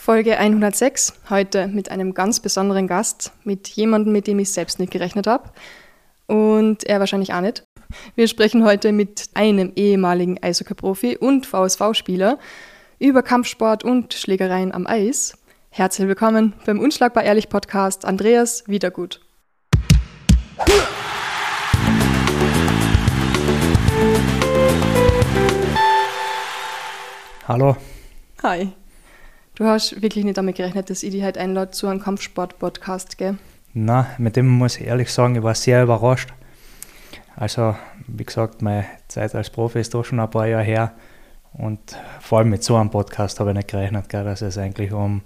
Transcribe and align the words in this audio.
Folge 0.00 0.38
106, 0.38 1.12
heute 1.28 1.66
mit 1.66 1.90
einem 1.90 2.14
ganz 2.14 2.40
besonderen 2.40 2.86
Gast, 2.86 3.32
mit 3.44 3.68
jemandem, 3.68 4.14
mit 4.14 4.26
dem 4.26 4.38
ich 4.38 4.50
selbst 4.50 4.80
nicht 4.80 4.90
gerechnet 4.90 5.26
habe 5.26 5.50
und 6.26 6.84
er 6.84 7.00
wahrscheinlich 7.00 7.34
auch 7.34 7.42
nicht. 7.42 7.64
Wir 8.14 8.26
sprechen 8.26 8.64
heute 8.64 8.92
mit 8.92 9.28
einem 9.34 9.72
ehemaligen 9.76 10.42
Eishockey-Profi 10.42 11.18
und 11.18 11.44
VSV-Spieler 11.44 12.38
über 12.98 13.22
Kampfsport 13.22 13.84
und 13.84 14.14
Schlägereien 14.14 14.72
am 14.72 14.86
Eis. 14.86 15.36
Herzlich 15.68 16.08
willkommen 16.08 16.54
beim 16.64 16.80
Unschlagbar 16.80 17.24
Ehrlich 17.24 17.50
Podcast 17.50 18.06
Andreas 18.06 18.64
Wiedergut. 18.66 19.20
Hallo. 27.46 27.76
Hi. 28.42 28.72
Du 29.60 29.66
hast 29.66 30.00
wirklich 30.00 30.24
nicht 30.24 30.38
damit 30.38 30.56
gerechnet, 30.56 30.88
dass 30.88 31.02
ich 31.02 31.10
dich 31.10 31.22
heute 31.22 31.38
einlade 31.38 31.70
zu 31.70 31.86
einem 31.86 32.00
Kampfsport-Podcast, 32.00 33.18
gell? 33.18 33.36
Na, 33.74 34.06
mit 34.16 34.36
dem 34.36 34.48
muss 34.48 34.78
ich 34.78 34.86
ehrlich 34.86 35.12
sagen, 35.12 35.36
ich 35.36 35.42
war 35.42 35.54
sehr 35.54 35.82
überrascht. 35.82 36.30
Also, 37.36 37.76
wie 38.06 38.24
gesagt, 38.24 38.62
meine 38.62 38.86
Zeit 39.08 39.34
als 39.34 39.50
Profi 39.50 39.80
ist 39.80 39.92
doch 39.92 40.02
schon 40.02 40.18
ein 40.18 40.30
paar 40.30 40.46
Jahre 40.46 40.64
her. 40.64 40.92
Und 41.52 41.78
vor 42.22 42.38
allem 42.38 42.48
mit 42.48 42.64
so 42.64 42.74
einem 42.74 42.88
Podcast 42.88 43.38
habe 43.38 43.50
ich 43.50 43.56
nicht 43.56 43.68
gerechnet, 43.68 44.08
gell, 44.08 44.24
dass 44.24 44.40
es 44.40 44.56
eigentlich 44.56 44.92
um 44.92 45.20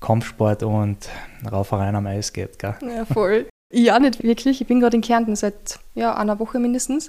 Kampfsport 0.00 0.64
und 0.64 1.08
Raufereien 1.48 1.94
am 1.94 2.08
Eis 2.08 2.32
geht. 2.32 2.58
Gell? 2.58 2.74
Ja, 2.80 3.04
voll. 3.04 3.46
ja, 3.72 4.00
nicht 4.00 4.24
wirklich. 4.24 4.62
Ich 4.62 4.66
bin 4.66 4.80
gerade 4.80 4.96
in 4.96 5.02
Kärnten 5.02 5.36
seit 5.36 5.78
ja, 5.94 6.16
einer 6.16 6.40
Woche 6.40 6.58
mindestens. 6.58 7.08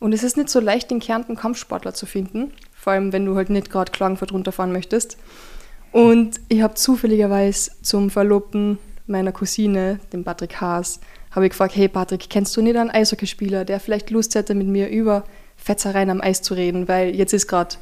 Und 0.00 0.12
es 0.12 0.24
ist 0.24 0.36
nicht 0.36 0.48
so 0.48 0.58
leicht, 0.58 0.90
in 0.90 0.98
Kärnten 0.98 1.36
Kampfsportler 1.36 1.94
zu 1.94 2.06
finden. 2.06 2.52
Vor 2.74 2.94
allem, 2.94 3.12
wenn 3.12 3.24
du 3.24 3.36
halt 3.36 3.48
nicht 3.48 3.70
gerade 3.70 3.92
Klagenfurt 3.92 4.32
runterfahren 4.32 4.72
möchtest. 4.72 5.18
Und 5.92 6.40
ich 6.48 6.62
habe 6.62 6.74
zufälligerweise 6.74 7.70
zum 7.82 8.10
Verlobten 8.10 8.78
meiner 9.06 9.32
Cousine, 9.32 10.00
dem 10.12 10.24
Patrick 10.24 10.60
Haas, 10.60 11.00
habe 11.30 11.46
ich 11.46 11.50
gefragt, 11.50 11.76
hey 11.76 11.88
Patrick, 11.88 12.28
kennst 12.30 12.56
du 12.56 12.62
nicht 12.62 12.76
einen 12.76 12.90
Eishockeyspieler, 12.90 13.64
der 13.64 13.80
vielleicht 13.80 14.10
Lust 14.10 14.34
hätte, 14.34 14.54
mit 14.54 14.66
mir 14.66 14.88
über 14.88 15.24
Fetzereien 15.56 16.10
am 16.10 16.20
Eis 16.20 16.42
zu 16.42 16.54
reden? 16.54 16.88
Weil 16.88 17.14
jetzt 17.14 17.32
ist 17.32 17.48
gerade 17.48 17.76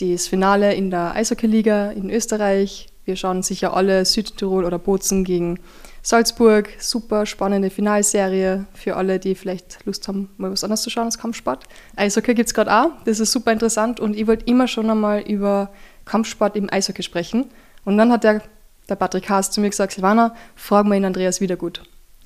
das 0.00 0.26
Finale 0.26 0.74
in 0.74 0.90
der 0.90 1.14
Eishockeyliga 1.14 1.90
in 1.92 2.10
Österreich. 2.10 2.88
Wir 3.04 3.16
schauen 3.16 3.42
sicher 3.42 3.76
alle 3.76 4.04
Südtirol 4.04 4.64
oder 4.64 4.78
Bozen 4.78 5.24
gegen 5.24 5.58
Salzburg. 6.02 6.70
Super 6.78 7.26
spannende 7.26 7.70
Finalserie 7.70 8.66
für 8.74 8.96
alle, 8.96 9.18
die 9.18 9.34
vielleicht 9.34 9.84
Lust 9.84 10.08
haben, 10.08 10.30
mal 10.36 10.50
was 10.50 10.64
anderes 10.64 10.82
zu 10.82 10.90
schauen 10.90 11.04
als 11.04 11.18
Kampfsport. 11.18 11.64
Eishockey 11.96 12.34
gibt 12.34 12.48
es 12.48 12.54
gerade 12.54 12.72
auch. 12.72 12.90
Das 13.04 13.20
ist 13.20 13.32
super 13.32 13.52
interessant 13.52 14.00
und 14.00 14.16
ich 14.16 14.26
wollte 14.26 14.46
immer 14.46 14.68
schon 14.68 14.90
einmal 14.90 15.20
über 15.20 15.70
Kampfsport 16.04 16.56
im 16.56 16.72
Eishockey 16.72 17.02
sprechen. 17.02 17.46
Und 17.84 17.96
dann 17.98 18.12
hat 18.12 18.24
der, 18.24 18.42
der 18.88 18.96
Patrick 18.96 19.28
Haas 19.28 19.50
zu 19.50 19.60
mir 19.60 19.70
gesagt, 19.70 19.92
Silvana, 19.92 20.34
frag 20.56 20.86
mal 20.86 20.96
ihn 20.96 21.04
Andreas 21.04 21.40
wieder 21.40 21.56
gut. 21.56 21.82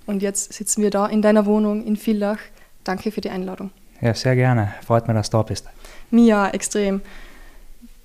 Und 0.06 0.22
jetzt 0.22 0.52
sitzen 0.52 0.82
wir 0.82 0.90
da 0.90 1.06
in 1.06 1.22
deiner 1.22 1.46
Wohnung 1.46 1.84
in 1.84 1.96
Villach. 1.96 2.38
Danke 2.84 3.12
für 3.12 3.20
die 3.20 3.30
Einladung. 3.30 3.70
Ja, 4.00 4.14
sehr 4.14 4.36
gerne. 4.36 4.72
Freut 4.86 5.06
mich, 5.06 5.16
dass 5.16 5.30
du 5.30 5.36
da 5.36 5.42
bist. 5.42 5.66
Mir 6.10 6.50
extrem. 6.52 7.02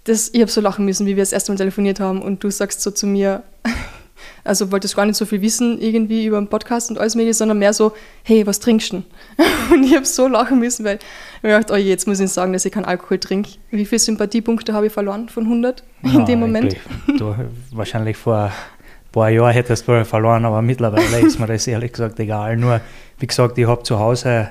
Das, 0.03 0.29
ich 0.33 0.41
habe 0.41 0.51
so 0.51 0.59
lachen 0.59 0.83
müssen, 0.83 1.05
wie 1.05 1.15
wir 1.15 1.23
das 1.23 1.31
erste 1.31 1.51
Mal 1.51 1.57
telefoniert 1.57 1.99
haben 1.99 2.21
und 2.21 2.43
du 2.43 2.49
sagst 2.49 2.81
so 2.81 2.91
zu 2.91 3.07
mir, 3.07 3.43
also 4.43 4.71
wolltest 4.71 4.95
gar 4.95 5.05
nicht 5.05 5.15
so 5.15 5.25
viel 5.25 5.41
wissen 5.41 5.79
irgendwie 5.79 6.25
über 6.25 6.37
den 6.37 6.47
Podcast 6.47 6.89
und 6.89 6.97
alles 6.97 7.15
mögliche, 7.15 7.35
sondern 7.35 7.59
mehr 7.59 7.73
so, 7.73 7.93
hey, 8.23 8.45
was 8.45 8.59
trinkst 8.59 8.91
du 8.91 8.97
denn? 8.97 9.05
Und 9.73 9.83
ich 9.83 9.95
habe 9.95 10.05
so 10.05 10.27
lachen 10.27 10.59
müssen, 10.59 10.85
weil 10.85 10.97
ich 10.97 11.43
mir 11.43 11.49
gedacht, 11.49 11.71
oh 11.71 11.75
je, 11.75 11.89
jetzt 11.89 12.07
muss 12.07 12.19
ich 12.19 12.29
sagen, 12.29 12.53
dass 12.53 12.65
ich 12.65 12.71
keinen 12.71 12.85
Alkohol 12.85 13.19
trinke. 13.19 13.51
Wie 13.71 13.85
viele 13.85 13.99
Sympathiepunkte 13.99 14.73
habe 14.73 14.87
ich 14.87 14.93
verloren 14.93 15.29
von 15.29 15.43
100 15.43 15.83
in 16.03 16.11
ja, 16.11 16.25
dem 16.25 16.39
Moment? 16.39 16.75
Du, 17.17 17.35
wahrscheinlich 17.71 18.17
vor 18.17 18.45
ein 18.45 18.51
paar 19.11 19.29
Jahren 19.29 19.53
hättest 19.53 19.87
du 19.87 20.05
verloren, 20.05 20.45
aber 20.45 20.61
mittlerweile 20.61 21.19
ist 21.19 21.39
mir 21.39 21.47
das 21.47 21.67
ehrlich 21.67 21.93
gesagt 21.93 22.19
egal. 22.19 22.57
Nur, 22.57 22.81
wie 23.19 23.27
gesagt, 23.27 23.57
ich 23.57 23.67
habe 23.67 23.83
zu 23.83 23.99
Hause, 23.99 24.49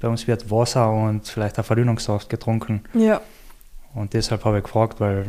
bei 0.00 0.08
uns 0.08 0.26
wird 0.26 0.50
Wasser 0.50 0.90
und 0.90 1.28
vielleicht 1.28 1.58
ein 1.58 1.64
Verdünnungssaft 1.64 2.28
getrunken. 2.28 2.82
Ja. 2.94 3.20
Und 3.94 4.14
deshalb 4.14 4.44
habe 4.44 4.58
ich 4.58 4.64
gefragt, 4.64 5.00
weil 5.00 5.26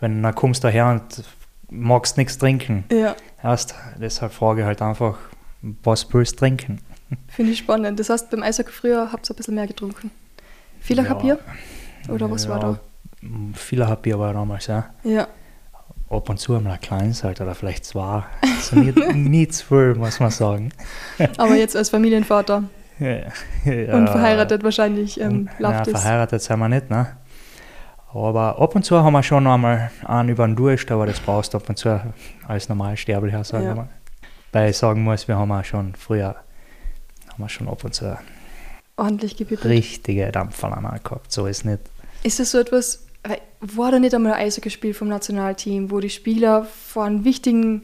wenn 0.00 0.22
du 0.22 0.32
kommst 0.32 0.62
daher 0.64 0.88
und 0.88 1.24
magst 1.70 2.16
nichts 2.16 2.38
trinken. 2.38 2.84
Ja. 2.90 3.16
Erst 3.42 3.74
deshalb 4.00 4.32
frage 4.32 4.62
ich 4.62 4.66
halt 4.66 4.82
einfach, 4.82 5.18
was 5.82 6.12
willst 6.12 6.34
du 6.34 6.36
trinken? 6.36 6.80
Finde 7.28 7.52
ich 7.52 7.58
spannend. 7.58 7.98
Das 7.98 8.10
heißt, 8.10 8.30
beim 8.30 8.42
Eishockey 8.42 8.72
früher 8.72 9.10
habt 9.12 9.28
ihr 9.28 9.34
ein 9.34 9.36
bisschen 9.36 9.54
mehr 9.54 9.66
getrunken. 9.66 10.10
Vieler 10.80 11.04
ja. 11.04 11.14
Bier? 11.14 11.38
Oder 12.08 12.30
was 12.30 12.44
ja, 12.44 12.50
war 12.50 12.60
da? 12.60 12.80
Vieler 13.54 13.94
Bier 13.96 14.18
war 14.18 14.32
damals, 14.32 14.66
ja. 14.66 14.90
Ja. 15.02 15.28
Ab 16.10 16.28
und 16.30 16.38
zu 16.38 16.54
einmal 16.54 16.74
ein 16.74 16.80
kleines 16.80 17.22
halt 17.22 17.40
oder 17.40 17.54
vielleicht 17.54 17.84
zwei. 17.84 18.24
Also 18.40 18.76
nie, 18.76 18.92
nie 19.14 19.48
zu 19.48 19.66
viel, 19.66 19.94
muss 19.94 20.20
man 20.20 20.30
sagen. 20.30 20.72
Aber 21.36 21.54
jetzt 21.54 21.76
als 21.76 21.90
Familienvater 21.90 22.64
ja, 22.98 23.18
ja, 23.64 23.94
und 23.94 24.08
verheiratet 24.08 24.64
wahrscheinlich 24.64 25.20
ähm, 25.20 25.48
läuft 25.58 25.86
ja, 25.86 25.98
verheiratet 25.98 26.42
sind 26.42 26.58
wir 26.58 26.68
nicht, 26.68 26.90
ne? 26.90 27.16
Aber 28.12 28.58
ab 28.58 28.74
und 28.74 28.84
zu 28.84 29.02
haben 29.02 29.12
wir 29.12 29.22
schon 29.22 29.46
einmal 29.46 29.90
einen 30.04 30.30
über 30.30 30.46
den 30.46 30.56
Durst, 30.56 30.90
aber 30.90 31.06
das 31.06 31.20
brauchst 31.20 31.52
du 31.52 31.58
ab 31.58 31.68
und 31.68 31.76
zu 31.76 32.00
als 32.46 32.68
Normalsterblicher, 32.68 33.44
sagen 33.44 33.64
ja. 33.64 33.70
wir 33.70 33.76
mal. 33.76 33.88
Weil 34.52 34.70
ich 34.70 34.78
sagen 34.78 35.04
muss, 35.04 35.28
wir 35.28 35.36
haben 35.36 35.52
auch 35.52 35.64
schon 35.64 35.94
früher, 35.94 36.36
haben 37.30 37.42
wir 37.42 37.48
schon 37.48 37.68
ab 37.68 37.84
und 37.84 37.94
zu 37.94 38.18
ordentlich 38.96 39.36
gebibbelt. 39.36 39.66
richtige 39.66 40.32
Dampferler 40.32 40.98
gehabt, 41.04 41.30
so 41.30 41.46
ist 41.46 41.64
nicht. 41.64 41.80
Ist 42.22 42.40
das 42.40 42.50
so 42.50 42.58
etwas, 42.58 43.06
war 43.60 43.92
da 43.92 43.98
nicht 43.98 44.14
einmal 44.14 44.32
ein 44.32 44.46
Eishockey-Spiel 44.46 44.94
vom 44.94 45.08
Nationalteam, 45.08 45.90
wo 45.90 46.00
die 46.00 46.10
Spieler 46.10 46.64
vor 46.64 47.04
einem 47.04 47.24
wichtigen 47.24 47.82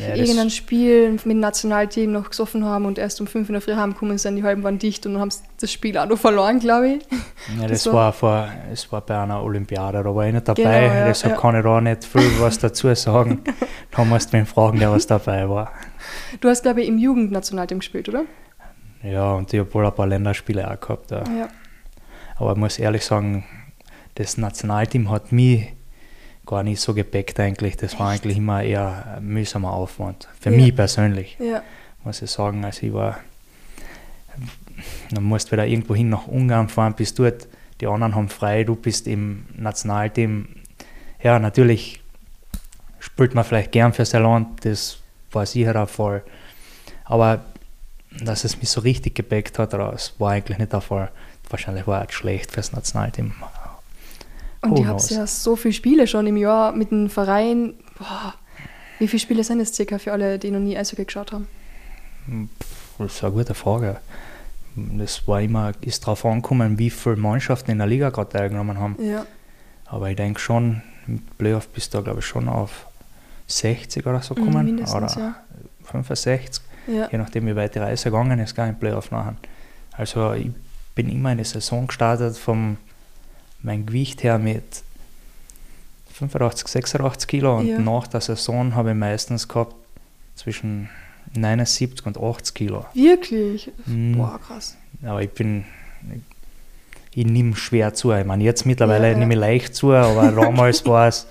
ja, 0.00 0.14
irgendein 0.14 0.50
Spiel 0.50 1.12
mit 1.12 1.24
dem 1.24 1.40
Nationalteam 1.40 2.12
noch 2.12 2.30
gesoffen 2.30 2.64
haben 2.64 2.84
und 2.84 2.98
erst 2.98 3.20
um 3.20 3.26
5 3.26 3.48
in 3.48 3.54
der 3.54 3.62
Früh 3.62 3.74
heimgekommen 3.74 4.16
sind, 4.18 4.36
die 4.36 4.44
halben 4.44 4.62
waren 4.62 4.78
dicht 4.78 5.04
und 5.06 5.14
dann 5.14 5.22
haben 5.22 5.30
sie 5.30 5.40
das 5.60 5.72
Spiel 5.72 5.96
auch 5.98 6.06
noch 6.06 6.18
verloren, 6.18 6.60
glaube 6.60 6.88
ich. 6.88 7.02
Ja, 7.58 7.66
das, 7.66 7.84
das 7.84 7.92
war, 7.92 8.12
vor, 8.12 8.48
das 8.70 8.90
war 8.92 9.00
bei 9.00 9.18
einer 9.18 9.42
Olympiade, 9.42 10.02
da 10.02 10.14
war 10.14 10.26
ich 10.26 10.32
nicht 10.32 10.46
dabei, 10.46 10.62
genau, 10.62 10.94
ja, 10.94 11.06
deshalb 11.06 11.34
ja. 11.34 11.40
kann 11.40 11.56
ich 11.56 11.62
da 11.62 11.80
nicht 11.80 12.04
viel 12.04 12.40
was 12.40 12.58
dazu 12.58 12.94
sagen. 12.94 13.42
da 13.90 14.04
musst 14.04 14.32
du 14.32 14.38
wen 14.38 14.46
fragen, 14.46 14.78
der 14.78 14.92
was 14.92 15.06
dabei 15.06 15.48
war. 15.48 15.72
Du 16.40 16.48
hast, 16.48 16.62
glaube 16.62 16.82
ich, 16.82 16.88
im 16.88 16.98
Jugendnationalteam 16.98 17.80
gespielt, 17.80 18.08
oder? 18.08 18.24
Ja, 19.02 19.32
und 19.32 19.52
ich 19.52 19.60
habe 19.60 19.72
wohl 19.74 19.86
ein 19.86 19.94
paar 19.94 20.06
Länderspiele 20.06 20.70
auch 20.70 20.78
gehabt. 20.78 21.10
Ja. 21.10 21.48
Aber 22.36 22.52
ich 22.52 22.58
muss 22.58 22.78
ehrlich 22.78 23.04
sagen, 23.04 23.44
das 24.14 24.36
Nationalteam 24.36 25.10
hat 25.10 25.32
mich 25.32 25.74
gar 26.48 26.62
nicht 26.62 26.80
so 26.80 26.94
gepackt 26.94 27.38
eigentlich. 27.38 27.76
Das 27.76 27.92
Echt? 27.92 28.00
war 28.00 28.10
eigentlich 28.10 28.38
immer 28.38 28.62
eher 28.62 29.16
ein 29.18 29.24
mühsamer 29.24 29.72
Aufwand. 29.72 30.28
Für 30.40 30.50
ja. 30.50 30.56
mich 30.56 30.74
persönlich, 30.74 31.36
ja. 31.38 31.62
muss 32.04 32.22
ich 32.22 32.30
sagen. 32.30 32.64
Also 32.64 32.86
ich 32.86 32.92
war, 32.92 33.18
dann 35.10 35.24
musst 35.24 35.52
wieder 35.52 35.66
irgendwo 35.66 35.94
hin 35.94 36.08
nach 36.08 36.26
Ungarn 36.26 36.68
fahren, 36.68 36.94
bist 36.94 37.18
dort, 37.18 37.46
die 37.80 37.86
anderen 37.86 38.14
haben 38.14 38.28
frei, 38.28 38.64
du 38.64 38.74
bist 38.74 39.06
im 39.06 39.44
Nationalteam. 39.56 40.48
Ja, 41.22 41.38
natürlich 41.38 42.00
spielt 42.98 43.34
man 43.34 43.44
vielleicht 43.44 43.70
gern 43.70 43.92
für 43.92 44.04
sein 44.04 44.22
Land, 44.22 44.64
das 44.64 44.98
war 45.30 45.44
sicher 45.46 45.80
auch 45.80 45.88
voll. 45.88 46.22
Aber 47.04 47.44
dass 48.20 48.44
es 48.44 48.58
mich 48.58 48.70
so 48.70 48.80
richtig 48.80 49.14
gepackt 49.14 49.58
hat, 49.58 49.74
das 49.74 50.18
war 50.18 50.32
eigentlich 50.32 50.58
nicht 50.58 50.72
der 50.72 50.80
Fall. 50.80 51.10
Wahrscheinlich 51.50 51.86
war 51.86 52.04
es 52.06 52.14
schlecht 52.14 52.52
fürs 52.52 52.72
Nationalteam. 52.72 53.34
Und 54.62 54.72
oh, 54.72 54.76
ihr 54.80 54.88
habt 54.88 55.10
ja 55.10 55.26
so 55.26 55.56
viele 55.56 55.74
Spiele 55.74 56.06
schon 56.06 56.26
im 56.26 56.36
Jahr 56.36 56.72
mit 56.72 56.90
dem 56.90 57.08
Verein. 57.08 57.74
Boah, 57.98 58.34
wie 58.98 59.06
viele 59.06 59.20
Spiele 59.20 59.44
sind 59.44 59.60
es 59.60 59.74
circa 59.74 59.98
für 59.98 60.12
alle, 60.12 60.38
die 60.38 60.50
noch 60.50 60.60
nie 60.60 60.76
Eishockey 60.76 61.04
geschaut 61.04 61.32
haben? 61.32 61.46
Das 62.98 63.14
ist 63.14 63.24
eine 63.24 63.32
gute 63.32 63.54
Frage. 63.54 63.98
Das 64.74 65.26
war 65.26 65.40
immer, 65.40 65.72
ist 65.80 66.02
darauf 66.02 66.24
angekommen, 66.24 66.78
wie 66.78 66.90
viele 66.90 67.16
Mannschaften 67.16 67.70
in 67.70 67.78
der 67.78 67.86
Liga 67.86 68.10
gerade 68.10 68.30
teilgenommen 68.30 68.78
haben. 68.78 68.96
Ja. 69.00 69.26
Aber 69.86 70.10
ich 70.10 70.16
denke 70.16 70.40
schon, 70.40 70.82
mit 71.06 71.38
Playoff 71.38 71.68
bist 71.68 71.94
du, 71.94 72.02
glaube 72.02 72.20
ich, 72.20 72.26
schon 72.26 72.48
auf 72.48 72.86
60 73.46 74.06
oder 74.06 74.20
so 74.20 74.34
gekommen. 74.34 74.76
Mhm, 74.76 74.84
oder 74.84 75.06
ja. 75.16 75.34
65. 75.84 76.62
Ja. 76.86 77.08
Je 77.10 77.18
nachdem, 77.18 77.46
wie 77.46 77.56
weit 77.56 77.74
die 77.74 77.78
Reise 77.78 78.10
gegangen 78.10 78.38
ist, 78.38 78.54
gar 78.54 78.68
im 78.68 78.78
Playoff 78.78 79.10
nachher. 79.10 79.36
Also 79.92 80.32
ich 80.32 80.50
bin 80.94 81.08
immer 81.08 81.32
in 81.32 81.38
die 81.38 81.44
Saison 81.44 81.86
gestartet 81.86 82.36
vom 82.36 82.76
mein 83.62 83.86
Gewicht 83.86 84.22
her 84.22 84.38
mit 84.38 84.82
85, 86.18 86.68
86 86.68 87.28
Kilo 87.28 87.58
und 87.58 87.66
ja. 87.66 87.78
nach 87.78 88.06
der 88.06 88.20
Saison 88.20 88.74
habe 88.74 88.90
ich 88.90 88.96
meistens 88.96 89.46
gehabt 89.46 89.74
zwischen 90.34 90.88
79 91.34 92.06
und 92.06 92.18
80 92.18 92.54
Kilo. 92.54 92.86
Wirklich? 92.94 93.70
Mhm. 93.86 94.16
Boah, 94.16 94.40
krass. 94.44 94.76
Aber 95.04 95.22
ich 95.22 95.30
bin, 95.30 95.64
ich, 96.12 97.20
ich 97.20 97.26
nehme 97.26 97.54
schwer 97.54 97.94
zu. 97.94 98.12
Ich 98.12 98.24
meine, 98.24 98.42
jetzt 98.42 98.66
mittlerweile 98.66 99.12
ja, 99.12 99.18
nehme 99.18 99.34
ich 99.34 99.40
leicht 99.40 99.74
zu, 99.74 99.92
aber 99.92 100.32
damals 100.40 100.84
war 100.86 101.08
es, 101.08 101.26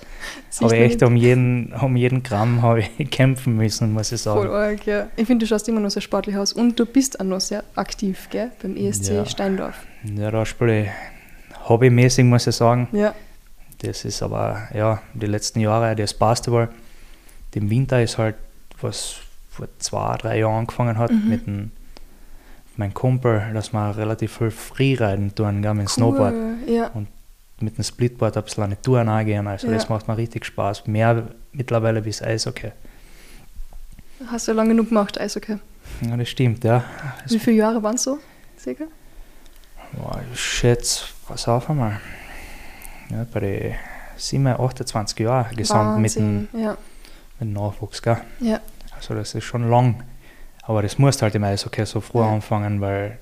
habe 0.60 0.76
ich 0.76 0.82
echt 0.82 1.02
um 1.02 1.16
jeden, 1.16 1.72
um 1.74 1.96
jeden 1.96 2.22
Gramm 2.22 2.62
ich 2.78 3.10
kämpfen 3.10 3.56
müssen, 3.56 3.92
muss 3.92 4.12
ich 4.12 4.22
sagen. 4.22 4.40
Voll 4.40 4.50
arg, 4.50 4.86
ja. 4.86 5.08
Ich 5.16 5.26
finde, 5.26 5.44
du 5.44 5.48
schaust 5.48 5.68
immer 5.68 5.80
noch 5.80 5.90
sehr 5.90 6.02
sportlich 6.02 6.36
aus 6.36 6.52
und 6.52 6.78
du 6.78 6.86
bist 6.86 7.20
auch 7.20 7.24
noch 7.24 7.40
sehr 7.40 7.64
aktiv, 7.74 8.28
gell, 8.30 8.52
beim 8.62 8.76
ESC 8.76 9.08
ja. 9.08 9.26
Steindorf. 9.26 9.74
Ja, 10.16 10.30
da 10.30 10.46
spiele 10.46 10.82
ich 10.84 10.88
hobbymäßig, 11.68 12.24
muss 12.24 12.46
ich 12.46 12.56
sagen. 12.56 12.88
Ja. 12.92 13.14
Das 13.82 14.04
ist 14.04 14.22
aber, 14.22 14.68
ja, 14.74 15.00
die 15.14 15.26
letzten 15.26 15.60
Jahre, 15.60 15.94
das 15.94 16.14
Basketball, 16.14 16.68
im 17.54 17.70
Winter 17.70 18.02
ist 18.02 18.18
halt, 18.18 18.36
was 18.80 19.16
vor 19.50 19.66
zwei, 19.78 20.16
drei 20.16 20.38
Jahren 20.38 20.60
angefangen 20.60 20.96
hat, 20.98 21.10
Mhm. 21.10 21.28
mit 21.28 21.46
dem, 21.46 21.70
meinem 22.76 22.94
Kumpel, 22.94 23.42
dass 23.54 23.72
wir 23.72 23.96
relativ 23.96 24.36
viel 24.38 24.50
Freeriden 24.52 25.34
tun, 25.34 25.62
gell, 25.62 25.74
mit 25.74 25.86
dem 25.86 25.88
Snowboard, 25.88 26.34
Cool, 26.34 26.56
Ja. 26.74 26.90
mit 27.60 27.76
dem 27.76 27.82
Splitboard 27.84 28.36
ein 28.36 28.42
bisschen 28.44 28.62
eine 28.64 28.80
Touren 28.80 29.08
angehen. 29.08 29.46
Also 29.48 29.66
Ja. 29.66 29.74
das 29.74 29.88
macht 29.88 30.06
mir 30.06 30.16
richtig 30.16 30.44
Spaß. 30.44 30.86
Mehr 30.86 31.24
mittlerweile 31.52 32.00
bis 32.02 32.22
Eishockey. 32.22 32.70
Hast 34.26 34.46
du 34.48 34.52
lange 34.52 34.70
genug 34.70 34.88
gemacht, 34.88 35.20
Eishockey. 35.20 35.56
Ja, 36.02 36.16
das 36.16 36.28
stimmt, 36.28 36.62
ja. 36.64 36.84
Wie 37.28 37.38
viele 37.38 37.56
Jahre 37.56 37.82
waren 37.82 37.94
es 37.96 38.02
so? 38.04 38.18
Circa? 38.58 38.84
Boah, 39.92 40.20
ich 40.32 40.40
schätze, 40.40 41.04
pass 41.26 41.48
auf 41.48 41.68
einmal. 41.70 42.00
Ja, 43.10 43.26
bei 43.32 43.40
den 43.40 43.74
7, 44.16 44.46
28 44.46 45.18
Jahren 45.20 45.56
gesamt 45.56 46.00
mit 46.00 46.14
dem. 46.16 46.48
Ja. 46.52 46.76
mit 47.38 47.48
dem 47.48 47.52
Nachwuchs, 47.52 48.02
gell. 48.02 48.18
Ja. 48.40 48.60
Also 48.96 49.14
das 49.14 49.34
ist 49.34 49.44
schon 49.44 49.68
lang. 49.70 50.02
Aber 50.62 50.82
das 50.82 50.98
musst 50.98 51.22
halt 51.22 51.34
im 51.34 51.44
Eishockey 51.44 51.86
so 51.86 52.00
früh 52.00 52.18
Ja. 52.20 52.32
anfangen, 52.32 52.80
weil 52.80 53.18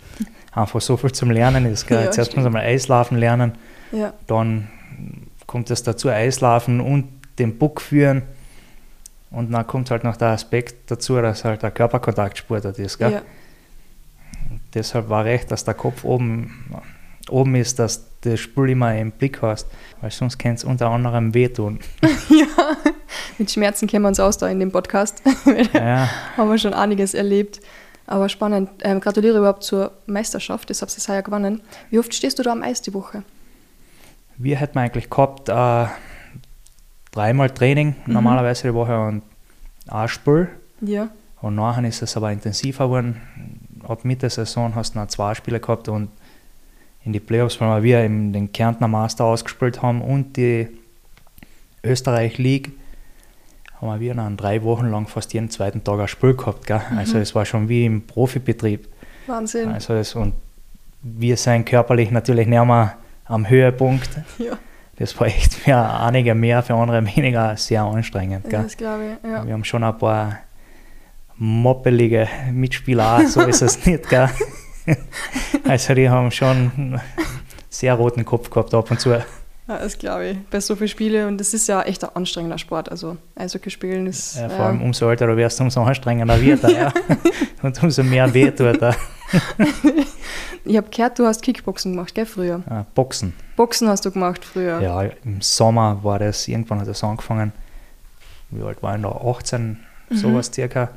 einfach 0.52 0.80
so 0.80 0.96
viel 0.96 1.12
zum 1.12 1.30
Lernen 1.30 1.66
ist. 1.66 1.86
Gell? 1.86 2.02
Ja, 2.06 2.10
Zuerst 2.10 2.34
muss 2.36 2.44
man 2.44 2.56
Eislaufen 2.56 3.18
lernen, 3.18 3.52
Ja. 3.92 4.12
dann 4.26 4.68
kommt 5.46 5.70
es 5.70 5.82
dazu 5.84 6.08
Eislaufen 6.08 6.80
und 6.80 7.08
den 7.38 7.58
Puck 7.58 7.80
führen. 7.80 8.22
Und 9.30 9.52
dann 9.52 9.66
kommt 9.66 9.90
halt 9.90 10.02
noch 10.02 10.16
der 10.16 10.28
Aspekt 10.28 10.90
dazu, 10.90 11.20
dass 11.20 11.44
halt 11.44 11.62
der 11.62 11.70
Körperkontaktsportart 11.70 12.78
ist. 12.78 12.98
Gell? 12.98 13.22
Deshalb 14.76 15.08
war 15.08 15.24
recht, 15.24 15.50
dass 15.50 15.64
der 15.64 15.74
Kopf 15.74 16.04
oben, 16.04 16.70
oben 17.30 17.54
ist, 17.56 17.78
dass 17.78 18.04
du 18.20 18.30
das 18.30 18.40
Spiel 18.40 18.70
immer 18.70 18.94
im 18.96 19.10
Blick 19.10 19.40
hast, 19.40 19.66
weil 20.00 20.10
sonst 20.10 20.36
kann 20.38 20.52
es 20.54 20.64
unter 20.64 20.90
anderem 20.90 21.32
wehtun. 21.32 21.80
ja. 22.28 22.46
Mit 23.38 23.50
Schmerzen 23.50 23.88
kennen 23.88 24.04
wir 24.04 24.08
uns 24.08 24.20
aus 24.20 24.36
da 24.38 24.48
in 24.48 24.60
dem 24.60 24.70
Podcast. 24.70 25.22
ja, 25.72 26.08
haben 26.36 26.50
wir 26.50 26.58
schon 26.58 26.74
einiges 26.74 27.14
erlebt. 27.14 27.60
Aber 28.06 28.28
spannend. 28.28 28.70
Ähm, 28.82 29.00
gratuliere 29.00 29.38
überhaupt 29.38 29.64
zur 29.64 29.92
Meisterschaft. 30.06 30.70
Das 30.70 30.80
habt 30.82 30.96
ihr 30.96 31.14
ja 31.14 31.22
gewonnen. 31.22 31.60
Wie 31.90 31.98
oft 31.98 32.14
stehst 32.14 32.38
du 32.38 32.42
da 32.42 32.52
am 32.52 32.62
Eis 32.62 32.82
die 32.82 32.94
Woche? 32.94 33.22
wir 34.38 34.56
hätten 34.58 34.78
eigentlich 34.78 35.08
gehabt 35.08 35.48
äh, 35.48 35.86
dreimal 37.12 37.50
Training 37.50 37.96
Mhm. 38.04 38.12
normalerweise 38.12 38.68
die 38.68 38.74
Woche 38.74 38.98
und 38.98 39.22
ein 39.88 40.08
Spiel. 40.08 40.48
Ja. 40.82 41.08
Und 41.40 41.54
nachher 41.54 41.84
ist 41.84 42.02
es 42.02 42.16
aber 42.16 42.30
intensiver 42.32 42.84
geworden. 42.84 43.20
Ab 43.88 44.04
Mitte 44.04 44.20
der 44.20 44.30
Saison 44.30 44.74
hast 44.74 44.94
du 44.94 44.98
noch 44.98 45.08
zwei 45.08 45.34
Spiele 45.34 45.60
gehabt 45.60 45.88
und 45.88 46.08
in 47.04 47.12
die 47.12 47.20
Playoffs, 47.20 47.60
weil 47.60 47.82
wir 47.82 48.00
eben 48.00 48.32
den 48.32 48.52
Kärntner 48.52 48.88
Master 48.88 49.24
ausgespielt 49.24 49.80
haben 49.80 50.02
und 50.02 50.36
die 50.36 50.68
Österreich 51.84 52.38
League, 52.38 52.72
haben 53.80 54.00
wir 54.00 54.14
dann 54.14 54.36
drei 54.36 54.62
Wochen 54.62 54.86
lang 54.90 55.06
fast 55.06 55.32
jeden 55.34 55.50
zweiten 55.50 55.84
Tag 55.84 56.00
ein 56.00 56.08
Spiel 56.08 56.34
gehabt. 56.34 56.66
Gell? 56.66 56.80
Also 56.96 57.18
es 57.18 57.34
war 57.34 57.44
schon 57.44 57.68
wie 57.68 57.84
im 57.84 58.06
Profibetrieb. 58.06 58.88
Wahnsinn. 59.26 59.68
Also 59.68 59.94
das, 59.94 60.14
und 60.14 60.34
wir 61.02 61.36
sind 61.36 61.66
körperlich 61.66 62.10
natürlich 62.10 62.46
nicht 62.46 62.64
mehr 62.64 62.96
am 63.26 63.48
Höhepunkt. 63.48 64.08
Ja, 64.38 64.58
Das 64.98 65.18
war 65.20 65.26
echt 65.26 65.54
für 65.54 65.76
einige 65.76 66.34
mehr, 66.34 66.62
für 66.62 66.74
andere 66.74 67.04
weniger 67.06 67.56
sehr 67.56 67.82
anstrengend. 67.82 68.48
Gell? 68.48 68.62
das 68.62 68.76
glaube 68.76 69.18
ich. 69.22 69.30
Ja. 69.30 69.46
Wir 69.46 69.52
haben 69.52 69.64
schon 69.64 69.84
ein 69.84 69.96
paar 69.96 70.38
moppelige 71.38 72.28
Mitspieler, 72.52 73.16
auch, 73.18 73.20
so 73.26 73.42
ist 73.42 73.62
es 73.62 73.84
nicht. 73.86 74.08
Gell? 74.08 74.28
Also 75.64 75.94
die 75.94 76.08
haben 76.08 76.30
schon 76.30 77.00
sehr 77.68 77.94
roten 77.94 78.24
Kopf 78.24 78.50
gehabt 78.50 78.72
ab 78.72 78.90
und 78.90 79.00
zu. 79.00 79.10
ja, 79.10 79.24
das 79.66 79.98
glaube 79.98 80.26
ich. 80.28 80.38
Bei 80.50 80.60
so 80.60 80.76
vielen 80.76 80.88
Spielen. 80.88 81.28
Und 81.28 81.38
das 81.38 81.54
ist 81.54 81.66
ja 81.68 81.82
echt 81.82 82.04
ein 82.04 82.10
anstrengender 82.14 82.58
Sport. 82.58 82.90
Also 82.90 83.16
Eishockey 83.34 83.70
spielen 83.70 84.06
ist. 84.06 84.36
Ja, 84.36 84.48
vor 84.48 84.66
allem 84.66 84.76
ähm, 84.76 84.86
umso 84.86 85.10
älter 85.10 85.26
du 85.26 85.36
wirst, 85.36 85.60
umso 85.60 85.82
anstrengender 85.82 86.40
wird 86.40 86.64
er. 86.64 86.70
Ja. 86.70 86.92
Und 87.62 87.82
umso 87.82 88.02
mehr 88.02 88.32
weh 88.32 88.50
tut 88.50 88.80
er. 88.80 88.94
ich 90.64 90.76
habe 90.76 90.88
gehört, 90.88 91.18
du 91.18 91.26
hast 91.26 91.42
Kickboxen 91.42 91.92
gemacht, 91.92 92.14
gell, 92.14 92.26
früher. 92.26 92.62
Ah, 92.68 92.84
Boxen. 92.94 93.32
Boxen 93.56 93.88
hast 93.88 94.04
du 94.04 94.10
gemacht 94.12 94.44
früher. 94.44 94.80
Ja, 94.80 95.02
im 95.02 95.40
Sommer 95.40 95.98
war 96.02 96.20
das, 96.20 96.46
irgendwann 96.46 96.80
hat 96.80 96.88
das 96.88 97.02
angefangen. 97.02 97.52
Wie 98.50 98.62
alt 98.62 98.82
war 98.82 98.94
ich 98.94 99.02
da? 99.02 99.08
18, 99.08 99.78
sowas 100.10 100.50
circa. 100.54 100.90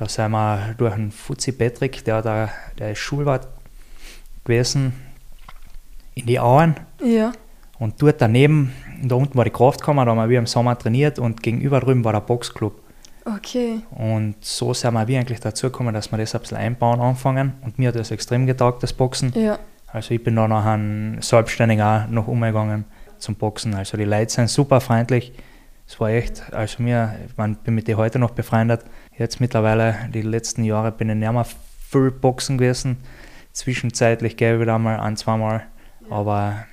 Da 0.00 0.08
sind 0.08 0.30
wir 0.30 0.74
durch 0.78 0.94
einen 0.94 1.10
Fuzzi 1.10 1.52
Patrick, 1.52 2.02
der, 2.06 2.22
da, 2.22 2.48
der 2.78 2.92
ist 2.92 3.00
Schulwart 3.00 3.46
gewesen, 4.44 4.94
in 6.14 6.24
die 6.24 6.40
Auen. 6.40 6.74
Ja. 7.04 7.32
Und 7.78 8.00
dort 8.00 8.18
daneben, 8.22 8.72
da 9.02 9.16
unten 9.16 9.36
war 9.36 9.44
die 9.44 9.50
Kraftkammer, 9.50 10.06
da 10.06 10.16
haben 10.16 10.30
wir 10.30 10.38
im 10.38 10.46
Sommer 10.46 10.78
trainiert 10.78 11.18
und 11.18 11.42
gegenüber 11.42 11.80
drüben 11.80 12.02
war 12.02 12.14
der 12.14 12.22
Boxclub. 12.22 12.80
Okay. 13.26 13.80
Und 13.90 14.36
so 14.40 14.72
sind 14.72 14.94
wir 14.94 15.06
wie 15.06 15.18
eigentlich 15.18 15.40
dazu 15.40 15.66
gekommen, 15.66 15.92
dass 15.92 16.10
wir 16.10 16.16
das 16.16 16.34
ein 16.34 16.40
bisschen 16.40 16.56
einbauen 16.56 16.98
anfangen. 16.98 17.52
Und 17.60 17.78
mir 17.78 17.88
hat 17.88 17.96
das 17.96 18.10
extrem 18.10 18.46
getaugt, 18.46 18.82
das 18.82 18.94
Boxen. 18.94 19.34
Ja. 19.34 19.58
Also 19.86 20.14
ich 20.14 20.24
bin 20.24 20.34
da 20.34 20.48
nachher 20.48 21.20
selbstständig 21.20 21.82
auch 21.82 22.08
noch 22.08 22.26
umgegangen 22.26 22.86
zum 23.18 23.34
Boxen. 23.34 23.74
Also 23.74 23.98
die 23.98 24.04
Leute 24.04 24.32
sind 24.32 24.48
super 24.48 24.80
freundlich. 24.80 25.34
Es 25.90 25.98
war 25.98 26.08
echt, 26.08 26.52
also 26.54 26.82
mir, 26.82 27.16
ich 27.26 27.34
bin 27.34 27.74
mit 27.74 27.88
denen 27.88 27.98
heute 27.98 28.20
noch 28.20 28.30
befreundet. 28.30 28.82
Jetzt 29.20 29.38
mittlerweile, 29.38 29.96
die 30.14 30.22
letzten 30.22 30.64
Jahre 30.64 30.92
bin 30.92 31.10
ich 31.10 31.14
nicht 31.14 31.30
mehr 31.30 31.44
viel 31.90 32.10
Boxen 32.10 32.56
gewesen. 32.56 32.96
Zwischenzeitlich 33.52 34.38
gehe 34.38 34.54
ich 34.54 34.60
wieder 34.62 34.76
einmal 34.76 34.98
ein, 34.98 35.18
zweimal. 35.18 35.64
Aber 36.08 36.64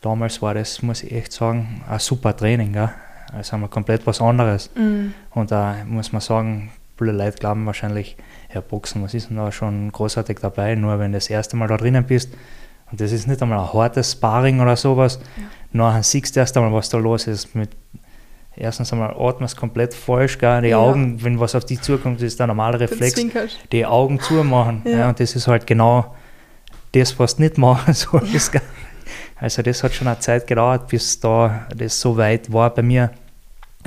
damals 0.00 0.40
war 0.40 0.54
das, 0.54 0.82
muss 0.82 1.02
ich 1.02 1.10
echt 1.10 1.32
sagen, 1.32 1.82
ein 1.90 1.98
super 1.98 2.36
Training. 2.36 2.74
Gell? 2.74 2.90
Also 3.32 3.52
haben 3.54 3.62
wir 3.62 3.68
komplett 3.68 4.06
was 4.06 4.20
anderes. 4.20 4.70
Mhm. 4.76 5.14
Und 5.32 5.50
da 5.50 5.78
muss 5.84 6.12
man 6.12 6.20
sagen, 6.20 6.70
viele 6.96 7.10
Leute 7.10 7.38
glauben 7.38 7.66
wahrscheinlich, 7.66 8.16
ja, 8.54 8.60
Boxen, 8.60 9.02
was 9.02 9.12
ist 9.14 9.28
denn 9.30 9.38
da 9.38 9.50
schon 9.50 9.90
großartig 9.90 10.38
dabei? 10.40 10.76
Nur 10.76 10.96
wenn 11.00 11.10
du 11.10 11.16
das 11.18 11.28
erste 11.28 11.56
Mal 11.56 11.66
da 11.66 11.76
drinnen 11.76 12.04
bist 12.04 12.32
und 12.92 13.00
das 13.00 13.10
ist 13.10 13.26
nicht 13.26 13.42
einmal 13.42 13.58
ein 13.58 13.72
hartes 13.72 14.12
Sparring 14.12 14.60
oder 14.60 14.76
sowas, 14.76 15.18
Ja. 15.36 15.42
nachher 15.72 16.04
siehst 16.04 16.36
du 16.36 16.40
erst 16.40 16.56
einmal, 16.56 16.72
was 16.72 16.88
da 16.88 16.98
los 16.98 17.26
ist. 17.26 17.52
Mit, 17.56 17.70
erstens 18.56 18.92
einmal 18.92 19.14
atmest 19.18 19.56
komplett 19.56 19.94
falsch, 19.94 20.38
gell? 20.38 20.62
die 20.62 20.68
Ja. 20.68 20.78
Augen, 20.78 21.22
wenn 21.22 21.38
was 21.40 21.54
auf 21.54 21.64
dich 21.64 21.80
zukommt, 21.80 22.20
ist 22.22 22.38
der 22.38 22.46
normale 22.46 22.78
Reflex, 22.80 23.14
die 23.72 23.86
Augen 23.86 24.20
zumachen. 24.20 24.82
Ja. 24.84 24.90
Ja. 24.98 25.08
und 25.08 25.20
das 25.20 25.34
ist 25.36 25.46
halt 25.46 25.66
genau 25.66 26.14
das, 26.92 27.18
was 27.18 27.36
du 27.36 27.42
nicht 27.42 27.58
machen 27.58 27.94
sollst. 27.94 28.52
gell. 28.52 28.62
Also 29.36 29.62
das 29.62 29.82
hat 29.82 29.94
schon 29.94 30.06
eine 30.08 30.18
Zeit 30.18 30.46
gedauert, 30.46 30.88
bis 30.88 31.18
da 31.20 31.66
das 31.74 31.98
so 32.00 32.16
weit 32.16 32.52
war 32.52 32.70
bei 32.74 32.82
mir, 32.82 33.10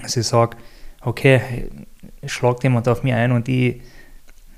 dass 0.01 0.17
ich 0.17 0.25
sage, 0.25 0.57
okay, 1.01 1.69
es 2.21 2.31
schlagt 2.31 2.63
jemand 2.63 2.87
auf 2.87 3.03
mich 3.03 3.13
ein 3.13 3.31
und 3.31 3.47
ich 3.47 3.81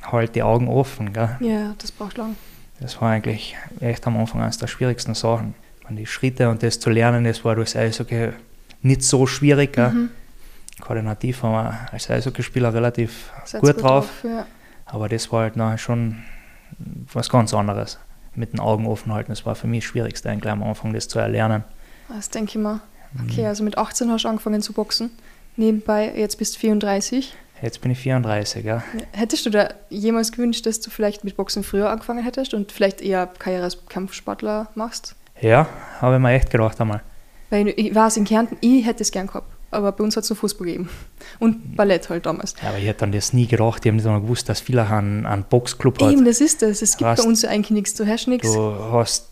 halte 0.04 0.34
die 0.34 0.44
Augen 0.44 0.68
offen. 0.70 1.12
Gell. 1.12 1.36
Ja, 1.42 1.74
das 1.80 1.92
braucht 1.92 2.18
lang. 2.18 2.36
Das 2.80 3.02
war 3.02 3.10
eigentlich 3.12 3.56
echt 3.82 4.06
am 4.08 4.18
Anfang 4.18 4.42
eines 4.42 4.58
der 4.58 4.68
schwierigsten 4.68 5.16
Sachen. 5.16 5.54
Und 5.90 5.98
die 5.98 6.06
Schritte 6.06 6.50
und 6.50 6.64
das 6.64 6.80
zu 6.80 6.90
lernen, 6.90 7.24
das 7.26 7.44
war 7.46 7.56
durchs 7.56 7.76
Eishockey 7.76 8.30
nicht 8.86 9.04
so 9.04 9.28
schwierig. 9.28 9.78
Mhm. 9.78 10.10
Koordinativ 10.80 11.44
waren 11.44 11.66
wir 11.66 11.88
als 11.92 12.10
Eishockeyspieler 12.10 12.74
relativ 12.74 13.32
Seid 13.46 13.62
gut, 13.62 13.82
drauf. 13.82 14.10
Ja. 14.24 14.46
Aber 14.86 15.10
das 15.10 15.32
war 15.32 15.44
halt 15.44 15.56
nachher 15.56 15.78
schon 15.78 16.24
was 17.12 17.30
ganz 17.30 17.54
anderes. 17.54 17.98
Mit 18.36 18.54
den 18.54 18.60
Augen 18.60 18.86
offen 18.86 19.14
halten, 19.14 19.32
das 19.32 19.46
war 19.46 19.56
für 19.56 19.68
mich 19.68 19.84
das 19.84 19.90
Schwierigste 19.90 20.30
eigentlich 20.30 20.52
am 20.52 20.62
Anfang, 20.62 20.94
das 20.94 21.08
zu 21.08 21.20
erlernen. 21.20 21.64
Das 22.10 22.30
denke 22.30 22.52
ich 22.52 22.64
mal. 22.64 22.82
Mhm. 23.14 23.30
Okay, 23.30 23.48
also 23.48 23.64
mit 23.64 23.78
18 23.78 24.12
hast 24.12 24.26
du 24.26 24.28
angefangen 24.28 24.62
zu 24.62 24.74
boxen. 24.74 25.10
Nebenbei, 25.56 26.14
jetzt 26.16 26.38
bist 26.38 26.56
du 26.56 26.60
34. 26.60 27.34
Jetzt 27.62 27.80
bin 27.80 27.92
ich 27.92 28.00
34, 28.00 28.66
ja. 28.66 28.84
Hättest 29.14 29.46
du 29.46 29.50
da 29.50 29.70
jemals 29.90 30.34
gewünscht, 30.34 30.66
dass 30.66 30.82
du 30.82 30.90
vielleicht 30.90 31.24
mit 31.24 31.38
Boxen 31.38 31.64
früher 31.64 31.90
angefangen 31.90 32.22
hättest 32.22 32.54
und 32.54 32.74
vielleicht 32.74 33.02
eher 33.02 33.28
Karriere 33.40 33.64
als 33.64 33.86
Kampfsportler 33.88 34.68
machst? 34.76 35.16
Ja, 35.40 35.68
habe 36.02 36.16
ich 36.16 36.22
mir 36.22 36.34
echt 36.34 36.50
gedacht 36.50 36.80
einmal. 36.82 37.02
Weil 37.50 37.68
ich, 37.70 37.78
ich 37.78 37.96
weiß, 37.96 38.18
in 38.18 38.26
Kärnten, 38.26 38.58
ich 38.62 38.86
hätte 38.86 39.04
es 39.04 39.12
gern 39.12 39.28
gehabt. 39.28 39.48
Aber 39.72 39.92
bei 39.92 40.04
uns 40.04 40.16
hat 40.16 40.24
es 40.24 40.30
nur 40.30 40.38
Fußball 40.38 40.66
gegeben. 40.68 40.90
Und 41.40 41.76
Ballett 41.76 42.10
halt 42.10 42.26
damals. 42.26 42.56
Ja, 42.62 42.70
aber 42.70 42.78
ich 42.78 42.86
hätte 42.86 43.02
dann 43.02 43.12
das 43.12 43.34
nie 43.34 43.46
gedacht. 43.46 43.84
Ich 43.86 43.90
habe 43.90 43.98
nicht 43.98 44.06
einmal 44.06 44.22
gewusst, 44.22 44.48
dass 44.48 44.62
viele 44.62 44.88
einen, 44.90 45.26
einen 45.26 45.44
Boxclub 45.44 46.02
hat. 46.02 46.12
Eben, 46.14 46.24
das 46.24 46.40
ist 46.40 46.62
das. 46.62 46.82
Es 46.82 46.92
gibt 46.98 47.10
Was? 47.10 47.22
bei 47.22 47.28
uns 47.28 47.44
eigentlich 47.44 47.72
nichts. 47.72 47.94
Du 47.96 48.08
hast 48.08 48.28
nichts. 48.28 48.52
Du 48.52 48.74
hast, 48.94 49.28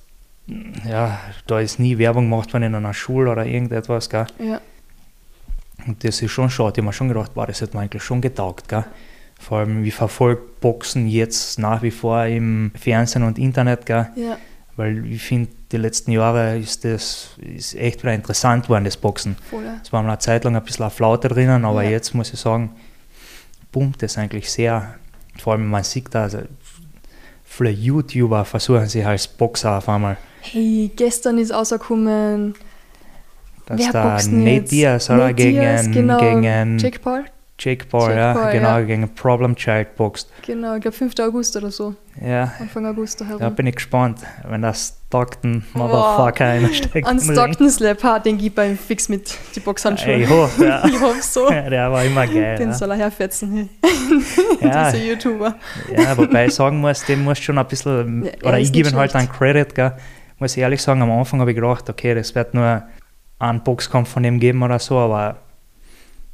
ja, 0.89 1.17
da 1.47 1.59
ist 1.59 1.79
nie 1.79 1.97
Werbung 1.97 2.25
gemacht 2.29 2.51
worden 2.51 2.63
in 2.63 2.75
einer 2.75 2.93
Schule 2.93 3.31
oder 3.31 3.45
irgendetwas, 3.45 4.09
gell. 4.09 4.27
Ja, 4.39 4.59
Und 5.87 6.03
das 6.03 6.21
ist 6.21 6.31
schon 6.31 6.49
schade. 6.49 6.71
Ich 6.71 6.77
habe 6.79 6.87
mir 6.87 6.93
schon 6.93 7.07
gedacht, 7.07 7.31
wow, 7.35 7.45
das 7.45 7.61
hätte 7.61 7.77
mir 7.77 7.83
eigentlich 7.83 8.03
schon 8.03 8.19
getaugt, 8.19 8.67
gell. 8.67 8.83
Vor 9.39 9.59
allem, 9.59 9.83
wie 9.83 9.91
verfolgt 9.91 10.59
Boxen 10.61 11.07
jetzt 11.07 11.57
nach 11.59 11.81
wie 11.83 11.91
vor 11.91 12.25
im 12.25 12.71
Fernsehen 12.75 13.23
und 13.23 13.37
Internet, 13.37 13.85
gell. 13.85 14.07
ja, 14.15 14.37
Weil 14.75 15.05
ich 15.05 15.21
finde, 15.21 15.49
die 15.73 15.77
letzten 15.77 16.11
Jahre 16.11 16.57
ist 16.57 16.85
das 16.85 17.29
ist 17.41 17.75
echt 17.75 18.03
wieder 18.03 18.13
interessant 18.13 18.65
geworden, 18.65 18.85
das 18.85 18.95
Boxen. 18.95 19.35
Es 19.83 19.91
war 19.91 20.01
mal 20.03 20.09
eine 20.09 20.19
Zeit 20.19 20.43
lang 20.43 20.55
ein 20.55 20.63
bisschen 20.63 20.83
eine 20.83 20.91
Flaute 20.91 21.27
drinnen, 21.27 21.65
aber 21.65 21.83
Ja. 21.83 21.89
jetzt 21.89 22.13
muss 22.13 22.31
ich 22.33 22.39
sagen, 22.39 22.69
pumpt 23.71 24.03
es 24.03 24.17
eigentlich 24.17 24.49
sehr. 24.49 24.95
Vor 25.41 25.53
allem, 25.53 25.67
man 25.67 25.83
sieht 25.83 26.13
da, 26.13 26.23
also 26.23 26.39
viele 27.43 27.71
YouTuber 27.71 28.45
versuchen 28.45 28.87
sich 28.87 29.05
als 29.05 29.27
Boxer 29.27 29.77
auf 29.79 29.89
einmal. 29.89 30.17
Hey, 30.41 30.91
gestern 30.95 31.37
ist 31.39 31.51
rausgekommen 31.51 32.53
dass 33.65 33.79
Wer 33.79 34.17
denn 34.17 34.43
Nate? 34.43 34.65
Diaz, 34.65 35.09
oder? 35.09 35.17
Nate 35.19 35.35
Diaz, 35.35 35.81
gegen, 35.83 35.93
genau. 35.93 36.19
gegen 36.19 36.77
Jake 36.77 36.99
Paul? 36.99 37.23
Jake 37.63 37.85
Paul, 37.85 38.09
Jake 38.09 38.19
ja, 38.19 38.33
Paul, 38.33 38.51
genau, 38.51 38.67
ja. 38.67 38.81
gegen 38.81 39.15
Problem 39.15 39.55
Child 39.55 39.95
boxt. 39.95 40.29
Genau, 40.45 40.75
ich 40.75 40.81
glaube 40.81 40.97
5. 40.97 41.13
August 41.19 41.55
oder 41.55 41.71
so. 41.71 41.95
Ja, 42.21 42.51
Anfang 42.59 42.85
August 42.85 43.21
da 43.21 43.25
herum. 43.25 43.39
da 43.39 43.49
bin 43.49 43.67
ich 43.67 43.75
gespannt, 43.75 44.19
wenn 44.47 44.61
das 44.61 44.97
Stockton 45.07 45.63
Motherfucker 45.73 46.45
einsteckt. 46.45 47.07
An 47.07 47.19
im 47.19 47.23
Ring. 47.23 47.31
Stockton 47.31 47.69
Slap 47.69 48.03
hat, 48.03 48.25
den 48.25 48.37
gibt 48.37 48.55
beim 48.55 48.77
Fix 48.77 49.07
mit 49.07 49.37
die 49.55 49.61
Boxhandschuhe. 49.61 50.13
Ey, 50.13 50.25
hoch, 50.25 50.49
ja. 50.59 50.85
Ich 50.87 50.99
hoffe 50.99 51.21
so. 51.21 51.49
Der 51.49 51.91
war 51.91 52.03
immer 52.03 52.27
geil. 52.27 52.57
Den 52.57 52.69
ja. 52.69 52.73
soll 52.73 52.91
er 52.91 52.97
herfetzen. 52.97 53.69
Ja. 54.61 54.91
Diese 54.91 55.03
YouTuber. 55.03 55.55
Ja, 55.97 56.17
wobei 56.17 56.45
ich 56.45 56.53
sagen 56.53 56.79
muss, 56.79 57.03
dem 57.05 57.23
muss 57.23 57.39
schon 57.39 57.57
ein 57.57 57.67
bisschen, 57.67 58.23
Ja, 58.23 58.31
er 58.31 58.47
oder 58.47 58.59
ich 58.59 58.71
gebe 58.71 58.89
ihm 58.89 58.95
halt 58.95 59.15
einen 59.15 59.29
Credit, 59.29 59.73
gell. 59.73 59.93
muss 60.37 60.55
ich 60.55 60.61
ehrlich 60.61 60.81
sagen, 60.81 61.01
am 61.01 61.11
Anfang 61.11 61.39
habe 61.39 61.51
ich 61.51 61.55
gedacht, 61.55 61.89
okay, 61.89 62.13
das 62.13 62.33
wird 62.35 62.53
nur 62.53 62.83
einen 63.39 63.63
Boxkampf 63.63 64.09
von 64.09 64.23
ihm 64.23 64.39
geben 64.39 64.61
oder 64.61 64.79
so, 64.79 64.97
aber 64.99 65.37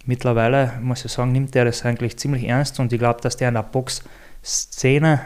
mittlerweile, 0.10 0.74
muss 0.82 1.06
ich 1.06 1.12
sagen, 1.12 1.32
nimmt 1.32 1.56
er 1.56 1.64
das 1.66 1.86
eigentlich 1.86 2.18
ziemlich 2.18 2.44
ernst 2.46 2.80
und 2.80 2.92
ich 2.92 3.00
glaube, 3.00 3.22
dass 3.22 3.38
der 3.38 3.48
in 3.50 3.54
der 3.54 3.64
Boxszene 3.64 5.22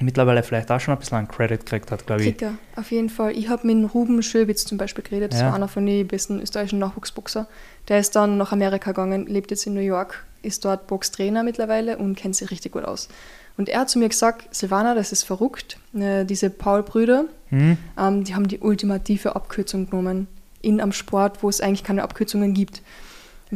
mittlerweile 0.00 0.42
vielleicht 0.42 0.70
auch 0.72 0.80
schon 0.80 0.92
ein 0.92 0.98
bisschen 0.98 1.18
einen 1.18 1.28
Credit 1.28 1.60
gekriegt 1.60 1.90
hat, 1.92 2.04
glaube 2.04 2.22
ich. 2.22 2.36
Kicker, 2.36 2.54
auf 2.76 2.90
jeden 2.90 3.08
Fall. 3.08 3.30
Ich 3.36 3.48
habe 3.48 3.66
mit 3.66 3.94
Ruben 3.94 4.22
Schöbitz 4.22 4.64
zum 4.64 4.76
Beispiel 4.76 5.04
geredet. 5.04 5.32
Das 5.32 5.40
Ja. 5.40 5.46
war 5.46 5.54
einer 5.54 5.68
von 5.68 5.86
den 5.86 6.06
besten 6.08 6.40
österreichischen 6.40 6.80
Nachwuchsboxer. 6.80 7.46
Der 7.88 8.00
ist 8.00 8.16
dann 8.16 8.36
nach 8.36 8.50
Amerika 8.52 8.90
gegangen, 8.90 9.26
lebt 9.26 9.52
jetzt 9.52 9.66
in 9.66 9.74
New 9.74 9.80
York, 9.80 10.24
ist 10.42 10.64
dort 10.64 10.88
Boxtrainer 10.88 11.44
mittlerweile 11.44 11.96
und 11.96 12.16
kennt 12.16 12.34
sich 12.34 12.50
richtig 12.50 12.72
gut 12.72 12.84
aus. 12.84 13.08
Und 13.56 13.68
er 13.68 13.80
hat 13.80 13.90
zu 13.90 14.00
mir 14.00 14.08
gesagt, 14.08 14.52
Silvana, 14.52 14.96
das 14.96 15.12
ist 15.12 15.22
verrückt. 15.22 15.78
Äh, 15.96 16.24
diese 16.24 16.50
Paul-Brüder, 16.50 17.26
Hm? 17.50 17.76
ähm, 17.96 18.24
die 18.24 18.34
haben 18.34 18.48
die 18.48 18.58
ultimative 18.58 19.36
Abkürzung 19.36 19.88
genommen 19.88 20.26
in 20.60 20.80
am 20.80 20.90
Sport, 20.90 21.42
wo 21.44 21.48
es 21.48 21.60
eigentlich 21.60 21.84
keine 21.84 22.02
Abkürzungen 22.02 22.52
gibt. 22.52 22.82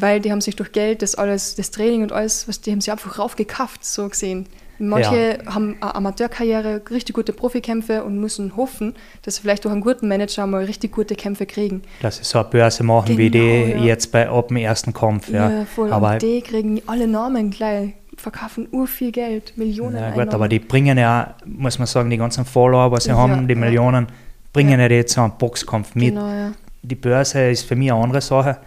Weil 0.00 0.20
die 0.20 0.30
haben 0.30 0.40
sich 0.40 0.56
durch 0.56 0.72
Geld, 0.72 1.02
das 1.02 1.14
alles, 1.14 1.54
das 1.56 1.70
Training 1.70 2.02
und 2.02 2.12
alles, 2.12 2.46
was 2.48 2.60
die 2.60 2.72
haben 2.72 2.80
sich 2.80 2.92
einfach 2.92 3.18
raufgekauft, 3.18 3.84
so 3.84 4.08
gesehen. 4.08 4.46
Manche 4.80 5.38
haben 5.46 5.76
eine 5.80 5.94
Amateurkarriere, 5.96 6.82
richtig 6.90 7.16
gute 7.16 7.32
Profikämpfe 7.32 8.04
und 8.04 8.20
müssen 8.20 8.56
hoffen, 8.56 8.94
dass 9.22 9.34
sie 9.36 9.42
vielleicht 9.42 9.64
durch 9.64 9.72
einen 9.72 9.80
guten 9.80 10.06
Manager 10.06 10.46
mal 10.46 10.64
richtig 10.64 10.92
gute 10.92 11.16
Kämpfe 11.16 11.46
kriegen. 11.46 11.82
Dass 12.00 12.18
sie 12.18 12.24
so 12.24 12.38
eine 12.38 12.48
Börse 12.48 12.84
machen 12.84 13.18
wie 13.18 13.28
Genau, 13.28 13.44
die 13.44 13.70
ja. 13.72 13.84
jetzt 13.86 14.12
bei 14.12 14.28
ab 14.28 14.48
dem 14.48 14.56
ersten 14.58 14.92
Kampf. 14.92 15.30
Ja, 15.30 15.64
voll. 15.64 15.92
aber 15.92 16.12
und 16.12 16.22
die 16.22 16.40
kriegen 16.42 16.80
alle 16.86 17.08
Namen 17.08 17.50
gleich, 17.50 17.94
verkaufen 18.16 18.68
ur 18.70 18.86
viel 18.86 19.10
Geld, 19.10 19.52
Millionen 19.56 19.96
Ja, 19.96 20.10
gut, 20.10 20.20
Einnahmen. 20.20 20.34
aber 20.34 20.48
die 20.48 20.60
bringen 20.60 20.96
ja, 20.96 21.34
muss 21.44 21.80
man 21.80 21.86
sagen, 21.88 22.08
die 22.10 22.16
ganzen 22.16 22.44
Follower, 22.44 22.92
was 22.92 23.04
sie 23.04 23.10
Ja, 23.10 23.16
haben, 23.16 23.48
die 23.48 23.54
ja. 23.54 23.58
Millionen, 23.60 24.06
bringen 24.52 24.78
Ja. 24.78 24.86
ja, 24.86 24.92
jetzt 24.94 25.12
so 25.14 25.22
einen 25.22 25.32
Boxkampf 25.38 25.96
mit. 25.96 26.14
Genau, 26.14 26.28
ja. 26.28 26.52
Die 26.82 26.94
Börse 26.94 27.50
ist 27.50 27.64
für 27.64 27.74
mich 27.76 27.90
eine 27.92 28.00
andere 28.02 28.20
Sache. 28.20 28.58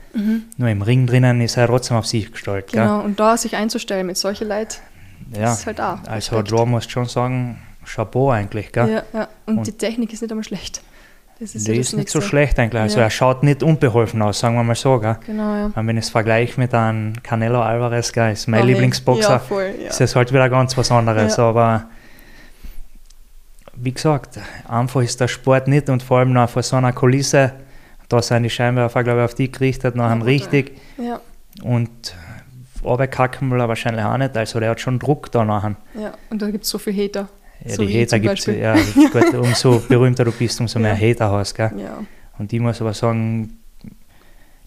Nur 0.58 0.70
im 0.70 0.82
Ring 0.82 1.08
drinnen 1.08 1.42
ist 1.42 1.58
er 1.58 1.68
trotzdem 1.68 1.98
auf 1.98 2.06
sich 2.06 2.32
gestellt. 2.32 2.68
Genau, 2.72 3.02
und 3.02 3.20
da 3.20 3.38
sich 3.38 3.56
einzustellen 3.56 4.06
mit 4.08 4.18
solchen 4.18 4.48
Leuten, 4.50 4.76
Gell? 5.32 5.42
Ja. 5.44 5.54
ist 5.54 5.66
halt 5.66 5.80
auch 5.80 5.98
Also 6.08 6.36
Respekt. 6.36 6.52
da 6.52 6.66
musst 6.66 6.88
du 6.88 6.92
schon 6.92 7.06
sagen, 7.06 7.58
Chapeau 7.86 8.30
eigentlich. 8.32 8.72
Gell? 8.72 8.90
Ja, 8.90 9.04
ja. 9.20 9.28
Und, 9.46 9.60
Und- 9.60 9.68
die 9.68 9.72
Technik 9.72 10.12
ist 10.14 10.22
nicht 10.22 10.32
einmal 10.32 10.44
schlecht. 10.44 10.82
Das 11.40 11.56
ist 11.56 11.68
Die 11.68 11.72
ja 11.74 11.80
ist 11.80 11.94
nicht 11.94 12.10
so 12.10 12.22
schlecht 12.22 12.60
eigentlich. 12.60 12.80
Also 12.82 13.00
Ja. 13.00 13.06
er 13.06 13.10
schaut 13.10 13.42
nicht 13.42 13.64
unbeholfen 13.64 14.22
aus, 14.22 14.40
sagen 14.40 14.56
wir 14.56 14.64
mal 14.64 14.76
so. 14.76 15.00
Gell? 15.00 15.18
Genau, 15.26 15.56
ja. 15.56 15.66
Und 15.74 15.88
wenn 15.88 15.98
ich 15.98 16.04
es 16.06 16.12
vergleiche 16.12 16.60
mit 16.60 16.72
einem 16.76 17.14
Canelo 17.24 17.62
Alvarez, 17.64 18.12
gell, 18.14 18.34
ist 18.34 18.48
mein 18.48 18.62
nee. 18.66 18.74
Lieblingsboxer, 18.74 19.30
Ja, 19.32 19.40
voll, 19.40 19.74
ja. 19.82 19.88
ist 19.90 20.00
das 20.00 20.16
halt 20.16 20.32
wieder 20.32 20.50
ganz 20.50 20.78
was 20.78 20.92
anderes. 20.92 21.40
Aber 21.40 21.86
wie 23.76 23.92
gesagt, 23.94 24.38
einfach 24.68 25.02
ist 25.02 25.20
der 25.20 25.28
Sport 25.28 25.68
nicht 25.68 25.90
und 25.90 26.04
vor 26.04 26.20
allem 26.20 26.34
noch 26.34 26.50
vor 26.50 26.62
so 26.62 26.76
einer 26.76 26.94
Kulisse, 26.94 27.54
da 28.12 28.22
sind 28.22 28.44
die 28.44 28.50
Scheinwerfer, 28.50 29.04
glaube 29.04 29.20
ich, 29.22 29.26
auf 29.26 29.34
die 29.36 29.52
gerichtet, 29.52 29.96
nachher 29.96 30.18
Ja, 30.18 30.24
richtig. 30.24 30.78
Ja, 30.98 31.20
Und 31.64 31.90
runterkacken 32.84 33.52
will 33.52 33.60
er 33.60 33.68
wahrscheinlich 33.68 34.04
auch 34.04 34.18
nicht, 34.18 34.36
also 34.36 34.60
der 34.60 34.72
hat 34.72 34.80
schon 34.82 34.98
Druck 35.00 35.32
da 35.32 35.46
nachher. 35.46 35.76
ja. 36.00 36.14
Und 36.30 36.42
da 36.42 36.50
gibt 36.50 36.64
es 36.64 36.70
so 36.70 36.78
viele 36.78 37.04
Hater. 37.04 37.28
Ja, 37.64 37.76
So 37.76 37.84
die 37.86 37.90
ich 37.92 38.02
Hater 38.08 38.20
gibt 38.20 38.40
es, 38.40 38.46
ja, 38.48 38.76
gut, 39.12 39.34
umso 39.36 39.80
berühmter 39.88 40.26
du 40.26 40.32
bist, 40.32 40.60
umso 40.60 40.80
mehr. 40.80 40.96
Hater 40.98 41.32
hast. 41.32 41.54
Gell? 41.54 41.72
Ja. 41.78 42.00
Und 42.40 42.52
ich 42.52 42.60
muss 42.60 42.82
aber 42.82 42.94
sagen, 42.94 43.58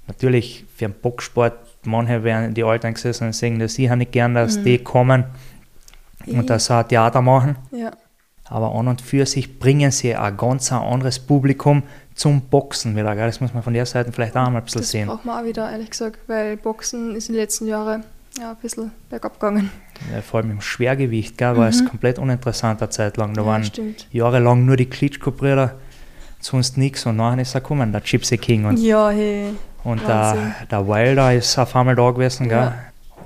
natürlich 0.07 0.65
für 0.77 0.87
den 0.87 0.95
Boxsport, 0.95 1.55
manche 1.85 2.23
werden 2.25 2.55
die 2.55 2.65
Alten 2.65 2.95
gesessen 2.95 3.27
und 3.27 3.33
sagen, 3.35 3.59
dass 3.59 3.75
sie 3.75 3.89
nicht 3.89 4.13
gern, 4.13 4.35
dass 4.35 4.59
Mhm. 4.59 4.65
die 4.65 4.79
kommen 4.79 5.25
Ich- 6.27 6.35
und 6.37 6.49
das 6.51 6.71
auch 6.71 6.83
Theater 6.85 7.21
machen. 7.21 7.57
Ja, 7.73 7.91
Aber 8.47 8.75
an 8.75 8.89
und 8.89 9.01
für 9.01 9.25
sich 9.27 9.59
bringen 9.59 9.91
sie 9.91 10.15
ein 10.15 10.37
ganz 10.37 10.71
anderes 10.71 11.19
Publikum 11.19 11.83
zum 12.15 12.43
Boxen 12.43 12.97
wieder. 12.97 13.15
Gell? 13.17 13.27
Das 13.27 13.41
muss 13.41 13.53
man 13.55 13.63
von 13.63 13.75
der 13.75 13.87
Seite 13.87 14.13
vielleicht 14.13 14.37
auch 14.37 14.49
mal 14.51 14.59
ein 14.59 14.65
bisschen 14.65 14.81
das 14.83 14.91
sehen. 14.91 15.09
braucht 15.09 15.25
man 15.25 15.41
auch 15.43 15.47
wieder, 15.47 15.71
ehrlich 15.71 15.91
gesagt, 15.91 16.19
weil 16.29 16.57
Boxen 16.57 17.15
ist 17.17 17.29
in 17.29 17.35
den 17.35 17.41
letzten 17.43 17.67
Jahren 17.67 18.05
ja, 18.39 18.51
ein 18.51 18.57
bisschen 18.57 18.91
bergab 19.11 19.35
gegangen. 19.41 19.71
Ja, 20.13 20.21
vor 20.23 20.41
allem 20.41 20.51
im 20.53 20.61
Schwergewicht 20.61 21.39
gell, 21.39 21.57
war 21.57 21.69
es 21.69 21.81
Mhm. 21.83 21.89
komplett 21.89 22.19
uninteressant 22.19 22.81
eine 22.83 22.91
Zeit 22.91 23.17
lang. 23.17 23.35
Da 23.35 23.43
ja, 23.43 23.47
waren 23.47 23.65
stimmt. 23.65 24.09
jahrelang 24.13 24.65
nur 24.65 24.77
die 24.77 24.87
Klitschko-Brüder, 24.87 25.75
sonst 26.41 26.77
nichts. 26.77 27.07
Und 27.07 27.17
nachher 27.17 27.41
ist 27.43 27.55
er 27.55 27.61
gekommen, 27.61 27.93
der 27.93 28.01
Gypsy 28.01 28.37
King. 28.39 28.65
Und, 28.65 28.79
Ja, 28.79 29.11
hey. 29.11 29.51
und 29.85 30.01
der, 30.03 30.09
Wahnsinn. 30.09 30.55
der 30.71 30.89
Wilder 30.89 31.35
ist 31.35 31.57
auf 31.59 31.75
einmal 31.77 31.95
da 31.95 32.11
gewesen. 32.11 32.49
Gell? 32.49 32.59
Ja. 32.59 32.75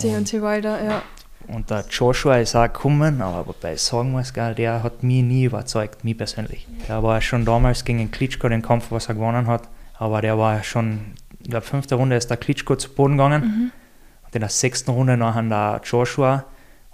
D&T 0.02 0.40
Wilder, 0.42 0.83
ja. 0.85 1.02
Und 1.49 1.71
der 1.71 1.85
Joshua 1.90 2.37
ist 2.37 2.55
auch 2.55 2.64
gekommen, 2.64 3.23
aber 3.23 3.47
wobei 3.47 3.75
ich 3.75 3.81
sagen 3.83 4.12
muss, 4.12 4.33
gell, 4.35 4.55
der 4.55 4.83
hat 4.83 5.02
mich 5.02 5.23
nie 5.23 5.45
überzeugt, 5.45 6.05
mich 6.05 6.17
persönlich. 6.17 6.67
Der 6.88 7.02
war 7.02 7.21
schon 7.21 7.45
damals 7.45 7.85
gegen 7.85 7.99
den 7.99 8.11
Klitschko, 8.11 8.49
den 8.49 8.62
Kampf, 8.62 8.87
was 8.90 9.09
er 9.09 9.14
gewonnen 9.14 9.47
hat, 9.47 9.62
aber 9.99 10.21
der 10.21 10.37
war 10.38 10.62
schon, 10.62 11.00
in 11.43 11.50
der 11.50 11.62
fünften 11.62 11.95
Runde 11.95 12.17
ist 12.17 12.28
der 12.28 12.37
Klitschko 12.37 12.76
zu 12.76 12.90
Boden 12.90 13.12
gegangen 13.17 13.43
Mhm. 13.43 13.71
und 14.26 14.35
in 14.35 14.40
der 14.40 14.50
sechsten 14.50 14.90
Runde 14.90 15.17
nachher 15.17 15.43
der 15.43 15.81
Joshua 15.85 16.45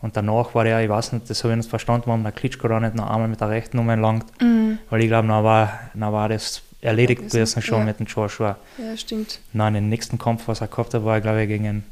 und 0.01 0.17
danach 0.17 0.55
war 0.55 0.63
der, 0.65 0.81
ich 0.83 0.89
weiß 0.89 1.13
nicht, 1.15 1.29
das 1.29 1.43
habe 1.43 1.53
ich 1.55 1.59
nicht 1.59 1.71
verstanden, 1.71 2.05
warum 2.07 2.23
der 2.23 2.33
Klitschko 2.33 2.69
da 2.69 2.79
nicht 2.79 2.95
noch 2.95 3.11
einmal 3.11 3.27
mit 3.29 3.41
der 3.41 3.51
rechten 3.51 3.79
umlangt, 3.79 4.27
Mhm. 4.41 4.79
weil 4.89 5.01
ich 5.03 5.09
glaube, 5.09 5.27
dann 5.27 5.43
war, 5.43 5.73
dann 5.95 6.13
war 6.13 6.29
das 6.29 6.63
erledigt 6.81 7.23
gewesen 7.31 7.61
schon 7.63 7.79
ja. 7.81 7.85
mit 7.87 7.99
dem 7.99 8.07
Joshua. 8.07 8.57
Ja, 8.79 8.97
stimmt. 8.97 9.41
Nein, 9.53 9.75
den 9.75 9.89
nächsten 9.89 10.19
Kampf, 10.19 10.47
was 10.47 10.61
er 10.61 10.69
gehabt 10.69 10.95
hat, 10.95 11.05
war, 11.05 11.21
glaube 11.21 11.43
ich, 11.43 11.49
gegen 11.49 11.83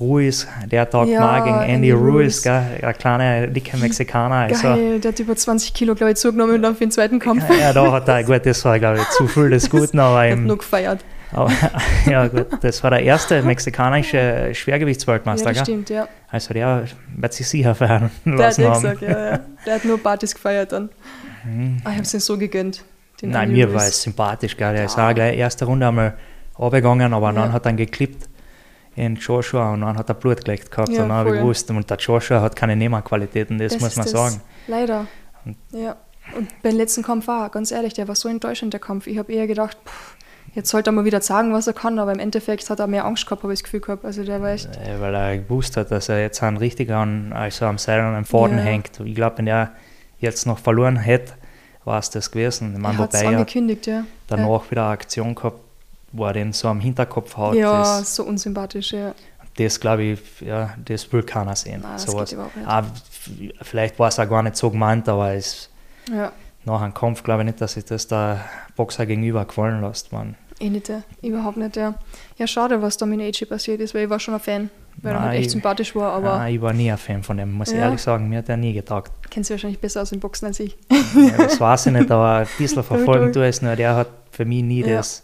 Ruiz. 0.00 0.46
Der 0.70 0.88
taugt 0.88 1.08
Ja, 1.10 1.20
mal 1.20 1.42
gegen 1.42 1.56
Andy, 1.56 1.72
Andy 1.72 1.90
Ruiz, 1.92 2.14
Ruiz. 2.36 2.42
gell? 2.42 2.62
ein 2.82 2.98
kleiner, 2.98 3.46
dicker 3.48 3.76
Mexikaner. 3.78 4.34
Also, 4.36 4.62
Geil, 4.68 5.00
der 5.00 5.12
hat 5.12 5.18
über 5.20 5.34
20 5.36 5.74
Kilo, 5.74 5.94
glaube 5.94 6.12
ich, 6.12 6.18
zugenommen 6.18 6.62
dann 6.62 6.74
für 6.74 6.84
den 6.84 6.90
zweiten 6.90 7.18
Kampf. 7.18 7.44
ja, 7.58 7.72
da 7.72 7.90
hat 7.92 8.08
er, 8.08 8.22
gut, 8.24 8.44
das 8.46 8.64
war, 8.64 8.78
glaube 8.78 8.98
ich, 8.98 9.08
zu 9.10 9.26
viel 9.26 9.50
des 9.50 9.68
Guten, 9.70 9.98
aber, 9.98 10.26
im, 10.28 10.46
nur 10.46 10.58
gefeiert. 10.58 11.00
aber 11.32 11.50
ja, 12.10 12.26
gut, 12.28 12.46
das 12.60 12.82
war 12.84 12.90
der 12.90 13.02
erste 13.02 13.42
mexikanische 13.42 14.50
Schwergewichtsweltmeister, 14.54 15.52
Ja, 15.52 15.62
stimmt, 15.64 15.90
ja. 15.90 16.08
Also 16.30 16.54
der 16.54 16.84
wird 17.16 17.32
sich 17.32 17.48
sicher 17.48 17.74
feiern 17.74 18.10
Der 18.24 18.46
hat 18.46 18.56
gesagt, 18.56 19.02
ja, 19.02 19.08
ja. 19.32 19.40
Der 19.66 19.74
hat 19.74 19.84
nur 19.84 19.98
Partys 20.02 20.34
gefeiert 20.34 20.72
dann. 20.72 20.90
Mhm. 21.44 21.78
Ah, 21.84 21.90
ich 21.92 21.98
hab's 21.98 22.14
ihm 22.14 22.20
so 22.20 22.36
gegönnt. 22.38 22.84
Nein, 23.22 23.48
Andy 23.48 23.56
mir 23.56 23.66
Ruiz. 23.66 23.74
war 23.74 23.82
es 23.86 24.02
sympathisch, 24.02 24.56
gell? 24.56 24.74
Der 24.74 24.84
ist 24.84 24.96
Ja. 24.96 25.08
auch 25.10 25.14
gleich 25.14 25.36
erste 25.36 25.64
Runde 25.64 25.88
einmal 25.88 26.14
runtergegangen, 26.58 27.12
aber 27.12 27.26
Ja. 27.28 27.32
dann 27.32 27.52
hat 27.52 27.66
er 27.66 27.72
geklippt 27.72 28.28
in 28.98 29.14
Joshua 29.16 29.72
und 29.72 29.82
dann 29.82 29.96
hat 29.96 30.08
er 30.08 30.14
Blut 30.14 30.44
geleckt 30.44 30.70
gehabt 30.70 30.88
Ja, 30.90 31.02
und 31.02 31.08
dann 31.08 31.16
habe 31.18 31.30
ich 31.36 31.40
gewusst, 31.40 31.70
und 31.70 31.88
der 31.88 31.96
Joshua 31.96 32.40
hat 32.40 32.56
keine 32.56 32.74
Nehmerqualitäten, 32.76 33.58
das, 33.58 33.78
muss 33.78 33.90
ist 33.90 33.96
man 33.96 34.04
das. 34.06 34.12
sagen. 34.12 34.40
Leider. 34.66 35.06
Und- 35.44 35.56
Ja. 35.72 35.96
Und 36.36 36.48
beim 36.62 36.76
letzten 36.76 37.02
Kampf 37.02 37.26
war, 37.26 37.48
ganz 37.48 37.70
ehrlich, 37.72 37.94
der 37.94 38.06
war 38.06 38.14
so 38.14 38.28
enttäuschend, 38.28 38.74
der 38.74 38.80
Kampf. 38.80 39.06
Ich 39.06 39.16
habe 39.16 39.32
eher 39.32 39.46
gedacht, 39.46 39.78
pff, 39.86 40.14
jetzt 40.54 40.68
sollte 40.68 40.90
er 40.90 40.92
mal 40.92 41.06
wieder 41.06 41.22
sagen, 41.22 41.54
was 41.54 41.66
er 41.68 41.72
kann, 41.72 41.98
aber 41.98 42.12
im 42.12 42.18
Endeffekt 42.18 42.68
hat 42.68 42.80
er 42.80 42.86
mehr 42.86 43.06
Angst 43.06 43.24
gehabt, 43.24 43.44
habe 43.44 43.52
ich 43.54 43.60
das 43.60 43.64
Gefühl 43.64 43.80
gehabt. 43.80 44.04
Also 44.04 44.22
der 44.24 44.42
war 44.42 44.50
echt. 44.50 44.66
Äh, 44.76 45.00
Weil 45.00 45.14
er 45.14 45.38
gewusst 45.38 45.76
hat, 45.78 45.90
dass 45.90 46.10
er 46.10 46.20
jetzt 46.20 46.42
einen 46.42 46.58
richtig 46.58 46.90
an, 46.90 47.32
also 47.32 47.64
am 47.64 47.78
Seil 47.78 48.00
und 48.00 48.14
am 48.14 48.24
Faden 48.26 48.58
Ja. 48.58 48.64
hängt. 48.64 49.00
Ich 49.02 49.14
glaube, 49.14 49.38
wenn 49.38 49.46
er 49.46 49.72
jetzt 50.18 50.46
noch 50.46 50.58
verloren 50.58 50.96
hätte, 50.96 51.32
war 51.84 51.98
es 51.98 52.10
das 52.10 52.30
gewesen. 52.30 52.72
Ich 52.74 52.78
meine, 52.80 52.98
er 52.98 53.04
hat 53.04 53.14
es 53.14 53.24
angekündigt, 53.24 53.86
ja. 53.86 54.04
danach 54.26 54.70
wieder 54.70 54.82
eine 54.82 54.90
Aktion 54.90 55.34
gehabt, 55.34 55.60
wo 56.12 56.24
er 56.26 56.32
den 56.32 56.52
so 56.52 56.68
am 56.68 56.80
Hinterkopf 56.80 57.36
haut. 57.36 57.54
Ja, 57.54 57.78
Das, 57.98 58.14
so 58.16 58.24
unsympathisch, 58.24 58.92
ja. 58.92 59.14
das 59.56 59.78
glaube 59.80 60.02
ich, 60.04 60.20
ja, 60.40 60.74
das 60.84 61.12
will 61.12 61.22
keiner 61.22 61.54
sehen. 61.56 61.80
Nein, 61.82 61.98
sowas. 61.98 62.34
Ah, 62.66 62.82
vielleicht 63.62 63.98
war 63.98 64.08
es 64.08 64.18
auch 64.18 64.28
gar 64.28 64.42
nicht 64.42 64.56
so 64.56 64.70
gemeint, 64.70 65.08
aber 65.08 65.32
es, 65.34 65.68
Ja, 66.10 66.32
nach 66.64 66.80
einem 66.82 66.94
Kampf 66.94 67.22
glaube 67.22 67.42
ich 67.42 67.46
nicht, 67.46 67.60
dass 67.60 67.74
sich 67.74 67.84
das 67.84 68.06
der 68.06 68.40
Boxer 68.76 69.06
gegenüber 69.06 69.44
gefallen 69.44 69.80
lässt. 69.82 70.12
Man. 70.12 70.34
eh 70.60 70.68
nicht, 70.70 70.88
ja. 70.88 71.02
Überhaupt 71.22 71.56
nicht, 71.56 71.76
ja. 71.76 71.94
Ja, 72.36 72.46
schade, 72.46 72.80
was 72.82 72.96
da 72.96 73.06
mit 73.06 73.20
AJ 73.20 73.46
passiert 73.46 73.80
ist, 73.80 73.94
weil 73.94 74.04
ich 74.04 74.10
war 74.10 74.18
schon 74.20 74.34
ein 74.34 74.40
Fan, 74.40 74.70
weil 75.02 75.12
er 75.12 75.14
Nein, 75.18 75.28
halt 75.28 75.38
echt 75.38 75.46
ich- 75.46 75.52
sympathisch 75.52 75.94
war, 75.94 76.12
aber 76.12 76.32
ah, 76.34 76.48
ich 76.48 76.60
war 76.60 76.72
nie 76.72 76.90
ein 76.90 76.98
Fan 76.98 77.22
von 77.22 77.36
dem, 77.36 77.52
muss 77.52 77.68
ich 77.68 77.76
Ja. 77.76 77.84
ehrlich 77.84 78.00
sagen. 78.02 78.28
Mir 78.28 78.38
hat 78.38 78.48
er 78.48 78.56
nie 78.56 78.72
getaugt. 78.72 79.12
kennst 79.30 79.50
du 79.50 79.54
wahrscheinlich 79.54 79.80
besser 79.80 80.02
aus 80.02 80.10
dem 80.10 80.20
Boxen 80.20 80.46
als 80.46 80.58
ich. 80.60 80.76
Ja, 80.90 81.36
das 81.44 81.60
weiß 81.60 81.86
ich 81.86 81.92
nicht, 81.92 82.10
aber 82.10 82.38
ein 82.38 82.46
bisschen 82.58 82.82
verfolgen 82.92 83.32
tue 83.32 83.46
es 83.46 83.62
nur. 83.62 83.76
Der 83.76 83.94
hat 83.94 84.08
für 84.32 84.44
mich 84.44 84.62
nie 84.62 84.82
das, 84.82 85.22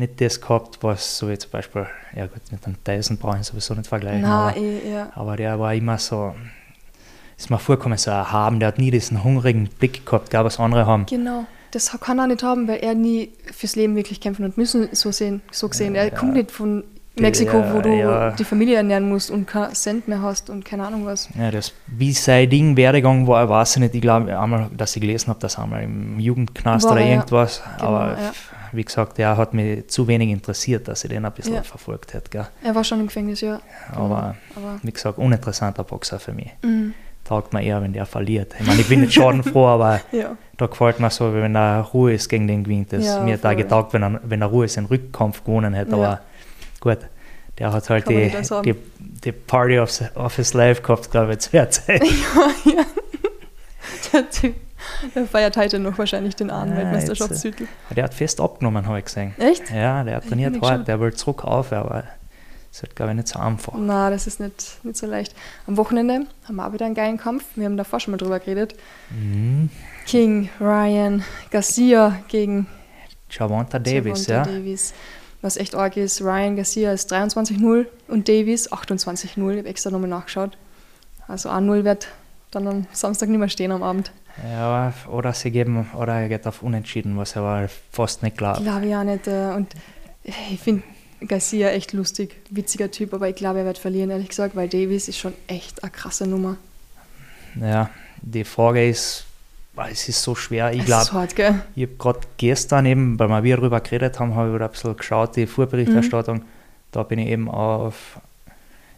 nicht 0.00 0.20
das 0.20 0.40
gehabt, 0.40 0.78
was 0.82 1.16
so 1.18 1.28
wie 1.28 1.38
zum 1.38 1.50
Beispiel, 1.52 1.86
ja 2.14 2.26
gut, 2.26 2.40
mit 2.50 2.64
einem 2.66 2.82
Tyson 2.82 3.16
brauche 3.18 3.38
ich 3.38 3.46
sowieso 3.46 3.74
nicht 3.74 3.86
vergleichen. 3.86 4.22
Na, 4.22 4.48
aber, 4.48 4.56
eh, 4.56 4.90
ja. 4.92 5.12
aber 5.14 5.36
der 5.36 5.58
war 5.60 5.74
immer 5.74 5.98
so, 5.98 6.34
ist 7.38 7.50
mir 7.50 7.58
vorgekommen, 7.58 7.96
so 7.98 8.10
ein 8.10 8.32
Haben, 8.32 8.58
der 8.60 8.68
hat 8.68 8.78
nie 8.78 8.90
diesen 8.90 9.22
hungrigen 9.22 9.68
Blick 9.78 10.04
gehabt, 10.04 10.30
gell, 10.30 10.44
was 10.44 10.58
andere 10.58 10.86
haben. 10.86 11.06
Genau. 11.06 11.44
das 11.70 11.90
kann 12.00 12.18
er 12.18 12.26
nicht 12.26 12.42
haben, 12.42 12.66
weil 12.66 12.78
er 12.80 12.94
nie 12.96 13.30
fürs 13.54 13.76
Leben 13.76 13.94
wirklich 13.94 14.20
kämpfen 14.20 14.44
hat 14.44 14.56
müssen, 14.58 14.88
so, 14.92 15.12
sehen, 15.12 15.40
so 15.52 15.68
gesehen. 15.68 15.94
Er 15.94 16.06
Ja. 16.08 16.10
kommt 16.18 16.32
nicht 16.34 16.50
von 16.50 16.82
Mexiko, 17.16 17.58
Ja, 17.58 17.74
wo 17.74 17.80
du 17.80 17.88
ja. 17.90 18.30
die 18.30 18.44
Familie 18.44 18.76
ernähren 18.76 19.08
musst 19.08 19.30
und 19.30 19.46
kein 19.46 19.74
Cent 19.74 20.08
mehr 20.08 20.22
hast 20.22 20.48
und 20.48 20.64
keine 20.64 20.86
Ahnung 20.86 21.04
was. 21.06 21.28
Ja, 21.38 21.50
das, 21.50 21.72
wie 21.86 22.12
sein 22.12 22.48
Ding 22.48 22.76
Werdegang 22.76 23.26
war, 23.26 23.48
weiß 23.48 23.76
ich 23.76 23.80
nicht. 23.82 23.94
Ich 23.94 24.00
glaube 24.00 24.38
einmal, 24.38 24.68
dass 24.76 24.94
ich 24.96 25.02
gelesen 25.02 25.28
habe, 25.28 25.40
dass 25.40 25.56
er 25.58 25.64
einmal 25.64 25.82
im 25.82 26.18
Jugendknast 26.20 26.84
War 26.86 26.92
oder 26.92 27.00
er, 27.02 27.10
irgendwas. 27.16 27.62
Genau, 27.78 27.88
Aber 27.88 28.16
wie 28.72 28.84
gesagt, 28.84 29.18
der 29.18 29.36
hat 29.36 29.52
mich 29.52 29.88
zu 29.88 30.06
wenig 30.06 30.30
interessiert, 30.30 30.86
dass 30.88 31.02
ich 31.04 31.10
den 31.10 31.24
ein 31.24 31.32
bisschen 31.32 31.62
verfolgt 31.64 32.14
hätte. 32.14 32.30
Gell? 32.30 32.46
Er 32.62 32.74
war 32.74 32.84
schon 32.84 33.00
im 33.00 33.06
Gefängnis, 33.08 33.40
ja. 33.40 33.60
Aber 33.92 34.36
Aber 34.56 34.78
wie 34.82 34.92
gesagt, 34.92 35.18
uninteressanter 35.18 35.84
Boxer 35.84 36.18
für 36.20 36.32
mich. 36.32 36.50
mhm. 36.62 36.94
Taugt 37.22 37.52
mir 37.52 37.62
eher, 37.62 37.80
wenn 37.80 37.92
der 37.92 38.06
verliert. 38.06 38.54
Ich 38.58 38.66
meine, 38.66 38.80
ich 38.80 38.88
bin 38.88 39.02
nicht 39.02 39.12
schadenfroh, 39.14 39.66
aber 39.68 40.00
ja. 40.10 40.36
da 40.56 40.66
gefällt 40.66 40.98
mir 40.98 41.10
so, 41.10 41.32
wenn 41.32 41.54
er 41.54 41.82
Ruhe 41.82 42.14
ist 42.14 42.28
gegen 42.28 42.48
den 42.48 42.64
gewinnt. 42.64 42.92
Das, 42.92 43.04
Ja, 43.04 43.20
mir 43.22 43.36
da 43.36 43.54
getaugt, 43.54 43.92
wenn 43.92 44.02
er, 44.02 44.20
wenn 44.24 44.40
er 44.42 44.48
Ruhe 44.48 44.64
ist, 44.64 44.76
einen 44.78 44.88
Rückkampf 44.88 45.44
gewonnen 45.44 45.74
hätte. 45.74 45.90
Ja. 45.92 45.96
Aber 45.96 46.20
gut, 46.80 46.98
der 47.58 47.72
hat 47.72 47.90
halt 47.90 48.08
die, 48.08 48.32
die, 48.64 48.74
die 49.24 49.32
Party 49.32 49.78
of, 49.78 50.00
of 50.14 50.36
his 50.36 50.54
life 50.54 50.82
gehabt, 50.82 51.10
glaube 51.10 51.32
ich, 51.32 51.40
zu 51.40 51.50
der 51.50 51.70
Zeit. 51.70 52.02
ja. 52.64 52.84
Der 54.12 54.30
Typ, 54.30 54.54
der 55.14 55.26
feiert 55.26 55.56
heute 55.56 55.78
noch 55.78 55.96
wahrscheinlich 55.98 56.34
den 56.36 56.50
Ahnen 56.50 56.72
Ja, 56.72 56.78
Weltmeisterschaftstitel. 56.78 57.66
Der 57.94 58.04
hat 58.04 58.14
fest 58.14 58.40
abgenommen, 58.40 58.86
habe 58.86 58.98
ich 58.98 59.04
gesehen. 59.04 59.34
Echt? 59.38 59.70
Ja, 59.70 60.02
der 60.04 60.18
Ich 60.22 60.28
trainiert 60.28 60.54
hart, 60.54 60.60
gespannt. 60.62 60.88
der 60.88 61.00
will 61.00 61.12
zurück 61.14 61.44
auf, 61.44 61.72
aber 61.72 62.04
es 62.72 62.82
wird, 62.82 62.94
glaube 62.96 63.12
ich, 63.12 63.16
nicht 63.16 63.28
so 63.28 63.38
einfach. 63.38 63.74
Na, 63.76 64.10
das 64.10 64.26
ist 64.26 64.40
nicht, 64.40 64.78
nicht 64.84 64.96
so 64.96 65.06
leicht. 65.06 65.34
Am 65.66 65.76
Wochenende 65.76 66.26
haben 66.46 66.56
wir 66.56 66.66
auch 66.66 66.72
wieder 66.72 66.86
einen 66.86 66.94
geilen 66.94 67.18
Kampf. 67.18 67.44
Wir 67.56 67.66
haben 67.66 67.76
davor 67.76 68.00
schon 68.00 68.12
mal 68.12 68.18
drüber 68.18 68.38
geredet. 68.38 68.74
Mhm. 69.10 69.70
King, 70.06 70.48
Ryan, 70.60 71.24
Garcia 71.50 72.20
gegen 72.28 72.66
Javonta 73.30 73.78
Davis, 73.78 74.26
Gervonta 74.26 74.50
ja. 74.50 74.58
Davies. 74.58 74.94
Was 75.42 75.56
echt 75.56 75.74
arg 75.74 75.96
ist, 75.96 76.20
Ryan 76.20 76.56
Garcia 76.56 76.92
ist 76.92 77.12
23-0 77.12 77.86
und 78.08 78.28
Davies 78.28 78.70
28-0. 78.70 79.26
Ich 79.52 79.58
habe 79.58 79.68
extra 79.68 79.90
nochmal 79.90 80.10
nachgeschaut. 80.10 80.56
Also 81.28 81.48
1-0 81.48 81.84
wird 81.84 82.08
dann 82.50 82.66
am 82.66 82.86
Samstag 82.92 83.28
nicht 83.30 83.38
mehr 83.38 83.48
stehen 83.48 83.72
am 83.72 83.82
Abend. 83.82 84.12
ja. 84.44 84.92
Oder 85.10 85.32
sie 85.32 85.50
geben, 85.50 85.88
oder 85.96 86.14
er 86.20 86.28
geht 86.28 86.46
auf 86.46 86.62
Unentschieden, 86.62 87.16
was 87.16 87.36
aber 87.36 87.68
fast 87.92 88.22
nicht 88.22 88.36
klar. 88.36 88.60
Glaube 88.60 88.86
ich 88.86 88.94
auch 88.94 89.04
nicht. 89.04 89.26
äh, 89.28 89.52
Und 89.54 89.68
ich 90.24 90.60
finde 90.60 90.82
Garcia 91.26 91.70
echt 91.70 91.92
lustig, 91.92 92.36
witziger 92.50 92.90
Typ, 92.90 93.14
aber 93.14 93.28
ich 93.28 93.36
glaube, 93.36 93.60
er 93.60 93.64
wird 93.64 93.78
verlieren, 93.78 94.10
ehrlich 94.10 94.28
gesagt, 94.28 94.56
weil 94.56 94.68
Davies 94.68 95.08
ist 95.08 95.18
schon 95.18 95.32
echt 95.46 95.82
eine 95.82 95.90
krasse 95.90 96.26
Nummer. 96.26 96.56
Ja, 97.60 97.90
die 98.22 98.44
Frage 98.44 98.88
ist, 98.88 99.24
es 99.88 100.08
ist 100.08 100.22
so 100.22 100.34
schwer. 100.34 100.72
Ich 100.72 100.84
glaube, 100.84 101.04
ich 101.74 101.82
habe 101.84 101.94
gerade 101.98 102.20
gestern 102.36 102.86
eben, 102.86 103.18
weil 103.18 103.42
wir 103.44 103.56
darüber 103.56 103.80
geredet 103.80 104.18
haben, 104.20 104.34
habe 104.34 104.48
ich 104.48 104.54
wieder 104.54 104.64
ein 104.66 104.70
bisschen 104.72 104.96
geschaut, 104.96 105.36
die 105.36 105.46
Vorberichterstattung. 105.46 106.38
Mhm. 106.38 106.44
Da 106.92 107.02
bin 107.04 107.18
ich 107.20 107.28
eben 107.28 107.48
auf 107.48 108.18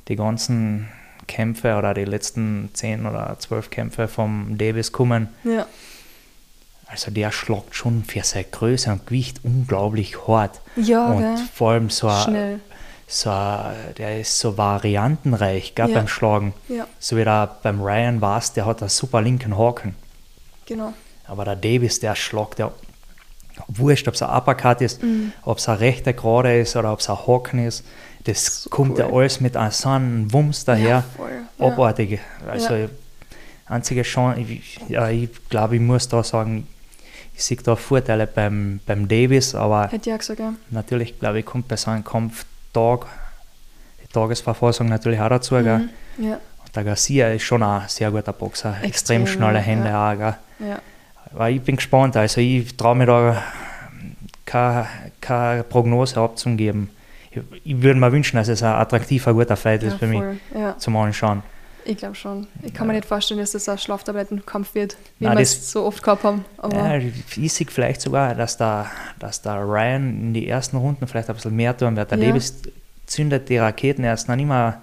die 0.08 0.16
ganzen 0.16 0.88
Kämpfe 1.28 1.76
oder 1.76 1.94
die 1.94 2.04
letzten 2.04 2.70
10 2.72 3.06
oder 3.06 3.36
12 3.38 3.70
Kämpfe 3.70 4.08
vom 4.08 4.56
Davis 4.58 4.90
gekommen. 4.92 5.28
Ja, 5.44 5.66
Also 6.86 7.10
der 7.10 7.30
schlagt 7.32 7.74
schon 7.74 8.02
für 8.04 8.22
seine 8.24 8.44
Größe 8.44 8.90
und 8.92 9.06
Gewicht 9.06 9.40
unglaublich 9.44 10.26
hart. 10.26 10.60
ja 10.76 11.06
und 11.06 11.18
gell? 11.20 11.36
vor 11.54 11.72
allem 11.72 11.90
so, 11.90 12.08
ein- 12.08 12.22
Schnell. 12.24 12.60
so 13.06 13.30
der 13.98 14.20
ist 14.20 14.38
so 14.38 14.56
variantenreich 14.58 15.74
gell, 15.74 15.88
Ja. 15.90 15.94
beim 15.98 16.08
Schlagen. 16.08 16.52
Ja, 16.68 16.86
So 16.98 17.16
wie 17.16 17.24
der 17.24 17.56
beim 17.62 17.80
Ryan 17.80 18.20
war 18.20 18.42
der 18.56 18.66
hat 18.66 18.82
einen 18.82 18.88
super 18.90 19.22
linken 19.22 19.56
Haken. 19.56 19.94
Genau. 20.66 20.92
Aber 21.26 21.44
der 21.44 21.56
Davis, 21.56 22.00
der 22.00 22.14
schlagt 22.14 22.58
ja 22.58 22.70
wurscht, 23.68 24.08
ob 24.08 24.14
es 24.14 24.22
ein 24.22 24.30
Uppercut 24.30 24.80
ist, 24.80 25.02
Mhm. 25.02 25.32
ob 25.44 25.58
es 25.58 25.68
ein 25.68 25.76
rechter 25.76 26.12
Gerade 26.12 26.58
ist 26.60 26.74
oder 26.76 26.92
ob 26.92 27.00
es 27.00 27.08
ein 27.10 27.16
Haken 27.26 27.66
ist. 27.66 27.84
Das 28.24 28.66
kommt 28.70 28.98
ja 28.98 29.06
cool. 29.08 29.22
alles 29.22 29.40
mit 29.40 29.56
einem 29.56 29.70
so 29.72 29.88
einem 29.88 30.32
Wumms 30.32 30.64
daher. 30.64 31.04
Ja. 31.58 31.64
Ja. 31.66 31.66
Abartig. 31.72 32.20
Also 32.48 32.74
Ja. 32.74 32.88
einzige 33.66 34.02
Chance, 34.02 34.40
ich, 34.40 34.78
ja, 34.88 35.08
ich 35.08 35.28
glaube, 35.48 35.76
ich 35.76 35.82
muss 35.82 36.08
da 36.08 36.22
sagen, 36.22 36.66
ich 37.34 37.44
sehe 37.44 37.56
da 37.58 37.76
Vorteile 37.76 38.26
beim, 38.26 38.80
beim 38.86 39.08
Davis, 39.08 39.54
aber 39.54 39.88
Hätte 39.88 40.10
ich 40.10 40.14
auch 40.14 40.18
gesagt, 40.18 40.40
ja. 40.40 40.52
natürlich, 40.70 41.18
glaube 41.18 41.40
ich, 41.40 41.46
kommt 41.46 41.68
bei 41.68 41.76
so 41.76 41.90
einem 41.90 42.04
Kampftag 42.04 43.06
die 44.02 44.12
Tagesverfassung 44.12 44.88
natürlich 44.88 45.20
auch 45.20 45.28
dazu. 45.30 45.54
Mhm. 45.56 45.88
Ja, 46.18 46.34
Und 46.64 46.76
der 46.76 46.84
Garcia 46.84 47.28
ist 47.32 47.42
schon 47.42 47.62
ein 47.62 47.82
sehr 47.88 48.10
guter 48.10 48.32
Boxer, 48.32 48.70
extrem, 48.82 49.22
Extrem, 49.22 49.26
schnelle 49.26 49.58
ja, 49.58 49.64
Hände 49.64 49.88
ja. 49.88 50.12
auch. 50.12 50.16
Gell? 50.18 50.34
Ja. 50.66 50.80
Aber 51.32 51.50
ich 51.50 51.62
bin 51.62 51.76
gespannt, 51.76 52.16
also 52.16 52.40
ich 52.40 52.76
traue 52.76 52.94
mir 52.94 53.06
da 53.06 53.42
keine, 54.44 54.86
keine 55.20 55.62
Prognose 55.64 56.20
abzugeben. 56.20 56.90
Ich, 57.30 57.40
ich 57.64 57.82
würde 57.82 57.98
mir 57.98 58.12
wünschen, 58.12 58.36
dass 58.36 58.48
es 58.48 58.62
ein 58.62 58.72
attraktiver, 58.72 59.32
guter 59.32 59.56
Fight 59.56 59.82
ist 59.82 59.92
ja, 59.92 59.98
für 59.98 60.06
mich 60.06 60.18
voll. 60.18 60.36
Ja, 60.54 60.76
zum 60.78 60.96
Anschauen. 60.96 61.42
ich 61.86 61.96
glaube 61.96 62.14
schon. 62.14 62.46
Ich 62.62 62.74
kann 62.74 62.86
mir 62.86 62.92
nicht 62.92 63.06
vorstellen, 63.06 63.40
dass 63.40 63.52
das 63.52 63.68
ein 63.68 63.78
Schlaftablettenkampf 63.78 64.74
wird, 64.74 64.96
wie 65.18 65.24
Nein, 65.24 65.38
wir 65.38 65.42
es 65.42 65.72
so 65.72 65.84
oft 65.84 66.02
gehabt 66.02 66.22
haben. 66.24 66.44
Aber 66.58 66.76
Ja, 66.76 66.96
ich 66.98 67.52
sehe 67.52 67.66
vielleicht 67.70 68.02
sogar, 68.02 68.34
dass 68.34 68.58
der, 68.58 68.90
dass 69.18 69.40
der 69.40 69.62
Ryan 69.64 70.20
in 70.20 70.34
die 70.34 70.48
ersten 70.48 70.76
Runden 70.76 71.06
vielleicht 71.06 71.30
ein 71.30 71.34
bisschen 71.36 71.56
mehr 71.56 71.74
tun 71.76 71.96
wird. 71.96 72.10
Der 72.10 72.18
Ja. 72.18 72.28
Davis 72.28 72.60
zündet 73.06 73.48
die 73.48 73.56
Raketen 73.58 74.04
erst 74.04 74.28
noch 74.28 74.36
immer 74.36 74.82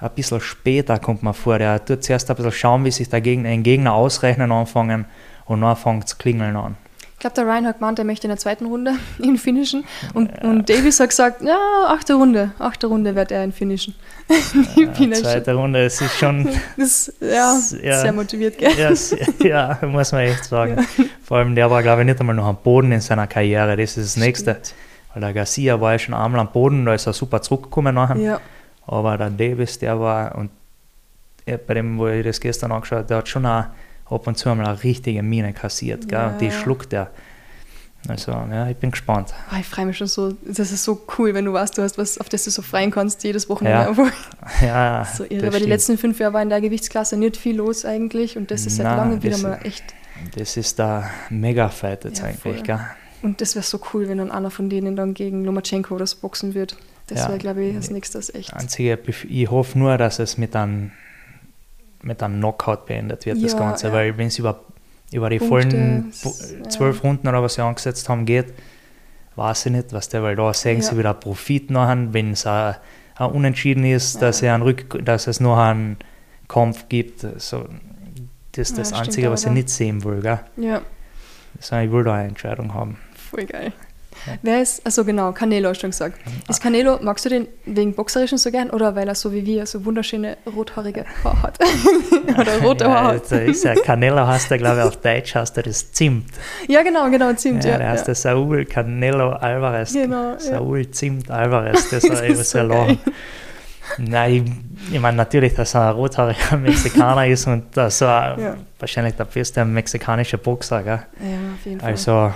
ein 0.00 0.10
bisschen 0.14 0.40
später, 0.40 0.98
kommt 0.98 1.22
man 1.22 1.34
vor. 1.34 1.58
Der 1.58 1.84
tut 1.84 2.04
zuerst 2.04 2.30
ein 2.30 2.36
bisschen 2.36 2.52
schauen, 2.52 2.84
wie 2.84 2.90
sich 2.90 3.08
der 3.08 3.20
Gegner, 3.20 3.48
ein 3.50 3.62
Gegner 3.62 3.94
ausrechnen 3.94 4.52
anfangen 4.52 5.06
und 5.46 5.60
dann 5.60 5.76
fängt 5.76 6.04
es 6.06 6.18
klingeln 6.18 6.54
an. 6.56 6.76
ich 7.14 7.18
glaube, 7.20 7.34
der 7.34 7.46
Ryan 7.46 7.66
hat 7.66 7.78
gemeint, 7.80 7.98
er 7.98 8.04
möchte 8.04 8.26
in 8.26 8.30
der 8.30 8.38
zweiten 8.38 8.66
Runde 8.66 8.92
ihn 9.18 9.38
finishen. 9.38 9.84
Und, 10.14 10.30
und 10.44 10.68
Davis 10.70 11.00
hat 11.00 11.08
gesagt, 11.08 11.42
ja, 11.42 11.58
achte 11.88 12.14
Runde. 12.14 12.52
Achte 12.60 12.86
Runde 12.86 13.14
wird 13.16 13.32
er 13.32 13.42
ihn 13.42 13.52
finishen. 13.52 13.94
Die 14.76 15.04
Ja, 15.06 15.12
zweite 15.14 15.54
Runde, 15.54 15.84
es 15.84 16.00
ist 16.00 16.16
schon 16.16 16.48
Das, 16.76 17.12
ja, 17.20 17.58
Ja. 17.82 18.00
sehr 18.00 18.12
motiviert, 18.12 18.56
gell? 18.58 18.70
ja, 18.78 18.92
ja, 19.80 19.86
muss 19.86 20.12
man 20.12 20.20
echt 20.22 20.44
sagen. 20.44 20.86
Vor 21.24 21.38
allem, 21.38 21.54
der 21.56 21.68
war, 21.70 21.82
glaube 21.82 22.02
ich, 22.02 22.06
nicht 22.06 22.20
einmal 22.20 22.36
noch 22.36 22.46
am 22.46 22.58
Boden 22.62 22.92
in 22.92 23.00
seiner 23.00 23.26
Karriere. 23.26 23.76
Das 23.76 23.96
ist 23.96 24.16
das 24.16 24.16
Nächste. 24.16 24.52
Stimmt. 24.52 24.74
Weil 25.14 25.22
der 25.22 25.32
Garcia 25.32 25.80
war 25.80 25.92
ja 25.92 25.98
schon 25.98 26.14
einmal 26.14 26.40
am 26.40 26.52
Boden, 26.52 26.84
da 26.84 26.92
ist 26.94 27.06
er 27.06 27.14
super 27.14 27.40
zurückgekommen 27.42 27.94
nachher. 27.94 28.16
Ja, 28.18 28.40
Aber 28.88 29.16
der 29.18 29.30
Davis, 29.30 29.78
der 29.78 29.98
war, 30.00 30.34
und 30.36 30.50
bei 31.46 31.74
dem, 31.74 31.98
wo 31.98 32.08
ich 32.08 32.24
das 32.24 32.40
gestern 32.40 32.72
angeschaut 32.72 32.98
habe, 32.98 33.08
der 33.08 33.16
hat 33.18 33.28
schon 33.28 33.46
auch 33.46 33.64
ab 34.10 34.26
und 34.26 34.36
zu 34.36 34.48
einmal 34.50 34.66
eine 34.68 34.82
richtige 34.82 35.22
Mine 35.22 35.52
kassiert. 35.52 36.08
Gell? 36.08 36.18
Ja, 36.18 36.28
Und 36.28 36.40
die 36.40 36.50
schluckt 36.50 36.92
er. 36.92 37.10
Also, 38.06 38.30
ja, 38.32 38.68
ich 38.68 38.76
bin 38.76 38.90
gespannt. 38.92 39.34
Ah, 39.50 39.56
ich 39.58 39.66
freue 39.66 39.84
mich 39.86 39.98
schon 39.98 40.06
so. 40.06 40.32
Das 40.46 40.70
ist 40.72 40.84
so 40.84 41.02
cool, 41.18 41.34
wenn 41.34 41.44
du 41.44 41.52
weißt, 41.52 41.76
du 41.76 41.82
hast 41.82 41.98
was, 41.98 42.16
auf 42.18 42.28
das 42.28 42.44
du 42.44 42.50
so 42.50 42.62
freien 42.62 42.90
kannst, 42.90 43.24
jedes 43.24 43.48
Wochenende. 43.48 43.92
Ja. 44.00 44.10
Ja, 44.66 45.04
so 45.04 45.24
das 45.24 45.30
irre. 45.32 45.42
Weil 45.42 45.50
die 45.50 45.56
stimmt. 45.56 45.68
letzten 45.70 45.98
fünf 45.98 46.18
Jahre 46.20 46.34
war 46.34 46.42
in 46.42 46.48
der 46.48 46.60
Gewichtsklasse 46.60 47.16
nicht 47.16 47.36
viel 47.36 47.56
los 47.56 47.84
eigentlich 47.84 48.36
und 48.38 48.50
das 48.50 48.64
ist 48.66 48.76
seit 48.76 48.86
langem 48.86 49.22
wieder 49.22 49.32
das- 49.32 49.42
mal 49.42 49.58
echt. 49.64 49.84
Das 50.36 50.56
ist 50.56 50.78
der 50.78 51.10
Mega-Fight 51.30 52.04
jetzt 52.04 52.18
Ja, 52.20 52.26
eigentlich. 52.26 52.40
voll. 52.42 52.62
Gell? 52.62 52.80
Und 53.22 53.40
das 53.40 53.54
wäre 53.56 53.64
so 53.64 53.80
cool, 53.92 54.08
wenn 54.08 54.18
dann 54.18 54.30
einer 54.30 54.50
von 54.50 54.70
denen 54.70 54.96
dann 54.96 55.12
gegen 55.14 55.44
Lomachenko 55.44 55.94
oder 55.94 56.06
so 56.06 56.16
boxen 56.20 56.54
wird. 56.54 56.76
Das 57.08 57.20
Ja. 57.20 57.28
wäre, 57.28 57.38
glaube 57.38 57.64
ich, 57.64 57.74
als 57.76 57.90
nächstes 57.90 58.32
echt. 58.34 58.52
Einzige, 58.54 58.98
ich 59.28 59.50
hoffe 59.50 59.78
nur, 59.78 59.96
dass 59.98 60.18
es 60.18 60.38
mit 60.38 60.54
einem, 60.54 60.92
mit 62.02 62.22
einem 62.22 62.36
Knockout 62.38 62.86
beendet 62.86 63.26
wird, 63.26 63.42
das 63.42 63.52
Ja, 63.52 63.58
Ganze, 63.58 63.88
ja. 63.88 63.92
weil 63.92 64.16
wenn 64.18 64.28
es 64.28 64.38
über, 64.38 64.60
über 65.12 65.30
die 65.30 65.38
Punkte, 65.38 66.04
vollen 66.12 66.70
zwölf 66.70 67.02
Runden 67.02 67.26
oder 67.26 67.42
was 67.42 67.54
sie 67.54 67.62
angesetzt 67.62 68.08
haben 68.08 68.24
geht, 68.26 68.52
weiß 69.36 69.66
ich 69.66 69.72
nicht, 69.72 69.92
was 69.92 70.08
der, 70.08 70.22
weil 70.22 70.36
da 70.36 70.52
sehen 70.52 70.82
sie 70.82 70.96
wieder 70.98 71.14
Profit 71.14 71.70
nachher, 71.70 72.12
wenn 72.12 72.32
es 72.32 72.46
ein, 72.46 72.74
ein 73.16 73.30
Unentschieden 73.30 73.84
ist, 73.84 74.20
dass, 74.22 74.42
er 74.42 74.54
einen 74.54 74.62
Rück, 74.62 75.04
dass 75.04 75.26
es 75.26 75.40
noch 75.40 75.58
einen 75.58 75.96
Kampf 76.46 76.88
gibt. 76.88 77.20
So, 77.40 77.66
das 78.52 78.70
ist 78.70 78.78
das 78.78 78.92
Einzige, 78.92 79.30
was 79.30 79.44
ich 79.44 79.50
nicht 79.52 79.70
sehen 79.70 80.02
will. 80.04 80.20
Gell? 80.20 80.40
Ja, 80.56 80.82
So, 81.60 81.76
ich 81.78 81.90
will 81.90 82.04
da 82.04 82.14
eine 82.14 82.28
Entscheidung 82.28 82.74
haben. 82.74 82.96
voll 83.30 83.44
geil. 83.46 83.72
Ja. 84.28 84.38
Wer 84.42 84.62
ist, 84.62 84.84
also 84.84 85.04
genau, 85.04 85.32
Canelo 85.32 85.68
hast 85.68 85.78
du 85.78 85.80
schon 85.82 85.90
gesagt. 85.90 86.18
Ist 86.48 86.62
Canelo, 86.62 86.98
magst 87.02 87.24
du 87.24 87.28
den 87.28 87.48
wegen 87.64 87.94
Boxerischen 87.94 88.38
so 88.38 88.50
gern 88.50 88.70
oder 88.70 88.94
weil 88.94 89.08
er 89.08 89.14
so 89.14 89.32
wie 89.32 89.44
wir 89.44 89.66
so 89.66 89.84
wunderschöne 89.84 90.36
rothaarige 90.54 91.04
Haare 91.24 91.42
hat? 91.42 91.58
oder 92.38 92.58
rote 92.62 92.84
ja, 92.84 92.90
Haare 92.90 93.14
jetzt 93.16 93.32
hat? 93.32 93.42
ist 93.42 93.64
ja 93.64 93.74
Canelo 93.74 94.26
heißt 94.26 94.50
er, 94.50 94.58
glaube 94.58 94.78
ich, 94.80 94.84
auf 94.84 94.96
Deutsch 95.00 95.34
heißt 95.34 95.56
er 95.56 95.62
das 95.62 95.92
Zimt. 95.92 96.26
Ja, 96.68 96.82
genau, 96.82 97.10
genau, 97.10 97.32
Zimt, 97.34 97.64
Ja, 97.64 97.72
ja. 97.72 97.78
der 97.78 97.90
heißt 97.90 98.06
der 98.08 98.14
Saul 98.14 98.64
Canelo 98.64 99.30
Alvarez. 99.30 99.92
Genau. 99.92 100.38
Saul 100.38 100.90
Zimt 100.90 101.30
Alvarez, 101.30 101.88
das 101.90 102.02
war 102.08 102.10
Das 102.10 102.22
eben 102.22 102.34
ist 102.40 102.50
so 102.50 102.58
lang. 102.62 102.98
Nein, 103.96 104.68
ich, 104.88 104.94
ich 104.94 105.00
meine 105.00 105.16
natürlich, 105.16 105.54
dass 105.54 105.74
er 105.74 105.88
ein 105.88 105.94
rothaariger 105.94 106.56
Mexikaner 106.58 107.26
ist 107.26 107.46
und 107.46 107.74
dass 107.76 108.02
er 108.02 108.36
Ja. 108.38 108.56
wahrscheinlich 108.78 109.14
der 109.14 109.24
beste 109.24 109.64
mexikanische 109.64 110.36
Boxer. 110.38 110.82
Gell? 110.82 111.00
Ja, 111.20 111.36
auf 111.54 111.64
jeden 111.64 111.80
Fall. 111.80 111.90
Also, 111.90 112.32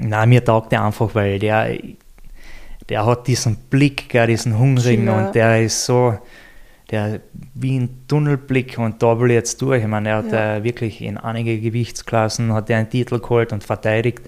nein, 0.00 0.28
mir 0.28 0.44
taugt 0.44 0.72
der 0.72 0.84
einfach, 0.84 1.14
weil 1.14 1.38
der, 1.38 1.76
der 2.88 3.06
hat 3.06 3.26
diesen 3.26 3.56
Blick, 3.70 4.08
gell, 4.08 4.26
diesen 4.26 4.58
hungrigen 4.58 5.04
Killer. 5.06 5.26
und 5.28 5.34
der 5.34 5.62
ist 5.62 5.84
so, 5.84 6.18
der 6.90 7.20
wie 7.54 7.78
ein 7.78 7.88
Tunnelblick 8.08 8.78
und 8.78 9.02
da 9.02 9.18
will 9.18 9.30
ich 9.30 9.34
jetzt 9.36 9.62
durch. 9.62 9.82
Ich 9.82 9.88
meine, 9.88 10.10
er 10.10 10.16
hat 10.18 10.32
Ja. 10.32 10.56
äh, 10.56 10.64
wirklich 10.64 11.00
in 11.00 11.16
einige 11.16 11.58
Gewichtsklassen 11.58 12.52
hat 12.52 12.68
er 12.70 12.78
einen 12.78 12.90
Titel 12.90 13.18
geholt 13.20 13.52
und 13.52 13.64
verteidigt. 13.64 14.20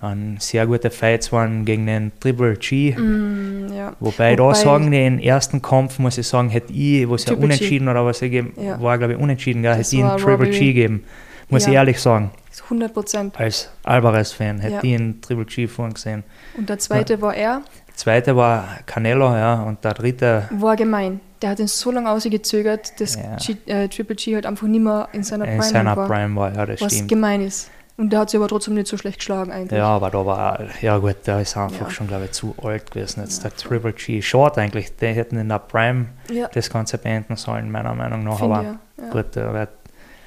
Dann 0.00 0.36
sehr 0.40 0.66
gute 0.66 0.90
Fights 0.90 1.30
waren 1.30 1.64
gegen 1.64 1.86
den 1.86 2.10
Triple 2.18 2.56
G. 2.56 2.92
Mm, 2.96 3.72
ja. 3.72 3.94
Wobei, 4.00 4.34
da 4.34 4.42
Wobei- 4.44 4.54
sagen, 4.54 4.90
den 4.90 5.20
ersten 5.20 5.62
Kampf, 5.62 6.00
muss 6.00 6.18
ich 6.18 6.26
sagen, 6.26 6.50
hätte 6.50 6.72
ich, 6.72 7.08
wo 7.08 7.14
es 7.14 7.24
ja 7.24 7.28
Triple 7.30 7.48
G. 7.48 7.54
unentschieden 7.54 7.88
oder 7.88 8.04
was 8.04 8.18
gegeben 8.20 8.52
Ja. 8.60 8.80
war, 8.82 8.98
glaube 8.98 9.12
ich, 9.14 9.18
unentschieden, 9.20 9.62
gell, 9.62 9.74
hätte 9.76 9.94
ich 9.96 10.02
einen 10.02 10.16
Triple 10.18 10.46
Robbie. 10.46 10.50
G 10.50 10.66
gegeben. 10.72 11.04
Muss 11.52 11.64
Ja. 11.64 11.68
ich 11.70 11.74
ehrlich 11.76 12.00
sagen, 12.00 12.30
100 12.68 12.92
Prozent. 12.92 13.38
als 13.38 13.70
Alvarez-Fan 13.84 14.58
hätte 14.60 14.74
Ja. 14.74 14.80
ich 14.82 14.94
einen 14.94 15.20
Triple 15.20 15.44
G 15.44 15.66
vorhin 15.66 15.94
gesehen. 15.94 16.24
Und 16.56 16.68
der 16.68 16.78
zweite 16.78 17.20
war 17.20 17.34
er, 17.34 17.62
Der 17.88 17.96
zweite 17.96 18.34
war 18.34 18.64
Canelo, 18.86 19.34
ja, 19.36 19.62
und 19.62 19.84
der 19.84 19.92
dritte, 19.94 20.48
war 20.52 20.76
gemein. 20.76 21.20
Der 21.42 21.50
hat 21.50 21.58
ihn 21.60 21.66
so 21.66 21.90
lange 21.90 22.10
ausgezögert, 22.10 22.98
dass 23.00 23.16
Ja. 23.16 23.36
G, 23.36 23.56
äh, 23.70 23.88
Triple 23.88 24.16
G 24.16 24.34
halt 24.34 24.46
einfach 24.46 24.66
nicht 24.66 24.80
mehr 24.82 25.08
in 25.12 25.22
seiner 25.22 25.44
in 25.44 25.58
Prime 25.58 25.62
seiner 25.70 25.96
war. 25.96 26.06
Prime 26.08 26.34
war, 26.36 26.54
ja, 26.54 26.64
das 26.66 26.80
was 26.80 26.92
stimmt. 26.94 27.08
gemein 27.10 27.42
ist. 27.42 27.70
Und 27.98 28.10
der 28.10 28.20
hat 28.20 28.30
sich 28.30 28.38
aber 28.40 28.48
trotzdem 28.48 28.72
nicht 28.74 28.86
so 28.86 28.96
schlecht 28.96 29.18
geschlagen 29.18 29.52
eigentlich. 29.52 29.78
Ja, 29.78 29.86
aber 29.88 30.10
da 30.10 30.24
war, 30.24 30.58
ja 30.80 30.96
gut, 30.96 31.16
der 31.26 31.40
ist 31.40 31.56
einfach 31.58 31.88
Ja. 31.88 31.90
schon, 31.90 32.08
glaube 32.08 32.24
ich, 32.24 32.32
zu 32.32 32.54
alt 32.62 32.90
gewesen. 32.90 33.20
Jetzt 33.20 33.42
Ja, 33.44 33.50
der 33.50 33.58
Triple 33.58 33.92
G, 33.92 34.22
short 34.22 34.56
eigentlich, 34.56 34.96
die 34.96 35.06
hätten 35.08 35.36
in 35.36 35.48
der 35.50 35.58
Prime 35.58 36.06
Ja, 36.30 36.48
das 36.48 36.70
Ganze 36.70 36.96
beenden 36.96 37.36
sollen, 37.36 37.70
meiner 37.70 37.94
Meinung 37.94 38.24
nach. 38.24 38.38
finde 38.38 38.56
aber 38.56 39.10
gut, 39.10 39.36
der 39.36 39.52
wird, 39.52 39.68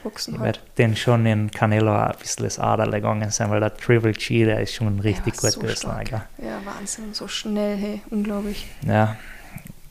Boxen 0.06 0.34
wird 0.36 0.44
halt. 0.44 0.62
den 0.78 0.96
schon 0.96 1.26
in 1.26 1.52
Canelo 1.52 1.92
ein 1.94 2.14
bisschen 2.20 2.46
das 2.46 2.60
Ader 2.60 2.90
gegangen 2.90 3.30
sein, 3.32 3.50
weil 3.50 3.60
der 3.60 3.76
Triple 3.76 4.14
G, 4.14 4.46
der 4.46 4.62
ist 4.62 4.74
schon 4.76 5.00
richtig 5.00 5.36
gut 5.38 5.52
so. 5.52 5.88
Alter. 5.90 6.26
Ja, 6.38 6.60
Wahnsinn. 6.64 7.14
So 7.14 7.28
schnell, 7.28 7.76
hey, 7.76 8.02
unglaublich. 8.12 8.68
Ja, 8.88 9.16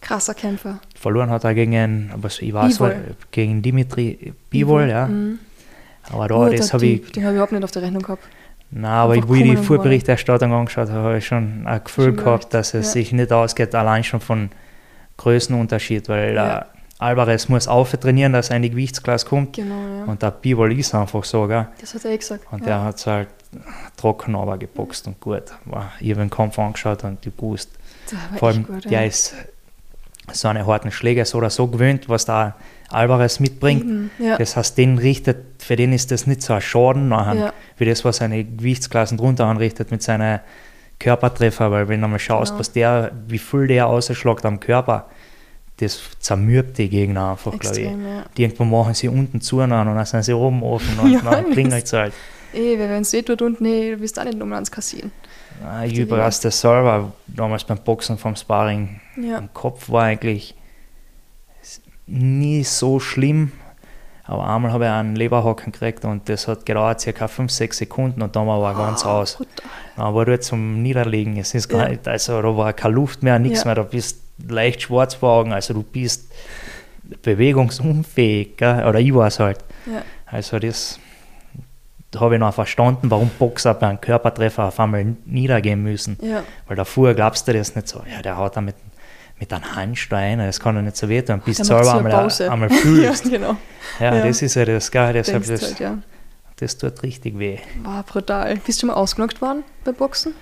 Krasser 0.01 0.35
Kämpfer. 0.35 0.81
verloren 0.95 1.31
hat 1.31 1.45
er 1.45 1.55
gegen, 1.55 2.11
was 2.17 2.39
ich 2.41 2.53
weiß, 2.53 2.79
Bivol. 2.79 3.17
gegen 3.31 3.63
Dimitri 3.63 4.33
Bivol, 4.51 4.89
ja. 4.89 5.07
Mhm. 5.07 5.39
Aber 6.11 6.29
da, 6.29 6.35
Gut, 6.35 6.59
das 6.59 6.67
der 6.67 6.73
habe 6.75 6.87
ich, 6.87 7.13
Den 7.13 7.23
habe 7.25 7.33
ich 7.33 7.37
überhaupt 7.37 7.53
nicht 7.53 7.65
auf 7.65 7.71
der 7.71 7.83
Rechnung 7.83 8.03
gehabt. 8.03 8.23
na, 8.71 9.03
aber 9.05 9.17
ich 9.17 9.25
die 9.25 9.57
Vorberichterstattung 9.57 10.53
angeschaut 10.53 10.91
habe, 10.91 11.01
habe 11.03 11.19
ich 11.19 11.27
schon 11.27 11.67
ein 11.67 11.83
Gefühl 11.83 12.15
Schon 12.15 12.17
gehabt, 12.17 12.53
dass 12.55 12.75
es 12.75 12.87
ja. 12.89 12.93
sich 12.93 13.13
nicht 13.13 13.33
ausgeht, 13.33 13.75
allein 13.75 14.05
schon 14.05 14.21
von 14.21 14.51
Größenunterschied, 15.17 16.09
weil 16.09 16.35
Ja. 16.35 16.67
Alvarez 16.99 17.49
muss 17.49 17.67
auftrainieren, 17.69 18.33
dass 18.33 18.51
er 18.51 18.57
in 18.57 18.63
die 18.63 18.71
Gewichtsklasse 18.71 19.27
kommt 19.27 19.55
Genau, 19.57 19.75
ja. 19.75 20.05
und 20.05 20.23
der 20.23 20.31
Bivol 20.31 20.73
ist 20.79 20.95
einfach 20.95 21.25
so, 21.25 21.47
gell? 21.47 21.67
das 21.81 21.95
hat 21.95 22.05
er 22.05 22.13
eh 22.13 22.19
gesagt. 22.19 22.47
Und 22.53 22.61
ja. 22.61 22.67
der 22.67 22.83
hat 22.83 22.97
es 22.97 23.07
halt 23.07 23.29
trocken 23.97 24.35
aber 24.37 24.59
geboxt 24.59 25.07
und 25.07 25.21
gut. 25.21 25.43
War- 25.65 25.93
Ich 26.01 26.11
habe 26.11 26.21
den 26.21 26.31
Kampf 26.31 26.59
angeschaut 26.59 27.05
und 27.05 27.25
ich 27.27 27.37
gewusst, 27.37 27.71
Der 28.11 28.19
war 28.31 28.39
vor 28.39 28.49
allem 28.49 28.67
gut, 28.67 28.85
der 28.85 28.93
ja. 28.93 29.03
ist 29.03 29.35
so 30.33 30.49
eine 30.49 30.67
harten 30.67 30.91
Schläge 30.91 31.25
so 31.25 31.39
oder 31.39 31.51
so 31.51 31.67
gewöhnt, 31.67 32.09
was 32.09 32.25
der 32.27 32.55
Alvarez 32.91 33.41
mitbringt. 33.41 33.83
Eben, 33.83 34.11
Ja. 34.19 34.39
Das 34.39 34.57
heißt, 34.57 34.79
den 34.79 34.99
richtet, 34.99 35.63
für 35.63 35.77
den 35.77 35.93
ist 35.93 36.11
das 36.11 36.27
nicht 36.27 36.43
so 36.43 36.55
ein 36.55 36.61
Schaden 36.61 37.09
nachher, 37.09 37.53
wie 37.77 37.85
das, 37.85 38.05
was 38.05 38.19
seine 38.19 38.45
Gewichtsklassen 38.45 39.19
drunter 39.19 39.47
anrichtet 39.47 39.91
mit 39.91 40.03
seinen 40.03 40.41
Körpertreffer, 41.01 41.71
weil 41.71 41.89
wenn 41.89 42.01
du 42.01 42.09
mal 42.09 42.19
schaust, 42.19 42.53
Genau. 42.53 42.61
was 42.61 42.73
der, 42.73 43.11
wie 43.27 43.39
viel 43.39 43.67
der 43.67 43.89
ausschlägt 43.89 44.45
am 44.47 44.61
Körper, 44.61 45.07
das 45.79 46.01
zermürbt 46.21 46.79
die 46.79 46.89
Gegner 46.89 47.33
einfach, 47.33 47.59
glaube 47.59 47.81
ich. 47.81 47.87
Ja. 47.87 48.25
Die 48.37 48.43
irgendwo 48.43 48.65
machen 48.65 48.95
sie 48.95 49.09
unten 49.09 49.41
zu 49.41 49.59
und 49.61 49.71
dann 49.71 50.05
sind 50.07 50.23
sie 50.23 50.33
oben 50.33 50.63
offen 50.63 50.99
und 50.99 51.11
Ja, 51.13 51.21
dann 51.21 51.51
klingelt 51.51 51.85
es 51.85 51.93
halt. 51.93 52.13
Eh, 52.53 52.79
wenn 52.79 53.03
es 53.03 53.13
weh 53.13 53.23
tut 53.23 53.43
und 53.43 53.61
nee, 53.61 53.91
du 53.93 54.01
willst 54.01 54.19
auch 54.19 54.25
nicht 54.25 54.39
nochmal 54.39 54.57
ans 54.57 54.71
Kassieren. 54.71 55.11
Ah, 55.65 55.85
Ich 55.85 55.95
die 55.95 56.03
überrasche 56.03 56.43
das 56.43 56.61
selber, 56.61 57.13
damals 57.27 57.65
beim 57.65 57.79
Boxen 57.79 58.17
vom 58.17 58.37
Sparring. 58.37 59.01
Ja. 59.17 59.39
Im 59.39 59.53
Kopf 59.53 59.89
war 59.91 60.05
eigentlich 60.05 60.55
nie 62.07 62.63
so 62.65 63.01
schlimm, 63.01 63.51
aber 64.27 64.49
einmal 64.49 64.73
habe 64.73 64.85
ich 64.85 64.91
einen 64.91 65.17
Leberhaken 65.17 65.71
gekriegt 65.73 66.05
und 66.05 66.29
das 66.29 66.49
hat 66.49 66.65
gedauert 66.67 67.01
circa 67.01 67.29
5, 67.29 67.51
6 67.51 67.77
Sekunden 67.79 68.23
und 68.23 68.35
dann 68.37 68.47
war 68.47 68.63
er 68.71 68.75
ganz 68.75 69.05
Ah, 69.05 69.21
aus. 69.21 69.39
Dann 69.97 70.15
war 70.15 70.25
dort 70.25 70.43
zum 70.43 70.83
Niederlegen, 70.83 71.37
es 71.37 71.55
ist 71.55 71.69
gar 71.69 71.83
Ja. 71.85 71.89
nicht, 71.91 72.09
also 72.09 72.41
da 72.41 72.57
war 72.57 72.73
keine 72.73 72.95
Luft 72.95 73.23
mehr, 73.23 73.39
nichts 73.39 73.61
Ja. 73.61 73.67
mehr, 73.67 73.75
du 73.77 73.85
bist 73.85 74.21
leicht 74.49 74.83
schwarz 74.83 75.15
vor 75.15 75.31
Augen, 75.33 75.53
also 75.53 75.75
du 75.75 75.83
bist 75.83 76.33
bewegungsunfähig, 77.23 78.57
gell? 78.57 78.85
oder 78.87 78.99
ich 79.01 79.15
war 79.15 79.27
es 79.29 79.39
halt. 79.41 79.59
Ja. 79.87 80.03
Also 80.27 80.59
das 80.59 80.99
da 82.11 82.21
habe 82.21 82.35
ich 82.37 82.41
noch 82.41 82.55
verstanden, 82.55 83.11
warum 83.11 83.29
Boxer 83.41 83.75
bei 83.75 83.89
einem 83.89 84.01
Körpertreffer 84.01 84.67
auf 84.67 84.79
einmal 84.79 85.05
niedergehen 85.25 85.83
müssen. 85.83 86.17
Ja. 86.23 86.45
Weil 86.69 86.77
davor 86.77 87.13
glaubst 87.13 87.49
du 87.49 87.53
das 87.53 87.75
nicht 87.75 87.89
so, 87.89 88.03
ja, 88.09 88.23
der 88.23 88.37
haut 88.37 88.57
da 88.57 88.61
mit, 88.61 88.77
mit 89.41 89.53
einem 89.53 89.75
Handstein, 89.77 90.39
das 90.39 90.61
kann 90.61 90.77
doch 90.77 90.83
nicht 90.83 90.97
so 90.97 91.09
wehtun, 91.09 91.41
bis 91.45 91.59
du 91.59 91.65
selber 91.65 91.95
einmal, 91.97 92.31
einmal 92.49 92.71
ja, 92.71 92.77
fühlst. 92.77 93.25
genau. 93.31 93.57
Ja, 94.01 94.15
Ja. 94.15 94.27
das 94.27 94.43
ist 94.43 94.55
ja 94.55 94.65
das, 94.65 94.91
gell, 94.91 95.13
deshalb 95.13 95.47
das, 95.47 95.63
halt, 95.63 95.81
ja. 95.81 95.99
das 96.57 96.79
tut 96.79 97.03
richtig 97.03 97.39
weh. 97.39 97.59
War 97.83 98.03
brutal. 98.05 98.57
Bist 98.65 98.83
du 98.83 98.87
mal 98.87 98.95
ausgenockt 98.95 99.41
worden 99.43 99.65
bei 99.85 99.93
Boxen? 99.93 100.35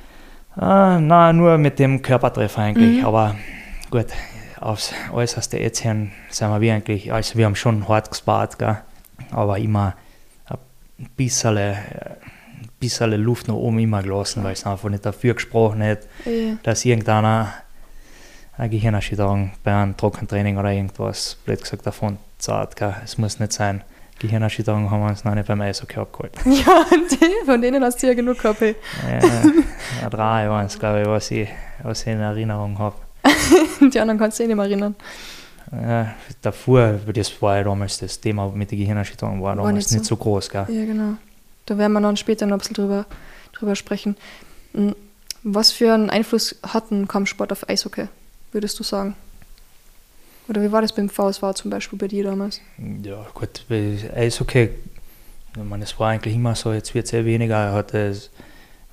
Ah, 0.56 0.98
na, 1.00 1.32
nur 1.32 1.56
mit 1.56 1.78
dem 1.78 2.02
Körpertreffer 2.02 2.60
eigentlich, 2.62 3.00
Mhm. 3.00 3.06
aber 3.06 3.36
gut, 3.90 4.06
aufs 4.60 4.92
äußerste 5.12 5.58
jetzt 5.58 5.80
hin 5.80 6.12
sind 6.28 6.50
wir 6.50 6.60
wir 6.60 6.74
eigentlich, 6.74 7.10
also 7.12 7.38
wir 7.38 7.46
haben 7.46 7.56
schon 7.56 7.88
hart 7.88 8.10
gespart, 8.10 8.58
gell, 8.58 8.78
aber 9.30 9.58
immer 9.58 9.94
ein 10.50 11.08
bisschen, 11.16 11.56
ein 11.56 11.76
bisschen 12.78 13.10
Luft 13.22 13.48
nach 13.48 13.54
oben 13.54 13.78
immer 13.78 14.02
gelassen, 14.02 14.44
weil 14.44 14.52
es 14.52 14.66
einfach 14.66 14.90
nicht 14.90 15.06
dafür 15.06 15.34
gesprochen 15.34 15.82
hat, 15.82 16.00
Eh, 16.26 16.52
dass 16.62 16.84
irgendeiner 16.84 17.54
eine 18.62 18.70
Gehirnerschütterung 18.70 19.50
bei 19.64 19.74
einem 19.74 19.96
Trockentraining 19.96 20.56
oder 20.56 20.70
irgendwas, 20.70 21.36
blöd 21.44 21.60
gesagt, 21.60 21.84
davon. 21.84 22.18
Gell. 22.76 22.94
Es 23.04 23.18
muss 23.18 23.40
nicht 23.40 23.52
sein. 23.52 23.82
Gehirnerschütterung 24.20 24.88
haben 24.88 25.00
wir 25.02 25.08
uns 25.08 25.24
noch 25.24 25.34
nicht 25.34 25.48
beim 25.48 25.60
Eishockey 25.60 25.98
abgeholt. 25.98 26.32
ja, 26.44 26.84
die, 27.10 27.44
von 27.44 27.60
denen 27.60 27.82
hast 27.82 28.00
du 28.02 28.06
ja 28.06 28.14
genug 28.14 28.38
gehabt. 28.38 28.62
ey. 28.62 28.76
Äh, 29.08 30.10
drei 30.10 30.48
waren 30.48 30.66
es, 30.66 30.78
glaube 30.78 31.00
ich, 31.02 31.06
was 31.08 31.30
ich, 31.32 31.48
was 31.82 32.02
ich 32.02 32.06
in 32.08 32.20
Erinnerung 32.20 32.78
habe. 32.78 32.94
Die 33.92 33.98
anderen 33.98 34.18
kannst 34.18 34.38
du 34.38 34.44
eh 34.44 34.46
nicht 34.46 34.56
mehr 34.56 34.66
erinnern. 34.66 34.94
Äh, 35.72 36.04
davor, 36.40 37.00
das 37.12 37.42
war 37.42 37.56
ja 37.56 37.64
damals 37.64 37.98
das 37.98 38.20
Thema 38.20 38.48
mit 38.50 38.70
der 38.70 38.78
Gehirnerschütterung, 38.78 39.42
war 39.42 39.56
War 39.56 39.56
damals 39.56 39.90
nicht 39.90 40.00
nicht 40.00 40.04
so, 40.04 40.16
groß. 40.16 40.50
Gell. 40.50 40.66
Ja, 40.68 40.84
genau. 40.84 41.14
Da 41.66 41.78
werden 41.78 41.92
wir 41.92 42.00
noch 42.00 42.16
später 42.16 42.46
noch 42.46 42.56
ein 42.56 42.58
bisschen 42.58 42.74
drüber, 42.74 43.06
drüber 43.54 43.74
sprechen. 43.74 44.16
Mm, 44.72 44.90
Was 45.42 45.72
für 45.72 45.92
einen 45.92 46.10
Einfluss 46.10 46.56
hat 46.62 46.92
ein 46.92 47.08
Kampfsport 47.08 47.50
auf 47.50 47.68
Eishockey, 47.68 48.06
würdest 48.52 48.78
du 48.78 48.82
sagen? 48.82 49.14
Oder 50.48 50.62
wie 50.62 50.72
war 50.72 50.82
das 50.82 50.92
beim 50.92 51.08
VSV 51.08 51.54
zum 51.54 51.70
Beispiel 51.70 51.98
bei 51.98 52.08
dir 52.08 52.24
damals? 52.24 52.60
Ja, 53.02 53.26
gut, 53.32 53.64
bei 53.68 53.96
Eishockey, 54.14 54.70
ich 55.56 55.62
meine, 55.62 55.84
es 55.84 55.98
war 55.98 56.10
eigentlich 56.10 56.34
immer 56.34 56.54
so, 56.54 56.72
jetzt 56.72 56.94
wird 56.94 57.06
es 57.06 57.12
eh 57.12 57.24
weniger. 57.24 57.56
Er 57.56 57.72
hat 57.72 57.94
es, 57.94 58.30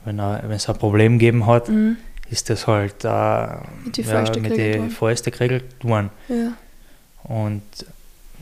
wenn 0.05 0.19
er, 0.19 0.41
wenn 0.43 0.51
es 0.51 0.69
ein 0.69 0.77
Problem 0.77 1.13
gegeben 1.17 1.45
hat, 1.47 1.69
Mhm. 1.69 1.97
ist 2.29 2.49
das 2.49 2.67
halt 2.67 3.03
äh, 3.03 3.47
Mit 3.83 3.97
ja, 3.97 4.23
den 4.23 4.79
worden. 4.79 4.89
Fäusten 4.91 5.31
geregelt 5.31 5.65
worden. 5.83 6.09
Ja. 6.27 6.53
Und 7.23 7.63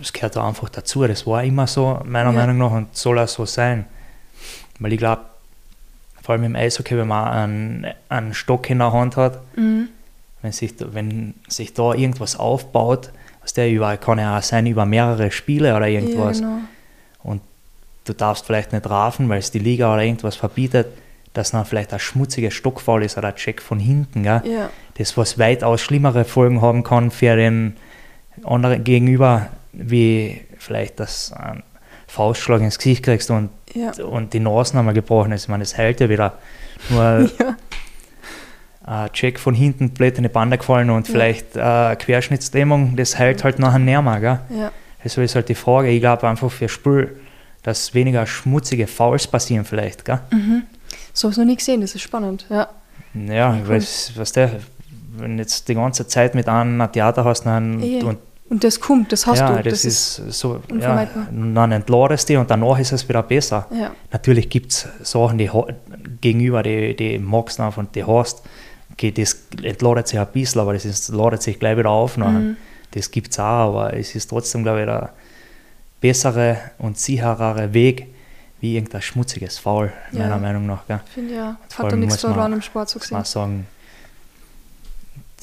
es 0.02 0.12
gehört 0.14 0.36
da 0.36 0.48
einfach 0.48 0.70
dazu. 0.70 1.08
Das 1.08 1.26
war 1.26 1.44
immer 1.44 1.66
so, 1.68 2.00
meiner 2.06 2.32
Ja. 2.32 2.46
Meinung 2.46 2.58
nach, 2.58 2.72
und 2.72 2.96
soll 2.96 3.18
auch 3.20 3.28
so 3.28 3.46
sein. 3.46 3.86
Weil 4.80 4.94
ich 4.94 5.00
glaube, 5.00 5.22
vor 6.22 6.34
allem 6.34 6.44
im 6.44 6.56
Eishockey, 6.56 6.98
wenn 6.98 7.08
man 7.08 7.28
einen, 7.30 7.88
einen 8.10 8.34
Stock 8.34 8.70
in 8.70 8.80
der 8.80 8.92
Hand 8.92 9.16
hat, 9.16 9.40
Mhm. 9.58 9.90
Wenn 10.48 10.54
sich, 10.54 10.76
da- 10.78 10.94
wenn 10.94 11.34
sich 11.50 11.74
da 11.74 11.94
irgendwas 11.94 12.38
aufbaut, 12.38 13.12
was 13.42 13.54
der 13.54 13.70
über, 13.70 13.98
kann 13.98 14.18
ja 14.18 14.38
auch 14.38 14.44
sein 14.44 14.66
über 14.66 14.86
mehrere 14.86 15.30
Spiele 15.30 15.76
oder 15.76 15.88
irgendwas. 15.88 16.40
Ja, 16.40 16.60
genau. 17.24 17.40
Du 18.06 18.14
darfst 18.14 18.46
vielleicht 18.46 18.72
nicht 18.72 18.90
rafen, 18.90 19.28
weil 19.28 19.40
es 19.40 19.52
die 19.52 19.60
Liga 19.60 19.94
oder 19.94 20.02
irgendwas 20.02 20.38
verbietet, 20.38 20.88
dass 21.34 21.52
dann 21.52 21.66
vielleicht 21.66 21.92
ein 21.92 22.00
schmutziger 22.00 22.52
Stockfall 22.52 23.04
ist 23.04 23.18
oder 23.18 23.28
ein 23.28 23.36
Check 23.36 23.62
von 23.62 23.80
hinten. 23.80 24.24
Gell? 24.24 24.42
Ja, 24.46 24.70
das 24.98 25.18
was 25.18 25.38
weitaus 25.38 25.82
schlimmere 25.82 26.24
Folgen 26.24 26.62
haben 26.62 26.84
kann 26.84 27.12
für 27.12 27.36
den 27.36 27.76
anderen 28.46 28.86
gegenüber, 28.86 29.48
wie 29.74 30.40
vielleicht 30.58 31.02
das 31.02 31.34
ein 31.34 31.64
Faustschlag 32.08 32.62
ins 32.62 32.78
Gesicht 32.78 33.04
kriegst 33.04 33.30
und, 33.30 33.50
ja. 33.74 33.92
und 34.06 34.32
die 34.34 34.40
Nase 34.40 34.80
einmal 34.80 34.94
gebrochen 34.94 35.34
ist. 35.34 35.44
Ich 35.44 35.50
meine, 35.50 35.64
das 35.64 35.76
hält 35.76 36.00
ja 36.00 36.08
wieder. 36.08 36.38
Nur 36.90 37.02
ja. 37.40 37.58
Ein 38.88 39.12
Check 39.14 39.40
von 39.40 39.54
hinten 39.54 39.90
blöd 39.92 40.18
in 40.18 40.24
die 40.24 40.30
Bande 40.30 40.58
gefallen 40.58 40.90
und 40.90 41.08
Ja. 41.08 41.12
vielleicht 41.14 41.56
äh, 41.56 41.96
Querschnittslähmung, 41.98 42.96
das 42.96 43.18
hält 43.20 43.44
halt 43.44 43.60
nachher 43.60 43.80
näher 43.80 44.02
mal. 44.02 44.20
Gell? 44.20 44.40
ja. 44.50 44.72
Also 45.04 45.22
ist 45.22 45.36
halt 45.36 45.48
die 45.50 45.56
Frage, 45.56 45.90
ich 45.90 46.02
glaube 46.02 46.28
einfach 46.28 46.50
für 46.52 46.68
Spiel, 46.68 47.16
dass 47.64 47.94
weniger 47.94 48.26
schmutzige 48.26 48.88
Fouls 48.88 49.28
passieren 49.28 49.64
vielleicht. 49.66 50.04
Gell? 50.06 50.20
Mhm. 50.32 50.64
So 51.14 51.28
habe 51.28 51.34
ich 51.34 51.38
noch 51.38 51.46
nie 51.46 51.56
gesehen, 51.56 51.82
das 51.82 51.94
ist 51.96 52.02
spannend. 52.02 52.46
Ja, 52.50 52.68
Ja, 53.14 53.52
Cool. 53.54 53.68
weil 53.70 53.84
was 54.16 54.32
der, 54.32 54.52
wenn 55.18 55.38
jetzt 55.38 55.68
die 55.68 55.76
ganze 55.76 56.08
Zeit 56.08 56.34
mit 56.36 56.48
einem 56.50 56.80
ein 56.82 56.92
Theater 56.92 57.24
hast 57.26 57.46
dann, 57.46 57.82
Eh, 57.84 58.02
und 58.04 58.18
und 58.50 58.64
das 58.64 58.80
kommt, 58.80 59.12
das 59.12 59.28
hast 59.28 59.40
ja, 59.40 59.58
du. 59.58 59.70
das, 59.70 59.84
ist, 59.84 60.16
so, 60.30 60.62
ja, 60.80 61.06
dann 61.54 61.72
entladest 61.74 62.30
du 62.30 62.40
und 62.40 62.50
danach 62.50 62.80
ist 62.80 62.94
es 62.94 63.08
wieder 63.10 63.22
besser. 63.22 63.68
Ja, 63.78 63.92
Natürlich 64.14 64.50
gibt 64.50 64.72
es 64.72 64.88
Sachen, 65.04 65.38
die 65.38 65.50
gegenüber, 66.22 66.64
die, 66.64 66.96
die 66.96 67.20
magst 67.20 67.60
und 67.60 67.94
die 67.94 68.06
hast, 68.06 68.44
okay, 68.98 69.12
das 69.12 69.38
entladet 69.64 70.08
sich 70.08 70.20
ein 70.20 70.28
bisschen, 70.34 70.60
aber 70.62 70.74
das 70.74 70.86
ist, 70.86 71.10
ladet 71.10 71.42
sich 71.44 71.60
gleich 71.60 71.78
wieder 71.78 71.90
auf. 71.92 72.18
Mhm. 72.18 72.58
das 72.92 73.12
gibt 73.12 73.32
es 73.32 73.40
auch, 73.40 73.70
aber 73.70 73.94
es 73.94 74.16
ist 74.16 74.28
trotzdem, 74.30 74.64
glaube 74.64 74.80
ich, 74.80 74.86
der 74.86 75.14
bessere 76.02 76.58
und 76.80 76.98
sicherere 76.98 77.74
Weg, 77.74 78.08
wie 78.60 78.76
irgendein 78.76 79.02
schmutziges 79.02 79.60
Foul, 79.60 79.92
Ja. 80.12 80.20
meiner 80.20 80.38
Meinung 80.38 80.66
nach. 80.66 80.86
Gell? 80.88 81.00
Finde 81.14 81.36
ja, 81.36 81.58
hat 81.78 81.86
allem 81.86 82.00
nichts 82.00 82.16
muss 82.16 82.22
verloren 82.22 82.54
im 82.54 82.62
Sport 82.62 82.90
so 82.90 82.98
Muss 83.00 83.12
man 83.12 83.22
gesehen. 83.22 83.34
sagen, 83.34 83.68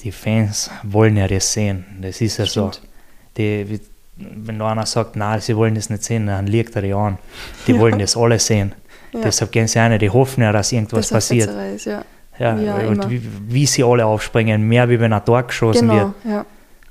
die 0.02 0.12
Fans 0.12 0.70
wollen 0.82 1.16
ja 1.16 1.26
das 1.28 1.52
sehen. 1.52 1.84
Das 2.00 2.20
ist 2.20 2.36
ja 2.38 2.46
so. 2.46 2.72
Stimmt. 2.72 2.88
Die, 3.36 3.68
wie- 3.70 3.80
wenn 4.16 4.58
da 4.60 4.70
einer 4.70 4.86
sagt, 4.86 5.16
nein, 5.16 5.40
sie 5.40 5.56
wollen 5.56 5.74
das 5.74 5.90
nicht 5.90 6.04
sehen, 6.04 6.26
dann 6.28 6.46
liegt 6.46 6.76
er 6.76 6.82
die 6.82 6.94
an. 6.94 7.18
Die 7.66 7.72
Ja. 7.74 7.78
wollen 7.80 7.98
das 7.98 8.16
alle 8.16 8.38
sehen. 8.38 8.72
Ja. 9.12 9.20
Deshalb 9.22 9.50
gehen 9.52 9.66
sie 9.66 9.78
rein, 9.78 9.98
die 9.98 10.10
hoffen 10.10 10.42
ja, 10.42 10.52
dass 10.52 10.70
irgendwas 10.72 11.10
eine 11.10 11.16
passiert. 11.16 11.50
Ist, 11.74 11.86
ja. 11.86 12.04
Ja, 12.38 12.56
Ja, 12.56 12.76
und 12.88 13.08
wie, 13.10 13.22
wie 13.48 13.66
sie 13.66 13.84
alle 13.84 14.04
aufspringen, 14.06 14.62
mehr 14.66 14.88
wie 14.88 14.98
wenn 14.98 15.12
ein 15.12 15.24
Tor 15.24 15.42
geschossen 15.44 15.88
wird. 15.90 16.12
Genau, 16.22 16.34
ja. 16.36 16.46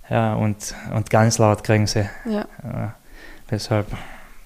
Ja, 0.09 0.33
und, 0.35 0.75
und 0.93 1.09
ganz 1.09 1.37
laut 1.37 1.63
kriegen 1.63 1.87
sie. 1.87 2.07
ja. 2.25 2.45
Ja, 2.63 2.95
deshalb, 3.49 3.87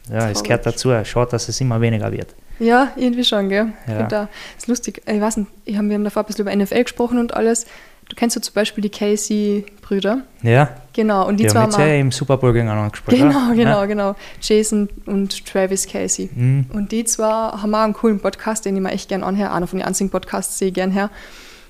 ja, 0.10 0.18
es 0.18 0.24
Traurig. 0.24 0.44
gehört 0.44 0.66
dazu. 0.66 0.92
Schaut, 1.04 1.34
dass 1.34 1.50
es 1.50 1.60
immer 1.62 1.82
weniger 1.82 2.12
wird. 2.12 2.36
Ja, 2.60 2.90
irgendwie 2.96 3.24
schon, 3.24 3.50
gell? 3.50 3.68
Ja. 3.88 4.04
da, 4.04 4.30
ist 4.58 4.68
lustig. 4.68 5.02
Ich 5.06 5.22
weiß 5.22 5.38
nicht, 5.38 5.52
ich 5.66 5.78
hab, 5.78 5.86
wir 5.86 5.94
haben 5.94 6.04
davor 6.04 6.24
ein 6.24 6.26
bisschen 6.26 6.48
über 6.48 6.56
NFL 6.56 6.84
gesprochen 6.84 7.20
und 7.20 7.34
alles. 7.34 7.68
Du 8.10 8.16
kennst 8.16 8.36
ja 8.36 8.42
zum 8.42 8.54
Beispiel 8.54 8.82
die 8.82 8.90
Casey-Brüder. 8.90 10.22
Ja, 10.42 10.70
Genau, 10.94 11.28
und 11.28 11.38
die, 11.38 11.44
die 11.44 11.50
zwei 11.50 11.60
haben 11.62 11.72
ja 11.80 11.94
im 11.96 12.12
Super 12.12 12.38
Bowl 12.38 12.54
gegeneinander 12.54 12.90
gespielt. 12.90 13.18
Genau, 13.18 13.52
genau, 13.56 13.82
Ja. 13.82 13.86
genau. 13.86 14.16
Jason 14.42 14.90
und 15.06 15.46
Travis 15.46 15.88
Casey. 15.88 16.30
Mhm. 16.34 16.66
Und 16.74 16.92
die 16.92 17.04
zwar 17.04 17.62
haben 17.62 17.76
auch 17.76 17.82
einen 17.82 17.94
coolen 17.94 18.20
Podcast, 18.20 18.66
den 18.66 18.76
ich 18.76 18.82
mir 18.82 18.92
echt 18.92 19.08
gern 19.08 19.24
anhöre. 19.24 19.52
Einer 19.52 19.68
von 19.68 19.78
den 19.78 19.88
einzigen 19.88 20.10
Podcasts 20.10 20.58
sehe 20.58 20.70
ich 20.70 20.74
gern 20.74 20.90
her. 20.92 21.12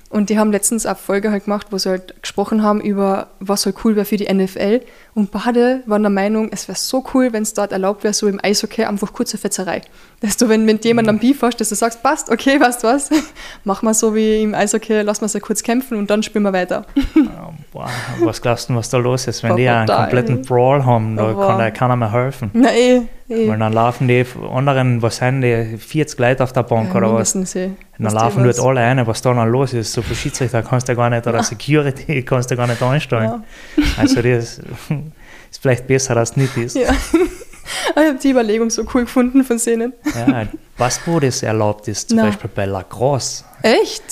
Und 0.10 0.30
die 0.30 0.40
haben 0.40 0.54
letztens 0.54 0.86
eine 0.86 0.96
Folge 0.96 1.32
halt 1.32 1.46
gemacht, 1.46 1.68
wo 1.72 1.78
sie 1.78 1.90
halt 1.90 2.22
gesprochen 2.22 2.64
haben 2.64 2.80
über, 2.80 3.28
was 3.42 3.66
halt 3.66 3.76
cool 3.84 3.98
wäre 3.98 4.06
für 4.06 4.16
die 4.16 4.34
NFL. 4.34 4.82
Und 5.14 5.32
beide 5.32 5.84
waren 5.86 6.02
der 6.02 6.10
Meinung, 6.10 6.50
es 6.52 6.70
wäre 6.70 6.78
so 6.78 7.04
cool, 7.14 7.34
wenn 7.34 7.44
es 7.44 7.54
dort 7.54 7.74
erlaubt 7.74 8.06
wäre, 8.06 8.14
so 8.14 8.28
im 8.28 8.40
Eishockey 8.42 8.86
einfach 8.86 9.12
kurze 9.12 9.38
Fetzerei. 9.38 9.82
Dass 10.22 10.38
du, 10.38 10.48
wenn 10.48 10.64
mit 10.64 10.86
jemandem 10.86 11.16
am 11.16 11.20
Beef 11.20 11.42
hast, 11.42 11.60
dass 11.60 11.70
du 11.70 11.76
sagst, 11.76 12.02
passt, 12.04 12.32
okay, 12.32 12.60
weißt 12.60 12.84
du 12.84 12.88
was, 12.88 13.10
mach 13.66 13.82
mal 13.82 13.94
so 13.94 14.16
wie 14.16 14.44
im 14.44 14.56
Eishockey, 14.56 15.02
lass 15.02 15.20
mal 15.20 15.28
sie 15.28 15.42
kurz 15.42 15.62
kämpfen 15.62 15.98
und 15.98 16.10
dann 16.10 16.24
spielen 16.24 16.44
wir 16.44 16.54
weiter. 16.54 16.86
Boah, 17.74 17.90
was 18.22 18.42
glaubst 18.42 18.70
du, 18.70 18.76
was 18.76 18.90
da 18.90 18.98
los 18.98 19.28
ist? 19.28 19.44
Wenn 19.44 19.50
Boah, 19.50 19.58
die 19.58 19.68
einen 19.68 19.88
kompletten 19.88 20.42
Brawl 20.44 20.86
haben, 20.86 21.18
da 21.18 21.34
kann 21.34 21.60
da 21.60 21.72
keiner 21.72 21.98
mehr 21.98 22.12
helfen. 22.14 22.50
Na 22.54 22.74
eh, 22.74 23.02
eh. 23.30 23.48
Weil 23.50 23.58
dann 23.60 23.74
laufen 23.74 24.08
die 24.08 24.26
anderen, 24.52 25.02
was 25.02 25.18
sind 25.18 25.42
die, 25.42 25.78
40 25.78 26.20
Leute 26.20 26.44
auf 26.44 26.54
der 26.54 26.64
Bank 26.64 26.94
oder 26.96 27.14
was? 27.14 27.36
eh. 27.56 27.72
Dann 28.00 28.14
laufen 28.14 28.44
dort 28.44 28.60
alle 28.60 28.80
rein, 28.82 29.06
was 29.08 29.22
da 29.22 29.34
dann 29.34 29.50
los 29.50 29.74
ist. 29.74 29.92
So 29.94 30.02
viel 30.02 30.16
Schiedsrichter 30.16 30.62
kannst 30.64 30.88
du 30.90 30.96
gar 30.96 31.10
nicht, 31.10 31.26
oder 31.28 31.44
Security 31.44 32.24
kannst 32.26 32.52
du 32.52 32.56
gar 32.56 32.68
nicht 32.68 32.82
anstellen. 32.82 33.44
Ja. 33.78 33.84
Also 33.98 34.22
das 34.22 34.60
ist 35.52 35.62
vielleicht 35.62 35.88
besser, 35.88 36.18
als 36.18 36.32
es 36.32 36.38
nicht 36.38 36.56
ist. 36.58 36.76
Ja. 36.76 36.92
ich 37.90 37.96
habe 37.96 38.18
die 38.22 38.30
Überlegung 38.32 38.70
so 38.70 38.84
cool 38.94 39.02
gefunden 39.04 39.44
von 39.44 39.60
Szenen. 39.60 39.94
Ja, 40.16 40.46
was 40.78 41.00
wo 41.06 41.20
das 41.20 41.44
erlaubt 41.44 41.88
ist, 41.88 42.10
zum 42.10 42.18
Na. 42.18 42.26
Beispiel 42.26 42.50
bei 42.54 42.66
Lacrosse, 42.66 43.44
Echt? 43.64 44.04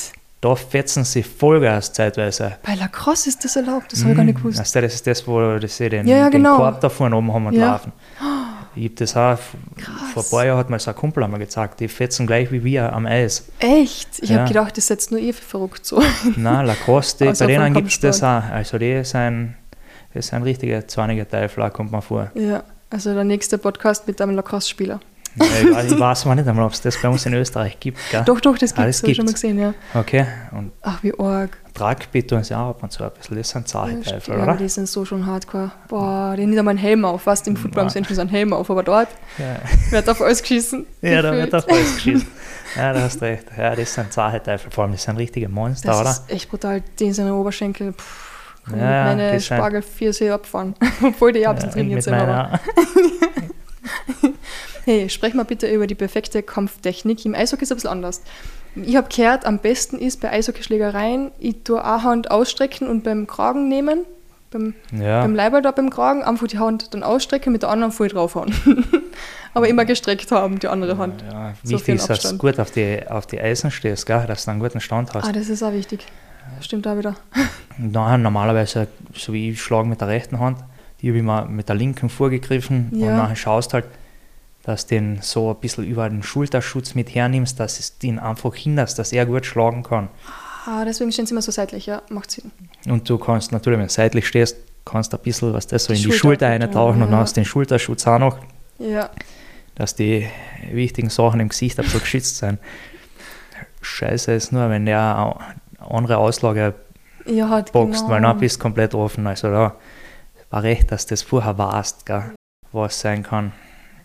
da 0.41 0.55
fetzen 0.55 1.03
sie 1.03 1.23
Vollgas 1.23 1.93
zeitweise. 1.93 2.57
Bei 2.65 2.75
Lacrosse 2.75 3.29
ist 3.29 3.43
das 3.45 3.55
erlaubt, 3.55 3.91
das 3.91 4.01
habe 4.01 4.11
ich 4.11 4.17
gar 4.17 4.23
nicht 4.23 4.37
gewusst. 4.37 4.59
Also 4.59 4.81
das 4.81 4.93
ist 4.95 5.07
das, 5.07 5.27
wo 5.27 5.57
sie 5.59 5.89
den, 5.89 6.07
Ja, 6.07 6.17
ja, 6.17 6.23
den 6.29 6.41
genau. 6.43 6.57
Korb 6.57 6.81
da 6.81 6.89
vorne 6.89 7.15
oben 7.15 7.31
haben 7.33 7.47
und 7.47 7.53
Ja. 7.53 7.71
laufen. 7.73 7.91
Ich 8.75 8.85
habe 8.85 8.95
das 8.95 9.15
auch, 9.15 9.37
vor 10.13 10.23
ein 10.23 10.29
paar 10.29 10.45
Jahren 10.45 10.57
hat 10.57 10.69
mir 10.69 10.79
so 10.79 10.91
ein 10.91 10.95
Kumpel 10.97 11.23
einmal 11.23 11.39
gezeigt, 11.39 11.79
die 11.79 11.87
fetzen 11.87 12.27
gleich 12.27 12.51
wie 12.51 12.63
wir 12.63 12.91
am 12.93 13.05
Eis. 13.05 13.45
Echt? 13.59 14.19
Ich 14.21 14.29
Ja. 14.29 14.39
habe 14.39 14.47
gedacht, 14.49 14.75
das 14.77 14.87
setzt 14.87 15.11
nur 15.11 15.19
ihr 15.19 15.33
für 15.33 15.43
verrückt 15.43 15.85
so. 15.85 16.01
Nein, 16.35 16.65
Lacoste, 16.65 17.29
Außer 17.29 17.45
bei 17.45 17.53
denen 17.53 17.73
gibt 17.73 17.87
es 17.89 17.99
das 17.99 18.21
auch. 18.23 18.43
Also 18.51 18.77
die 18.77 19.03
sind, 19.03 19.55
das 20.13 20.27
sind 20.27 20.43
richtige 20.43 20.85
zornige 20.87 21.27
Teufel, 21.27 21.69
kommt 21.71 21.91
mir 21.91 22.01
vor. 22.01 22.31
ja, 22.35 22.63
also 22.89 23.13
der 23.13 23.23
nächste 23.23 23.57
Podcast 23.57 24.07
mit 24.07 24.21
einem 24.21 24.35
Lacrosse-Spieler. 24.35 24.99
Ja, 25.37 25.45
ich, 25.61 25.73
weiß, 25.73 25.91
ich 25.91 25.99
weiß 25.99 26.25
mal 26.25 26.35
nicht 26.35 26.47
einmal, 26.47 26.65
ob 26.65 26.71
es 26.73 26.81
das 26.81 27.01
bei 27.01 27.09
uns 27.09 27.25
in 27.25 27.33
Österreich 27.33 27.77
gibt. 27.79 27.97
Gell? 28.09 28.23
Doch, 28.25 28.39
doch, 28.39 28.57
das 28.57 28.71
Ah, 28.73 28.85
gibt 28.85 28.89
das 28.89 29.03
es, 29.03 29.15
schon 29.17 29.25
mal 29.25 29.33
gesehen, 29.33 29.59
ja. 29.59 29.73
Okay, 29.93 30.25
und 30.51 30.71
Ach, 30.81 31.03
wie 31.03 31.13
arg. 31.19 31.57
Rugby 31.77 32.25
tun 32.25 32.41
sie 32.43 32.55
auch 32.55 32.69
ab 32.69 32.83
und 32.83 32.91
zu 32.91 33.03
ein 33.03 33.11
bisschen. 33.11 33.37
Das 33.37 33.49
sind 33.49 33.67
zahre 33.67 33.91
Ja, 33.91 34.43
oder? 34.43 34.53
die 34.55 34.69
sind 34.69 34.87
so 34.87 35.03
schon 35.03 35.25
hardcore. 35.25 35.71
Boah, 35.89 36.35
die 36.37 36.43
haben 36.43 36.49
nicht 36.51 36.59
einmal 36.59 36.71
einen 36.71 36.79
Helm 36.79 37.03
auf. 37.03 37.23
Fast 37.23 37.47
im 37.49 37.57
Football 37.57 37.89
sie 37.89 37.97
endlich 37.97 38.15
so 38.15 38.21
einen 38.21 38.29
Helm 38.29 38.53
auf, 38.53 38.69
aber 38.71 38.81
dort 38.83 39.09
Ja, 39.37 39.57
wird 39.91 40.07
auf 40.09 40.21
alles 40.21 40.41
geschissen. 40.41 40.85
ja 41.01 41.21
da 41.21 41.33
wird 41.33 41.53
auf 41.53 41.67
alles 41.69 41.95
geschissen. 41.95 42.27
Ja, 42.77 42.93
da 42.93 43.01
hast 43.01 43.21
recht. 43.21 43.45
Ja, 43.57 43.75
das 43.75 43.93
sind 43.93 44.13
zahre 44.13 44.41
Teufel. 44.41 44.71
Vor 44.71 44.85
allem, 44.85 44.93
das 44.93 45.03
sind 45.03 45.17
richtige 45.17 45.49
Monster, 45.49 45.89
Das 45.89 45.99
oder? 46.01 46.09
ist 46.11 46.31
echt 46.31 46.49
brutal. 46.49 46.81
Die 46.97 47.11
sind 47.11 47.29
Oberschenkel. 47.29 47.91
Pff, 47.91 48.31
Ja, 48.71 49.03
meine 49.05 49.33
das 49.33 49.45
Spargel 49.45 49.81
4 49.81 50.13
See 50.13 50.31
abfahren. 50.31 50.75
Obwohl 51.03 51.33
die 51.33 51.41
Erbsen 51.43 51.67
Ja, 51.69 51.73
trainiert 51.73 52.03
sind. 52.03 52.15
Hey, 54.85 55.09
sprech 55.09 55.33
mal 55.33 55.45
bitte 55.45 55.67
über 55.67 55.87
die 55.87 55.95
perfekte 55.95 56.43
Kampftechnik. 56.43 57.25
Im 57.25 57.33
Eishockey 57.33 57.63
ist 57.63 57.69
es 57.69 57.71
ein 57.71 57.75
bisschen 57.77 57.89
anders. 57.89 58.21
Ich 58.75 58.95
habe 58.95 59.07
gehört, 59.09 59.43
am 59.45 59.57
besten 59.59 59.97
ist 59.97 60.21
bei 60.21 60.29
Eishockeyschlägereien, 60.31 61.31
ich 61.39 61.63
tue 61.63 61.83
eine 61.83 62.03
Hand 62.03 62.29
ausstrecken 62.29 62.87
und 62.87 63.03
beim 63.03 63.25
Kragen 63.25 63.67
nehmen, 63.67 64.01
beim, 64.51 64.75
ja, 64.91 65.21
beim 65.21 65.33
Leiberl 65.33 65.61
da 65.63 65.71
beim 65.71 65.89
Kragen, 65.89 66.23
einfach 66.23 66.47
die 66.47 66.59
Hand 66.59 66.93
dann 66.93 67.01
ausstrecken, 67.01 67.51
mit 67.51 67.63
der 67.63 67.69
anderen 67.69 67.91
voll 67.91 68.09
draufhauen. 68.09 68.53
Aber 69.55 69.67
immer 69.69 69.85
gestreckt 69.85 70.29
haben, 70.31 70.59
die 70.59 70.67
andere 70.67 70.97
Hand. 70.97 71.23
ja, 71.31 71.53
so 71.63 71.77
viel 71.79 71.95
wichtig 71.95 71.95
ist, 71.95 72.09
dass 72.09 72.31
du 72.31 72.37
gut 72.37 72.59
auf 72.59 72.69
die, 72.71 72.99
auf 73.07 73.25
die 73.25 73.39
Eisen 73.39 73.71
stehst, 73.71 74.05
gell? 74.05 74.25
dass 74.27 74.45
du 74.45 74.51
einen 74.51 74.59
guten 74.59 74.81
Stand 74.81 75.13
hast. 75.15 75.27
Ah, 75.27 75.31
das 75.31 75.47
ist 75.49 75.63
auch 75.63 75.71
wichtig. 75.73 76.05
Stimmt 76.61 76.85
auch 76.87 76.97
wieder. 76.97 77.15
Und 77.79 77.93
dann 77.93 78.21
normalerweise, 78.21 78.87
so 79.15 79.33
wie 79.33 79.49
ich 79.51 79.61
schlage 79.63 79.87
mit 79.87 79.99
der 80.01 80.09
rechten 80.09 80.39
Hand, 80.39 80.59
die 81.01 81.07
habe 81.07 81.17
ich 81.17 81.23
mal 81.23 81.45
mit 81.47 81.69
der 81.69 81.75
linken 81.75 82.09
vorgegriffen 82.09 82.91
Ja. 82.93 83.07
und 83.07 83.15
nachher 83.17 83.35
schaust 83.35 83.73
halt, 83.73 83.85
dass 84.65 84.87
du 84.87 84.95
den 84.95 85.19
so 85.21 85.51
ein 85.51 85.59
bisschen 85.59 85.85
über 85.85 86.09
den 86.09 86.23
Schulterschutz 86.23 86.95
mit 86.95 87.13
hernimmst, 87.13 87.59
dass 87.59 87.79
es 87.79 87.99
den 87.99 88.17
einfach 88.19 88.55
hinderst, 88.55 88.97
dass 88.97 89.11
er 89.11 89.25
gut 89.25 89.45
schlagen 89.45 89.83
kann. 89.83 90.09
Ah, 90.65 90.83
deswegen 90.83 91.11
stehen 91.11 91.27
sie 91.27 91.33
immer 91.33 91.43
so 91.43 91.51
seitlich, 91.51 91.85
ja, 91.85 92.01
macht 92.09 92.31
Sinn. 92.31 92.51
Und 92.87 93.07
du 93.07 93.19
kannst 93.19 93.51
natürlich, 93.51 93.77
wenn 93.77 93.87
du 93.87 93.93
seitlich 93.93 94.27
stehst, 94.27 94.57
kannst 94.83 95.13
du 95.13 95.17
ein 95.17 95.23
bisschen, 95.23 95.53
was 95.53 95.67
das 95.67 95.85
so 95.85 95.93
Die 95.93 95.99
in 95.99 96.09
die 96.09 96.11
Schulter 96.11 96.47
Schulter 96.47 96.47
eintauchen 96.47 97.01
und 97.01 97.07
ja. 97.09 97.11
dann 97.11 97.19
hast 97.19 97.37
du 97.37 97.41
den 97.41 97.45
Schulterschutz 97.45 98.07
auch 98.07 98.17
noch, 98.17 98.39
Ja, 98.79 99.11
dass 99.75 99.93
die 99.93 100.27
wichtigen 100.71 101.09
Sachen 101.09 101.39
im 101.39 101.49
Gesicht 101.49 101.77
bisschen 101.77 101.99
geschützt 101.99 102.37
sind. 102.37 102.59
Scheiße 103.81 104.31
ist 104.31 104.51
nur, 104.51 104.69
wenn 104.69 104.85
der 104.85 105.15
eine 105.79 105.91
andere 105.91 106.17
Auslage 106.17 106.73
ja 107.25 107.49
hat 107.49 107.71
boxt, 107.71 108.01
genau. 108.01 108.09
weil 108.13 108.21
dann 108.21 108.39
bist 108.39 108.57
du 108.57 108.61
komplett 108.61 108.95
offen. 108.95 109.27
Also 109.27 109.51
da 109.51 109.75
war 110.49 110.63
recht, 110.63 110.91
dass 110.91 111.05
du 111.05 111.13
das 111.13 111.21
vorher 111.21 111.57
warst, 111.57 112.05
gell, 112.05 112.33
was 112.71 112.99
sein 112.99 113.21
kann. 113.21 113.51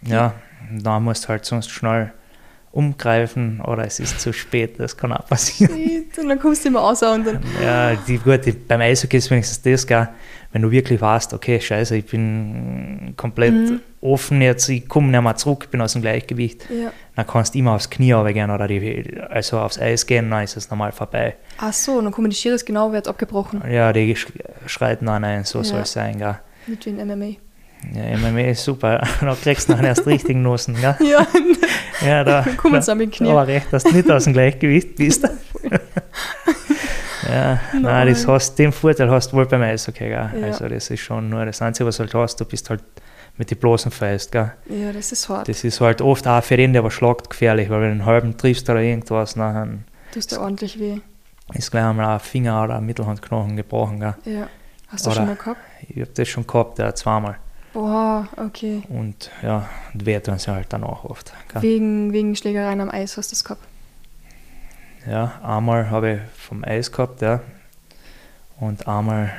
Ja, 0.03 0.27
und 0.27 0.33
dann 0.83 1.03
musst 1.05 1.25
du 1.25 1.29
halt 1.29 1.45
sonst 1.45 1.71
schnell 1.71 2.13
umgreifen 2.73 3.61
oder 3.63 3.85
es 3.85 3.99
ist 3.99 4.21
zu 4.21 4.33
spät, 4.33 4.79
das 4.79 4.97
kann 4.97 5.13
auch 5.13 5.27
passieren. 5.27 5.75
Und 6.21 6.29
dann 6.29 6.39
kommst 6.39 6.65
du 6.65 6.69
immer 6.69 6.81
raus 6.81 7.03
und 7.03 7.27
dann. 7.27 7.41
Ja, 7.63 7.95
die, 7.95 8.19
gut, 8.19 8.45
die, 8.45 8.53
beim 8.53 8.81
Eishockey 8.81 9.17
ist 9.17 9.31
wenigstens 9.31 9.63
das, 9.63 9.87
gell, 9.87 10.09
wenn 10.53 10.61
du 10.63 10.71
wirklich 10.71 11.01
weißt, 11.01 11.33
okay, 11.35 11.59
scheiße, 11.61 11.97
ich 11.97 12.05
bin 12.07 13.15
komplett 13.17 13.53
Mhm. 13.55 13.81
offen 14.03 14.43
jetzt, 14.43 14.69
ich 14.69 14.87
komme 14.89 15.09
nicht 15.09 15.21
mehr 15.23 15.35
zurück, 15.37 15.69
bin 15.71 15.81
aus 15.81 15.95
dem 15.95 16.03
Gleichgewicht, 16.03 16.67
Ja. 16.71 16.93
dann 17.17 17.27
kannst 17.27 17.55
du 17.55 17.59
immer 17.59 17.73
aufs 17.73 17.89
Knie 17.89 18.13
runtergehen 18.13 18.51
oder 18.51 18.69
die, 18.69 19.19
also 19.31 19.59
aufs 19.61 19.79
Eis 19.79 20.05
gehen, 20.07 20.31
dann 20.31 20.45
ist 20.45 20.57
es 20.57 20.69
normal 20.69 20.93
vorbei. 20.93 21.37
Ach 21.59 21.73
so, 21.73 21.93
und 21.99 22.05
dann 22.05 22.13
kommen 22.13 22.29
die 22.31 22.37
Schiris 22.37 22.65
genau, 22.65 22.93
wird 22.93 23.09
abgebrochen. 23.09 23.63
Ja, 23.71 23.93
die 23.93 24.15
sch- 24.15 24.29
schreiten 24.67 25.07
dann 25.07 25.25
ein, 25.25 25.45
so 25.45 25.59
Ja. 25.59 25.65
soll 25.65 25.81
es 25.81 25.93
sein, 25.93 26.19
gell. 26.19 26.39
Wie 26.67 26.91
in 26.91 26.99
MMA. 26.99 27.37
Ja, 27.95 28.17
MMA 28.19 28.51
ist 28.51 28.65
super. 28.65 29.01
Da 29.21 29.35
kriegst 29.43 29.69
du 29.69 29.73
nachher 29.73 29.87
erst 29.89 30.07
richtig 30.07 30.37
Nussen, 30.37 30.75
gell? 30.77 30.97
Ja, 31.01 31.27
Ja, 32.07 32.25
da, 32.25 32.45
sie 32.81 32.93
an 32.93 32.99
mit 32.99 33.13
Knie. 33.13 33.29
aber 33.31 33.47
recht, 33.47 33.73
dass 33.73 33.83
du 33.85 33.93
nicht 33.93 34.11
aus 34.11 34.25
dem 34.25 34.33
Gleichgewicht 34.33 34.97
bist. 34.97 35.23
ja, 37.29 37.61
nein, 37.73 37.83
Nein. 37.83 38.09
das 38.09 38.27
hast, 38.27 38.59
den 38.59 38.73
Vorteil 38.73 39.11
hast 39.11 39.33
du 39.33 39.37
wohl 39.37 39.47
beim 39.47 39.63
Eishockey, 39.63 40.09
gell? 40.09 40.31
Ja. 40.35 40.47
Also 40.47 40.69
das 40.69 40.91
ist 40.91 41.01
schon 41.01 41.29
nur 41.29 41.45
das 41.45 41.61
Einzige, 41.63 41.87
was 41.87 41.97
du 41.99 42.05
halt 42.05 42.15
hast, 42.15 42.41
du 42.41 42.45
bist 42.45 42.71
halt 42.71 42.83
mit 43.37 43.51
den 43.51 43.59
bloßen 43.59 43.91
Fäust, 43.91 44.33
gell? 44.33 44.53
Ja, 44.69 44.93
das 44.93 45.13
ist 45.13 45.29
hart. 45.29 45.49
Das 45.49 45.63
ist 45.65 45.81
halt 45.81 46.01
oft 46.01 46.27
auch 46.27 46.43
für 46.43 46.57
den, 46.57 46.73
der 46.73 46.83
was 46.85 46.95
schlagt, 46.95 47.31
gefährlich, 47.31 47.69
weil 47.71 47.81
wenn 47.83 47.89
du 47.89 47.93
einen 47.93 48.07
halben 48.07 48.37
triffst 48.37 48.69
oder 48.71 48.81
irgendwas, 48.81 49.35
dann 49.35 49.85
Tust 50.13 50.33
dir 50.33 50.41
ordentlich 50.41 50.79
weh. 50.81 50.99
ist 51.55 51.71
gleich 51.71 51.85
einmal 51.85 52.15
ein 52.15 52.21
Finger 52.21 52.65
oder 52.65 52.77
ein 52.77 52.87
Mittelhandknochen 52.87 53.57
gebrochen, 53.57 54.01
gell? 54.01 54.15
Ja. 54.25 54.47
Hast 54.89 55.05
du 55.07 55.11
Oder- 55.11 55.17
schon 55.19 55.27
mal 55.27 55.37
gehabt? 55.37 55.61
Ich 55.89 56.01
hab 56.03 56.15
das 56.15 56.29
schon 56.29 56.47
gehabt, 56.47 56.79
ja, 56.79 56.95
zweimal. 56.95 57.37
Boah, 57.73 58.29
okay. 58.37 58.83
Und 58.89 59.31
ja, 59.43 59.69
und 59.95 60.05
weh 60.07 60.19
tun 60.19 60.39
sie 60.39 60.51
halt 60.51 60.73
dann 60.73 60.83
auch 60.83 61.05
oft. 61.05 61.33
Gell? 61.53 61.63
Wegen, 61.63 62.13
wegen 62.13 62.35
Schlägereien 62.35 62.81
am 62.81 62.91
Eis 62.91 63.17
hast 63.17 63.31
du 63.31 63.35
es 63.35 63.45
gehabt. 63.45 63.63
Ja, 65.09 65.41
einmal 65.43 65.91
habe 65.91 66.13
ich 66.13 66.21
vom 66.37 66.65
Eis 66.65 66.93
gehabt, 66.93 67.23
ja. 67.23 67.41
Und 68.59 68.87
einmal, 68.87 69.33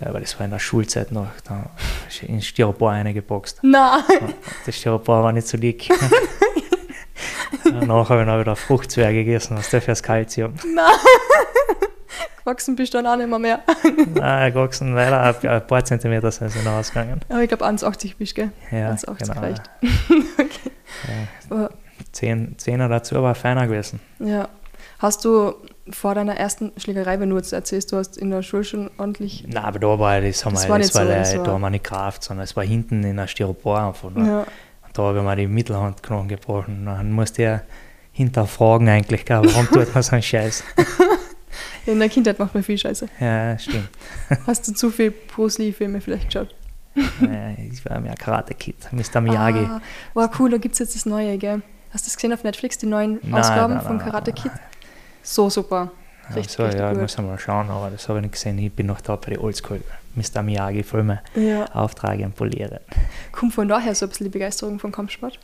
ja, 0.00 0.08
aber 0.08 0.20
das 0.20 0.38
war 0.38 0.44
in 0.44 0.50
der 0.50 0.58
Schulzeit 0.58 1.12
noch, 1.12 1.28
da 1.44 1.70
in 2.22 2.40
Styropor 2.40 2.92
reingeboxt. 2.92 3.58
Nein! 3.62 4.34
Das 4.64 4.76
Styropor 4.76 5.22
war 5.24 5.32
nicht 5.32 5.48
so 5.48 5.58
dick. 5.58 5.88
Danach 7.64 8.08
habe 8.08 8.22
ich 8.22 8.26
noch 8.26 8.40
wieder 8.40 8.56
Fruchtzwerge 8.56 9.24
gegessen, 9.24 9.56
was 9.56 9.70
der 9.70 9.82
fürs 9.82 10.02
Kalzium. 10.02 10.54
Nein! 10.74 10.84
Gewachsen 12.44 12.76
bist 12.76 12.92
du 12.92 12.98
dann 13.02 13.06
auch 13.06 13.16
nicht 13.16 13.28
mehr. 13.28 13.38
mehr. 13.38 13.60
Nein, 14.14 14.52
gewachsen 14.52 14.94
leider 14.94 15.34
ein, 15.50 15.66
paar 15.66 15.84
Zentimeter 15.84 16.30
sind 16.30 16.50
sie 16.50 16.58
noch 16.62 16.72
ausgegangen. 16.72 17.20
Aber 17.28 17.42
ich 17.42 17.48
glaube 17.48 17.64
1,80 17.64 18.16
bist 18.18 18.36
du, 18.36 18.42
gell? 18.42 18.50
Ja, 18.70 18.90
1,80 18.92 19.18
genau. 19.28 19.40
reicht. 19.40 19.62
Ja. 21.08 21.56
Aber, 21.56 21.70
Zehn, 22.12 22.54
Zehner 22.58 22.88
dazu 22.88 23.20
war 23.22 23.34
feiner 23.34 23.66
gewesen. 23.66 24.00
ja. 24.20 24.48
Hast 25.00 25.24
du 25.24 25.54
vor 25.90 26.14
deiner 26.14 26.36
ersten 26.36 26.72
Schlägerei, 26.78 27.18
wenn 27.20 27.28
du 27.28 27.36
jetzt 27.36 27.52
erzählst, 27.52 27.92
du 27.92 27.96
hast 27.96 28.16
in 28.16 28.30
der 28.30 28.42
Schule 28.42 28.64
schon 28.64 28.90
ordentlich. 28.96 29.44
Nein, 29.46 29.62
aber 29.64 29.78
da 29.78 29.98
war 29.98 30.20
das, 30.20 30.44
haben 30.46 30.54
Das 30.54 30.64
wir, 30.64 30.70
war 30.70 30.78
das 30.78 30.86
nicht 30.88 30.94
war 30.94 31.04
das 31.04 31.32
da 31.32 31.38
war- 31.40 31.46
haben 31.54 31.60
wir 31.60 31.70
nicht 31.70 31.84
Kraft, 31.84 32.22
sondern 32.22 32.44
es 32.44 32.54
war 32.56 32.64
hinten 32.64 33.02
in 33.02 33.16
der 33.16 33.26
Styropor 33.26 33.80
einfach. 33.80 34.10
Ne? 34.12 34.26
Ja. 34.26 34.38
Und 34.40 34.96
da 34.96 35.02
habe 35.02 35.18
ich 35.18 35.24
mir 35.24 35.36
die 35.36 35.46
Mittelhandknochen 35.48 36.28
gebrochen. 36.28 36.86
Dann 36.86 37.12
musste 37.12 37.42
er 37.42 37.62
hinterfragen 38.12 38.88
eigentlich, 38.88 39.24
gell, 39.26 39.40
warum 39.44 39.66
tut 39.66 39.92
man 39.92 40.02
so 40.02 40.12
einen 40.12 40.22
Scheiß? 40.22 40.62
In 41.86 41.98
der 41.98 42.08
Kindheit 42.08 42.38
macht 42.38 42.54
man 42.54 42.62
viel 42.62 42.78
Scheiße. 42.78 43.08
Ja, 43.20 43.58
stimmt. 43.58 43.88
Hast 44.46 44.66
du 44.68 44.72
zu 44.72 44.90
viel 44.90 45.10
Bruce 45.10 45.58
Lee-Filme 45.58 46.00
vielleicht 46.00 46.26
geschaut? 46.26 46.54
Ja, 46.94 47.50
ich 47.58 47.84
war 47.84 48.00
mehr 48.00 48.14
Karate-Kid, 48.14 48.76
Mr. 48.92 49.20
Miyagi. 49.20 49.58
Ah, 49.68 49.80
wow, 50.14 50.30
cool, 50.38 50.50
da 50.50 50.58
gibt 50.58 50.74
es 50.74 50.78
jetzt 50.78 50.94
das 50.94 51.06
Neue, 51.06 51.36
gell? 51.38 51.60
Hast 51.92 52.06
du 52.06 52.08
das 52.08 52.16
gesehen 52.16 52.32
auf 52.32 52.44
Netflix, 52.44 52.78
die 52.78 52.86
neuen 52.86 53.18
Nein, 53.22 53.34
Ausgaben 53.40 53.74
nein, 53.74 53.84
von 53.84 53.98
Karate 53.98 54.32
Kid? 54.32 54.52
So 55.22 55.50
super. 55.50 55.90
Richtig, 56.34 56.52
so, 56.52 56.62
richtig 56.62 56.80
ja, 56.80 56.88
ich 56.90 56.94
gut. 56.94 57.02
muss 57.02 57.18
mal 57.18 57.38
schauen, 57.38 57.68
aber 57.68 57.90
das 57.90 58.08
habe 58.08 58.18
ich 58.18 58.22
nicht 58.22 58.32
gesehen. 58.32 58.58
Ich 58.58 58.72
bin 58.72 58.86
noch 58.86 59.00
da 59.00 59.16
bei 59.16 59.30
den 59.30 59.38
Oldschool 59.40 59.80
Mr. 60.14 60.42
Miyagi-Filmen 60.42 61.18
Ja. 61.34 61.66
auftragen 61.72 62.24
und 62.26 62.34
polieren. 62.36 62.78
Kommt 63.32 63.52
von 63.54 63.68
daher 63.68 63.94
so 63.94 64.06
ein 64.06 64.08
bisschen 64.08 64.24
die 64.24 64.30
Begeisterung 64.30 64.78
vom 64.78 64.90
Kampfsport? 64.92 65.38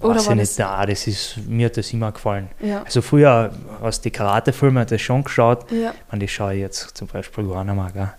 Oder 0.00 0.14
Weiß 0.16 0.26
war 0.26 0.32
ich 0.34 0.40
das- 0.40 0.58
nicht, 0.58 0.58
nein, 0.58 0.88
das 0.88 1.06
ist, 1.06 1.36
mir 1.46 1.66
hat 1.66 1.76
das 1.76 1.92
immer 1.92 2.12
gefallen. 2.12 2.48
Ja. 2.60 2.82
Also 2.84 3.02
früher 3.02 3.50
du 3.80 4.00
die 4.04 4.10
Karate-Filme 4.10 4.86
das 4.86 5.00
schon 5.00 5.24
geschaut, 5.24 5.70
Ja. 5.70 5.92
Und 6.10 6.20
die 6.20 6.28
schaue 6.28 6.54
ich 6.54 6.60
jetzt 6.60 6.96
zum 6.96 7.06
Beispiel 7.08 7.46
gar 7.48 7.64
nicht 7.64 7.74
mehr. 7.74 7.90
Gell. 7.92 8.10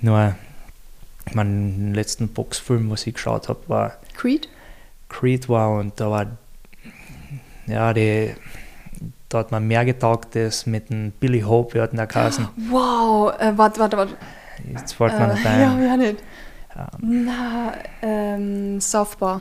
Nur 0.00 0.34
mein 1.34 1.94
letzten 1.94 2.28
Boxfilm, 2.28 2.90
was 2.90 3.06
ich 3.06 3.14
geschaut 3.14 3.48
habe, 3.48 3.60
war 3.68 3.92
Creed? 4.16 4.48
Creed 5.08 5.48
war 5.48 5.70
und 5.78 5.98
da 6.00 6.10
war 6.10 6.26
ja 7.66 7.92
die 7.92 8.34
da 9.28 9.38
hat 9.38 9.50
man 9.50 9.66
mehr 9.66 9.84
getaugt, 9.86 10.34
das 10.36 10.66
mit 10.66 10.90
dem 10.90 11.10
Billy 11.12 11.40
Hope, 11.40 11.72
wir 11.74 11.82
hatten 11.82 11.96
da 11.96 12.04
geheißen. 12.04 12.48
Wow, 12.70 13.32
äh, 13.38 13.56
warte, 13.56 13.80
warte, 13.80 13.96
warte. 13.96 14.14
Jetzt 14.70 14.92
fällt 14.94 15.14
nicht 15.34 15.44
Äh, 15.46 15.60
ja, 15.62 15.70
ein. 15.72 15.82
ja 15.86 15.96
nicht. 15.96 16.16
Ähm, 16.76 17.24
Na, 17.24 17.72
ähm, 18.02 18.78
Southpaw. 18.80 19.40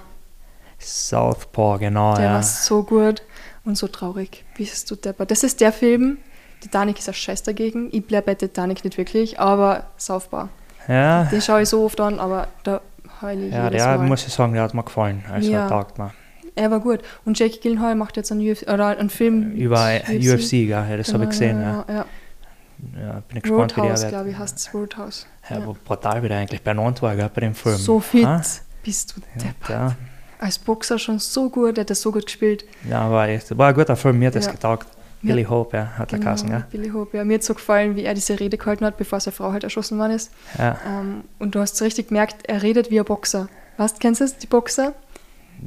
Southpaw, 0.84 1.78
genau, 1.80 2.16
Der 2.16 2.26
ja. 2.26 2.34
war 2.36 2.44
so 2.44 2.84
gut 2.84 3.22
und 3.66 3.78
so 3.78 3.88
traurig. 3.88 4.44
Bist 4.58 4.90
du 4.92 4.96
depper. 4.96 5.26
Das 5.26 5.44
ist 5.44 5.62
der 5.62 5.72
Film. 5.72 6.18
Titanic 6.62 7.00
ist 7.00 7.08
ein 7.08 7.14
Scheiß 7.14 7.44
dagegen. 7.44 7.90
Ich 7.92 8.06
bleibe 8.06 8.28
bei 8.28 8.36
Titanic 8.36 8.84
nicht 8.84 8.98
wirklich, 8.98 9.40
aber 9.40 9.86
Southpaw. 9.98 10.50
Ja, 10.88 11.26
Den 11.26 11.42
schaue 11.42 11.62
ich 11.64 11.70
so 11.70 11.84
oft 11.86 12.00
an, 12.00 12.20
aber 12.20 12.48
da 12.64 12.82
heule 13.22 13.48
ich 13.48 13.54
ja 13.54 13.70
der 13.70 13.98
Mal. 13.98 14.08
muss 14.08 14.26
ich 14.28 14.34
sagen, 14.34 14.54
der 14.54 14.64
hat 14.64 14.74
mir 14.74 14.84
gefallen. 14.84 15.24
Also 15.32 15.52
Ja. 15.52 15.68
taugt 15.68 15.98
mir. 15.98 16.12
Er 16.56 16.70
war 16.70 16.80
gut. 16.80 17.00
Und 17.24 17.40
Jake 17.40 17.60
Gyllenhaal 17.60 17.96
macht 17.96 18.18
jetzt 18.18 18.32
einen, 18.32 18.42
UFC, 18.42 18.64
oder 18.68 18.88
einen 18.88 19.10
Film. 19.10 19.52
Über 19.54 19.90
UFC, 20.08 20.50
gell? 20.68 20.70
Ja, 20.70 20.98
das 20.98 21.14
habe 21.14 21.24
ich 21.24 21.30
gesehen. 21.30 21.62
Ja. 21.62 21.86
Ja, 21.88 22.06
ja. 23.00 23.22
Bin 23.28 23.38
ich 23.38 23.44
gespannt, 23.44 23.72
wie 23.78 23.82
der 23.82 23.84
Roadhouse, 23.92 24.08
glaube 24.10 24.30
ich, 24.32 24.38
heißt 24.38 24.58
es. 24.58 24.74
Roadhouse. 24.74 25.28
Ja, 25.50 25.60
brutal 25.60 26.24
wieder 26.24 26.36
eigentlich 26.38 26.62
benannt 26.62 27.02
war, 27.02 27.16
gell, 27.16 27.30
bei 27.34 27.42
dem 27.42 27.56
Film. 27.56 27.78
So 27.78 28.00
fit 28.00 28.26
Ah, 28.26 28.42
bist 28.84 29.16
du 29.16 29.22
deppert. 29.40 29.70
ja, 29.70 29.96
Als 30.42 30.60
Boxer 30.60 31.00
schon 31.00 31.20
so 31.20 31.50
gut, 31.50 31.78
er 31.78 31.82
hat 31.82 31.90
das 31.90 32.02
so 32.02 32.12
gut 32.12 32.26
gespielt. 32.26 32.66
Ja, 32.90 33.10
war, 33.10 33.30
echt, 33.30 33.58
war 33.58 33.70
ein 33.70 33.76
guter 33.76 33.96
Film, 33.96 34.20
mir 34.20 34.28
hat 34.28 34.36
das 34.36 34.48
Ja. 34.48 34.52
getaugt. 34.52 34.88
Billy 35.22 35.44
Hope, 35.44 35.78
ja, 35.78 35.86
hat 36.00 36.12
er 36.14 36.18
geheißen, 36.20 36.50
ja. 36.50 36.64
Billy 36.72 36.90
Hope, 36.90 37.16
ja. 37.16 37.24
Mir 37.24 37.36
hat 37.36 37.44
so 37.44 37.54
gefallen, 37.54 37.96
wie 37.96 38.04
er 38.06 38.16
diese 38.16 38.40
Rede 38.40 38.58
gehalten 38.58 38.84
hat, 38.84 38.98
bevor 38.98 39.20
seine 39.20 39.36
Frau 39.36 39.52
halt 39.52 39.64
erschossen 39.64 40.00
worden 40.00 40.14
ist. 40.14 40.32
ja. 40.58 40.80
Ähm, 40.86 41.24
und 41.38 41.54
du 41.54 41.60
hast 41.60 41.78
so 41.78 41.86
richtig 41.86 42.08
gemerkt, 42.08 42.48
er 42.50 42.64
redet 42.64 42.90
wie 42.90 42.98
ein 43.00 43.06
Boxer. 43.06 43.48
Weißt, 43.78 44.00
kennst 44.00 44.20
du 44.20 44.26
das, 44.26 44.38
die 44.40 44.48
Boxer? 44.48 44.94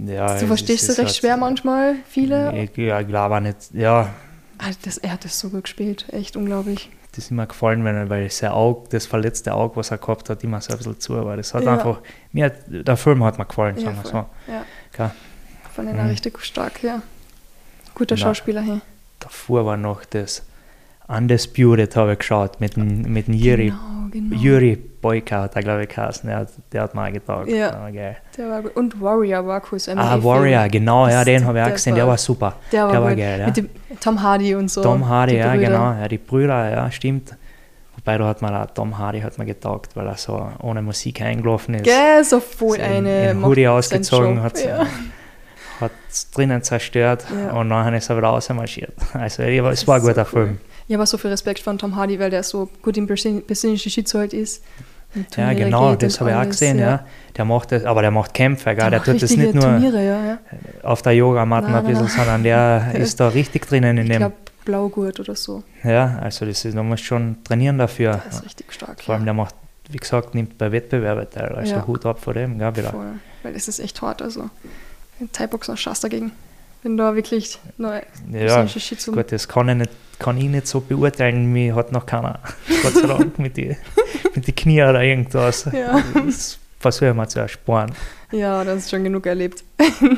ja 0.07 0.39
du 0.41 0.47
verstehst 0.49 0.89
es 0.89 0.99
recht 0.99 1.07
halt- 1.07 1.17
schwer 1.17 1.37
manchmal, 1.37 1.95
viele. 2.09 2.53
Ich, 2.65 2.77
ja, 2.77 3.01
ich 3.01 3.07
glaube 3.07 3.37
auch 3.37 3.41
nicht. 3.41 3.59
Ja, 3.73 4.11
Ah, 4.59 4.71
das, 4.83 4.99
er 4.99 5.13
hat 5.13 5.25
das 5.25 5.39
so 5.39 5.51
gut 5.51 5.65
gespielt, 5.65 6.07
echt 6.11 6.37
unglaublich. 6.37 6.91
Das 7.15 7.25
ist 7.27 7.31
immer 7.31 7.47
gefallen, 7.47 7.85
wenn, 7.85 8.09
weil 8.11 8.31
sein 8.31 8.51
Auge, 8.51 8.89
das 8.91 9.07
verletzte 9.07 9.55
Auge, 9.55 9.77
was 9.77 9.91
er 9.91 9.99
gehabt 9.99 10.29
hat, 10.31 10.43
immer 10.45 10.61
so 10.61 10.73
ein 10.73 10.79
bisschen 10.79 10.99
zu 11.01 11.25
war. 11.25 11.37
Das 11.37 11.55
hat 11.55 11.65
Ja. 11.65 11.75
einfach, 11.75 12.01
mir 12.33 12.47
hat, 12.47 12.55
der 12.69 12.97
Film 12.97 13.23
hat 13.25 13.39
mir 13.39 13.45
gefallen, 13.45 13.77
Ja, 13.77 13.83
sagen 13.85 13.99
wir 14.03 14.11
so. 14.11 14.27
Ja, 14.99 15.13
von 15.75 15.89
einer 15.89 16.03
Mhm. 16.05 16.09
richtig 16.11 16.39
stark, 16.45 16.83
ja. 16.83 17.03
Guter 17.95 18.15
Na. 18.17 18.21
Schauspieler, 18.21 18.63
hey. 18.63 18.81
Davor 19.21 19.65
war 19.67 19.77
noch 19.77 20.05
das 20.05 20.43
Undisputed, 21.09 21.95
habe 21.97 22.13
ich 22.15 22.19
geschaut, 22.19 22.61
mit 22.61 22.77
dem, 22.77 23.03
mit 23.03 23.27
dem 23.29 23.35
Juri. 23.35 23.67
Genau, 23.67 24.09
genau. 24.11 24.37
Juri 24.37 24.83
Boyka 25.05 25.43
hat 25.43 25.55
er, 25.57 25.63
glaube 25.63 25.83
ich, 25.85 25.89
geheißen. 25.91 26.29
Der, 26.29 26.39
hat- 26.39 26.49
der 26.73 26.83
hat 26.83 26.97
auch 26.97 27.13
getaugt. 27.13 27.49
Ja. 27.49 27.73
War 27.81 27.93
geil. 27.93 28.17
Der 28.37 28.49
war 28.51 28.63
gut. 28.63 28.77
Und 28.77 29.01
Warrior 29.01 29.47
war 29.47 29.63
cool. 29.71 29.79
so 29.79 29.93
Ah. 29.93 30.19
Warrior, 30.23 30.69
genau, 30.69 31.07
ja, 31.09 31.23
den 31.25 31.45
habe 31.47 31.59
ich 31.61 31.65
auch 31.67 31.71
gesehen, 31.73 31.95
der 31.95 32.05
war- 32.05 32.11
war 32.13 32.19
super. 32.19 32.55
Der 32.73 32.85
war, 32.85 32.93
der 32.93 33.03
war 33.03 33.15
geil, 33.15 33.41
ja. 33.41 33.47
Mit 33.47 33.57
dem 33.59 33.69
Tom 34.01 34.23
Hardy 34.23 34.55
und 34.55 34.71
so. 34.71 34.83
Tom 34.83 35.09
Hardy, 35.09 35.37
ja, 35.37 35.51
Brüder. 35.53 35.67
genau. 35.69 35.93
Ja, 36.01 36.09
die 36.09 36.19
Brüder, 36.19 36.71
ja, 36.71 36.91
stimmt. 36.91 37.35
Wobei 37.97 38.19
da 38.19 38.27
hat 38.27 38.43
man 38.43 38.55
auch 38.57 38.67
Tom 38.75 38.99
Hardy 38.99 39.21
hat 39.21 39.39
mir 39.39 39.45
getaugt, 39.47 39.95
weil 39.97 40.07
er 40.07 40.17
so 40.17 40.51
ohne 40.63 40.83
Musik 40.83 41.21
eingelaufen 41.23 41.75
ist. 41.75 41.85
Gell, 41.85 42.25
so 42.25 42.41
voll 42.41 42.77
So 42.79 42.83
eine. 42.83 43.31
in 43.31 43.45
Hoodie 43.45 43.69
ausgezogen, 43.69 44.35
Job. 44.37 44.43
hat 44.45 44.65
ja. 44.65 44.87
hat 45.81 45.93
drinnen 46.35 46.63
zerstört 46.63 47.25
Ja. 47.31 47.53
und 47.53 47.69
dann 47.71 47.95
ist 47.95 48.09
er 48.11 48.17
wieder 48.17 48.29
rausmarschiert. 48.29 48.93
Also 49.15 49.43
es 49.43 49.87
war 49.87 49.97
ein 49.97 50.01
so 50.03 50.09
guter 50.09 50.23
cool. 50.33 50.45
Film. 50.47 50.59
Ich 50.87 50.95
habe 50.95 51.07
so 51.07 51.17
viel 51.17 51.31
Respekt 51.31 51.61
von 51.61 51.79
Tom 51.79 51.97
Hardy, 51.97 52.21
weil 52.21 52.29
der 52.31 52.43
so 52.43 52.69
gut 52.83 52.97
im 52.99 53.07
persönlichen 53.07 53.77
Jiu-Jitsu 53.89 54.19
halt 54.19 54.35
ist. 54.35 54.63
Ja, 55.37 55.53
genau, 55.53 55.95
das 55.95 56.21
habe 56.21 56.31
ich 56.31 56.37
auch 56.37 56.45
gesehen, 56.45 56.79
ja. 56.79 57.05
Der 57.37 57.45
macht 57.45 57.73
das, 57.73 57.85
aber 57.85 58.03
der 58.03 58.11
macht 58.11 58.33
Kämpfe, 58.35 58.75
gell? 58.75 58.91
Der, 58.91 58.99
macht 58.99 59.07
tut 59.07 59.23
das 59.23 59.37
nicht 59.37 59.55
nur 59.55 59.63
Turniere, 59.63 60.05
ja, 60.05 60.25
ja. 60.25 60.39
auf 60.83 61.03
der 61.03 61.13
Yogamatte 61.13 61.69
ein 61.69 61.85
bisschen, 61.85 62.09
sondern 62.09 62.43
der 62.43 62.93
ist 62.95 63.19
da 63.19 63.29
richtig 63.29 63.67
drinnen 63.67 63.99
in 63.99 64.11
Ich 64.11 64.19
dem. 64.19 64.33
Blaugurt 64.65 65.21
oder 65.21 65.35
so. 65.35 65.63
Ja, 65.83 66.19
also 66.23 66.47
das 66.47 66.65
ist, 66.65 66.75
musst 66.75 67.03
du 67.03 67.07
schon 67.07 67.37
trainieren 67.45 67.79
dafür. 67.79 68.23
Der 68.25 68.31
ist 68.31 68.45
richtig 68.45 68.73
stark. 68.73 69.03
Vor 69.03 69.15
allem 69.15 69.23
ja. 69.23 69.27
der 69.27 69.35
macht, 69.35 69.55
wie 69.91 69.99
gesagt, 69.99 70.35
nimmt 70.35 70.57
bei 70.57 70.73
Wettbewerben 70.73 71.29
teil. 71.31 71.55
Also 71.55 71.75
Ja. 71.75 71.87
Hut 71.87 72.07
ab 72.07 72.19
vor 72.21 72.35
dem, 72.35 72.59
gell, 72.59 72.77
wieder. 72.77 72.91
Voll. 72.91 73.13
Weil 73.43 73.53
das 73.53 73.69
ist 73.69 73.79
echt 73.79 74.01
hart. 74.01 74.23
Also, 74.23 74.49
ein 75.21 75.31
Thai-Boxer 75.33 75.77
schaust 75.77 76.03
dagegen. 76.05 76.33
Wenn 76.83 76.97
da 76.97 77.15
wirklich 77.15 77.59
neu 77.79 78.01
Ja, 78.31 78.67
gut, 79.07 79.33
das 79.33 79.49
kann 79.49 79.69
ich 79.71 79.77
nicht, 79.77 79.91
kann 80.19 80.37
ich 80.37 80.45
nicht 80.45 80.67
so 80.67 80.81
beurteilen, 80.81 81.53
mir 81.53 81.75
hat 81.75 81.93
noch 81.93 82.05
keiner. 82.05 82.41
Gott 82.83 82.95
sei 82.95 83.07
Dank 83.07 83.39
mit 83.39 83.57
den 83.57 83.77
mit 84.37 84.47
die 84.47 84.53
Knie 84.53 84.83
oder 84.83 85.03
irgendwas. 85.03 85.69
Ja. 85.73 86.03
Das 86.27 86.59
versuche 86.81 87.09
ich 87.11 87.15
mal 87.15 87.29
zu 87.29 87.41
ersparen. 87.41 87.93
Ja, 88.33 88.63
das 88.65 88.79
ist 88.79 88.91
schon 88.91 89.05
genug 89.05 89.27
erlebt. 89.27 89.65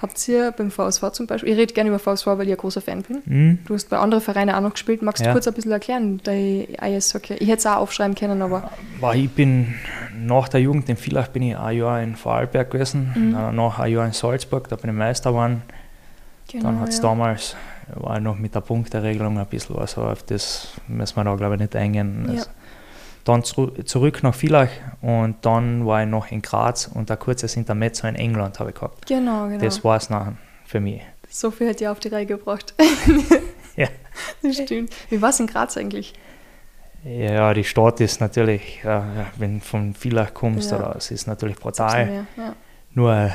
Habt 0.00 0.28
ihr 0.28 0.52
beim 0.56 0.70
VSV 0.70 1.10
zum 1.10 1.26
Beispiel, 1.26 1.52
ich 1.52 1.58
rede 1.58 1.74
gerne 1.74 1.90
über 1.90 1.98
VSV, 1.98 2.26
weil 2.28 2.42
ich 2.46 2.52
ein 2.52 2.56
großer 2.56 2.80
Fan 2.80 3.02
bin. 3.02 3.20
Hm? 3.26 3.58
Du 3.66 3.74
hast 3.74 3.90
bei 3.90 3.98
anderen 3.98 4.22
Vereinen 4.22 4.54
auch 4.54 4.60
noch 4.60 4.70
gespielt. 4.72 5.02
Magst 5.02 5.22
du 5.22 5.26
Ja. 5.26 5.32
kurz 5.32 5.48
ein 5.48 5.54
bisschen 5.54 5.72
erklären, 5.72 6.20
dein 6.22 6.68
Eishockey? 6.78 7.34
Ich 7.34 7.48
hätte 7.48 7.58
es 7.58 7.66
auch 7.66 7.78
aufschreiben 7.78 8.14
können, 8.14 8.40
aber 8.40 8.70
War, 9.00 9.16
ich 9.16 9.28
bin 9.28 9.74
nach 10.16 10.48
der 10.48 10.60
Jugend 10.60 10.88
in 10.88 10.96
Villach 10.96 11.28
bin 11.28 11.42
ich 11.42 11.56
ein 11.56 11.76
Jahr 11.78 12.00
in 12.00 12.14
Vorarlberg 12.14 12.70
gewesen, 12.70 13.10
Mhm. 13.16 13.32
dann 13.32 13.56
noch 13.56 13.80
ein 13.80 13.90
Jahr 13.92 14.06
in 14.06 14.12
Salzburg, 14.12 14.68
da 14.68 14.76
bin 14.76 14.90
ich 14.90 14.96
Meister 14.96 15.30
geworden. 15.30 15.62
genau, 16.48 16.64
dann 16.64 16.80
hat 16.80 16.90
es 16.90 16.96
ja. 16.98 17.02
damals, 17.02 17.56
war 17.96 18.20
noch 18.20 18.38
mit 18.38 18.54
der 18.54 18.60
Punkteregelung 18.60 19.36
ein 19.36 19.46
bisschen 19.46 19.74
was, 19.76 19.98
aber 19.98 20.12
auf 20.12 20.22
das 20.22 20.68
müssen 20.86 21.16
wir 21.16 21.24
da 21.24 21.34
glaube 21.34 21.54
ich 21.56 21.60
nicht 21.62 21.74
eingehen. 21.74 22.22
Ja. 22.28 22.32
Also, 22.34 22.50
dann 23.28 23.44
zurü 23.44 23.84
zurück 23.84 24.22
nach 24.22 24.34
Villach 24.34 24.70
und 25.02 25.36
dann 25.42 25.86
war 25.86 26.02
ich 26.02 26.08
noch 26.08 26.30
in 26.30 26.42
Graz 26.42 26.86
und 26.92 27.10
ein 27.10 27.18
kurzes 27.18 27.56
Intermezzo 27.56 28.06
in 28.06 28.14
England 28.14 28.58
habe 28.58 28.70
ich 28.70 28.76
gehabt. 28.76 29.06
Genau, 29.06 29.48
genau. 29.48 29.58
Das 29.64 29.84
war 29.84 29.96
es 29.96 30.10
nachher 30.10 30.34
für 30.66 30.80
mich. 30.80 31.02
so 31.28 31.50
viel 31.50 31.68
hätte 31.68 31.84
ich 31.84 31.88
auf 31.88 32.00
die 32.00 32.08
Reihe 32.08 32.26
gebracht. 32.26 32.74
Ja. 33.76 33.86
Das 34.42 34.56
stimmt. 34.56 34.92
Wie 35.08 35.22
war 35.22 35.30
es 35.30 35.38
in 35.38 35.46
Graz 35.46 35.76
eigentlich? 35.76 36.12
Ja, 37.04 37.54
die 37.54 37.62
Stadt 37.62 38.00
ist 38.00 38.20
natürlich, 38.20 38.82
äh, 38.84 39.00
wenn 39.36 39.60
du 39.60 39.64
von 39.64 39.94
Villach 39.94 40.34
kommst, 40.34 40.72
Ja. 40.72 40.78
oder, 40.78 40.96
es 40.96 41.12
ist 41.12 41.28
natürlich 41.28 41.56
brutal. 41.56 42.26
Ja. 42.36 42.54
Nur 42.94 43.30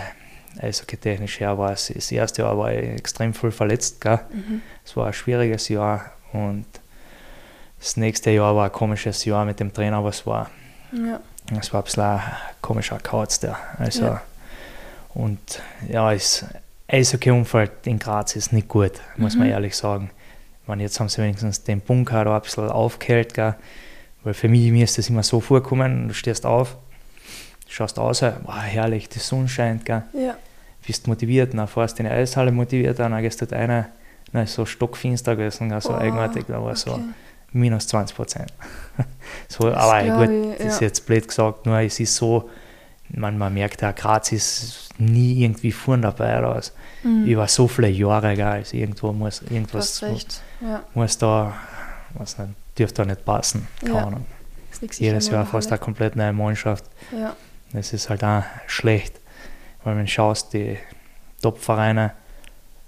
eishockey-technisch 0.60 1.40
her 1.40 1.58
war 1.58 1.72
es, 1.72 1.88
das 1.96 2.12
erste 2.12 2.42
Jahr 2.42 2.58
war 2.58 2.74
ich 2.74 2.90
extrem 2.90 3.34
viel 3.34 3.52
verletzt. 3.52 4.02
Gell? 4.02 4.20
Mhm. 4.34 4.62
Es 4.84 4.98
war 4.98 5.08
ein 5.08 5.14
schwieriges 5.14 5.70
Jahr 5.70 6.12
und 6.34 6.66
das 7.84 7.98
nächste 7.98 8.32
Jahr 8.32 8.56
war 8.56 8.66
ein 8.66 8.72
komisches 8.72 9.26
Jahr 9.26 9.46
mit 9.46 9.60
dem 9.60 9.74
Trainer, 9.74 10.04
was 10.04 10.26
war. 10.26 10.50
ja. 10.94 11.20
Es 11.60 11.74
war 11.74 11.82
ein 11.82 11.84
bisschen 11.84 12.04
ein 12.04 12.22
komischer 12.62 12.98
Kauz 13.00 13.40
der. 13.40 13.58
Also, 13.78 14.06
Ja. 14.06 14.22
Und 15.14 15.62
ja, 15.90 16.12
das 16.14 16.46
Eishockey-Umfeld 16.88 17.72
in 17.86 18.00
Graz 18.00 18.36
ist 18.36 18.54
nicht 18.54 18.68
gut, 18.68 18.94
muss 19.18 19.36
man 19.36 19.48
Mhm. 19.48 19.54
ehrlich 19.54 19.76
sagen. 19.76 20.10
Ich 20.62 20.68
meine, 20.68 20.84
jetzt 20.84 21.00
haben 21.00 21.10
sie 21.10 21.22
wenigstens 21.22 21.64
den 21.64 21.82
Bunker 21.82 22.24
da 22.24 22.36
ein 22.38 22.42
bisschen 22.42 22.70
aufgehellt, 22.70 23.34
gell? 23.34 23.56
weil 24.24 24.34
für 24.34 24.48
mich, 24.48 24.72
mir 24.72 24.86
ist 24.86 24.98
das 24.98 25.10
immer 25.10 25.22
so 25.24 25.42
vorgekommen, 25.42 26.08
du 26.08 26.14
stehst 26.14 26.46
auf, 26.46 26.78
schaust 27.68 28.00
aus, 28.00 28.22
wow, 28.22 28.62
herrlich, 28.62 29.10
die 29.10 29.20
Sonne 29.20 29.50
scheint, 29.50 29.86
gell? 29.86 30.04
ja. 30.14 30.36
bist 30.88 31.08
motiviert, 31.08 31.54
dann 31.54 31.68
fährst 31.68 32.00
du 32.00 32.04
in 32.04 32.10
die 32.10 32.16
Eishalle 32.16 32.52
motiviert, 32.52 32.98
dann 33.00 33.22
gehst 33.22 33.42
du 33.42 33.46
dort 33.46 33.60
rein, 33.60 33.86
Dann 34.32 34.44
ist 34.46 34.54
so 34.54 34.66
stockfinster 34.66 35.36
gewesen, 35.36 35.72
also 35.74 35.90
Oh, 35.94 35.98
eigenartig, 35.98 36.46
da 36.48 36.64
war 36.64 36.76
so 36.76 36.94
okay. 36.94 37.02
Minus 37.54 37.88
20 37.88 38.16
Prozent. 38.16 38.54
so, 39.48 39.70
Das 39.70 39.78
aber 39.78 40.26
gut, 40.26 40.30
ich, 40.30 40.58
das 40.58 40.74
ist 40.76 40.82
ja. 40.82 40.88
jetzt 40.88 41.06
blöd 41.06 41.28
gesagt, 41.28 41.66
nur 41.66 41.80
es 41.80 42.00
ist 42.00 42.16
so, 42.16 42.50
man, 43.10 43.38
man 43.38 43.54
merkt 43.54 43.82
ja, 43.82 43.92
Graz 43.92 44.32
ist 44.32 44.90
nie 44.98 45.44
irgendwie 45.44 45.72
vorn 45.72 46.02
dabei 46.02 46.40
oder 46.40 46.56
was. 46.56 46.74
Mhm. 47.04 47.26
Über 47.26 47.48
so 47.48 47.68
viele 47.68 47.90
Jahre, 47.90 48.36
gell, 48.36 48.46
also 48.46 48.76
irgendwo 48.78 49.12
muss 49.12 49.42
irgendwas 49.44 50.02
recht. 50.02 50.42
Ja. 50.62 50.84
muss 50.94 51.18
da, 51.18 51.54
was 52.14 52.38
nicht, 52.38 52.52
dürfte 52.78 53.04
da 53.04 53.06
nicht 53.08 53.26
passen. 53.26 53.68
Keine 53.82 53.94
Ja. 53.94 54.06
Ahnung. 54.08 54.26
Jedes 54.98 55.30
Jahr 55.30 55.46
fast 55.46 55.70
eine 55.72 55.80
komplett 55.80 56.16
neue 56.16 56.34
Mannschaft. 56.34 56.84
Ja. 57.18 57.36
Das 57.72 57.94
ist 57.94 58.10
halt 58.10 58.24
auch 58.24 58.44
schlecht, 58.68 59.20
weil 59.84 59.96
wenn 59.96 60.06
du 60.06 60.12
schaust, 60.12 60.54
die 60.54 60.78
Top-Vereine 61.42 62.12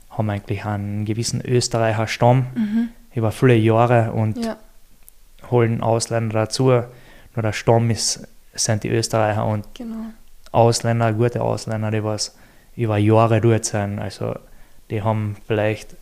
haben 0.10 0.30
eigentlich 0.30 0.66
einen 0.66 1.06
gewissen 1.06 1.42
Österreicher 1.42 2.08
Stamm 2.08 2.48
Mhm. 2.56 2.90
Über 3.16 3.32
viele 3.32 3.56
Jahre 3.56 4.12
und 4.12 4.44
Ja. 4.46 4.58
holen 5.50 5.82
Ausländer 5.82 6.42
dazu. 6.42 6.66
Nur 6.66 7.42
der 7.42 7.54
Stamm 7.54 7.90
ist, 7.90 8.28
sind 8.54 8.84
die 8.84 8.90
Österreicher 8.90 9.46
und 9.46 9.66
Genau. 9.74 9.96
Ausländer, 10.52 11.12
gute 11.14 11.42
Ausländer, 11.42 11.92
die 11.92 12.04
was 12.04 12.36
über 12.76 12.98
Jahre 12.98 13.42
dort 13.42 13.66
sind. 13.66 14.00
Also 14.00 14.36
die 14.90 15.02
haben 15.02 15.36
vielleicht 15.48 15.96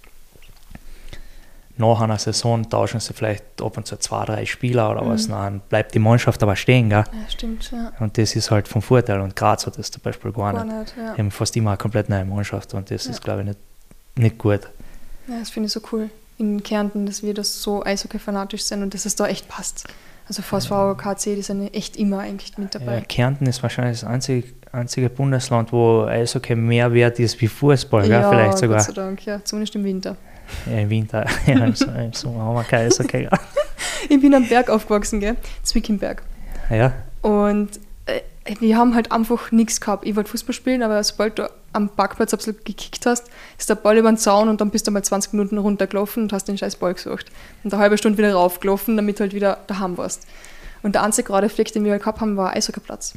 nach 1.78 2.02
einer 2.02 2.20
Saison 2.20 2.70
tauschen 2.70 3.00
sie 3.00 3.14
vielleicht 3.14 3.44
ab 3.62 3.78
und 3.78 3.88
zu 3.88 3.98
zwei, 3.98 4.26
drei 4.26 4.46
Spieler 4.46 4.92
oder 4.92 5.08
was, 5.08 5.28
Mhm. 5.28 5.32
dann 5.32 5.60
bleibt 5.62 5.96
die 5.96 6.00
Mannschaft 6.00 6.44
aber 6.44 6.56
stehen. 6.56 6.90
Gell? 6.90 7.04
Ja, 7.12 7.30
stimmt. 7.30 7.72
Ja. 7.72 7.92
Und 8.00 8.18
das 8.20 8.36
ist 8.36 8.52
halt 8.52 8.68
vom 8.68 8.84
Vorteil. 8.84 9.20
Und 9.22 9.36
Graz 9.36 9.66
hat 9.66 9.80
das 9.80 9.90
zum 9.90 10.04
Beispiel 10.04 10.32
gar 10.32 10.54
Gar 10.54 10.66
nicht. 10.66 10.78
nicht. 10.78 10.98
Ja. 10.98 11.14
Die 11.16 11.20
haben 11.22 11.32
fast 11.32 11.56
immer 11.58 11.72
eine 11.72 11.78
komplett 11.78 12.10
neue 12.10 12.26
Mannschaft 12.26 12.74
und 12.76 12.92
das 12.92 13.06
Ja. 13.06 13.12
ist, 13.12 13.24
glaube 13.24 13.42
ich, 13.42 13.48
nicht, 13.48 13.60
nicht 14.16 14.38
gut. 14.38 14.62
ja, 15.28 15.40
das 15.40 15.50
finde 15.50 15.66
ich 15.68 15.74
so 15.74 15.82
cool. 15.92 16.12
In 16.38 16.64
Kärnten, 16.64 17.06
dass 17.06 17.22
wir 17.24 17.34
das 17.34 17.62
so 17.62 17.84
eishockey-fanatisch 17.86 18.64
sind 18.64 18.82
und 18.84 18.94
dass 18.94 19.06
es 19.06 19.16
da 19.16 19.28
echt 19.28 19.48
passt. 19.48 19.86
Also 20.28 20.42
VSV, 20.42 20.98
KC, 20.98 21.36
die 21.36 21.42
sind 21.42 21.74
echt 21.74 21.96
immer 21.98 22.20
eigentlich 22.20 22.58
mit 22.58 22.74
Ja, 22.74 22.80
dabei. 22.80 23.02
Kärnten 23.02 23.46
ist 23.46 23.62
wahrscheinlich 23.62 24.00
das 24.00 24.10
einzige, 24.10 24.48
einzige 24.72 25.10
Bundesland, 25.10 25.72
wo 25.74 26.04
Eishockey 26.06 26.56
mehr 26.56 26.94
wert 26.94 27.20
ist 27.20 27.40
wie 27.42 27.48
Fußball, 27.48 28.08
gell? 28.08 28.26
vielleicht 28.30 28.58
sogar. 28.58 28.78
Gott 28.78 28.86
sei 28.88 28.94
Dank, 28.94 29.26
ja, 29.26 29.44
zumindest 29.44 29.76
im 29.76 29.84
Winter. 29.84 30.16
Ja, 30.66 30.80
Im 30.80 30.90
Winter. 30.90 31.26
Ja, 31.46 31.66
im, 31.66 31.76
Sommer- 31.76 32.04
im 32.06 32.14
Sommer 32.14 32.42
haben 32.44 32.56
wir 32.56 32.64
kein 32.64 32.88
Eishockey. 32.88 33.28
Ich 34.10 34.20
bin 34.20 34.34
am 34.34 34.46
Berg 34.48 34.70
aufgewachsen, 34.70 35.22
gell? 35.22 35.38
Zwickimberg. 35.64 36.24
Ja, 36.70 36.92
Und 37.22 37.70
wir 38.60 38.78
haben 38.78 38.96
halt 38.96 39.12
einfach 39.12 39.52
nichts 39.52 39.80
gehabt. 39.80 40.06
Ich 40.06 40.16
wollte 40.16 40.30
Fußball 40.30 40.54
spielen, 40.54 40.84
aber 40.84 41.02
sobald 41.04 41.40
du 41.40 41.50
am 41.72 41.90
Parkplatz 41.90 42.32
bisschen 42.32 42.58
gekickt 42.64 43.06
hast, 43.06 43.28
ist 43.58 43.70
der 43.70 43.76
Ball 43.76 43.98
über 43.98 44.12
den 44.12 44.18
Zaun 44.18 44.50
und 44.50 44.62
dann 44.62 44.70
bist 44.70 44.86
du 44.86 44.92
mal 44.92 45.04
20 45.04 45.34
Minuten 45.34 45.58
runtergelaufen 45.58 46.24
und 46.24 46.34
hast 46.34 46.48
den 46.48 46.58
scheiß 46.58 46.76
Ball 46.76 46.94
gesucht. 46.94 47.28
Und 47.64 47.74
eine 47.74 47.82
halbe 47.82 47.98
Stunde 47.98 48.18
wieder 48.18 48.34
raufgelaufen, 48.34 48.96
damit 48.96 49.18
du 49.18 49.22
halt 49.22 49.34
wieder 49.34 49.60
daheim 49.68 49.98
warst. 49.98 50.28
Und 50.82 50.96
der 50.96 51.04
einzige 51.04 51.28
gerade 51.28 51.50
Fleck, 51.50 51.72
den 51.72 51.86
wir 51.86 51.92
halt 51.92 52.02
gehabt 52.02 52.22
haben, 52.22 52.38
war 52.38 52.54
Eishockeyplatz. 52.54 53.14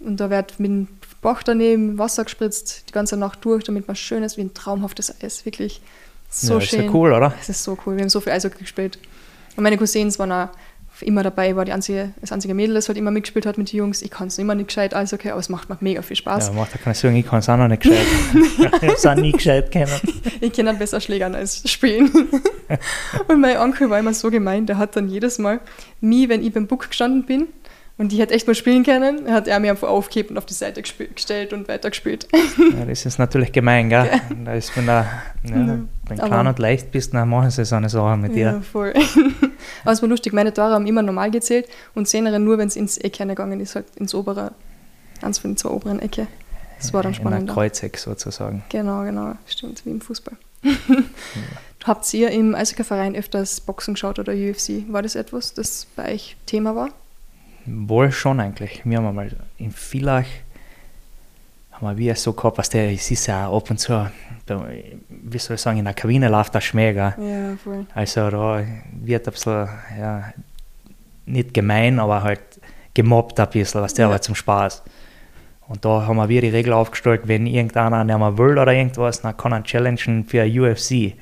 Und 0.00 0.18
da 0.18 0.28
wird 0.28 0.58
mit 0.58 0.70
dem 0.70 0.88
Bach 1.22 1.42
daneben 1.42 1.96
Wasser 1.96 2.24
gespritzt, 2.24 2.84
die 2.88 2.92
ganze 2.92 3.16
Nacht 3.16 3.44
durch, 3.44 3.64
damit 3.64 3.86
man 3.86 3.96
schön 3.96 4.22
ist, 4.22 4.36
wie 4.36 4.42
ein 4.42 4.52
traumhaftes 4.52 5.22
Eis. 5.22 5.46
Wirklich 5.46 5.80
so 6.28 6.54
ja, 6.54 6.58
ist 6.58 6.68
schön. 6.68 6.84
ja 6.84 6.90
cool, 6.92 7.12
oder? 7.12 7.32
Es 7.40 7.48
ist 7.48 7.62
so 7.62 7.78
cool. 7.86 7.96
Wir 7.96 8.02
haben 8.02 8.10
so 8.10 8.20
viel 8.20 8.32
Eishockey 8.32 8.58
gespielt. 8.58 8.98
Und 9.56 9.62
meine 9.62 9.78
Cousins 9.78 10.18
waren 10.18 10.32
auch 10.32 10.48
immer 11.02 11.22
dabei. 11.22 11.56
War 11.56 11.64
die 11.64 11.72
einzige, 11.72 12.12
das 12.20 12.32
einzige 12.32 12.54
Mädel, 12.54 12.74
das 12.74 12.88
halt 12.88 12.98
immer 12.98 13.10
mitgespielt 13.10 13.46
hat 13.46 13.58
mit 13.58 13.72
den 13.72 13.78
Jungs. 13.78 14.02
Ich 14.02 14.10
kann 14.10 14.28
es 14.28 14.38
immer 14.38 14.54
nicht 14.54 14.68
gescheit 14.68 14.94
Eishockey, 14.94 15.30
aber 15.30 15.40
es 15.40 15.48
macht 15.48 15.68
mir 15.68 15.76
mega 15.80 16.02
viel 16.02 16.16
Spaß. 16.16 16.48
Ja, 16.48 16.52
macht 16.52 16.72
ja 16.72 16.78
keine 16.78 16.94
Sorgen, 16.94 17.16
ich 17.16 17.26
kann 17.26 17.40
es 17.40 17.48
auch 17.48 17.56
noch 17.56 17.68
nicht 17.68 17.82
gescheit. 17.82 18.06
ich 18.58 18.66
habe 18.66 18.86
es 18.86 19.06
auch 19.06 19.14
nie 19.14 19.32
gescheit 19.32 19.70
kennen. 19.70 19.92
Ich 20.40 20.52
kann 20.52 20.66
halt 20.66 20.78
besser 20.78 21.00
Schlägern 21.00 21.34
als 21.34 21.68
spielen. 21.70 22.10
und 23.28 23.40
mein 23.40 23.58
Onkel 23.58 23.90
war 23.90 23.98
immer 23.98 24.14
so 24.14 24.30
gemein, 24.30 24.66
der 24.66 24.78
hat 24.78 24.96
dann 24.96 25.08
jedes 25.08 25.38
Mal 25.38 25.60
mich, 26.00 26.28
wenn 26.28 26.44
ich 26.44 26.52
beim 26.52 26.66
Buck 26.66 26.88
gestanden 26.88 27.24
bin 27.24 27.48
und 27.96 28.12
ich 28.12 28.18
hätte 28.18 28.34
echt 28.34 28.46
mal 28.46 28.54
spielen 28.54 28.82
können, 28.82 29.30
hat 29.30 29.46
er 29.46 29.60
mir 29.60 29.70
einfach 29.70 29.88
aufgehebt 29.88 30.30
und 30.30 30.38
auf 30.38 30.46
die 30.46 30.54
Seite 30.54 30.82
gestellt 30.82 31.52
und 31.52 31.68
weitergespielt. 31.68 32.26
Ja, 32.32 32.84
das 32.84 33.06
ist 33.06 33.18
natürlich 33.18 33.52
gemein, 33.52 33.88
gell? 33.88 34.10
Da 34.44 34.54
ist, 34.54 34.76
wenn 34.76 34.86
du 34.86 34.92
ja. 34.92 35.78
Wenn 36.08 36.18
klein 36.18 36.46
und 36.46 36.58
leicht 36.58 36.90
bist, 36.90 37.14
dann 37.14 37.28
machen 37.28 37.50
sie 37.50 37.64
so 37.64 37.76
eine 37.76 37.88
Sache 37.88 38.16
mit 38.16 38.34
Ja, 38.36 38.52
dir. 38.52 38.62
voll. 38.62 38.92
Aber 39.82 39.92
es 39.92 40.02
war 40.02 40.08
lustig, 40.08 40.32
meine 40.32 40.52
Tore 40.52 40.72
haben 40.74 40.86
immer 40.86 41.02
normal 41.02 41.30
gezählt 41.30 41.66
und 41.94 42.06
Zehnerin 42.06 42.44
nur, 42.44 42.58
wenn 42.58 42.68
es 42.68 42.76
ins 42.76 42.98
Eck 42.98 43.18
gegangen 43.18 43.60
ist, 43.60 43.74
halt 43.74 43.86
ins 43.96 44.14
obere, 44.14 44.52
eins 45.22 45.38
von 45.38 45.52
den 45.52 45.56
zwei 45.56 45.70
oberen 45.70 46.00
Ecke. 46.00 46.26
Das 46.78 46.92
war 46.92 47.02
dann 47.02 47.14
spannend. 47.14 47.48
Kreuzeck 47.50 47.96
sozusagen. 47.96 48.62
Genau, 48.68 49.04
genau, 49.04 49.34
stimmt, 49.46 49.84
wie 49.86 49.90
im 49.90 50.00
Fußball. 50.00 50.36
Habt 51.84 52.12
ihr 52.14 52.30
im 52.30 52.54
Eishockey-Verein 52.54 53.14
öfters 53.14 53.60
Boxen 53.60 53.94
geschaut 53.94 54.18
oder 54.18 54.32
UFC? 54.32 54.84
War 54.88 55.02
das 55.02 55.14
etwas, 55.14 55.52
das 55.54 55.86
bei 55.96 56.14
euch 56.14 56.36
Thema 56.46 56.74
war? 56.74 56.88
Wohl 57.66 58.10
schon 58.12 58.40
eigentlich. 58.40 58.82
Wir 58.84 58.98
haben 58.98 59.06
einmal 59.06 59.30
in 59.58 59.70
Villach 59.70 60.26
haben 61.74 61.86
wir 61.88 61.98
wie 61.98 62.14
so 62.14 62.32
gehabt, 62.32 62.58
was 62.58 62.68
der, 62.70 62.90
es 62.92 63.10
ist 63.10 63.26
ja 63.26 63.50
ab 63.50 63.68
und 63.70 63.78
zu, 63.78 64.10
da, 64.46 64.66
wie 65.08 65.38
soll 65.38 65.56
ich 65.56 65.60
sagen, 65.60 65.78
in 65.78 65.84
der 65.84 65.94
Kabine 65.94 66.28
läuft 66.28 66.54
der 66.54 66.60
Schmäh, 66.60 66.92
gell? 66.92 67.14
Ja, 67.18 67.56
voll. 67.62 67.86
Also 67.94 68.30
da 68.30 68.62
wird 69.02 69.26
ein 69.26 69.32
bisschen, 69.32 69.68
ja, 69.98 70.32
nicht 71.26 71.52
gemein, 71.54 71.98
aber 71.98 72.22
halt 72.22 72.40
gemobbt 72.94 73.40
ein 73.40 73.48
bisschen, 73.50 73.80
was 73.82 73.94
der 73.94 74.04
Ja. 74.06 74.10
aber 74.10 74.20
zum 74.20 74.34
Spaß. 74.34 74.82
Und 75.66 75.84
da 75.84 76.06
haben 76.06 76.16
wir 76.16 76.40
die 76.42 76.48
Regel 76.48 76.74
aufgestellt, 76.74 77.22
wenn 77.24 77.46
irgendeiner 77.46 78.04
nicht 78.04 78.18
mehr 78.18 78.36
will 78.38 78.58
oder 78.58 78.72
irgendwas, 78.72 79.22
dann 79.22 79.36
kann 79.36 79.52
er 79.52 79.62
challengen 79.64 80.24
für 80.24 80.44
UFC. 80.44 81.14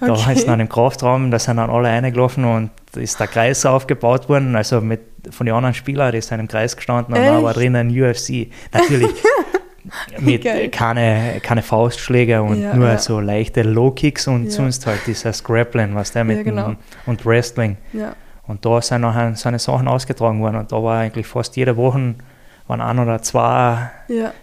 Da 0.00 0.12
Okay. 0.12 0.32
ist 0.34 0.46
dann 0.48 0.60
im 0.60 0.68
Kraftraum, 0.68 1.30
da 1.30 1.38
sind 1.38 1.56
dann 1.58 1.70
alle 1.70 1.88
reingelaufen 1.88 2.44
und 2.44 2.70
ist 2.96 3.18
der 3.20 3.26
Kreis 3.26 3.64
aufgebaut 3.66 4.28
worden, 4.28 4.56
also 4.56 4.80
mit, 4.80 5.00
von 5.30 5.46
den 5.46 5.54
anderen 5.54 5.74
Spielern, 5.74 6.12
die 6.12 6.20
sind 6.20 6.40
im 6.40 6.48
Kreis 6.48 6.76
gestanden 6.76 7.14
und 7.14 7.20
da 7.24 7.42
war 7.42 7.50
Echt? 7.50 7.60
drinnen 7.60 7.90
UFC. 7.90 8.48
Natürlich 8.72 9.10
mit 10.18 10.42
Geil. 10.44 10.68
keine, 10.70 11.40
keine 11.42 11.62
Faustschläge 11.62 12.42
und 12.42 12.60
Ja, 12.62 12.74
nur 12.74 12.88
ja. 12.88 12.98
so 12.98 13.20
leichte 13.20 13.62
Low-Kicks 13.62 14.26
und 14.28 14.44
Ja. 14.46 14.50
sonst 14.50 14.86
halt 14.86 15.00
dieses 15.06 15.42
Grappling, 15.44 15.94
was 15.94 16.12
der 16.12 16.24
mit 16.24 16.44
genau. 16.44 16.74
und 17.06 17.24
Wrestling. 17.26 17.76
Und 18.46 18.64
da 18.64 18.80
sind 18.82 19.02
nachher 19.02 19.34
seine 19.36 19.58
Sachen 19.58 19.88
ausgetragen 19.88 20.40
worden 20.40 20.56
und 20.56 20.72
da 20.72 20.82
war 20.82 20.98
eigentlich 21.00 21.26
fast 21.26 21.56
jede 21.56 21.76
Woche 21.76 22.14
waren 22.66 22.80
ein 22.82 22.98
oder 22.98 23.22
zwei. 23.22 23.90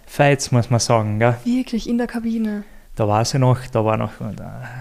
Fights, 0.06 0.50
muss 0.50 0.68
man 0.68 0.80
sagen. 0.80 1.20
Gell? 1.20 1.36
Wirklich, 1.44 1.88
in 1.88 1.96
der 1.98 2.08
Kabine. 2.08 2.64
Da 2.96 3.06
war 3.06 3.24
sie 3.26 3.38
noch, 3.38 3.58
da 3.70 3.84
war 3.84 3.98
noch 3.98 4.12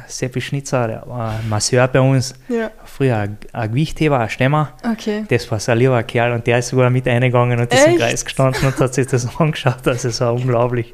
Seppi 0.07 0.39
Schnitzer, 0.39 0.87
der 0.87 1.03
war 1.05 1.37
Masseur 1.49 1.85
bei 1.89 1.99
uns, 1.99 2.33
Ja, 2.47 2.71
früher 2.85 3.17
ein, 3.17 3.37
ein 3.51 3.69
Gewichtheber, 3.69 4.19
ein 4.19 4.29
Stemmer. 4.29 4.71
okay. 4.89 5.25
Das 5.27 5.51
war 5.51 5.59
so 5.59 5.73
ein 5.73 5.79
lieber 5.79 6.01
Kerl 6.03 6.31
und 6.31 6.47
der 6.47 6.59
ist 6.59 6.69
sogar 6.69 6.89
mit 6.89 7.05
eingegangen 7.09 7.59
und 7.59 7.73
ist 7.73 7.85
im? 7.85 7.97
Kreis 7.97 8.23
gestanden 8.23 8.65
und 8.67 8.79
hat 8.79 8.93
sich 8.93 9.07
das 9.07 9.27
angeschaut. 9.39 9.85
Also 9.85 10.07
es 10.07 10.21
war 10.21 10.33
unglaublich. 10.33 10.93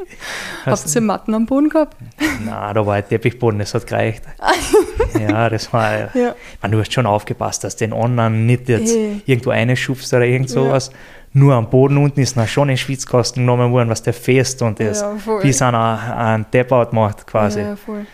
Habt 0.65 0.95
ihr 0.95 1.01
Matten 1.01 1.35
am 1.35 1.45
Boden 1.45 1.69
gehabt? 1.69 1.95
Nein, 2.43 2.73
da 2.73 2.85
war 2.85 2.95
ein 2.95 3.07
Teppichboden, 3.07 3.59
das 3.59 3.75
hat 3.75 3.85
gereicht. 3.85 4.23
ja, 5.19 5.47
das 5.47 5.71
war. 5.71 6.15
Ja. 6.15 6.33
Man, 6.61 6.71
du 6.71 6.79
hast 6.79 6.91
schon 6.91 7.05
aufgepasst, 7.05 7.63
dass 7.63 7.75
den 7.75 7.93
anderen 7.93 8.47
nicht 8.47 8.67
jetzt 8.67 8.95
Eh. 8.95 9.21
irgendwo 9.27 9.51
reinschubst 9.51 10.11
oder 10.13 10.25
irgend 10.25 10.49
Ja. 10.49 10.79
Nur 11.33 11.53
am 11.55 11.69
Boden 11.69 11.97
unten 11.97 12.19
ist 12.19 12.35
noch 12.35 12.47
schon 12.47 12.67
in 12.69 12.77
Schwitzkasten 12.77 13.43
genommen 13.43 13.71
worden, 13.71 13.89
was 13.89 14.01
der 14.03 14.13
fest 14.13 14.61
und 14.61 14.79
das 14.79 15.01
Ja, 15.01 15.15
voll. 15.15 15.41
bis 15.41 15.61
einer 15.61 16.15
einen 16.17 16.49
Tap-Out 16.51 16.91
macht 16.93 17.25
quasi. 17.25 17.61
Ja, 17.61 17.75
voll. 17.77 18.05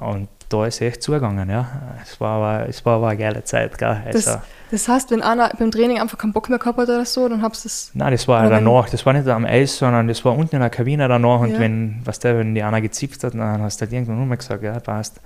Und 0.00 0.28
da 0.50 0.66
ist 0.66 0.80
echt 0.80 1.02
zugegangen, 1.02 1.48
ja. 1.48 1.66
Es 2.02 2.20
war 2.20 2.36
aber, 2.42 2.68
es 2.68 2.84
war 2.84 2.96
aber 2.96 3.08
eine 3.08 3.18
geile 3.18 3.44
Zeit, 3.44 3.76
gell. 3.78 4.00
Also, 4.04 4.32
Das, 4.32 4.38
das 4.70 4.88
heißt, 4.88 5.10
wenn 5.10 5.22
einer 5.22 5.50
beim 5.58 5.70
Training 5.70 5.98
einfach 6.00 6.18
keinen 6.18 6.32
Bock 6.32 6.48
mehr 6.50 6.58
gehabt 6.58 6.78
hat 6.78 6.88
oder 6.88 7.04
so, 7.04 7.28
dann 7.28 7.42
habt 7.42 7.56
ihr 7.56 7.62
das. 7.64 7.90
Nein, 7.94 8.12
das 8.12 8.26
war 8.28 8.48
danach, 8.48 8.88
das 8.90 9.04
war 9.06 9.12
nicht 9.14 9.28
am 9.28 9.44
Eis, 9.46 9.76
sondern 9.78 10.08
das 10.08 10.24
war 10.24 10.36
unten 10.36 10.56
in 10.56 10.60
der 10.60 10.70
Kabine 10.70 11.06
danach 11.08 11.40
und 11.40 11.52
Ja. 11.52 11.58
wenn, 11.60 12.00
was 12.04 12.18
der, 12.18 12.38
wenn 12.38 12.54
die 12.54 12.62
einer 12.62 12.80
gezipft 12.80 13.24
hat, 13.24 13.34
dann 13.34 13.62
hast 13.62 13.80
du 13.80 13.84
halt 13.86 13.92
irgendwann 13.92 14.26
nur 14.26 14.36
gesagt, 14.36 14.62
ja, 14.62 14.78
passt. 14.80 15.20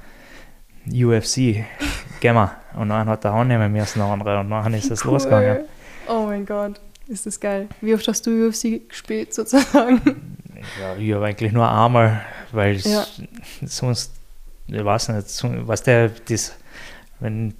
UFC, 0.86 1.64
gehen 2.20 2.34
wir. 2.34 2.51
Und 2.76 2.88
dann 2.88 3.09
hat 3.09 3.24
er 3.24 3.32
annehmen 3.32 3.72
müssen, 3.72 4.01
der 4.01 4.09
andere, 4.09 4.40
und 4.40 4.51
dann 4.51 4.74
ist 4.74 4.90
es 4.90 5.01
Cool. 5.05 5.12
losgegangen. 5.12 5.59
Oh 6.09 6.24
mein 6.26 6.45
Gott, 6.45 6.80
ist 7.12 7.26
das 7.26 7.38
geil. 7.38 7.68
Wie 7.80 7.94
oft 7.94 8.06
hast 8.08 8.26
du 8.26 8.48
UFC 8.48 8.88
gespielt, 8.88 9.32
sozusagen? 9.34 10.00
Ja, 10.80 10.96
ich 10.96 11.12
habe 11.12 11.26
eigentlich 11.26 11.52
nur 11.52 11.68
einmal, 11.70 12.22
weil 12.52 12.76
es 12.76 12.84
Ja. 12.84 13.04
sonst, 13.64 14.12
ich 14.66 14.84
weiß 14.84 15.08
nicht, 15.10 15.44
was 15.66 15.82
der, 15.82 16.10
das, 16.28 16.56
wenn 17.20 17.54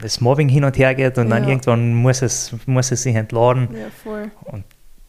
das 0.00 0.20
Mobbing 0.20 0.48
hin 0.48 0.64
und 0.64 0.76
her 0.78 0.94
geht 0.94 1.18
und 1.18 1.30
dann 1.30 1.44
Ja. 1.44 1.48
irgendwann 1.50 1.94
muss 1.94 2.22
es, 2.22 2.54
muss 2.66 2.92
es 2.92 3.02
sich 3.02 3.14
entladen. 3.16 3.68
Ja, 3.74 3.86
voll. 4.02 4.30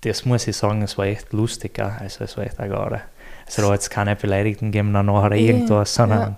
Das 0.01 0.25
muss 0.25 0.47
ich 0.47 0.57
sagen, 0.57 0.81
es 0.81 0.97
war 0.97 1.05
echt 1.05 1.31
lustig, 1.31 1.79
also 1.79 2.23
es 2.23 2.35
war 2.37 2.43
echt 2.45 2.59
eine 2.59 2.73
Garde. 2.73 3.01
Also 3.45 3.61
da 3.61 3.71
hat 3.73 3.79
es 3.81 3.89
keine 3.89 4.15
Beleidigten 4.15 4.71
gegeben 4.71 4.93
danach 4.93 5.25
oder 5.25 5.35
irgendwas, 5.35 5.93
sondern 5.93 6.19
ja. 6.19 6.37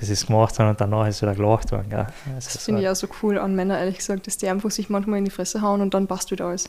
das 0.00 0.08
ist 0.08 0.26
gemacht 0.26 0.58
worden 0.58 0.70
und 0.70 0.80
danach 0.80 1.06
ist 1.06 1.22
wieder 1.22 1.34
gelacht 1.34 1.70
worden. 1.72 1.88
Gell? 1.90 1.98
Also 2.00 2.14
Das 2.34 2.54
es 2.54 2.64
finde 2.64 2.82
ich 2.82 2.88
auch 2.88 2.94
so 2.96 3.08
cool 3.22 3.38
an 3.38 3.54
Männern, 3.54 3.78
ehrlich 3.78 3.98
gesagt, 3.98 4.26
dass 4.26 4.36
die 4.38 4.48
einfach 4.48 4.70
sich 4.70 4.88
manchmal 4.90 5.18
in 5.18 5.24
die 5.26 5.30
Fresse 5.30 5.60
hauen 5.62 5.80
und 5.82 5.92
dann 5.94 6.06
passt 6.06 6.30
wieder 6.30 6.46
alles. 6.46 6.68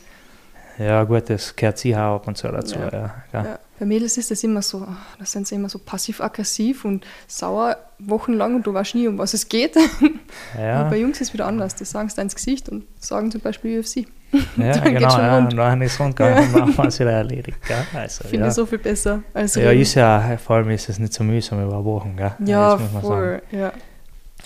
Ja, 0.79 1.03
gut, 1.03 1.29
das 1.29 1.55
gehört 1.55 1.77
sicher 1.77 2.05
auch 2.07 2.15
ab 2.17 2.27
und 2.27 2.37
zu 2.37 2.47
dazu. 2.49 2.75
Ja. 2.79 2.89
Ja. 2.91 3.13
Ja, 3.33 3.43
Ja. 3.43 3.59
Bei 3.79 3.85
Mädels 3.85 4.17
ist 4.17 4.31
das 4.31 4.43
immer 4.43 4.63
so, 4.63 4.87
da 5.19 5.25
sind 5.25 5.47
sie 5.47 5.53
immer 5.53 5.69
so 5.69 5.77
passiv-aggressiv 5.77 6.83
und 6.83 7.05
sauer 7.27 7.77
wochenlang 7.99 8.55
und 8.55 8.65
du 8.65 8.73
weißt 8.73 8.95
nie, 8.95 9.07
um 9.07 9.19
was 9.19 9.35
es 9.35 9.47
geht. 9.49 9.75
ja. 10.57 10.83
Und 10.83 10.89
bei 10.89 10.97
Jungs 10.97 11.21
ist 11.21 11.27
es 11.27 11.33
wieder 11.33 11.45
anders. 11.45 11.75
Die 11.75 11.85
sagen 11.85 12.07
es 12.07 12.15
dir 12.15 12.23
ins 12.23 12.33
Gesicht 12.33 12.69
und 12.69 12.85
sagen 12.99 13.29
zum 13.31 13.41
Beispiel 13.41 13.79
UFC. 13.79 13.97
ja 13.97 14.03
dann 14.55 14.83
geht's 14.83 14.83
genau. 14.99 15.09
schon 15.11 15.21
Ja. 15.21 15.35
rund. 15.37 15.51
Und 15.53 15.57
dann 15.57 15.81
ist 15.83 15.99
rund 15.99 16.15
gegangen 16.15 16.47
und 16.47 16.59
dann 16.59 16.77
war 16.77 16.87
es 16.87 16.99
wieder 16.99 17.11
erledigt. 17.11 17.59
Gell? 17.67 17.77
Also, 17.93 18.23
Finde 18.23 18.45
ja. 18.45 18.47
ich 18.49 18.53
so 18.55 18.65
viel 18.65 18.79
besser 18.79 19.21
als 19.33 19.53
ja, 19.53 19.69
reden. 19.69 19.81
ist 19.81 19.93
ja, 19.93 20.37
vor 20.43 20.55
allem 20.55 20.71
ist 20.71 20.89
es 20.89 20.97
nicht 20.97 21.13
so 21.13 21.23
mühsam 21.23 21.63
über 21.63 21.85
Wochen. 21.85 22.15
Gell? 22.17 22.33
Ja, 22.45 22.77
voll. 23.01 23.43
Ja. 23.51 23.71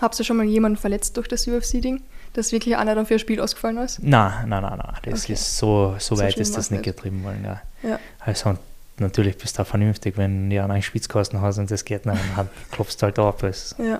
Habt 0.01 0.19
ihr 0.19 0.25
schon 0.25 0.35
mal 0.37 0.45
jemanden 0.45 0.77
verletzt 0.77 1.15
durch 1.15 1.29
das 1.29 1.47
UFC-Ding? 1.47 2.01
Dass 2.33 2.51
wirklich 2.53 2.77
einer 2.77 2.95
dann 2.95 3.05
für 3.05 3.15
ein 3.15 3.19
Spiel 3.19 3.41
ausgefallen 3.41 3.77
ist? 3.77 3.99
Nein, 4.01 4.47
nein, 4.47 4.61
nein, 4.63 4.77
nein. 4.77 4.93
Das 5.03 5.23
Okay. 5.23 5.33
ist 5.33 5.57
so, 5.57 5.95
so 5.99 6.15
So 6.15 6.21
weit 6.21 6.37
ist 6.37 6.55
das 6.55 6.71
nicht 6.71 6.85
nicht. 6.85 6.95
getrieben 6.95 7.23
worden. 7.23 7.43
Ja. 7.43 7.61
Ja. 7.89 7.99
Also 8.19 8.57
natürlich 8.99 9.37
bist 9.37 9.57
du 9.57 9.63
auch 9.63 9.67
vernünftig, 9.67 10.17
wenn 10.17 10.49
du 10.49 10.63
einen 10.63 10.81
Spitzkasten 10.81 11.41
hast 11.41 11.57
und 11.57 11.69
das 11.69 11.83
geht 11.83 12.05
nicht, 12.05 12.17
dann 12.37 12.49
klopfst 12.71 12.97
du 12.99 13.03
halt 13.03 13.19
ab. 13.19 13.39
Das, 13.41 13.75
Ja. 13.77 13.99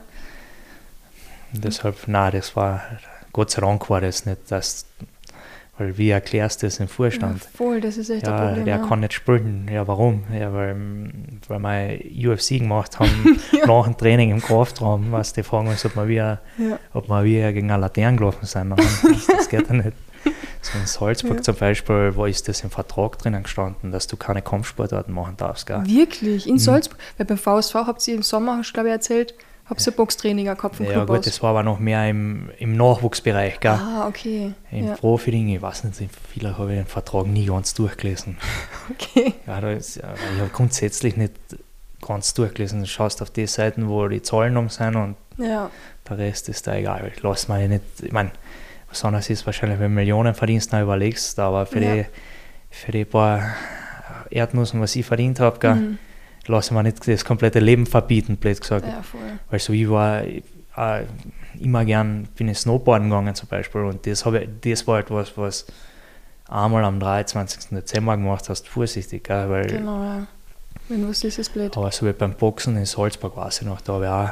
deshalb, 1.51 2.07
nein, 2.07 2.31
das 2.31 2.55
war, 2.55 2.81
Gott 3.33 3.51
sei 3.51 3.61
Dank 3.61 3.89
war 3.89 4.01
das 4.01 4.25
nicht, 4.25 4.39
das, 4.49 4.85
weil 5.81 5.97
wie 5.97 6.09
erklärst 6.11 6.61
du 6.61 6.67
das 6.67 6.79
im 6.79 6.85
ja. 6.85 6.91
Vorstand? 6.91 7.43
Voll, 7.55 7.81
das 7.81 7.97
ist 7.97 8.09
echt 8.09 8.27
ein 8.27 8.33
Ja, 8.33 8.45
Problem. 8.47 8.65
der 8.65 8.77
ja. 8.77 8.87
kann 8.87 8.99
nicht 8.99 9.13
spielen. 9.13 9.67
Ja, 9.71 9.87
warum? 9.87 10.23
Ja, 10.31 10.53
weil, 10.53 10.75
weil 11.47 11.99
wir 12.19 12.31
UFC 12.31 12.59
gemacht 12.59 12.99
haben, 12.99 13.39
nach 13.65 13.85
dem 13.85 13.97
Training 13.97 14.31
im 14.31 14.41
Kraftraum, 14.41 15.11
was 15.11 15.33
die 15.33 15.43
fragen 15.43 15.67
uns, 15.67 15.83
ob 15.85 15.95
wir, 15.95 16.07
wie, 16.07 16.15
ja. 16.15 16.39
ob 16.93 17.09
wir 17.09 17.23
wie 17.23 17.53
gegen 17.53 17.71
eine 17.71 17.81
Laterne 17.81 18.17
gelaufen 18.17 18.45
sind. 18.45 18.73
Das 18.77 19.49
geht 19.49 19.67
ja 19.67 19.73
nicht. 19.73 19.93
So 20.63 20.77
in 20.77 20.85
Salzburg 20.85 21.37
Ja. 21.37 21.41
zum 21.41 21.55
Beispiel, 21.55 22.11
wo 22.15 22.25
ist 22.27 22.47
das 22.47 22.61
im 22.61 22.69
Vertrag 22.69 23.17
drinnen 23.17 23.41
gestanden, 23.41 23.91
dass 23.91 24.05
du 24.05 24.15
keine 24.15 24.43
Kampfsportarten 24.43 25.11
machen 25.11 25.33
darfst. 25.35 25.65
Gell? 25.65 25.81
Wirklich? 25.87 26.45
In 26.45 26.53
Mhm. 26.53 26.59
Salzburg? 26.59 26.99
Weil 27.17 27.25
beim 27.25 27.39
VSV 27.39 27.73
habt 27.73 28.07
ihr 28.07 28.13
im 28.13 28.21
Sommer, 28.21 28.61
glaube 28.71 28.89
ich 28.89 28.93
erzählt, 28.93 29.33
Boxtraining 29.95 30.45
gehabt 30.45 30.75
vom 30.75 30.85
Ja 30.85 31.05
gut, 31.05 31.25
das 31.25 31.41
war 31.41 31.51
aber 31.51 31.63
noch 31.63 31.79
mehr 31.79 32.09
im, 32.09 32.49
im 32.59 32.75
Nachwuchsbereich. 32.75 33.59
Gell? 33.59 33.71
Ah, 33.71 34.05
okay. 34.07 34.53
Im 34.71 34.87
Ja. 34.87 34.93
Profi-Ding, 34.95 35.49
ich 35.49 35.61
weiß 35.61 35.85
nicht, 35.85 35.97
vielleicht 36.33 36.57
habe 36.57 36.71
ich 36.73 36.79
den 36.79 36.87
Vertrag 36.87 37.25
nie 37.27 37.45
ganz 37.45 37.73
durchgelesen. 37.73 38.37
Okay. 38.91 39.33
Ja, 39.47 39.61
da 39.61 39.71
ist, 39.71 39.95
ja, 39.97 40.13
ich 40.35 40.39
habe 40.41 40.49
grundsätzlich 40.51 41.15
nicht 41.15 41.33
ganz 42.05 42.33
durchgelesen. 42.33 42.81
Du 42.81 42.87
schaust 42.87 43.21
auf 43.21 43.29
die 43.29 43.47
Seiten, 43.47 43.87
wo 43.87 44.07
die 44.09 44.21
Zahlen 44.21 44.57
um 44.57 44.67
sind 44.69 44.95
und 44.97 45.15
Ja. 45.37 45.69
der 46.09 46.17
Rest 46.17 46.49
ist 46.49 46.67
da 46.67 46.75
egal. 46.75 47.09
Ich 47.15 47.23
lasse 47.23 47.49
mir 47.51 47.67
nicht, 47.69 47.83
ich 48.01 48.11
meine, 48.11 48.31
was 48.89 49.05
anderes 49.05 49.29
ist 49.29 49.45
wahrscheinlich, 49.45 49.79
wenn 49.79 49.91
du 49.91 49.95
Millionen 49.95 50.33
verdienst, 50.33 50.73
dann 50.73 50.83
überlegst 50.83 51.37
du, 51.37 51.41
aber 51.43 51.65
für, 51.65 51.79
Ja. 51.81 51.93
die, 51.95 52.05
für 52.69 52.91
die 52.91 53.05
paar 53.05 53.43
Erdnussen, 54.29 54.81
was 54.81 54.95
ich 54.97 55.05
verdient 55.05 55.39
habe, 55.39 55.75
Mhm. 55.75 55.97
Lasse 56.47 56.69
ich 56.69 56.71
mir 56.71 56.83
nicht 56.83 57.07
das 57.07 57.23
komplette 57.25 57.59
Leben 57.59 57.85
verbieten, 57.85 58.37
blöd 58.37 58.59
gesagt. 58.61 58.85
Ja, 58.87 59.01
voll. 59.03 59.19
Weil 59.49 59.59
so 59.59 59.73
ich 59.73 59.89
war 59.89 60.23
äh, 60.23 61.03
immer 61.59 61.85
gern, 61.85 62.27
bin 62.35 62.47
ich 62.49 62.59
Snowboarden 62.59 63.09
gegangen 63.09 63.35
zum 63.35 63.47
Beispiel 63.49 63.81
und 63.81 64.05
das, 64.07 64.25
ich, 64.25 64.49
das 64.61 64.87
war 64.87 64.99
etwas, 64.99 65.37
was 65.37 65.65
einmal 66.47 66.83
am 66.83 66.99
23. 66.99 67.69
Dezember 67.69 68.17
gemacht 68.17 68.49
hast, 68.49 68.67
vorsichtig, 68.67 69.23
gell, 69.23 69.49
weil 69.49 69.67
Genau, 69.67 70.03
ja. 70.03 70.27
Wenn 70.89 71.07
was 71.07 71.23
ist, 71.23 71.37
ist 71.39 71.53
blöd. 71.53 71.77
aber 71.77 71.91
so 71.91 72.05
wie 72.05 72.11
beim 72.13 72.33
Boxen 72.33 72.75
in 72.75 72.85
Salzburg 72.85 73.37
weiß 73.37 73.61
ich 73.61 73.67
noch, 73.67 73.79
da 73.81 73.93
habe 73.93 74.05
ich 74.05 74.09
auch, 74.09 74.29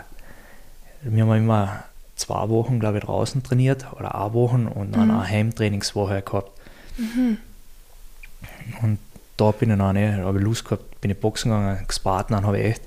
wir 1.13 1.23
haben 1.23 1.33
immer 1.37 1.83
zwei 2.15 2.49
Wochen, 2.49 2.79
glaube 2.79 2.97
ich, 2.97 3.03
draußen 3.05 3.43
trainiert 3.43 3.85
oder 3.93 4.15
eine 4.15 4.33
Woche 4.33 4.55
und 4.57 4.93
dann 4.93 5.07
Mhm. 5.07 5.11
eine 5.11 5.27
Heimtrainingswoche 5.29 6.21
gehabt. 6.21 6.51
Mhm. 6.97 7.37
Und 8.81 8.99
da 9.37 9.51
bin 9.51 9.71
ich 9.71 9.77
dann 9.77 9.95
nicht, 9.95 10.17
da 10.19 10.23
habe 10.23 10.37
ich 10.39 10.43
Lust 10.43 10.65
gehabt, 10.65 10.83
bin 11.01 11.11
ich 11.11 11.19
Boxen 11.19 11.51
gegangen, 11.51 11.83
gespart, 11.87 12.31
dann 12.31 12.45
habe 12.45 12.59
ich 12.59 12.65
echt 12.65 12.81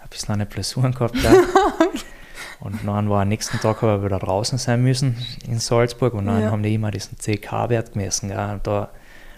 ein 0.00 0.08
bisschen 0.08 0.34
eine 0.34 0.46
Blessuren 0.46 0.92
gehabt. 0.92 1.16
Und 2.60 2.80
dann 2.84 3.08
war 3.08 3.22
am 3.22 3.28
nächsten 3.28 3.58
Tag 3.60 3.82
habe 3.82 3.98
ich 3.98 4.04
wieder 4.04 4.18
draußen 4.18 4.58
sein 4.58 4.82
müssen 4.82 5.16
in 5.46 5.60
Salzburg 5.60 6.14
und 6.14 6.26
dann 6.26 6.42
Ja. 6.42 6.50
haben 6.50 6.62
die 6.64 6.74
immer 6.74 6.90
diesen 6.90 7.16
CK-Wert 7.16 7.92
gemessen. 7.92 8.30
Gell? 8.30 8.50
Und 8.54 8.66
da, 8.66 8.88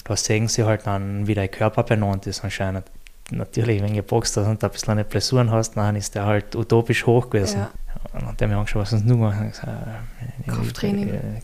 da 0.05 0.17
sehen 0.17 0.49
sie 0.49 0.65
halt 0.65 0.87
dann, 0.87 1.27
wie 1.27 1.35
dein 1.35 1.51
Körper 1.51 1.83
benannt 1.83 2.27
ist 2.27 2.43
anscheinend. 2.43 2.85
Natürlich, 3.31 3.83
wenn 3.83 3.91
du 3.91 3.97
geboxt 3.97 4.39
hast 4.39 4.47
und 4.47 4.63
da 4.63 4.69
ein 4.69 4.73
bisschen 4.73 4.93
eine 4.93 5.05
Blessuren 5.05 5.51
hast, 5.51 5.77
dann 5.77 5.97
ist 5.97 6.15
der 6.15 6.25
halt 6.25 6.57
utopisch 6.57 7.05
hoch 7.05 7.29
gewesen. 7.29 7.61
Ja. 7.61 7.71
Und 8.15 8.23
dann 8.23 8.29
hat 8.31 8.41
er 8.41 8.49
mir 8.49 8.57
angeschaut, 8.57 8.83
was? 8.91 8.93
Ich 8.95 9.05
gesagt, 9.07 9.69
äh, 9.69 10.51
Krafttraining. 10.51 11.43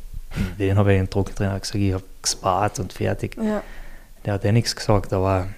Den 0.58 0.78
habe 0.78 0.94
ich 0.94 0.98
den 0.98 1.10
Trockentrainer 1.10 1.60
gesagt, 1.60 1.74
ich 1.76 1.92
habe 1.92 2.04
gespart 2.22 2.78
und 2.80 2.92
fertig. 2.94 3.36
Ja. 3.36 3.62
Der 4.24 4.34
hat 4.34 4.44
ja 4.44 4.52
nichts 4.52 4.74
gesagt, 4.74 5.12
aber 5.12 5.48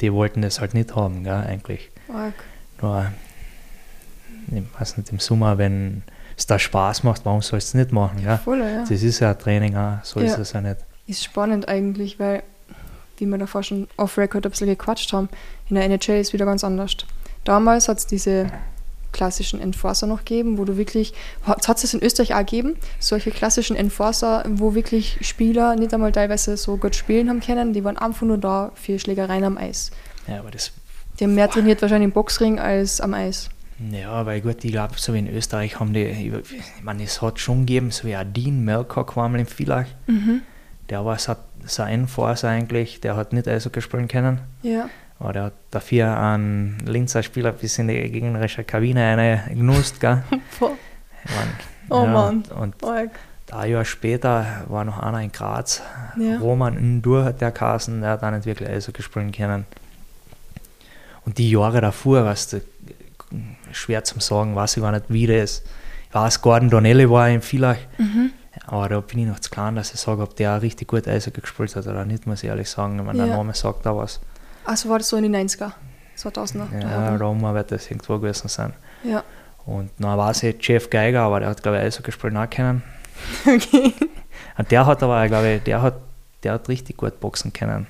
die 0.00 0.12
wollten 0.12 0.42
das 0.42 0.60
halt 0.60 0.74
nicht 0.74 0.94
haben, 0.96 1.24
gell, 1.24 1.32
eigentlich. 1.34 1.90
Arg. 2.12 2.34
Nur, 2.80 3.06
ich 4.52 4.62
weiß 4.80 4.96
nicht, 4.96 5.10
im 5.12 5.18
Sommer, 5.18 5.58
wenn 5.58 6.02
es 6.36 6.46
da 6.46 6.58
Spaß 6.58 7.02
macht, 7.04 7.24
warum 7.24 7.42
sollst 7.42 7.74
du 7.74 7.78
es 7.78 7.82
nicht 7.84 7.92
machen, 7.92 8.22
gell? 8.22 8.38
Voll, 8.38 8.60
ja. 8.60 8.80
Das 8.80 8.90
ist 8.90 9.20
ja 9.20 9.30
ein 9.30 9.38
Training, 9.38 9.76
auch, 9.76 10.02
so 10.02 10.20
ist 10.20 10.32
Ja. 10.32 10.38
es 10.38 10.52
ja 10.52 10.60
nicht. 10.60 10.78
Ist 11.06 11.24
spannend 11.24 11.68
eigentlich, 11.68 12.18
weil, 12.18 12.42
wie 13.18 13.26
wir 13.26 13.38
davor 13.38 13.62
schon 13.62 13.88
off-Record 13.96 14.46
ein 14.46 14.50
bisschen 14.50 14.68
gequatscht 14.68 15.12
haben, 15.12 15.28
in 15.68 15.74
der 15.76 15.84
NHL 15.84 16.20
ist 16.20 16.32
wieder 16.32 16.46
ganz 16.46 16.64
anders. 16.64 16.96
Damals 17.44 17.88
hat 17.88 17.98
es 17.98 18.06
diese 18.06 18.50
klassischen 19.12 19.60
Enforcer 19.60 20.06
noch 20.06 20.18
gegeben, 20.20 20.58
wo 20.58 20.64
du 20.64 20.76
wirklich, 20.76 21.12
hat 21.46 21.82
es 21.82 21.94
in 21.94 22.02
Österreich 22.02 22.34
auch 22.34 22.38
gegeben, 22.40 22.76
solche 22.98 23.30
klassischen 23.30 23.76
Enforcer, 23.76 24.44
wo 24.48 24.74
wirklich 24.74 25.18
Spieler 25.22 25.76
nicht 25.76 25.92
einmal 25.94 26.12
teilweise 26.12 26.56
so 26.56 26.76
gut 26.76 26.94
spielen 26.96 27.28
haben 27.28 27.40
können, 27.40 27.72
die 27.72 27.82
waren 27.84 27.96
einfach 27.98 28.26
nur 28.26 28.38
da 28.38 28.72
für 28.74 28.98
Schlägereien 28.98 29.44
am 29.44 29.58
Eis. 29.58 29.90
Ja, 30.28 30.38
aber 30.40 30.50
das, 30.50 30.72
Die 31.18 31.24
haben 31.24 31.34
mehr 31.34 31.48
trainiert 31.50 31.82
wahrscheinlich 31.82 32.06
im 32.08 32.12
Boxring 32.12 32.58
als 32.58 33.00
am 33.00 33.14
Eis. 33.14 33.50
ja, 33.92 34.24
weil 34.26 34.40
gut, 34.40 34.64
ich 34.64 34.72
glaube, 34.72 34.94
so 34.96 35.12
wie 35.14 35.18
in 35.18 35.28
Österreich 35.34 35.80
haben 35.80 35.92
die, 35.92 36.04
ich, 36.04 36.42
meine, 36.82 37.02
es 37.04 37.20
hat 37.22 37.40
schon 37.40 37.60
gegeben, 37.66 37.90
so 37.90 38.04
wie 38.06 38.14
ein 38.14 38.32
Dean 38.32 38.64
Melcock 38.64 39.16
war 39.16 39.28
mal 39.28 39.40
im 39.40 39.46
Villach, 39.46 39.86
Mhm. 40.06 40.42
der 40.88 41.04
war 41.04 41.18
so 41.18 41.34
so 41.66 41.82
ein 41.82 42.00
Enforcer 42.02 42.48
eigentlich, 42.48 43.00
der 43.02 43.16
hat 43.16 43.34
nicht 43.34 43.46
Eishockey 43.46 43.82
spielen 43.82 44.08
können. 44.08 44.40
Ja. 44.62 44.88
Aber 45.20 45.32
der 45.34 45.42
hat 45.44 45.52
dafür 45.70 46.16
einen 46.18 46.78
Linzer 46.86 47.22
Spieler 47.22 47.52
bis 47.52 47.78
in 47.78 47.88
die 47.88 48.10
gegnerische 48.10 48.64
Kabine 48.64 49.04
eine 49.04 49.42
gell? 50.00 50.22
Boah. 50.58 50.70
Mein, 51.24 51.48
Oh 51.92 52.06
Mann. 52.06 52.44
Und 52.58 52.82
Arg. 52.84 53.10
ein 53.52 53.70
Jahr 53.70 53.84
später 53.84 54.64
war 54.68 54.84
noch 54.84 54.98
einer 54.98 55.20
in 55.20 55.30
Graz, 55.32 55.82
Ja. 56.16 56.38
Roman 56.38 56.76
hat 57.24 57.40
der 57.40 57.50
Kassen, 57.52 58.00
der 58.00 58.10
hat 58.10 58.22
auch 58.22 58.30
nicht 58.30 58.46
wirklich 58.46 58.68
Eishockey 58.68 59.02
spielen 59.02 59.30
können. 59.32 59.66
Und 61.26 61.36
die 61.38 61.50
Jahre 61.50 61.80
davor, 61.80 62.24
was 62.24 62.48
du, 62.48 62.60
schwer 63.72 64.02
zum 64.04 64.20
sagen, 64.20 64.56
weiß 64.56 64.76
ich 64.76 64.82
gar 64.82 64.92
nicht, 64.92 65.04
wie 65.08 65.26
das. 65.26 65.62
Ich 66.08 66.14
weiß, 66.14 66.40
Gordon 66.42 66.70
Donnelly 66.70 67.08
war 67.10 67.28
im 67.28 67.42
Villach, 67.42 67.76
Mhm. 67.98 68.30
aber 68.66 68.88
da 68.88 69.00
bin 69.00 69.18
ich 69.20 69.26
noch 69.26 69.40
zu 69.40 69.50
klein, 69.50 69.76
dass 69.76 69.92
ich 69.92 70.00
sage, 70.00 70.22
ob 70.22 70.34
der 70.36 70.62
richtig 70.62 70.88
gut 70.88 71.06
Eishockey 71.06 71.40
gespielt 71.42 71.76
hat 71.76 71.86
oder 71.86 72.04
nicht, 72.04 72.26
muss 72.26 72.42
ich 72.42 72.48
ehrlich 72.48 72.70
sagen. 72.70 72.98
Ich 72.98 73.04
meine, 73.04 73.18
der 73.18 73.26
Ja. 73.28 73.36
Name 73.36 73.52
sagt 73.54 73.84
da 73.84 73.94
was. 73.96 74.20
Also 74.70 74.88
war 74.88 74.98
das 74.98 75.08
so 75.08 75.16
in 75.16 75.24
den 75.24 75.34
90er, 75.48 75.72
2000er. 76.16 76.80
Ja, 76.80 77.18
da 77.18 77.54
wird 77.54 77.72
das 77.72 77.90
irgendwo 77.90 78.18
gewesen 78.20 78.46
sein. 78.46 78.72
ja. 79.02 79.24
Und 79.66 79.90
dann 79.98 80.16
weiß 80.16 80.44
ich 80.44 80.56
Jeff 80.66 80.88
Geiger, 80.88 81.22
aber 81.22 81.40
der 81.40 81.48
hat, 81.50 81.62
glaube 81.62 81.78
ich, 81.78 81.84
Eishockey 81.84 82.12
spielen 82.12 82.36
auch 82.36 82.48
können. 82.48 82.82
Okay. 83.46 83.92
Und 84.56 84.70
der 84.70 84.86
hat 84.86 85.02
aber, 85.02 85.26
glaube 85.28 85.54
ich, 85.54 85.62
der 85.64 85.82
hat, 85.82 85.94
der 86.42 86.52
hat 86.54 86.68
richtig 86.68 86.96
gut 86.96 87.18
boxen 87.20 87.52
können. 87.52 87.86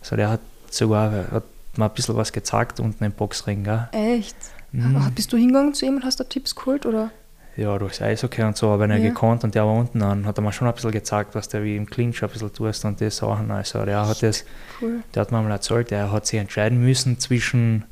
Also 0.00 0.16
der 0.16 0.28
hat 0.28 0.40
sogar 0.70 1.10
hat 1.30 1.44
mir 1.76 1.84
ein 1.86 1.90
bisschen 1.92 2.16
was 2.16 2.32
gezeigt 2.32 2.80
unten 2.80 3.02
im 3.04 3.12
Boxring. 3.12 3.64
Gell? 3.64 3.88
Echt? 3.92 4.36
Mhm. 4.72 5.12
Bist 5.14 5.32
du 5.32 5.36
hingegangen 5.36 5.72
zu 5.72 5.86
ihm 5.86 5.96
und 5.96 6.04
hast 6.04 6.20
da 6.20 6.24
Tipps 6.24 6.54
geholt? 6.54 6.84
Oder? 6.84 7.10
Ja, 7.56 7.78
durchs 7.78 8.02
Eishockey 8.02 8.42
und 8.42 8.56
so, 8.56 8.68
aber 8.68 8.80
wenn 8.80 8.90
er 8.90 8.96
Ja. 8.98 9.08
gekonnt 9.10 9.44
und 9.44 9.54
der 9.54 9.64
war 9.64 9.74
unten, 9.74 10.00
dann 10.00 10.26
hat 10.26 10.38
er 10.38 10.42
mir 10.42 10.52
schon 10.52 10.66
ein 10.66 10.74
bisschen 10.74 10.90
gezeigt, 10.90 11.34
was 11.36 11.48
der 11.48 11.62
wie 11.62 11.76
im 11.76 11.86
Clinch 11.88 12.22
ein 12.22 12.28
bisschen 12.28 12.52
tust 12.52 12.84
und 12.84 12.98
die 13.00 13.10
Sachen. 13.10 13.50
Also 13.52 13.84
der 13.84 14.06
hat 14.08 14.22
das, 14.24 14.44
Cool. 14.82 15.02
der 15.14 15.20
hat 15.20 15.30
mir 15.30 15.40
mal 15.40 15.50
erzählt, 15.52 15.90
der 15.92 16.10
hat 16.10 16.26
sich 16.26 16.40
entscheiden 16.40 16.80
müssen 16.80 17.20
zwischen 17.20 17.84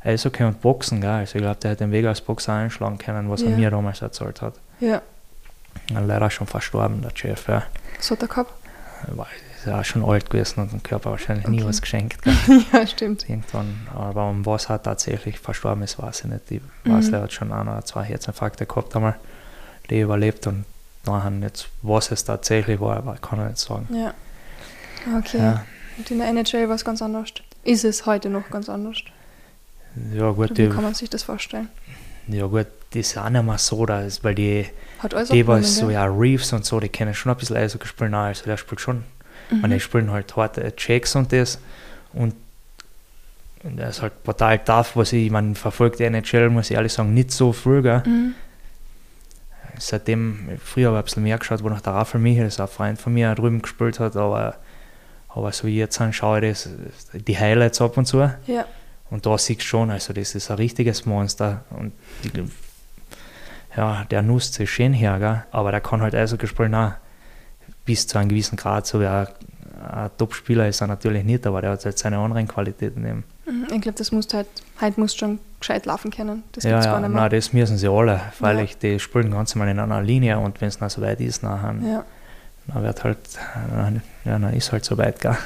Eishockey 0.00 0.44
und 0.44 0.60
Boxen. 0.62 1.00
Gell? 1.02 1.10
Also 1.10 1.36
ich 1.36 1.42
glaube, 1.42 1.60
der 1.60 1.72
hat 1.72 1.80
den 1.80 1.92
Weg 1.92 2.06
als 2.06 2.20
Boxer 2.22 2.54
einschlagen 2.54 2.96
können, 2.98 3.28
was 3.28 3.42
er 3.42 3.50
Ja. 3.50 3.56
mir 3.56 3.70
damals 3.70 4.00
erzählt 4.00 4.40
hat. 4.42 4.54
Ja, 4.80 5.02
Ja, 5.90 6.00
leider 6.00 6.28
schon 6.30 6.46
verstorben, 6.46 7.02
der 7.02 7.10
Chef. 7.14 7.46
Ja. 7.46 7.62
was 7.96 8.10
hat 8.10 8.22
er 8.22 8.28
gehabt? 8.28 8.52
Er 9.06 9.16
war 9.18 9.26
ist 9.58 9.66
ja 9.66 9.80
auch 9.80 9.84
schon 9.84 10.04
alt 10.04 10.30
gewesen 10.30 10.60
und 10.60 10.72
dem 10.72 10.82
Körper 10.82 11.10
wahrscheinlich 11.10 11.46
nie 11.48 11.58
Okay. 11.60 11.68
was 11.68 11.80
geschenkt. 11.80 12.18
Ja, 12.72 12.86
stimmt. 12.86 13.28
Irgendwann, 13.28 13.86
aber 13.94 14.28
um 14.28 14.44
was 14.46 14.66
er 14.70 14.82
tatsächlich 14.82 15.38
verstorben 15.38 15.82
ist, 15.82 15.98
weiß 16.00 16.20
ich 16.20 16.24
nicht. 16.26 16.50
Ich 16.50 16.60
weiß, 16.84 17.06
Mhm. 17.06 17.10
der 17.10 17.20
hat 17.22 17.32
schon 17.32 17.52
ein 17.52 17.68
oder 17.68 17.84
zwei 17.84 18.04
Herzinfarkte 18.04 18.66
gehabt 18.66 18.94
einmal, 18.96 19.16
die 19.90 20.00
überlebt 20.00 20.46
und 20.46 20.64
nachher 21.06 21.32
jetzt, 21.40 21.68
was 21.82 22.10
es 22.10 22.24
tatsächlich 22.24 22.80
war, 22.80 22.96
aber 22.98 23.14
kann 23.16 23.40
ich 23.40 23.46
nicht 23.46 23.58
sagen. 23.58 23.88
Ja. 23.94 24.14
Okay. 25.18 25.38
Ja, 25.38 25.64
Und 25.96 26.10
in 26.10 26.18
der 26.18 26.28
NHL 26.28 26.68
war 26.68 26.74
es 26.76 26.84
ganz 26.84 27.00
anders. 27.02 27.30
Ist 27.64 27.84
es 27.84 28.06
heute 28.06 28.28
noch 28.30 28.50
ganz 28.50 28.68
anders? 28.68 28.98
ja 30.14 30.30
gut, 30.30 30.50
Oder 30.50 30.50
wie 30.50 30.54
die, 30.54 30.68
kann 30.68 30.84
man 30.84 30.94
sich 30.94 31.10
das 31.10 31.22
vorstellen? 31.22 31.68
ja 32.28 32.46
gut, 32.46 32.66
die 32.92 33.02
sind 33.02 33.22
auch 33.22 33.30
nicht 33.30 33.42
mehr 33.44 33.58
so, 33.58 33.86
dass, 33.86 34.22
weil 34.22 34.34
die, 34.34 34.66
Hat 34.98 35.14
alles 35.14 35.30
die 35.30 35.46
was 35.46 35.76
so, 35.76 35.90
ja, 35.90 36.04
Reeves 36.04 36.52
und 36.52 36.64
so, 36.64 36.78
die 36.80 36.88
kennen 36.88 37.14
schon 37.14 37.32
ein 37.32 37.38
bisschen 37.38 37.56
Eishockey 37.56 37.86
spielen, 37.88 38.14
also 38.14 38.44
der 38.44 38.56
spielt 38.56 38.80
schon 38.80 39.04
Mhm. 39.50 39.64
Und 39.64 39.70
die 39.70 39.80
spielen 39.80 40.10
halt 40.10 40.34
harte 40.36 40.74
Checks 40.76 41.14
und 41.16 41.32
das. 41.32 41.58
Und, 42.12 42.34
er 43.76 43.88
ist 43.88 44.02
halt 44.02 44.12
total 44.24 44.58
tough, 44.60 44.94
was 44.94 45.12
ich, 45.12 45.30
man 45.30 45.54
verfolgt 45.54 45.98
die 45.98 46.04
NHL, 46.04 46.48
muss 46.48 46.70
ich 46.70 46.76
ehrlich 46.76 46.92
sagen, 46.92 47.12
nicht 47.12 47.32
so 47.32 47.52
früh. 47.52 47.82
Gell? 47.82 48.02
Mhm. 48.06 48.34
Seitdem, 49.78 50.48
früher 50.62 50.88
habe 50.88 50.98
ich 50.98 51.02
ein 51.02 51.04
bisschen 51.04 51.22
mehr 51.24 51.38
geschaut, 51.38 51.62
wo 51.62 51.68
noch 51.68 51.80
der 51.80 51.92
Rafael 51.92 52.22
Michael, 52.22 52.44
das 52.44 52.54
ist 52.54 52.60
ein 52.60 52.68
Freund 52.68 53.00
von 53.00 53.12
mir, 53.12 53.34
drüben 53.34 53.62
gespielt 53.62 54.00
hat, 54.00 54.16
aber, 54.16 54.56
aber 55.28 55.52
so 55.52 55.66
wie 55.66 55.76
jetzt 55.76 56.00
schaue 56.12 56.40
ich 56.40 56.50
das, 56.50 56.68
die 57.12 57.38
Highlights 57.38 57.80
ab 57.80 57.96
und 57.96 58.06
zu. 58.06 58.30
Ja. 58.46 58.64
Und 59.10 59.26
da 59.26 59.38
siehst 59.38 59.60
du 59.60 59.64
schon, 59.64 59.90
also 59.90 60.12
das 60.12 60.34
ist 60.34 60.50
ein 60.50 60.56
richtiges 60.56 61.06
Monster. 61.06 61.64
Und 61.70 61.92
die, 62.24 62.44
ja, 63.76 64.04
der 64.04 64.22
nutzt 64.22 64.54
sich 64.54 64.70
schön 64.70 64.92
her, 64.92 65.18
gell? 65.18 65.44
aber 65.50 65.70
der 65.70 65.80
kann 65.80 66.02
halt 66.02 66.14
also 66.14 66.36
gespielt 66.36 66.74
auch 66.74 66.92
bis 67.88 68.06
zu 68.06 68.18
einem 68.18 68.28
gewissen 68.28 68.56
Grad, 68.56 68.86
so 68.86 69.00
wie 69.00 69.06
ein, 69.06 69.26
ein 69.90 70.10
Top-Spieler 70.18 70.68
ist 70.68 70.82
er 70.82 70.88
natürlich 70.88 71.24
nicht, 71.24 71.46
aber 71.46 71.62
der 71.62 71.70
hat 71.70 71.86
halt 71.86 71.98
seine 71.98 72.18
anderen 72.18 72.46
Qualitäten 72.46 73.02
eben. 73.06 73.24
Mhm, 73.46 73.64
ich 73.72 73.80
glaube, 73.80 73.96
das 73.96 74.12
musst 74.12 74.34
halt, 74.34 74.46
halt 74.78 74.98
musst 74.98 75.18
schon 75.18 75.38
gescheit 75.58 75.86
laufen 75.86 76.10
können. 76.10 76.42
Das 76.52 76.64
ja, 76.64 76.84
ja 76.84 77.00
nein, 77.00 77.30
das 77.30 77.54
müssen 77.54 77.78
sie 77.78 77.88
alle, 77.88 78.20
weil 78.40 78.58
ja. 78.58 78.64
ich, 78.64 78.76
die 78.76 79.00
spielen 79.00 79.30
ganz 79.30 79.54
mal 79.54 79.66
in 79.68 79.78
einer 79.78 80.02
Linie 80.02 80.38
und 80.38 80.60
wenn 80.60 80.68
es 80.68 80.80
noch 80.80 80.90
so 80.90 81.00
weit 81.00 81.18
ist, 81.22 81.42
nachher, 81.42 81.76
ja. 81.82 82.04
dann 82.66 82.82
wird 82.82 83.04
halt, 83.04 83.18
ja, 84.26 84.38
dann 84.38 84.52
ist 84.52 84.70
halt 84.70 84.84
so 84.84 84.98
weit, 84.98 85.18
gell? 85.20 85.38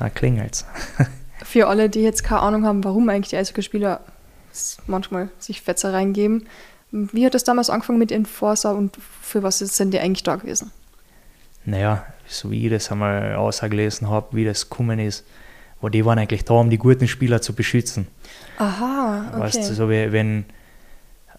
dann 0.00 0.12
klingelt 0.12 0.54
es. 0.54 0.66
Für 1.44 1.68
alle, 1.68 1.88
die 1.88 2.00
jetzt 2.00 2.24
keine 2.24 2.40
Ahnung 2.40 2.66
haben, 2.66 2.82
warum 2.82 3.08
eigentlich 3.08 3.28
die 3.28 3.36
Eishockeyspieler 3.36 4.00
manchmal 4.88 5.28
sich 5.38 5.62
Fetzer 5.62 5.92
reingeben, 5.92 6.48
wie 6.90 7.24
hat 7.24 7.34
das 7.34 7.44
damals 7.44 7.70
angefangen 7.70 8.00
mit 8.00 8.10
Enforcer 8.10 8.74
und 8.74 8.98
für 9.22 9.44
was 9.44 9.60
sind 9.60 9.94
die 9.94 10.00
eigentlich 10.00 10.24
da 10.24 10.34
gewesen? 10.34 10.72
Naja, 11.68 12.06
so 12.26 12.50
wie 12.50 12.66
ich 12.66 12.72
das 12.72 12.90
einmal 12.90 13.34
ausgelesen 13.34 14.08
habe, 14.08 14.28
wie 14.32 14.44
das 14.44 14.68
gekommen 14.68 14.98
ist, 14.98 15.24
wo 15.80 15.88
die 15.90 16.04
waren 16.04 16.18
eigentlich 16.18 16.44
da, 16.44 16.54
um 16.54 16.70
die 16.70 16.78
guten 16.78 17.06
Spieler 17.06 17.42
zu 17.42 17.52
beschützen. 17.52 18.06
Aha, 18.58 19.28
okay. 19.28 19.40
Weißt 19.40 19.70
du, 19.70 19.74
so 19.74 19.90
wie 19.90 20.10
wenn 20.10 20.46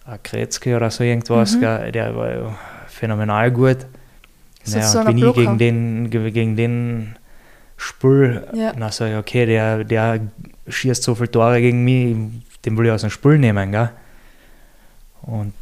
ein 0.05 0.19
Kretzke 0.23 0.75
oder 0.75 0.91
so 0.91 1.03
irgendwas, 1.03 1.55
mhm. 1.55 1.91
der 1.91 2.15
war 2.15 2.57
phänomenal 2.87 3.51
gut. 3.51 3.87
Naja, 4.65 4.87
so 4.87 5.03
bin 5.03 5.17
ich 5.17 5.33
gegen 5.33 5.57
den, 5.57 6.09
gegen 6.09 6.55
den 6.55 7.15
Spül, 7.75 8.47
ja. 8.53 8.73
dann 8.73 8.91
sage 8.91 9.13
ich, 9.13 9.17
okay, 9.17 9.45
der, 9.45 9.83
der 9.83 10.19
schießt 10.67 11.01
so 11.01 11.15
viele 11.15 11.31
Tore 11.31 11.59
gegen 11.59 11.83
mich, 11.83 12.15
den 12.65 12.77
will 12.77 12.85
ich 12.85 12.91
aus 12.91 13.01
dem 13.01 13.09
Spül 13.09 13.39
nehmen, 13.39 13.71
gell? 13.71 13.89
Und 15.23 15.53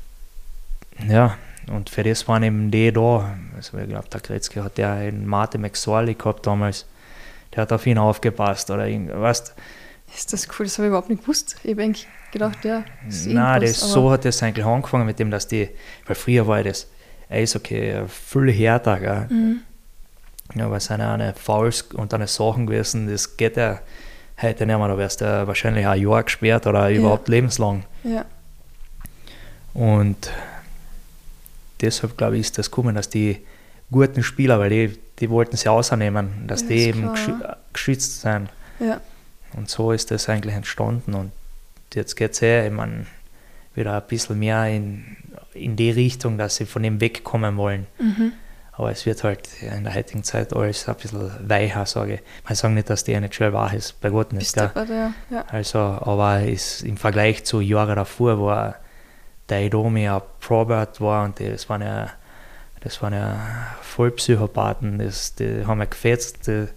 ja, 1.07 1.35
und 1.71 1.89
für 1.89 2.03
das 2.03 2.27
waren 2.27 2.43
eben 2.43 2.71
die 2.71 2.91
da. 2.91 3.35
Also 3.55 3.77
ich 3.77 3.89
glaube, 3.89 4.07
der 4.09 4.21
Kretzke 4.21 4.63
hat 4.63 4.77
ja 4.77 4.93
einen 4.93 5.25
Martin 5.25 5.61
McSorley 5.61 6.13
gehabt 6.13 6.45
damals. 6.45 6.85
Der 7.53 7.63
hat 7.63 7.71
auf 7.71 7.85
ihn 7.85 7.97
aufgepasst 7.97 8.69
oder 8.69 8.87
irgendwas. 8.87 9.53
Ist 10.13 10.31
das 10.31 10.47
cool? 10.47 10.65
Das 10.65 10.77
habe 10.77 10.87
ich 10.87 10.89
überhaupt 10.89 11.09
nicht 11.09 11.21
gewusst. 11.21 11.57
Ich 11.63 11.71
habe 11.71 11.83
eigentlich 11.83 12.07
gedacht, 12.31 12.63
ja. 12.63 12.83
Nein, 13.25 13.61
das, 13.61 13.79
so 13.79 14.11
hat 14.11 14.25
das 14.25 14.41
eigentlich 14.43 14.65
angefangen 14.65 15.05
mit 15.05 15.19
dem, 15.19 15.31
dass 15.31 15.47
die, 15.47 15.69
weil 16.05 16.15
früher 16.15 16.47
war 16.47 16.63
das 16.63 16.87
Eishockey 17.29 18.03
viel 18.07 18.51
härter, 18.51 18.99
gell? 18.99 19.27
Mhm. 19.29 19.59
Ja, 20.55 20.69
weil 20.69 20.77
es 20.77 20.89
eine, 20.91 21.11
eine 21.11 21.33
Fouls 21.33 21.81
und 21.81 22.13
eine 22.13 22.27
Sachen 22.27 22.67
gewesen, 22.67 23.09
das 23.09 23.35
geht 23.35 23.57
ja 23.57 23.79
heute 24.41 24.65
nicht 24.65 24.77
mehr, 24.77 24.87
da 24.87 24.97
wärst 24.97 25.21
du 25.21 25.47
wahrscheinlich 25.47 25.85
ein 25.85 26.01
Jahr 26.01 26.23
gesperrt 26.23 26.67
oder 26.67 26.89
überhaupt 26.89 27.27
ja. 27.27 27.35
lebenslang. 27.35 27.83
Ja. 28.03 28.25
Und 29.73 30.31
deshalb 31.81 32.17
glaube 32.17 32.35
ich, 32.35 32.41
ist 32.41 32.57
das 32.57 32.71
gekommen, 32.71 32.95
dass 32.95 33.09
die 33.09 33.45
guten 33.91 34.23
Spieler, 34.23 34.59
weil 34.59 34.69
die, 34.69 34.99
die 35.19 35.29
wollten 35.29 35.57
sie 35.57 35.69
außernehmen, 35.69 36.47
dass 36.47 36.61
ja, 36.61 36.67
die 36.67 36.79
eben 36.79 37.13
klar. 37.13 37.57
geschützt 37.73 38.21
sind. 38.21 38.49
Ja. 38.79 39.01
Und 39.53 39.69
so 39.69 39.91
ist 39.91 40.11
das 40.11 40.29
eigentlich 40.29 40.55
entstanden. 40.55 41.13
Und 41.13 41.31
jetzt 41.93 42.15
geht 42.15 42.31
es 42.31 42.41
eh, 42.41 42.67
ich 42.67 42.73
wieder 43.73 43.95
ein 43.95 44.07
bisschen 44.07 44.39
mehr 44.39 44.67
in, 44.67 45.17
in 45.53 45.75
die 45.75 45.91
Richtung, 45.91 46.37
dass 46.37 46.55
sie 46.55 46.65
von 46.65 46.83
dem 46.83 46.99
wegkommen 46.99 47.57
wollen. 47.57 47.85
Mhm. 47.99 48.33
Aber 48.73 48.91
es 48.91 49.05
wird 49.05 49.23
halt 49.23 49.49
in 49.61 49.83
der 49.83 49.95
heutigen 49.95 50.23
Zeit 50.23 50.53
alles 50.53 50.87
ein 50.87 50.95
bisschen 50.95 51.31
weicher, 51.49 51.85
sage 51.85 52.15
ich. 52.15 52.21
Man 52.43 52.55
sagt 52.55 52.73
nicht, 52.75 52.89
dass 52.89 53.03
die 53.03 53.13
NHL 53.13 53.53
wahr 53.53 53.73
ist, 53.73 53.99
bei 54.01 54.09
Gott 54.09 54.33
nicht. 54.33 54.55
Ja. 54.55 54.71
Ja. 55.31 55.45
Also, 55.47 55.79
aber 55.79 56.43
ist 56.43 56.83
im 56.83 56.97
Vergleich 56.97 57.43
zu 57.43 57.59
Jahren 57.59 57.95
davor, 57.95 58.37
wo 58.37 58.73
der 59.49 59.65
Idomi 59.65 60.07
ein 60.07 60.21
Probert 60.39 60.99
war 61.01 61.25
und 61.25 61.39
das 61.39 61.69
waren 61.69 61.81
ja, 61.81 62.09
das 62.81 63.01
waren 63.01 63.13
ja 63.13 63.37
Vollpsychopathen, 63.81 64.99
das, 64.99 65.35
die 65.35 65.65
haben 65.65 65.79
ja 65.79 65.85
gefetzt. 65.85 66.47
Die, 66.47 66.67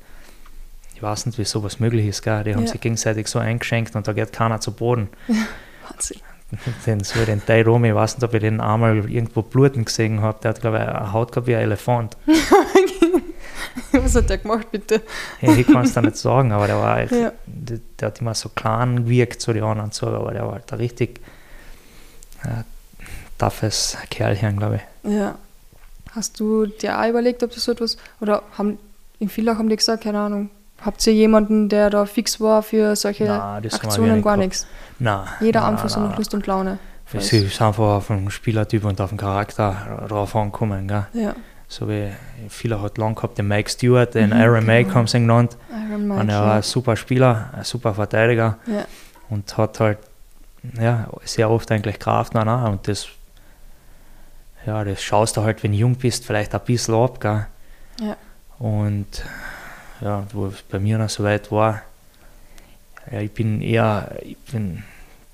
ich 0.95 1.03
weiß 1.03 1.27
nicht, 1.27 1.39
wie 1.39 1.45
sowas 1.45 1.81
möglich 1.81 2.07
ist, 2.07 2.23
gell? 2.23 2.45
die 2.45 2.55
haben 2.55 2.67
ja. 2.67 2.73
sich 2.73 2.81
gegenseitig 2.81 3.27
so 3.29 3.39
eingeschenkt 3.39 3.97
und 3.97 4.07
da 4.07 4.13
geht 4.13 4.33
keiner 4.33 4.61
zu 4.61 4.73
Boden. 4.73 5.09
Wahnsinn. 5.89 6.21
Den, 6.87 7.05
so 7.05 7.25
den 7.25 7.41
Dairomi, 7.47 7.91
ich 7.91 7.95
weiß 7.95 8.17
nicht, 8.17 8.25
ob 8.25 8.35
ich 8.35 8.41
den 8.41 8.61
einmal 8.61 9.09
irgendwo 9.09 9.43
bluten 9.43 9.85
gesehen 9.85 10.21
habe, 10.21 10.41
der 10.43 10.49
hat, 10.49 10.61
glaube 10.61 10.79
ich, 10.79 10.83
eine 10.83 11.13
Haut 11.13 11.31
gehabt 11.31 11.47
wie 11.47 11.55
ein 11.55 11.63
Elefant. 11.63 12.17
Was 13.93 14.17
hat 14.17 14.29
der 14.31 14.39
gemacht, 14.39 14.67
bitte? 14.73 15.01
Ja, 15.41 15.53
ich 15.55 15.67
kann 15.67 15.85
es 15.85 15.93
da 15.93 16.03
nicht 16.03 16.17
sagen, 16.17 16.51
aber 16.51 16.67
der 16.67 16.77
war 16.77 16.95
halt, 16.97 17.13
ja. 17.13 17.33
der, 17.47 17.79
der, 18.01 18.09
hat 18.09 18.21
immer 18.21 18.35
so 18.35 18.49
klein 18.49 19.05
gewirkt, 19.05 19.41
so 19.41 19.53
die 19.53 19.61
anderen 19.61 19.93
so, 19.93 20.09
aber 20.09 20.33
der 20.33 20.45
war 20.45 20.55
halt 20.55 20.73
richtig 20.73 21.21
äh, 22.45 22.65
toughes 23.39 23.97
Kerlchen, 24.11 24.57
glaube 24.57 24.77
ich. 24.77 25.13
Ja. 25.13 25.37
Hast 26.15 26.41
du 26.41 26.67
dir 26.67 27.01
auch 27.01 27.09
überlegt, 27.09 27.43
ob 27.43 27.53
das 27.53 27.65
so 27.65 27.73
etwas, 27.73 27.97
oder 28.21 28.43
haben 28.59 28.79
in 29.21 29.29
Villach 29.29 29.59
haben 29.59 29.69
die 29.69 29.77
gesagt, 29.77 30.03
keine 30.03 30.19
Ahnung, 30.19 30.51
habt 30.85 31.07
ihr 31.07 31.13
jemanden, 31.13 31.69
der 31.69 31.91
da 31.91 32.07
fix 32.07 32.41
war 32.41 32.63
für 32.63 32.97
solche 32.97 33.25
nein, 33.25 33.65
Aktionen, 33.71 34.23
gar 34.23 34.37
nichts? 34.37 34.67
Nein. 34.99 35.27
Jeder 35.41 35.61
nein, 35.61 35.71
einfach 35.73 35.89
so 35.89 36.01
nach 36.01 36.17
Lust 36.17 36.35
und 36.35 36.47
Laune. 36.47 36.79
Es 37.13 37.33
ist 37.33 37.61
einfach 37.61 37.97
auf 37.97 38.07
den 38.07 38.31
Spielertyp 38.31 38.85
und 38.85 39.01
auf 39.01 39.11
den 39.11 39.19
Charakter 39.19 40.07
drauf 40.09 40.35
angekommen. 40.37 40.87
Gell? 40.87 41.07
Ja. 41.13 41.35
So 41.69 41.89
wie 41.89 42.11
viele 42.49 42.81
hat 42.81 42.99
lang 42.99 43.15
gehabt, 43.15 43.39
den 43.39 43.49
Mike 43.49 43.71
Stewart, 43.71 44.15
den 44.15 44.31
mhm, 44.31 44.41
Iron 44.41 44.67
Mike 44.67 44.85
genau. 44.85 44.95
haben 44.97 45.07
sie 45.07 45.19
genannt. 45.19 45.57
Iron 45.71 46.09
Mike, 46.09 46.21
und 46.21 46.29
er 46.29 46.41
war 46.41 46.55
ein 46.57 46.63
super 46.63 46.97
Spieler, 46.97 47.51
ein 47.53 47.65
super 47.65 47.95
Verteidiger 47.95 48.59
ja. 48.67 48.85
und 49.29 49.57
hat 49.57 49.81
halt 49.81 49.99
ja, 50.81 51.09
sehr 51.25 51.51
oft 51.51 51.71
eigentlich 51.71 51.99
Kraft 51.99 52.35
nach 52.35 52.69
und 52.69 52.87
das, 52.87 53.09
ja, 54.67 54.85
das 54.85 55.03
schaust 55.03 55.37
du 55.37 55.43
halt, 55.43 55.63
wenn 55.63 55.73
du 55.73 55.79
jung 55.79 55.97
bist, 55.97 56.25
vielleicht 56.25 56.55
ein 56.55 56.61
bisschen 56.61 56.95
ab, 56.95 57.21
gell? 57.21 57.47
Ja. 58.01 58.17
Und 58.59 59.25
ja, 60.01 60.27
wo 60.33 60.47
es 60.47 60.63
bei 60.63 60.79
mir 60.79 60.99
noch 60.99 61.09
so 61.09 61.25
weit 61.25 61.51
war, 61.51 61.83
ja, 63.11 63.21
ich 63.21 63.33
bin 63.33 63.61
eher, 63.63 64.17
ich 64.23 64.39
bin 64.53 64.85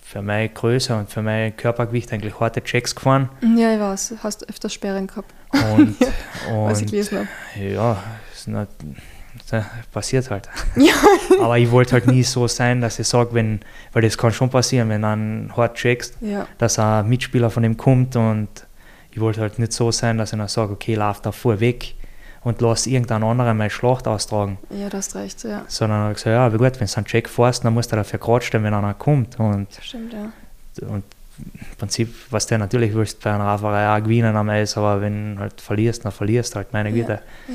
für 0.01 0.23
meine 0.23 0.49
Größe 0.49 0.97
und 0.97 1.11
für 1.11 1.23
mein 1.23 1.57
Körpergewicht 1.57 2.13
eigentlich 2.13 2.39
harte 2.39 2.63
Checks 2.63 2.95
gefahren. 2.95 3.29
Ja, 3.57 3.75
ich 3.75 3.81
weiß, 3.81 4.15
hast 4.23 4.49
öfters 4.49 4.73
Sperren 4.73 5.09
gehabt. 5.09 5.33
Und, 5.53 5.99
ja, 6.01 6.09
und 6.53 6.71
was 6.71 6.81
ich 6.81 6.87
gelesen 6.87 7.19
habe. 7.19 7.29
Ja, 7.65 8.03
ist 8.33 8.47
nicht, 8.47 8.69
passiert 9.93 10.31
halt. 10.31 10.49
Ja. 10.77 10.95
Aber 11.41 11.59
ich 11.59 11.71
wollte 11.71 11.93
halt 11.93 12.07
nie 12.07 12.23
so 12.23 12.47
sein, 12.49 12.81
dass 12.81 12.99
ich 12.99 13.09
sage, 13.09 13.35
wenn, 13.35 13.61
weil 13.93 14.03
das 14.03 14.17
kann 14.17 14.33
schon 14.33 14.51
passieren, 14.51 14.89
wenn 14.89 15.03
du 15.03 15.09
einen 15.09 15.57
hart 15.57 15.77
checkst, 15.77 16.17
ja. 16.21 16.47
dass 16.59 16.79
ein 16.79 17.09
Mitspieler 17.09 17.51
von 17.51 17.65
ihm 17.65 17.77
kommt 17.77 18.17
und 18.17 18.49
ich 19.11 19.21
wollte 19.21 19.41
halt 19.41 19.59
nicht 19.59 19.73
so 19.73 19.91
sein, 19.91 20.19
dass 20.19 20.33
ich 20.33 20.39
dann 20.39 20.49
sage, 20.49 20.73
okay, 20.73 20.95
lauf 20.95 21.23
da 21.23 21.33
vorweg 21.33 21.95
und 22.43 22.61
lass 22.61 22.87
irgendeinen 22.87 23.25
anderen 23.25 23.57
meine 23.57 23.71
Schlacht 23.71 24.07
austragen. 24.07 24.59
Ja, 24.71 24.89
das 24.89 25.15
recht, 25.15 25.43
ja. 25.43 25.65
Sondern 25.69 26.01
habe 26.01 26.13
ich 26.13 26.19
gesagt, 26.19 26.35
ja, 26.35 26.53
wie 26.53 26.59
gut, 26.59 26.79
wenn 26.79 26.87
du 26.87 26.97
einen 26.97 27.07
Check 27.07 27.29
fährst, 27.29 27.65
dann 27.65 27.75
musst 27.75 27.91
du 27.91 27.97
dafür 27.97 28.19
gerade 28.19 28.45
stehen, 28.45 28.63
wenn 28.63 28.75
einer 28.75 28.95
kommt. 28.95 29.41
Und, 29.41 29.69
Stimmt, 29.81 30.13
ja. 30.13 30.87
Und 30.87 31.03
im 31.39 31.77
Prinzip, 31.79 32.15
was 32.31 32.47
du 32.47 32.57
natürlich 32.57 32.95
willst 32.95 33.23
bei 33.23 33.33
einer 33.33 33.45
Rafferei 33.45 33.97
auch 33.97 34.03
gewinnen 34.03 34.37
am 34.37 34.49
Eis, 34.49 34.77
aber 34.77 35.01
wenn 35.01 35.37
du 35.37 35.41
halt 35.43 35.61
verlierst, 35.61 36.05
dann 36.05 36.13
verlierst 36.13 36.55
du 36.55 36.57
halt, 36.57 36.73
meine 36.73 36.93
Güte. 36.93 37.21
Ja, 37.49 37.55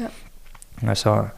ja. 0.82 0.89
Also, 0.89 1.29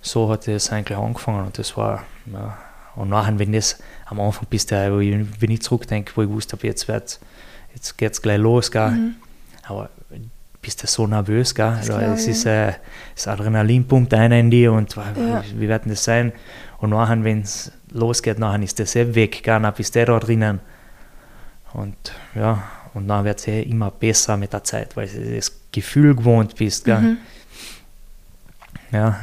so 0.00 0.28
hat 0.30 0.48
es 0.48 0.70
eigentlich 0.70 0.98
angefangen 0.98 1.46
und 1.46 1.58
das 1.58 1.76
war, 1.76 2.04
ja, 2.32 2.56
und 2.96 3.10
nachher, 3.10 3.38
wenn 3.38 3.52
das 3.52 3.78
am 4.06 4.18
Anfang 4.20 4.46
bist, 4.50 4.72
wenn 4.72 5.50
ich 5.50 5.62
zurückdenke, 5.62 6.12
wo 6.16 6.22
ich 6.22 6.28
wusste, 6.28 6.58
jetzt, 6.62 6.88
wird's, 6.88 7.20
jetzt 7.74 7.96
geht 7.96 8.12
es 8.12 8.20
gleich 8.20 8.38
los, 8.38 8.70
gell? 8.70 8.90
Mhm. 8.90 9.14
aber 9.64 9.90
bist 10.60 10.82
du 10.82 10.86
so 10.88 11.06
nervös, 11.06 11.54
gell? 11.54 11.66
Also, 11.66 11.92
es 11.92 12.26
ist 12.26 12.44
äh, 12.44 12.72
das 13.14 13.28
Adrenalin 13.28 13.86
pumpt 13.86 14.12
ein 14.14 14.32
in 14.32 14.50
dir 14.50 14.72
und 14.72 14.96
ja. 14.96 15.44
wie 15.54 15.68
wird 15.68 15.82
das 15.86 16.02
sein? 16.02 16.32
Und 16.78 16.90
nachher, 16.90 17.22
wenn 17.22 17.42
es 17.42 17.70
losgeht, 17.92 18.38
nachher 18.38 18.62
ist 18.62 18.78
das 18.80 18.96
eh 18.96 19.14
weg, 19.14 19.42
gell? 19.44 19.60
dann 19.60 19.74
bist 19.74 19.94
du 19.94 20.04
da 20.04 20.18
drinnen. 20.18 20.60
Und 21.72 21.96
ja, 22.34 22.62
und 22.94 23.06
dann 23.06 23.24
wird 23.24 23.38
es 23.38 23.46
eh 23.46 23.62
immer 23.62 23.90
besser 23.90 24.36
mit 24.36 24.52
der 24.52 24.64
Zeit, 24.64 24.96
weil 24.96 25.08
du 25.08 25.36
das 25.36 25.52
Gefühl 25.70 26.16
gewohnt 26.16 26.56
bist. 26.56 26.84
Gell? 26.84 27.00
Mhm. 27.00 27.16
Ja, 28.90 29.18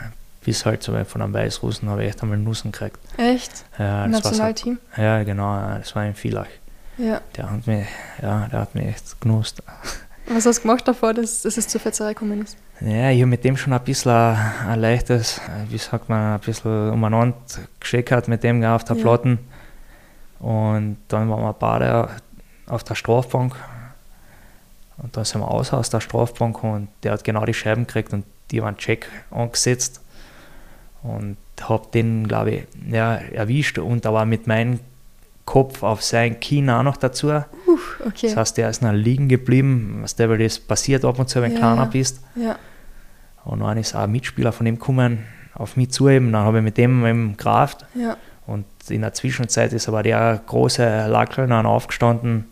bis 0.46 0.66
halt 0.66 0.84
so 0.84 0.94
von 1.06 1.22
einem 1.22 1.34
Weißrussen 1.34 1.90
habe 1.90 2.04
ich 2.04 2.10
echt 2.10 2.22
einmal 2.22 2.38
Nussen 2.38 2.72
gekriegt. 2.72 3.00
Echt? 3.18 3.66
Ja, 3.80 4.08
das 4.08 4.24
Nationalteam? 4.24 4.78
So, 4.96 5.02
ja, 5.02 5.24
genau, 5.24 5.78
das 5.78 5.96
war 5.96 6.06
in 6.06 6.14
Villach. 6.14 6.48
Ja. 6.98 7.20
Der 7.36 7.52
hat 7.52 7.68
mich, 7.68 7.88
ja, 8.22 8.48
der 8.48 8.60
hat 8.62 8.76
mich 8.76 8.86
echt 8.86 9.20
genusst. 9.20 9.62
Was 10.28 10.46
hast 10.46 10.60
du 10.60 10.62
gemacht 10.62 10.88
davor, 10.88 11.14
dass, 11.14 11.42
dass 11.42 11.58
es 11.58 11.68
zur 11.68 11.82
Fetzerei 11.82 12.14
gekommen 12.14 12.44
ist? 12.44 12.58
Ja, 12.80 13.10
ich 13.10 13.20
habe 13.22 13.28
mit 13.28 13.44
dem 13.44 13.58
schon 13.58 13.74
ein 13.74 13.84
bisschen 13.84 14.12
ein, 14.12 14.38
ein 14.68 14.80
leichtes, 14.80 15.42
wie 15.70 15.78
sagt 15.78 16.10
man, 16.10 16.36
ein 16.36 16.40
bisschen 16.40 16.92
umeinander 16.92 17.36
geschickt 17.80 18.28
mit 18.28 18.44
dem 18.44 18.64
auf 18.64 18.84
der 18.84 18.96
Ja. 18.96 19.02
Platten. 19.02 19.40
Und 20.40 20.98
dann 21.08 21.30
waren 21.30 21.42
wir 21.42 21.54
beide 21.54 22.10
auf 22.68 22.84
der 22.84 22.96
Strafbank. 22.96 23.56
Und 24.98 25.18
dann 25.18 25.26
sind 25.26 25.42
wir 25.42 25.50
aus 25.50 25.74
aus 25.74 25.90
der 25.90 26.00
Strafbank 26.00 26.64
und 26.64 26.88
der 27.04 27.14
hat 27.14 27.24
genau 27.24 27.46
die 27.46 27.54
Scheiben 27.54 27.86
gekriegt 27.86 28.14
und 28.14 28.26
die 28.52 28.62
waren 28.62 28.78
Check 28.78 29.08
angesetzt. 29.32 30.02
Und 31.08 31.38
habe 31.62 31.88
den, 31.94 32.28
glaube 32.28 32.52
ich, 32.52 32.64
ja, 32.92 33.16
erwischt 33.16 33.78
und 33.78 34.06
aber 34.06 34.26
mit 34.26 34.48
meinem 34.48 34.80
Kopf 35.46 35.84
auf 35.84 36.02
sein 36.02 36.40
Kinn 36.40 36.70
auch 36.70 36.82
noch 36.84 36.98
dazu. 36.98 37.30
Uff, 37.68 38.02
okay. 38.06 38.28
Das 38.28 38.36
heißt, 38.38 38.58
der 38.58 38.70
ist 38.70 38.82
noch 38.82 38.92
liegen 38.92 39.30
geblieben, 39.30 40.00
was 40.02 40.16
der, 40.16 40.30
weil 40.30 40.40
das 40.40 40.58
passiert 40.60 41.06
ab 41.06 41.20
und 41.20 41.30
zu, 41.30 41.42
wenn 41.42 41.52
du 41.52 41.56
Ja, 41.58 41.62
kleiner 41.62 41.84
ja. 41.84 41.90
bist. 41.90 42.22
ja. 42.36 42.56
Und 43.44 43.60
dann 43.60 43.78
ist 43.78 43.94
auch 43.94 44.00
ein 44.02 44.12
Mitspieler 44.12 44.52
von 44.52 44.66
dem 44.66 44.80
gekommen, 44.80 45.20
auf 45.54 45.78
mich 45.78 45.92
zu 45.92 46.10
eben. 46.10 46.32
Dann 46.32 46.44
habe 46.46 46.58
ich 46.58 46.64
mit 46.64 46.78
dem 46.78 47.06
eben 47.06 47.38
gerafft. 47.38 47.86
ja. 47.94 48.18
Und 48.48 48.66
in 48.90 49.02
der 49.02 49.14
Zwischenzeit 49.14 49.74
ist 49.74 49.88
aber 49.88 50.04
der 50.04 50.40
große 50.46 51.08
Lackel 51.08 51.48
dann 51.48 51.66
aufgestanden 51.66 52.46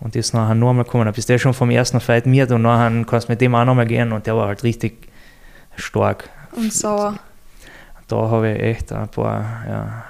und 0.00 0.14
ist 0.16 0.34
nachher 0.34 0.54
nur 0.54 0.68
einmal 0.70 0.84
gekommen. 0.84 1.06
Dann 1.06 1.14
bist 1.14 1.30
du 1.30 1.38
schon 1.38 1.54
vom 1.54 1.70
ersten 1.70 1.98
Fight 2.00 2.26
mit 2.26 2.50
und 2.50 2.60
nachher 2.60 3.04
kannst 3.06 3.28
du 3.28 3.32
mit 3.32 3.40
dem 3.40 3.54
auch 3.54 3.64
nochmal 3.64 3.86
gehen 3.86 4.12
und 4.12 4.26
der 4.26 4.36
war 4.36 4.48
halt 4.48 4.62
richtig 4.64 5.08
stark. 5.76 6.28
Und 6.52 6.72
sauer. 6.72 7.18
Da 8.08 8.16
habe 8.30 8.50
ich 8.52 8.60
echt 8.62 8.92
ein 8.92 9.08
paar 9.08 9.44
ja, 9.68 10.04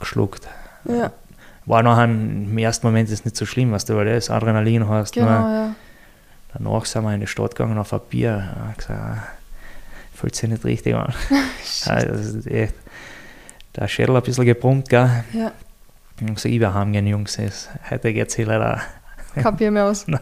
geschluckt. 0.00 0.48
Ja, 0.84 1.12
War 1.66 1.82
nachher 1.82 2.04
im 2.04 2.56
ersten 2.56 2.86
Moment 2.86 3.10
ist 3.10 3.24
nicht 3.24 3.36
so 3.36 3.44
schlimm, 3.44 3.72
was 3.72 3.84
du, 3.84 3.94
weil 3.96 4.06
das 4.06 4.30
Adrenalin 4.30 4.88
hast. 4.88 5.12
genau, 5.12 5.40
Nur 5.40 5.50
ja. 5.50 5.74
danach 6.54 6.84
sind 6.86 7.04
wir 7.04 7.12
in 7.14 7.20
die 7.20 7.26
Stadt 7.26 7.54
gegangen 7.54 7.76
auf 7.78 7.92
ein 7.92 8.00
Bier. 8.08 8.48
Ich 8.50 8.60
habe 8.60 8.74
gesagt, 8.76 9.00
ah, 9.00 9.22
fühlt 10.14 10.34
sich 10.34 10.48
nicht 10.48 10.64
richtig 10.64 10.94
an. 10.94 11.12
Ja, 11.84 11.94
das 12.04 12.26
ist 12.26 12.46
echt 12.46 12.74
der 13.76 13.88
Schädel 13.88 14.16
ein 14.16 14.22
bisschen 14.22 14.46
gebrummt, 14.46 14.88
gell? 14.88 15.24
Ja, 15.32 15.52
Ich 16.20 16.38
so, 16.38 16.48
ich 16.48 16.58
will 16.60 16.72
heimgehen, 16.72 17.06
Jungs. 17.06 17.38
Heute 17.90 18.12
geht 18.14 18.28
es 18.28 18.34
hier 18.36 18.46
leider. 18.46 18.80
kein 19.34 19.56
Bier 19.56 19.70
mehr 19.70 19.84
aus. 19.84 20.06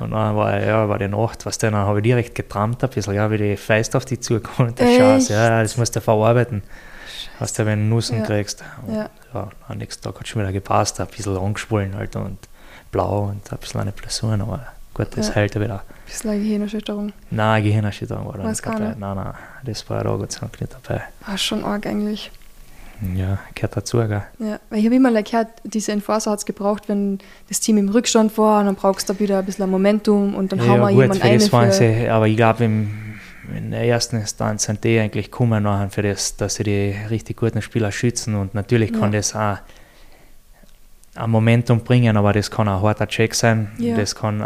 Und 0.00 0.12
dann 0.12 0.36
war, 0.36 0.60
ja, 0.60 0.88
war 0.88 0.98
die 0.98 1.08
Nacht, 1.08 1.44
was 1.46 1.58
dann, 1.58 1.72
dann 1.72 1.86
habe 1.86 1.98
ich 1.98 2.02
direkt 2.04 2.34
getrampt 2.34 2.82
ein 2.84 2.90
bisschen, 2.90 3.14
ja, 3.14 3.30
wie 3.30 3.38
die 3.38 3.56
Feist 3.56 3.94
auf 3.96 4.04
die 4.04 4.18
zugekommen 4.20 4.70
und 4.70 4.78
der? 4.78 4.86
Scheiß, 4.96 5.28
ja, 5.28 5.62
das 5.62 5.76
musst 5.76 5.96
du 5.96 6.00
verarbeiten, 6.00 6.62
was 7.38 7.52
du, 7.52 7.66
wenn 7.66 7.80
du 7.88 7.94
Nussen 7.94 8.18
Ja. 8.18 8.24
kriegst. 8.24 8.62
Und, 8.86 8.94
Ja. 8.94 9.10
ja. 9.34 9.48
am 9.68 9.78
nächsten 9.78 10.02
Tag 10.02 10.18
hat 10.18 10.28
schon 10.28 10.42
wieder 10.42 10.52
gepasst, 10.52 11.00
ein 11.00 11.06
bisschen 11.08 11.36
angeschwollen 11.36 11.96
halt 11.96 12.14
und 12.16 12.38
blau 12.92 13.24
und 13.30 13.52
ein 13.52 13.58
bisschen 13.58 13.80
eine 13.80 13.92
Blessuren, 13.92 14.40
aber 14.40 14.66
gut, 14.94 15.08
das 15.16 15.28
Ja. 15.28 15.34
heilt 15.36 15.54
ja 15.54 15.60
wieder. 15.60 15.82
Bisschen 16.06 16.30
eine 16.30 16.40
Gehirnerschütterung. 16.40 17.12
Nein, 17.30 17.62
Gehirnerschütterung 17.64 18.26
war 18.26 18.38
da 18.38 18.48
nicht 18.48 18.64
dabei. 18.64 18.94
Nein, 18.98 19.16
nein, 19.16 19.34
das 19.64 19.88
war 19.90 20.02
da 20.04 20.10
Gott 20.16 20.32
sei 20.32 20.40
Dank 20.40 20.60
nicht 20.60 20.72
dabei. 20.72 21.02
War 21.26 21.36
schon 21.36 21.64
arg 21.64 21.84
eigentlich. 21.86 22.30
Ja, 23.14 23.38
gehört 23.54 23.76
dazu, 23.76 23.98
gell? 23.98 24.22
Ja, 24.40 24.58
weil 24.70 24.78
ich 24.80 24.84
habe 24.86 24.96
immer 24.96 25.22
gehört, 25.22 25.48
diese 25.64 25.92
Enforcer 25.92 26.32
hat 26.32 26.40
es 26.40 26.44
gebraucht, 26.46 26.88
wenn 26.88 27.18
das 27.48 27.60
Team 27.60 27.78
im 27.78 27.88
Rückstand 27.88 28.36
war, 28.38 28.60
und 28.60 28.66
dann 28.66 28.74
brauchst 28.74 29.08
du 29.08 29.12
da 29.12 29.20
wieder 29.20 29.38
ein 29.38 29.44
bisschen 29.46 29.70
Momentum 29.70 30.34
und 30.34 30.50
dann 30.52 30.60
hauen 30.60 30.80
wir 30.80 30.88
gut, 30.92 31.02
jemanden 31.02 31.22
für 31.22 31.32
das 31.34 31.52
waren 31.52 31.70
sie, 31.72 32.08
aber 32.08 32.26
ich 32.26 32.36
glaube, 32.36 32.64
in 32.64 33.70
der 33.70 33.82
ersten 33.84 34.16
Instanz 34.16 34.64
sind 34.64 34.82
die 34.84 34.98
eigentlich 34.98 35.26
gekommen, 35.30 35.62
nachher 35.62 35.90
für 35.90 36.02
das, 36.02 36.36
dass 36.36 36.56
sie 36.56 36.64
die 36.64 36.94
richtig 37.08 37.36
guten 37.36 37.62
Spieler 37.62 37.92
schützen 37.92 38.34
und 38.34 38.54
natürlich 38.54 38.92
kann 38.92 39.12
Ja. 39.12 39.18
das 39.20 39.34
auch 39.36 39.58
ein 41.14 41.30
Momentum 41.30 41.80
bringen, 41.80 42.16
aber 42.16 42.32
das 42.32 42.50
kann 42.50 42.68
ein 42.68 42.80
harter 42.82 43.06
Check 43.08 43.34
sein, 43.34 43.72
Ja. 43.78 43.96
das 43.96 44.14
kann 44.14 44.40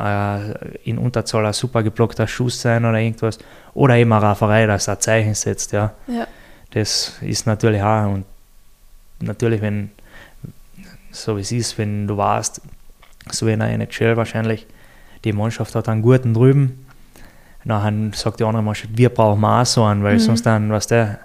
in 0.84 0.98
Unterzahl 0.98 1.44
ein 1.46 1.52
super 1.52 1.82
geblockter 1.82 2.26
Schuss 2.26 2.60
sein 2.60 2.84
oder 2.84 2.98
irgendwas 2.98 3.38
oder 3.74 3.96
eben 3.96 4.12
eine 4.12 4.22
Rafferei, 4.22 4.66
das 4.66 4.88
ein 4.88 5.00
Zeichen 5.00 5.34
setzt, 5.34 5.72
ja. 5.72 5.92
ja, 6.06 6.26
Das 6.70 7.14
ist 7.20 7.46
natürlich 7.46 7.82
auch 7.82 8.06
und 8.12 8.24
natürlich, 9.22 9.60
wenn 9.62 9.90
so 11.10 11.36
wie 11.36 11.40
es 11.42 11.52
ist, 11.52 11.78
wenn 11.78 12.06
du 12.06 12.16
warst, 12.16 12.60
so 13.30 13.46
wie 13.46 13.52
in 13.52 13.60
der 13.60 13.68
NHL 13.70 14.16
wahrscheinlich, 14.16 14.66
die 15.24 15.32
Mannschaft 15.32 15.74
hat 15.74 15.88
einen 15.88 16.02
guten 16.02 16.34
drüben, 16.34 16.86
nachher 17.64 17.92
sagt 18.14 18.40
die 18.40 18.44
andere 18.44 18.62
Mannschaft, 18.62 18.96
wir 18.96 19.08
brauchen 19.10 19.44
auch 19.44 19.64
so 19.66 19.84
einen, 19.84 20.02
weil 20.02 20.14
Mhm. 20.14 20.18
sonst 20.20 20.46
dann, 20.46 20.70
was 20.70 20.86
der 20.86 21.06
ja, 21.06 21.18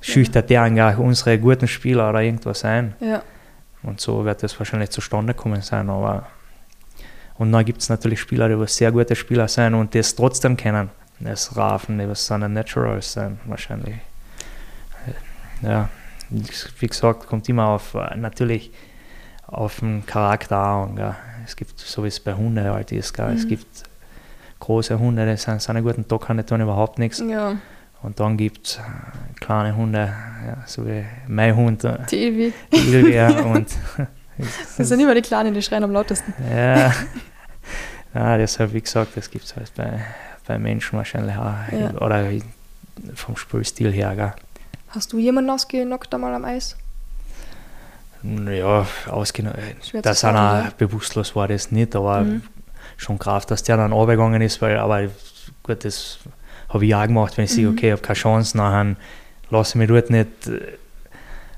schüchtert 0.00 0.48
der 0.48 0.62
eigentlich 0.62 0.96
unsere 0.96 1.38
guten 1.38 1.68
Spieler 1.68 2.08
oder 2.10 2.22
irgendwas 2.22 2.64
ein. 2.64 2.94
Ja, 3.00 3.22
Und 3.82 4.00
so 4.00 4.24
wird 4.24 4.42
das 4.42 4.58
wahrscheinlich 4.58 4.90
zustande 4.90 5.34
kommen 5.34 5.60
sein. 5.60 5.90
Aber 5.90 6.26
und 7.36 7.50
dann 7.50 7.64
gibt 7.64 7.82
es 7.82 7.88
natürlich 7.88 8.20
Spieler, 8.20 8.48
die 8.48 8.58
was 8.58 8.76
sehr 8.76 8.92
gute 8.92 9.16
Spieler 9.16 9.48
sein 9.48 9.74
und 9.74 9.94
das 9.94 10.14
trotzdem 10.14 10.56
kennen. 10.56 10.90
Das 11.18 11.56
Rafen, 11.56 11.98
die 11.98 12.08
was 12.08 12.24
seine 12.26 12.48
Naturals 12.48 13.12
sein, 13.12 13.40
wahrscheinlich. 13.46 13.96
Ja, 15.62 15.88
wie 16.80 16.86
gesagt, 16.86 17.26
kommt 17.26 17.48
immer 17.48 17.68
auf 17.68 17.94
äh, 17.94 18.16
natürlich 18.16 18.70
auf 19.46 19.80
den 19.80 20.04
Charakter 20.06 20.56
an. 20.58 20.96
Gell. 20.96 21.14
Es 21.44 21.56
gibt, 21.56 21.78
so 21.78 22.04
wie 22.04 22.08
es 22.08 22.20
bei 22.20 22.34
Hunden 22.34 22.62
halt 22.64 22.92
ist, 22.92 23.12
gell. 23.14 23.32
es 23.34 23.44
Mhm. 23.44 23.48
gibt 23.48 23.82
große 24.60 24.98
Hunde, 24.98 25.28
die 25.30 25.36
sind, 25.36 25.60
sind 25.60 25.76
einen 25.76 25.84
guten 25.84 26.06
Tag, 26.06 26.26
die 26.36 26.42
tun 26.44 26.60
überhaupt 26.60 26.98
nichts. 26.98 27.18
ja, 27.18 27.56
Und 28.02 28.18
dann 28.20 28.36
gibt 28.36 28.66
es 28.66 28.80
kleine 29.40 29.74
Hunde, 29.76 30.12
ja, 30.46 30.56
so 30.66 30.86
wie 30.86 31.04
mein 31.26 31.54
Hund, 31.56 31.82
äh, 31.84 31.98
die 32.10 32.26
Evi. 32.26 32.52
Silvia 32.72 33.28
und 33.44 33.66
Das 34.78 34.88
sind 34.88 35.00
immer 35.00 35.14
die 35.14 35.22
Kleinen, 35.22 35.52
die 35.52 35.62
schreien 35.62 35.82
am 35.84 35.90
lautesten. 35.92 36.32
ja, 36.48 36.92
ja, 38.14 38.36
deshalb, 38.38 38.72
wie 38.72 38.80
gesagt, 38.80 39.16
das 39.16 39.28
gibt 39.30 39.44
es 39.44 39.56
halt 39.56 39.72
bei, 39.74 40.00
bei 40.46 40.58
Menschen 40.58 40.96
wahrscheinlich 40.96 41.36
auch. 41.36 41.54
Ja. 41.72 41.90
Oder 42.00 42.24
vom 43.14 43.36
Spielstil 43.36 43.90
her. 43.92 44.14
Gell. 44.14 44.32
Hast 44.94 45.12
du 45.12 45.18
jemanden 45.18 45.50
ausgenockt 45.50 46.12
einmal 46.14 46.34
am 46.34 46.44
Eis? 46.44 46.76
Ja, 48.22 48.86
ausgenommen. 49.10 49.56
Schwer 49.82 50.02
zu 50.02 50.08
Dass 50.08 50.20
sagen, 50.20 50.36
einer 50.36 50.64
ja. 50.64 50.70
bewusstlos 50.78 51.34
war, 51.34 51.48
das 51.48 51.72
nicht, 51.72 51.96
aber 51.96 52.20
Mhm. 52.22 52.42
schon 52.96 53.18
Kraft, 53.18 53.50
dass 53.50 53.62
der 53.64 53.78
dann 53.78 53.92
runtergegangen 53.92 54.40
ist, 54.42 54.62
weil, 54.62 54.76
aber 54.78 55.08
gut, 55.62 55.84
das 55.84 56.18
habe 56.68 56.86
ich 56.86 56.94
auch 56.94 57.02
gemacht, 57.06 57.36
wenn 57.36 57.44
ich 57.46 57.52
sehe, 57.52 57.66
Mhm. 57.66 57.72
okay, 57.76 57.86
ich 57.88 57.92
habe 57.92 58.02
keine 58.02 58.16
Chance, 58.18 58.56
nachher 58.56 58.96
lasse 59.50 59.70
ich 59.70 59.74
mich 59.76 59.88
dort 59.88 60.10
nicht 60.10 60.46
äh, 60.46 60.60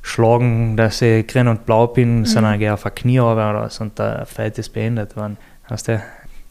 schlagen, 0.00 0.76
dass 0.76 1.02
ich 1.02 1.26
grün 1.26 1.48
und 1.48 1.66
blau 1.66 1.86
bin, 1.88 2.20
Mhm. 2.20 2.26
sondern 2.26 2.58
gehe 2.58 2.72
auf 2.72 2.86
ein 2.86 2.94
Knie 2.94 3.18
runter 3.18 3.50
oder 3.50 3.68
so 3.70 3.84
und 3.84 3.98
der 3.98 4.24
Fight 4.26 4.56
ist 4.58 4.72
beendet. 4.72 5.12
Wann, 5.16 5.36
hast 5.64 5.88
du? 5.88 6.00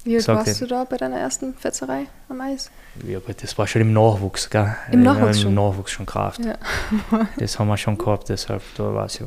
Wie 0.05 0.15
alt 0.17 0.27
warst 0.27 0.59
du 0.61 0.67
da 0.67 0.83
bei 0.83 0.97
deiner 0.97 1.17
ersten 1.17 1.53
Fetzerei 1.55 2.07
am 2.29 2.41
Eis? 2.41 2.69
Ja, 3.07 3.19
gut, 3.19 3.41
das 3.41 3.57
war 3.57 3.67
schon 3.67 3.81
im 3.83 3.93
Nachwuchs, 3.93 4.49
gell? 4.49 4.75
Im 4.91 5.01
Äh, 5.01 5.03
Nachwuchs 5.05 5.37
Im 5.37 5.43
schon? 5.43 5.53
Nachwuchs 5.55 5.91
schon 5.91 6.05
Kraft. 6.05 6.41
Ja. 6.43 6.55
Das 7.37 7.57
haben 7.57 7.67
wir 7.67 7.77
schon 7.77 7.97
gehabt, 7.97 8.27
deshalb, 8.29 8.61
da 8.75 8.93
weiß 8.93 9.21
ich, 9.21 9.25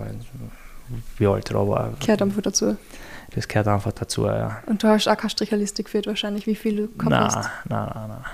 wie 1.19 1.27
alt 1.27 1.51
er 1.51 1.67
war. 1.69 1.93
Gehört 2.01 2.23
einfach 2.23 2.43
dazu. 2.43 2.77
Das 3.35 3.49
gehört 3.49 3.69
einfach 3.69 3.93
dazu, 3.93 4.27
ja. 4.27 4.63
Und 4.67 4.83
du 4.83 4.89
hast 4.89 5.09
auch 5.09 5.17
keine 5.17 5.31
Stricherliste 5.31 5.83
geführt 5.83 6.07
wahrscheinlich, 6.07 6.47
wie 6.47 6.55
viel 6.55 6.77
du 6.77 6.89
gehabt 6.89 7.11
Nein, 7.11 7.25
hast. 7.25 7.51
nein, 7.69 7.91
nein, 7.95 8.09
nein. 8.09 8.25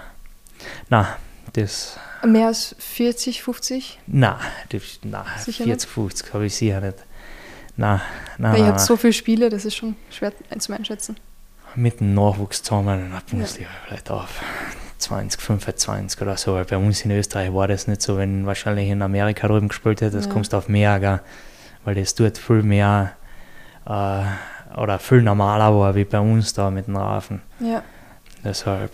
Nein, 0.91 1.07
das, 1.55 1.99
Mehr 2.25 2.49
als 2.49 2.75
40, 2.79 3.43
50? 3.43 3.99
nein, 4.07 4.37
das, 4.69 4.83
nein 5.03 5.25
Sicher 5.39 5.65
40, 5.65 5.89
50 5.91 6.35
habe 6.35 6.47
ich 6.47 6.55
sicher 6.55 6.81
nicht. 6.81 6.99
Nein, 7.77 8.01
nein, 8.39 8.53
Weil 8.53 8.59
ihr 8.59 8.63
nein, 8.65 8.69
habt 8.73 8.79
nein. 8.79 8.87
so 8.87 8.97
viele 8.97 9.13
Spiele, 9.13 9.49
das 9.49 9.65
ist 9.65 9.75
schon 9.77 9.97
schwer 10.11 10.33
zum 10.59 10.75
Einschätzen. 10.75 11.17
Mit 11.75 12.01
dem 12.01 12.15
Nachwuchs 12.15 12.63
zusammen 12.63 13.07
in 13.07 13.11
der 13.13 13.23
Bundesliga 13.31 13.71
vielleicht 13.87 14.11
auf 14.11 14.41
20, 14.99 15.41
25 15.41 16.21
oder 16.21 16.37
so. 16.37 16.55
Weil 16.55 16.65
bei 16.67 16.77
uns 16.77 17.03
in 17.05 17.11
Österreich 17.13 17.53
war 17.53 17.67
das 17.69 17.87
nicht 17.87 18.03
so, 18.03 18.19
wenn 18.19 18.47
wahrscheinlich 18.47 18.89
in 18.91 19.01
Amerika 19.03 19.49
drüben 19.49 19.69
gespielt 19.69 20.01
hättest, 20.03 20.27
Ja. 20.29 20.33
kommst 20.33 20.53
du 20.53 20.59
auf 20.59 20.69
mehr, 20.69 21.01
gell? 21.01 21.21
weil 21.85 21.95
das 21.95 22.15
dort 22.15 22.39
viel 22.39 22.63
mehr 22.63 23.13
äh, 23.87 24.23
oder 24.79 24.99
viel 24.99 25.23
normaler 25.23 25.75
war 25.75 25.95
wie 25.95 26.05
bei 26.05 26.21
uns 26.21 26.53
da 26.53 26.71
mit 26.71 26.87
dem 26.87 26.97
Rafen. 26.97 27.43
Ja, 27.61 27.83
Deshalb, 28.45 28.91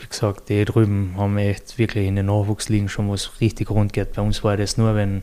wie 0.00 0.06
gesagt, 0.08 0.48
die 0.48 0.64
drüben 0.64 1.14
haben 1.16 1.38
echt 1.38 1.78
wirklich 1.78 2.06
in 2.08 2.16
den 2.16 2.26
Nachwuchsligen 2.26 2.88
schon 2.88 3.10
was 3.10 3.40
richtig 3.40 3.70
rund 3.70 3.92
geht. 3.92 4.12
Bei 4.14 4.22
uns 4.22 4.42
war 4.44 4.56
das 4.56 4.76
nur, 4.76 4.94
wenn, 4.94 5.22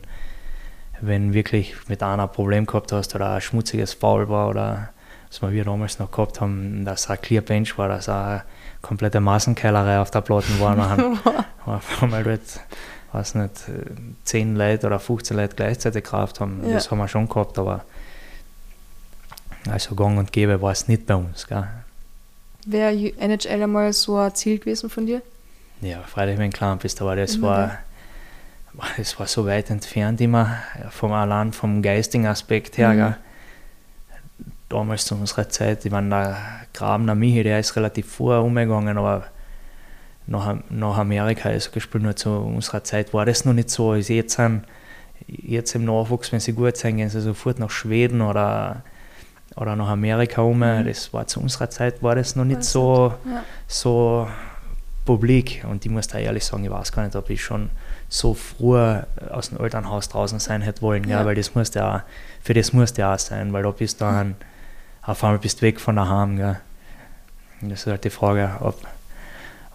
wenn 1.00 1.32
wirklich 1.32 1.74
mit 1.88 2.02
einer 2.02 2.24
ein 2.24 2.32
Problem 2.32 2.66
gehabt 2.66 2.92
hast 2.92 3.14
oder 3.14 3.34
ein 3.34 3.40
schmutziges 3.40 3.94
Foul 3.94 4.28
war 4.28 4.48
oder 4.48 4.90
was 5.30 5.52
wir 5.52 5.64
damals 5.64 5.98
noch 5.98 6.10
gehabt 6.10 6.40
haben, 6.40 6.84
dass 6.84 7.08
ein 7.08 7.20
Clear 7.20 7.42
Bench 7.42 7.78
war, 7.78 7.88
dass 7.88 8.08
eine 8.08 8.42
komplette 8.82 9.20
Massenkeilerei 9.20 10.00
auf 10.00 10.10
der 10.10 10.22
Platten 10.22 10.58
war. 10.58 10.74
Nachher 10.74 11.12
auf 11.66 12.02
einmal 12.02 12.24
dort, 12.24 12.40
weiß 13.12 13.36
nicht, 13.36 13.52
10 14.24 14.56
Leute 14.56 14.86
oder 14.88 14.98
15 14.98 15.36
Leute 15.36 15.54
gleichzeitig 15.54 16.04
gekauft 16.04 16.40
haben. 16.40 16.62
Ja. 16.66 16.74
Das 16.74 16.90
haben 16.90 16.98
wir 16.98 17.08
schon 17.08 17.28
gehabt, 17.28 17.58
aber 17.58 17.84
also 19.68 19.94
gang 19.94 20.18
und 20.18 20.32
gäbe 20.32 20.60
war 20.60 20.72
es 20.72 20.88
nicht 20.88 21.06
bei 21.06 21.14
uns. 21.14 21.46
Gell? 21.46 21.68
Wäre 22.66 22.92
NHL 23.18 23.62
einmal 23.62 23.92
so 23.92 24.16
ein 24.16 24.34
Ziel 24.34 24.58
gewesen 24.58 24.90
von 24.90 25.06
dir? 25.06 25.22
Ja, 25.80 26.02
freilich, 26.02 26.38
wenn 26.38 26.50
du 26.50 26.56
klein 26.56 26.78
bist, 26.78 27.00
aber 27.00 27.16
das 27.16 27.36
Immer 27.36 27.46
war, 27.46 27.78
das 28.96 29.18
war 29.18 29.26
so 29.26 29.46
weit 29.46 29.70
entfernt 29.70 30.20
immer, 30.20 30.56
vom 30.90 31.12
allein 31.12 31.52
vom 31.52 31.82
geistigen 31.82 32.26
Aspekt 32.26 32.78
her. 32.78 32.92
Mhm. 32.92 33.14
Damals 34.68 35.04
zu 35.04 35.16
unserer 35.16 35.48
Zeit, 35.48 35.84
ich 35.84 35.90
meine, 35.90 36.08
der 36.08 36.36
Grabener 36.72 37.14
Michi, 37.16 37.42
der 37.42 37.58
ist 37.58 37.74
relativ 37.74 38.10
vor 38.10 38.42
umgegangen, 38.42 38.96
aber 38.98 39.24
nach, 40.26 40.56
nach 40.70 40.96
Amerika 40.96 41.50
ist 41.50 41.72
gespielt, 41.72 42.04
nur 42.04 42.14
zu 42.14 42.30
unserer 42.30 42.84
Zeit 42.84 43.12
war 43.12 43.26
das 43.26 43.44
noch 43.44 43.52
nicht 43.52 43.68
so. 43.68 43.90
Also 43.90 44.12
jetzt, 44.12 44.36
sind, 44.36 44.62
jetzt 45.26 45.74
im 45.74 45.84
Nachwuchs, 45.84 46.30
wenn 46.30 46.38
sie 46.38 46.52
gut 46.52 46.76
sind, 46.76 46.98
gehen 46.98 47.10
sie 47.10 47.20
sofort 47.20 47.58
nach 47.58 47.70
Schweden 47.70 48.20
oder, 48.20 48.84
oder 49.56 49.74
nach 49.74 49.88
Amerika 49.88 50.42
um. 50.42 50.58
Mhm. 50.58 50.84
Das 50.86 51.12
war 51.12 51.26
zu 51.26 51.40
unserer 51.40 51.68
Zeit 51.68 52.00
war 52.00 52.14
das 52.14 52.36
noch 52.36 52.44
nicht 52.44 52.62
so, 52.62 53.12
ja. 53.24 53.42
so 53.66 54.28
publik. 55.04 55.64
Und 55.68 55.84
ich 55.84 55.90
muss 55.90 56.06
da 56.06 56.18
ehrlich 56.18 56.44
sagen, 56.44 56.62
ich 56.62 56.70
weiß 56.70 56.92
gar 56.92 57.02
nicht, 57.02 57.16
ob 57.16 57.28
ich 57.28 57.42
schon 57.42 57.70
so 58.10 58.34
früh 58.34 58.76
aus 59.30 59.48
dem 59.48 59.60
Elternhaus 59.60 60.08
draußen 60.08 60.40
sein 60.40 60.60
hätte 60.60 60.82
wollen, 60.82 61.08
ja. 61.08 61.20
ja 61.20 61.26
weil 61.26 61.36
das 61.36 61.54
musste 61.54 61.78
ja, 61.78 62.04
für 62.42 62.52
das 62.52 62.72
musste 62.72 63.02
ja 63.02 63.14
auch 63.14 63.18
sein, 63.18 63.52
weil 63.52 63.62
du 63.62 63.72
bist 63.72 64.00
dann, 64.00 64.28
mhm. 64.28 64.34
auf 65.02 65.24
einmal 65.24 65.38
bist 65.38 65.58
du 65.58 65.62
weg 65.62 65.80
von 65.80 65.96
daheim, 65.96 66.36
gell. 66.36 66.60
Und 67.62 67.70
das 67.70 67.80
ist 67.80 67.86
halt 67.86 68.04
die 68.04 68.10
Frage, 68.10 68.50
ob 68.60 68.76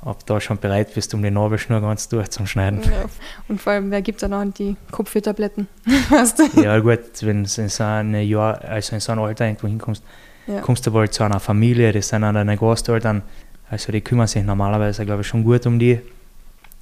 ob 0.05 0.23
du 0.23 0.33
da 0.35 0.39
schon 0.39 0.59
bereit 0.59 0.93
bist, 0.93 1.15
um 1.15 1.23
die 1.23 1.31
Nabelschnur 1.31 1.81
ganz 1.81 2.07
durchzuschneiden. 2.07 2.83
Ja, 2.83 3.05
und 3.47 3.59
vor 3.59 3.73
allem, 3.73 3.89
wer 3.89 4.03
gibt 4.03 4.21
da 4.21 4.27
noch 4.27 4.45
die 4.45 4.77
Kopfwehtabletten? 4.91 5.67
ja 6.61 6.77
gut, 6.77 6.99
wenn 7.21 7.43
du 7.43 7.61
in 7.61 7.69
so, 7.69 7.83
eine 7.83 8.21
Jahr, 8.21 8.63
also 8.63 8.93
in 8.93 9.01
so 9.01 9.13
ein 9.13 9.19
Alter 9.19 9.45
irgendwo 9.45 9.67
hinkommst, 9.67 10.03
ja. 10.45 10.61
kommst 10.61 10.85
du 10.85 10.91
bald 10.91 11.11
zu 11.11 11.23
einer 11.23 11.39
Familie, 11.39 11.91
das 11.91 12.09
sind 12.09 12.21
dann 12.21 12.35
deine 12.35 12.55
Gasteltern, 12.55 13.23
also 13.67 13.91
die 13.91 14.01
kümmern 14.01 14.27
sich 14.27 14.43
normalerweise, 14.43 15.05
glaube 15.07 15.21
ich, 15.21 15.27
schon 15.27 15.43
gut 15.43 15.65
um 15.65 15.79
die. 15.79 15.99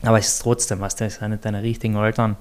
Aber 0.03 0.19
es 0.19 0.27
ist 0.27 0.41
trotzdem, 0.41 0.79
was 0.81 0.95
das 0.95 1.15
sind 1.15 1.31
nicht 1.31 1.45
deine 1.45 1.63
richtigen 1.63 1.95
Eltern. 1.95 2.35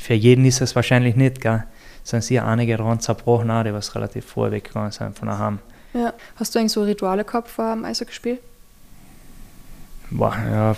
Für 0.00 0.14
jeden 0.14 0.44
ist 0.44 0.60
es 0.60 0.76
wahrscheinlich 0.76 1.16
nicht, 1.16 1.40
gell? 1.40 1.64
Es 2.04 2.10
sind 2.10 2.22
sicher 2.22 2.46
einige 2.46 2.76
daran 2.76 3.00
zerbrochen, 3.00 3.48
die 3.64 3.72
was 3.72 3.94
relativ 3.94 4.24
vorweg 4.24 4.64
gegangen 4.64 4.92
sind 4.92 5.18
von 5.18 5.28
daheim. 5.28 5.58
Ja. 5.94 6.12
Hast 6.36 6.54
du 6.54 6.58
eigentlich 6.58 6.72
so 6.72 6.82
Rituale 6.82 7.24
gehabt 7.24 7.48
vor 7.48 7.74
dem 7.74 7.84
Eishockeyspiel? 7.84 8.38
Boah, 10.10 10.36
ja, 10.50 10.76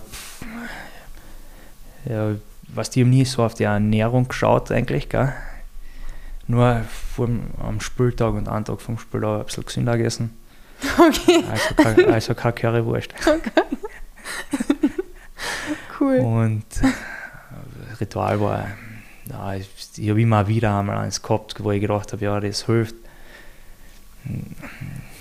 ja, 2.08 2.34
was 2.68 2.90
die 2.90 3.02
haben 3.02 3.10
nie 3.10 3.24
so 3.24 3.44
auf 3.44 3.54
die 3.54 3.64
Ernährung 3.64 4.28
geschaut 4.28 4.70
eigentlich, 4.72 5.08
gell? 5.08 5.32
Nur 6.46 6.82
vor, 7.14 7.28
am 7.62 7.80
Spieltag 7.80 8.34
und 8.34 8.48
einen 8.48 8.64
Tag 8.64 8.80
vom 8.80 8.98
Spiel 8.98 9.24
ein 9.24 9.44
bisschen 9.44 9.64
gesünder 9.64 9.96
gegessen. 9.96 10.36
Okay. 10.98 11.44
Also, 11.76 12.06
also 12.06 12.34
keine 12.34 12.54
Currywurst. 12.54 13.12
Okay. 13.20 13.50
cool. 16.00 16.18
Und 16.18 16.64
äh, 16.82 17.94
Ritual 18.00 18.40
war, 18.40 18.66
ja, 19.28 19.54
ich, 19.54 19.68
ich 19.96 20.10
habe 20.10 20.20
immer 20.20 20.46
wieder 20.48 20.78
einmal 20.78 20.98
eins 20.98 21.22
gehabt, 21.22 21.62
wo 21.62 21.70
ich 21.70 21.80
gedacht 21.80 22.12
habe, 22.12 22.24
ja, 22.24 22.40
das 22.40 22.66
hilft 22.66 22.94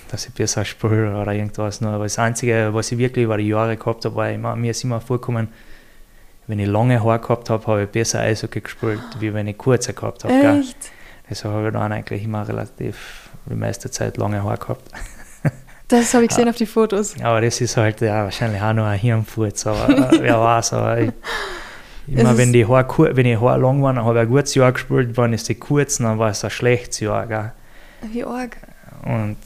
dass 0.10 0.26
ich 0.28 0.34
besser 0.34 0.66
spiele 0.66 1.16
oder 1.16 1.34
irgendwas. 1.34 1.82
Nur. 1.82 1.92
Aber 1.92 2.06
das 2.06 2.20
Einzige, 2.20 2.70
was 2.74 2.92
ich 2.92 2.98
wirklich 2.98 3.26
über 3.26 3.38
die 3.38 3.48
Jahre 3.48 3.78
gehabt 3.78 4.06
habe, 4.06 4.16
war 4.16 4.30
immer, 4.30 4.56
mir 4.56 4.72
ist 4.72 4.84
immer 4.84 5.00
vorgekommen, 5.00 5.50
wenn 6.48 6.60
ich 6.60 6.68
lange 6.68 7.04
Haare 7.04 7.20
gehabt 7.20 7.50
habe, 7.50 7.66
habe 7.68 7.84
ich 7.84 7.90
besser 7.90 8.22
Eishockey 8.22 8.62
gespielt, 8.62 9.02
wie 9.20 9.34
wenn 9.34 9.48
ich 9.48 9.58
kurze 9.58 9.94
gehabt 9.94 10.24
habe. 10.24 10.60
Echt? 10.60 10.78
Deshalb 11.30 11.54
habe 11.54 11.68
ich 11.68 11.74
dann 11.74 11.92
eigentlich 11.92 12.24
immer 12.24 12.48
relativ 12.48 13.30
die 13.46 13.54
meiste 13.54 13.92
Zeit 13.92 14.18
lange 14.18 14.44
Haare 14.44 14.58
gehabt. 14.58 14.92
Das 15.90 16.14
habe 16.14 16.24
ich 16.24 16.30
gesehen 16.30 16.48
auf 16.48 16.56
die 16.56 16.68
Fotos. 16.68 17.16
Aber 17.22 17.42
das 17.42 17.60
ist 17.62 17.76
halt 17.76 18.00
ja, 18.02 18.24
wahrscheinlich 18.24 18.62
auch 18.62 18.74
nur 18.74 18.86
ein 18.86 19.00
Hirnfurz, 19.00 19.66
aber 19.66 20.12
wer 20.20 20.40
weiß. 20.40 20.74
Aber 20.74 21.00
ich, 21.00 21.12
immer 22.08 22.38
wenn 22.38 22.54
die 22.54 22.66
Haare, 22.66 23.16
wenn 23.16 23.26
die 23.26 23.38
Haare 23.38 23.60
lang 23.60 23.82
waren, 23.82 23.98
habe 24.04 24.20
ich 24.20 24.22
ein 24.22 24.30
gutes 24.30 24.54
Jahr 24.54 24.72
gespielt, 24.72 25.18
wenn 25.18 25.34
es 25.34 25.44
die 25.46 25.56
kurzen, 25.56 26.04
dann 26.04 26.20
war 26.20 26.30
es 26.30 26.44
ein 26.44 26.52
schlechtes 26.52 27.00
Jahr. 27.00 27.26
Gell? 27.26 27.52
Wie 28.12 28.24
arg. 28.24 28.58
Und 29.04 29.38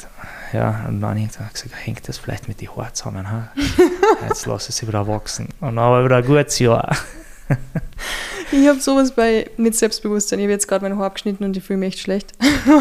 ja, 0.52 0.86
und 0.88 1.00
dann 1.00 1.12
habe 1.12 1.20
ich 1.22 1.28
gesagt, 1.28 1.66
hängt 1.86 2.08
das 2.10 2.18
vielleicht 2.18 2.50
mit 2.50 2.60
den 2.60 2.76
Haaren 2.76 2.94
zusammen? 2.94 3.32
Ha? 3.32 3.54
Jetzt 4.28 4.46
lasse 4.46 4.70
ich 4.70 4.76
sie 4.76 4.88
wieder 4.88 5.08
wachsen. 5.08 5.48
Und 5.62 5.78
dann 5.78 5.80
aber 5.80 6.04
wieder 6.04 6.18
ein 6.18 6.26
gutes 6.26 6.60
Jahr. 6.60 6.94
ich 8.52 8.68
habe 8.68 8.82
sowas 8.82 9.16
bei 9.16 9.50
mit 9.56 9.76
Selbstbewusstsein. 9.76 10.39
Ich 10.39 10.44
habe 10.44 10.54
jetzt 10.54 10.68
gerade 10.68 10.88
mein 10.88 10.98
Haar 10.98 11.08
abgeschnitten 11.08 11.46
und 11.46 11.56
ich 11.56 11.64
fühle 11.64 11.80
mich 11.80 11.94
echt 11.94 12.00
schlecht. 12.00 12.34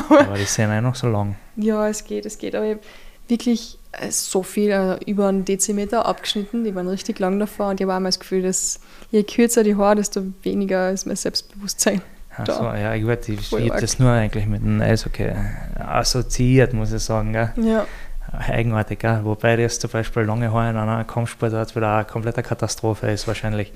aber 0.09 0.35
die 0.35 0.45
sind 0.45 0.71
ja 0.71 0.81
noch 0.81 0.95
so 0.95 1.09
lang. 1.09 1.37
Ja, 1.57 1.89
es 1.89 2.05
geht, 2.05 2.27
es 2.27 2.39
geht. 2.39 2.55
Aber 2.55 2.65
ich 2.65 2.73
habe 2.73 2.83
wirklich 3.29 3.79
äh, 3.93 4.11
so 4.11 4.43
viel, 4.43 4.73
also 4.73 5.05
über 5.07 5.29
einen 5.29 5.45
Dezimeter 5.45 6.07
abgeschnitten. 6.07 6.65
Die 6.65 6.75
waren 6.75 6.89
richtig 6.89 7.19
lang 7.19 7.39
davor 7.39 7.69
und 7.69 7.81
ich 7.81 7.85
habe 7.85 7.93
auch 7.93 7.99
immer 7.99 8.09
das 8.09 8.21
Gefühl, 8.21 8.43
dass 8.43 8.81
je 9.11 9.23
kürzer 9.23 9.63
die 9.63 9.77
Haare, 9.77 9.97
desto 9.97 10.23
weniger 10.43 10.91
ist 10.91 11.07
mein 11.07 11.17
Selbstbewusstsein. 11.17 12.03
Achso, 12.37 12.65
ja, 12.75 12.95
ich, 12.95 13.07
weiß, 13.07 13.29
ich 13.29 13.53
habe 13.53 13.81
das 13.81 13.99
nur 13.99 14.11
eigentlich 14.11 14.47
mit 14.47 14.63
dem 14.63 14.81
Eishockey 14.81 15.33
assoziiert, 15.79 16.73
muss 16.73 16.91
ich 16.93 17.03
sagen. 17.03 17.33
Gell? 17.35 17.53
Ja. 17.57 17.87
Eigenartig, 18.33 19.01
gell? 19.01 19.21
wobei 19.25 19.57
das 19.57 19.79
zum 19.79 19.91
Beispiel 19.91 20.23
lange 20.23 20.51
Haare 20.51 20.71
in 20.71 20.77
einer 20.77 21.05
Kampfsportart 21.05 21.77
wieder 21.77 21.97
eine 21.97 22.05
komplette 22.07 22.43
Katastrophe 22.43 23.11
ist, 23.11 23.29
wahrscheinlich. 23.29 23.73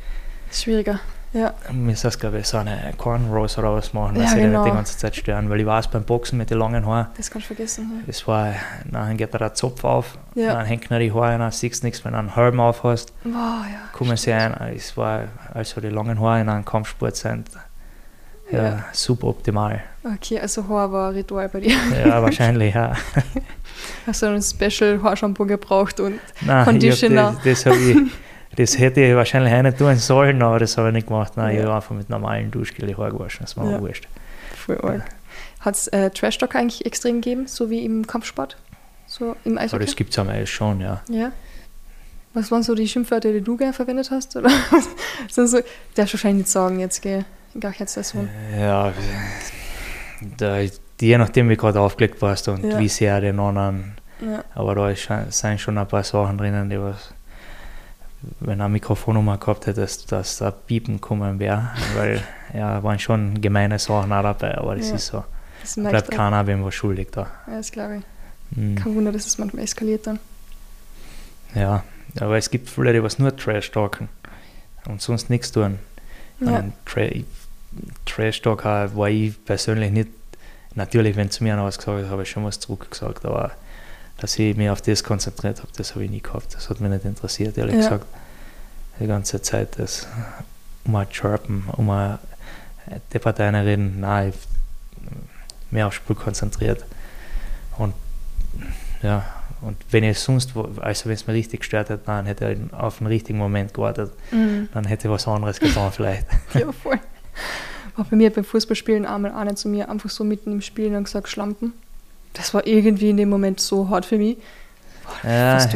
Schwieriger, 0.50 1.00
ja. 1.32 1.54
Mir 1.72 1.92
ist 1.92 2.04
das, 2.04 2.18
glaube 2.18 2.38
ich, 2.38 2.46
so 2.46 2.58
eine 2.58 2.94
Cornrows 2.96 3.58
oder 3.58 3.74
was 3.74 3.92
machen, 3.92 4.16
weil 4.16 4.22
ja, 4.22 4.28
sie 4.28 4.40
genau. 4.40 4.62
nicht 4.62 4.72
die 4.72 4.76
ganze 4.76 4.98
Zeit 4.98 5.16
stören. 5.16 5.50
Weil 5.50 5.60
ich 5.60 5.66
weiß, 5.66 5.88
beim 5.88 6.04
Boxen 6.04 6.38
mit 6.38 6.50
den 6.50 6.58
langen 6.58 6.86
Haaren. 6.86 7.08
Das 7.16 7.30
kannst 7.30 7.50
du 7.50 7.54
vergessen. 7.54 7.90
Ja. 7.98 8.02
Das 8.06 8.26
war, 8.26 8.54
dann 8.90 9.16
geht 9.16 9.34
da 9.34 9.38
der 9.38 9.54
Zopf 9.54 9.84
auf, 9.84 10.18
ja. 10.34 10.54
dann 10.54 10.66
hängt 10.66 10.90
noch 10.90 10.98
die 10.98 11.12
Haare 11.12 11.38
dann 11.38 11.50
siehst 11.50 11.82
du 11.82 11.86
nichts, 11.86 12.04
wenn 12.04 12.12
du 12.12 12.18
einen 12.18 12.34
Helm 12.34 12.60
auf 12.60 12.82
hast. 12.84 13.12
Wow, 13.24 13.34
ja. 13.34 13.88
Kommen 13.92 14.16
sie 14.16 14.32
ein. 14.32 14.54
Es 14.74 14.96
war, 14.96 15.24
also 15.52 15.80
die 15.80 15.88
langen 15.88 16.20
Haare 16.20 16.40
in 16.40 16.48
einem 16.48 16.64
Kampfsport 16.64 17.16
sind 17.16 17.50
ja, 18.50 18.62
ja. 18.62 18.84
suboptimal. 18.92 19.82
Okay, 20.04 20.38
also 20.38 20.68
Haar 20.68 20.92
war 20.92 21.08
ein 21.10 21.16
Ritual 21.16 21.48
bei 21.48 21.60
dir. 21.60 21.76
Ja, 22.04 22.22
wahrscheinlich, 22.22 22.74
ja. 22.74 22.94
Hast 24.06 24.22
du 24.22 24.26
ein 24.26 24.42
Special 24.42 25.02
Haarshampoo 25.02 25.46
gebraucht 25.46 26.00
und 26.00 26.20
Nein, 26.40 26.64
Conditioner? 26.64 27.36
das, 27.44 27.64
das, 27.64 27.76
ich, 27.76 27.96
das 28.56 28.78
hätte 28.78 29.00
ich 29.00 29.14
wahrscheinlich 29.14 29.52
auch 29.52 29.62
nicht 29.62 29.78
tun 29.78 29.96
sollen, 29.96 30.42
aber 30.42 30.58
das 30.58 30.76
habe 30.76 30.88
ich 30.88 30.94
nicht 30.94 31.06
gemacht. 31.06 31.36
Nein, 31.36 31.54
ja. 31.54 31.60
ich 31.60 31.66
habe 31.66 31.76
einfach 31.76 31.94
mit 31.94 32.08
normalen 32.08 32.50
Duschgel 32.50 32.88
die 32.88 32.96
Haare 32.96 33.12
gewaschen, 33.12 33.40
das 33.42 33.56
war 33.56 33.70
ja. 33.70 33.80
wurscht. 33.80 34.08
Voll 34.54 34.78
arg. 34.80 35.04
Hat 35.60 35.74
es 35.74 35.88
äh, 35.88 36.10
Trash 36.10 36.38
Talk 36.38 36.54
eigentlich 36.54 36.84
extrem 36.86 37.20
gegeben, 37.20 37.46
so 37.46 37.70
wie 37.70 37.84
im 37.84 38.06
Kampfsport? 38.06 38.56
So 39.06 39.36
im 39.44 39.58
Eishockey? 39.58 39.76
Aber 39.76 39.84
das 39.84 39.96
gibt 39.96 40.10
es 40.10 40.18
am 40.18 40.28
Eis 40.28 40.48
schon, 40.48 40.80
ja. 40.80 41.02
Ja. 41.08 41.32
Was 42.34 42.50
waren 42.50 42.62
so 42.62 42.74
die 42.74 42.86
Schimpfwörter, 42.86 43.32
die 43.32 43.40
du 43.40 43.56
gerne 43.56 43.72
verwendet 43.72 44.10
hast? 44.10 44.36
Oder? 44.36 44.50
so, 45.30 45.46
so, 45.46 45.58
darfst 45.94 46.12
du 46.12 46.18
wahrscheinlich 46.18 46.44
nicht 46.44 46.48
sagen 46.48 46.80
jetzt, 46.80 47.00
gell? 47.00 47.24
gar 47.60 47.72
keine 47.72 47.88
Saison. 47.88 48.28
Ja, 48.58 48.92
da, 50.36 50.60
je 51.00 51.18
nachdem, 51.18 51.48
wie 51.48 51.56
gerade 51.56 51.80
aufgelegt 51.80 52.20
warst 52.22 52.48
und 52.48 52.64
ja. 52.64 52.78
wie 52.78 52.88
sehr 52.88 53.20
den 53.20 53.38
anderen. 53.40 53.96
Ja. 54.20 54.44
Aber 54.54 54.74
da 54.74 54.90
ist, 54.90 55.08
sind 55.30 55.60
schon 55.60 55.78
ein 55.78 55.88
paar 55.88 56.04
Sachen 56.04 56.38
drinnen, 56.38 56.70
die 56.70 56.80
was, 56.80 57.12
wenn 58.40 58.58
du 58.58 58.64
ein 58.64 58.72
Mikrofon 58.72 59.24
gehabt 59.38 59.66
hättest, 59.66 60.10
dass 60.12 60.38
da 60.38 60.50
Piepen 60.50 61.00
kommen 61.00 61.38
wäre. 61.38 61.70
Weil 61.94 62.22
ja, 62.54 62.82
waren 62.82 62.98
schon 62.98 63.40
gemeine 63.40 63.78
Sachen 63.78 64.12
auch 64.12 64.22
dabei, 64.22 64.56
aber 64.58 64.76
das 64.76 64.90
ja. 64.90 64.94
ist 64.96 65.06
so. 65.06 65.24
Das 65.60 65.74
bleibt 65.74 66.10
keiner 66.10 66.46
wem 66.46 66.64
was 66.64 66.74
schuldig 66.74 67.08
da. 67.10 67.26
Ja, 67.46 67.56
das 67.56 67.72
glaube 67.72 67.98
ich. 67.98 68.56
Mhm. 68.56 68.76
Kein 68.76 68.94
Wunder, 68.94 69.12
dass 69.12 69.26
es 69.26 69.38
manchmal 69.38 69.64
eskaliert 69.64 70.06
dann. 70.06 70.18
Ja, 71.54 71.82
aber 72.20 72.36
es 72.36 72.50
gibt 72.50 72.68
viele, 72.68 72.92
die 72.92 73.02
was 73.02 73.18
nur 73.18 73.34
Trash 73.34 73.70
talken 73.70 74.08
und 74.86 75.00
sonst 75.00 75.30
nichts 75.30 75.50
tun. 75.52 75.78
Ja. 76.40 76.64
Tra 76.84 77.02
Trash 78.04 78.42
Talk 78.42 78.64
war 78.64 79.08
ich 79.08 79.44
persönlich 79.44 79.90
nicht. 79.90 80.08
Natürlich, 80.74 81.16
wenn 81.16 81.30
zu 81.30 81.42
mir 81.42 81.56
noch 81.56 81.64
was 81.64 81.78
gesagt 81.78 82.04
hat, 82.04 82.10
habe 82.10 82.22
ich 82.22 82.30
schon 82.30 82.44
was 82.44 82.60
zurückgesagt, 82.60 83.24
aber 83.24 83.52
dass 84.18 84.38
ich 84.38 84.56
mich 84.56 84.70
auf 84.70 84.80
das 84.80 85.04
konzentriert 85.04 85.58
habe, 85.58 85.68
das 85.76 85.94
habe 85.94 86.04
ich 86.04 86.10
nie 86.10 86.20
gehabt. 86.20 86.54
Das 86.54 86.70
hat 86.70 86.80
mich 86.80 86.90
nicht 86.90 87.04
interessiert, 87.04 87.58
ehrlich 87.58 87.76
ja. 87.76 87.80
gesagt. 87.82 88.06
Die 88.98 89.06
ganze 89.06 89.42
Zeit 89.42 89.78
das 89.78 90.06
um 90.84 90.96
ein 90.96 91.06
Chirpen, 91.10 91.64
um 91.76 91.90
ein 91.90 92.18
Debatte 93.12 93.42
reden, 93.52 94.00
nein, 94.00 94.32
mehr 95.70 95.86
aufs 95.86 95.96
Spiel 95.96 96.16
konzentriert. 96.16 96.84
Und 97.76 97.94
ja, 99.02 99.24
und 99.60 99.76
wenn 99.90 100.04
ich 100.04 100.18
sonst, 100.18 100.52
also 100.80 101.06
wenn 101.06 101.14
es 101.14 101.26
mir 101.26 101.32
richtig 101.32 101.60
gestört 101.60 101.88
hätte, 101.88 102.02
dann 102.04 102.26
hätte 102.26 102.52
ich 102.52 102.72
auf 102.72 102.98
den 102.98 103.06
richtigen 103.06 103.38
Moment 103.38 103.74
gewartet. 103.74 104.12
Mhm. 104.30 104.68
Dann 104.72 104.84
hätte 104.84 105.08
ich 105.08 105.12
was 105.12 105.26
anderes 105.26 105.60
getan 105.60 105.92
vielleicht. 105.92 106.26
ja, 106.54 106.70
voll. 106.72 106.98
War 107.96 108.04
bei 108.04 108.16
mir 108.16 108.30
beim 108.30 108.44
Fußballspielen 108.44 109.06
einmal 109.06 109.32
einer 109.32 109.56
zu 109.56 109.68
mir 109.68 109.88
einfach 109.88 110.10
so 110.10 110.24
mitten 110.24 110.52
im 110.52 110.60
Spielen 110.60 110.94
und 110.94 111.04
gesagt, 111.04 111.28
Schlampen. 111.28 111.72
Das 112.36 112.52
war 112.52 112.66
irgendwie 112.66 113.10
in 113.10 113.16
dem 113.16 113.28
Moment 113.28 113.60
so 113.60 113.88
hart 113.88 114.04
für 114.04 114.18
mich. 114.18 114.36
Boah, 115.22 115.30
ja, 115.30 115.68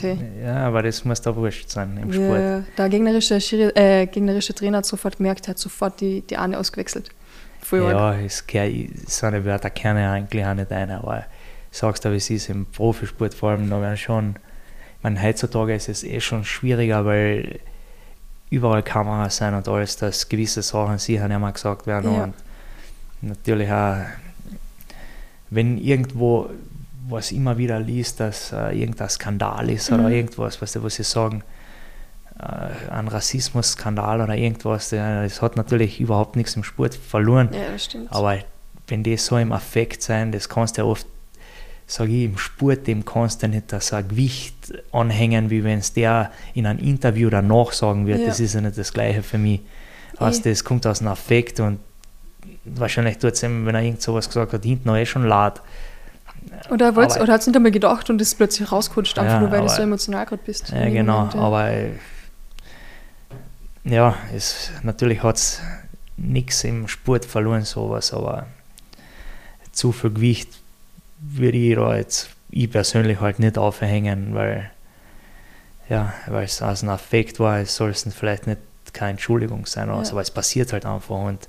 hey. 0.00 0.18
ja, 0.42 0.56
aber 0.66 0.82
das 0.82 1.04
muss 1.04 1.20
da 1.20 1.34
wurscht 1.36 1.68
sein 1.68 1.98
im 2.02 2.12
Sport. 2.12 2.40
Ja, 2.40 2.64
der 2.76 2.88
gegnerische, 2.88 3.36
äh, 3.76 4.06
gegnerische 4.06 4.54
Trainer 4.54 4.78
hat 4.78 4.86
sofort 4.86 5.18
gemerkt, 5.18 5.46
hat 5.46 5.58
sofort 5.58 6.00
die, 6.00 6.22
die 6.22 6.36
Ahne 6.36 6.58
ausgewechselt. 6.58 7.10
Voll 7.60 7.80
ja, 7.80 8.14
es, 8.14 8.44
so 9.06 9.26
eine 9.26 9.44
Wörter 9.44 9.68
kenne 9.70 10.00
ich 10.00 10.08
eigentlich 10.08 10.44
auch 10.44 10.54
nicht 10.54 10.72
ein, 10.72 10.90
aber 10.90 11.24
sagst 11.70 12.04
du, 12.04 12.12
wie 12.12 12.16
es 12.16 12.30
ist 12.30 12.48
im 12.48 12.66
Profisport 12.66 13.34
vor 13.34 13.50
allem, 13.50 13.68
da 13.68 13.80
werden 13.80 13.96
schon, 13.96 14.36
ich 14.96 15.02
meine, 15.02 15.22
heutzutage 15.22 15.74
ist 15.74 15.88
es 15.88 16.02
eh 16.02 16.20
schon 16.20 16.44
schwieriger, 16.44 17.04
weil 17.04 17.60
überall 18.50 18.82
Kameras 18.82 19.36
sein 19.36 19.54
und 19.54 19.68
alles, 19.68 19.96
dass 19.96 20.28
gewisse 20.28 20.62
Sachen 20.62 20.98
sicher 20.98 21.28
nicht 21.28 21.40
mehr 21.40 21.52
gesagt 21.52 21.86
werden. 21.86 22.14
Ja. 22.14 22.24
Und 22.24 22.34
natürlich 23.20 23.70
auch, 23.70 23.98
wenn 25.50 25.78
irgendwo 25.78 26.50
was 27.08 27.32
immer 27.32 27.56
wieder 27.56 27.80
liest, 27.80 28.20
dass 28.20 28.52
äh, 28.52 28.78
irgendein 28.78 29.08
Skandal 29.08 29.70
ist 29.70 29.90
oder 29.90 30.04
Mhm. 30.04 30.12
irgendwas, 30.12 30.60
weißt 30.60 30.76
du, 30.76 30.82
was 30.82 30.96
sie 30.96 31.04
sagen, 31.04 31.42
äh, 32.38 32.90
ein 32.92 33.08
Rassismusskandal 33.08 34.20
oder 34.20 34.34
irgendwas, 34.36 34.90
das 34.90 35.40
hat 35.42 35.56
natürlich 35.56 36.00
überhaupt 36.00 36.36
nichts 36.36 36.54
im 36.56 36.64
Sport 36.64 36.94
verloren. 36.94 37.48
Ja, 37.52 37.72
das 37.72 37.86
stimmt. 37.86 38.12
Aber 38.12 38.38
wenn 38.88 39.02
die 39.02 39.16
so 39.16 39.36
im 39.38 39.52
Affekt 39.52 40.02
sein, 40.02 40.32
das 40.32 40.48
kannst 40.48 40.76
du 40.76 40.82
ja 40.82 40.86
oft, 40.86 41.06
sage 41.86 42.12
ich, 42.12 42.24
im 42.24 42.36
Sport, 42.38 42.86
dem 42.86 43.04
kannst 43.04 43.42
du 43.42 43.48
nicht 43.48 43.72
das 43.72 43.90
Gewicht 43.90 44.72
anhängen, 44.92 45.48
wie 45.50 45.64
wenn 45.64 45.78
es 45.78 45.94
der 45.94 46.30
in 46.54 46.66
einem 46.66 46.78
Interview 46.78 47.30
danach 47.30 47.72
sagen 47.72 48.06
wird. 48.06 48.20
Ja. 48.20 48.26
Das 48.26 48.38
ist 48.40 48.54
ja 48.54 48.60
nicht 48.60 48.76
das 48.76 48.92
Gleiche 48.92 49.22
für 49.22 49.38
mich. 49.38 49.60
Weißt, 50.18 50.44
Eh. 50.44 50.50
das 50.50 50.62
kommt 50.64 50.86
aus 50.86 51.00
einem 51.00 51.08
Affekt 51.08 51.58
und 51.60 51.78
wahrscheinlich 52.64 53.18
tut 53.18 53.32
es 53.34 53.42
ihm, 53.42 53.66
wenn 53.66 53.74
er 53.74 53.82
irgend 53.82 54.02
sowas 54.02 54.28
gesagt 54.28 54.52
hat, 54.52 54.62
hinten 54.64 54.88
noch 54.88 54.96
eh 54.96 55.06
schon 55.06 55.24
laut. 55.26 55.60
Oder, 56.70 56.90
oder 56.90 57.32
hat 57.32 57.40
es 57.40 57.46
nicht 57.46 57.56
einmal 57.56 57.72
gedacht 57.72 58.08
und 58.10 58.20
ist 58.20 58.34
plötzlich 58.36 58.70
rausgerutscht, 58.70 59.18
einfach 59.18 59.34
Ja, 59.34 59.40
nur 59.40 59.50
weil 59.50 59.58
du 59.60 59.64
aber- 59.66 59.74
so 59.74 59.82
emotional 59.82 60.24
gerade 60.26 60.42
bist. 60.44 60.70
Ja, 60.70 60.88
genau, 60.88 61.16
Moment, 61.18 61.34
ja. 61.34 61.40
aber 61.40 61.70
ja, 63.84 64.14
es, 64.34 64.70
natürlich 64.82 65.22
hat 65.22 65.36
es 65.36 65.60
nichts 66.16 66.64
im 66.64 66.88
Sport 66.88 67.24
verloren, 67.24 67.64
sowas, 67.64 68.12
aber 68.12 68.46
zu 69.72 69.92
viel 69.92 70.10
Gewicht 70.10 70.50
würde 71.20 71.56
ich 71.58 71.74
da 71.76 71.96
jetzt, 71.96 72.30
ich 72.50 72.70
persönlich 72.70 73.20
halt 73.20 73.38
nicht 73.38 73.58
aufhängen, 73.58 74.34
weil 74.34 74.70
ja, 75.88 76.12
weil 76.26 76.44
es 76.44 76.60
aus 76.60 76.82
einem 76.82 76.90
Affekt 76.92 77.40
war, 77.40 77.60
es 77.60 77.74
soll 77.76 77.90
es 77.90 78.06
vielleicht 78.12 78.46
nicht 78.46 78.58
keine 78.92 79.12
Entschuldigung 79.12 79.64
sein, 79.66 79.88
oder 79.88 79.98
Ja. 79.98 80.04
so, 80.04 80.12
aber 80.12 80.22
es 80.22 80.30
passiert 80.30 80.72
halt 80.72 80.84
einfach 80.84 81.14
und 81.16 81.48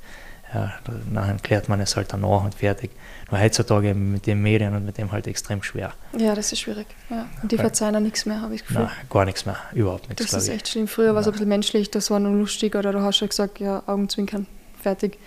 ja, 0.53 0.73
nachher 1.11 1.35
klärt 1.35 1.69
man 1.69 1.79
es 1.79 1.95
halt 1.95 2.11
danach 2.11 2.43
und 2.43 2.55
fertig. 2.55 2.91
Nur 3.29 3.39
heutzutage 3.39 3.93
mit 3.93 4.25
den 4.25 4.41
Medien 4.41 4.75
und 4.75 4.85
mit 4.85 4.97
dem 4.97 5.11
halt 5.11 5.27
extrem 5.27 5.61
schwer. 5.61 5.93
Ja, 6.17 6.33
das 6.33 6.51
ist 6.51 6.59
schwierig. 6.61 6.87
Ja. 7.09 7.27
Und 7.43 7.51
die 7.51 7.57
Weil- 7.57 7.65
verzeihen 7.65 7.95
auch 7.95 7.99
nichts 7.99 8.25
mehr, 8.25 8.41
habe 8.41 8.55
ich 8.55 8.61
das 8.61 8.67
Gefühl. 8.69 8.85
Nein, 8.85 8.91
gar 9.09 9.25
nichts 9.25 9.45
mehr, 9.45 9.57
überhaupt 9.73 10.09
nichts, 10.09 10.25
das 10.31 10.43
ist 10.43 10.49
echt 10.49 10.67
schlimm. 10.67 10.87
Früher 10.87 11.13
war 11.13 11.21
es 11.21 11.27
ein 11.27 11.33
bisschen 11.33 11.47
menschlich, 11.49 11.91
das 11.91 12.09
war 12.09 12.19
nur 12.19 12.33
lustig 12.35 12.75
oder 12.75 12.91
du 12.91 13.01
hast 13.01 13.17
schon 13.17 13.29
gesagt, 13.29 13.59
ja, 13.59 13.83
Augenzwinkern, 13.85 14.47
fertig. 14.81 15.17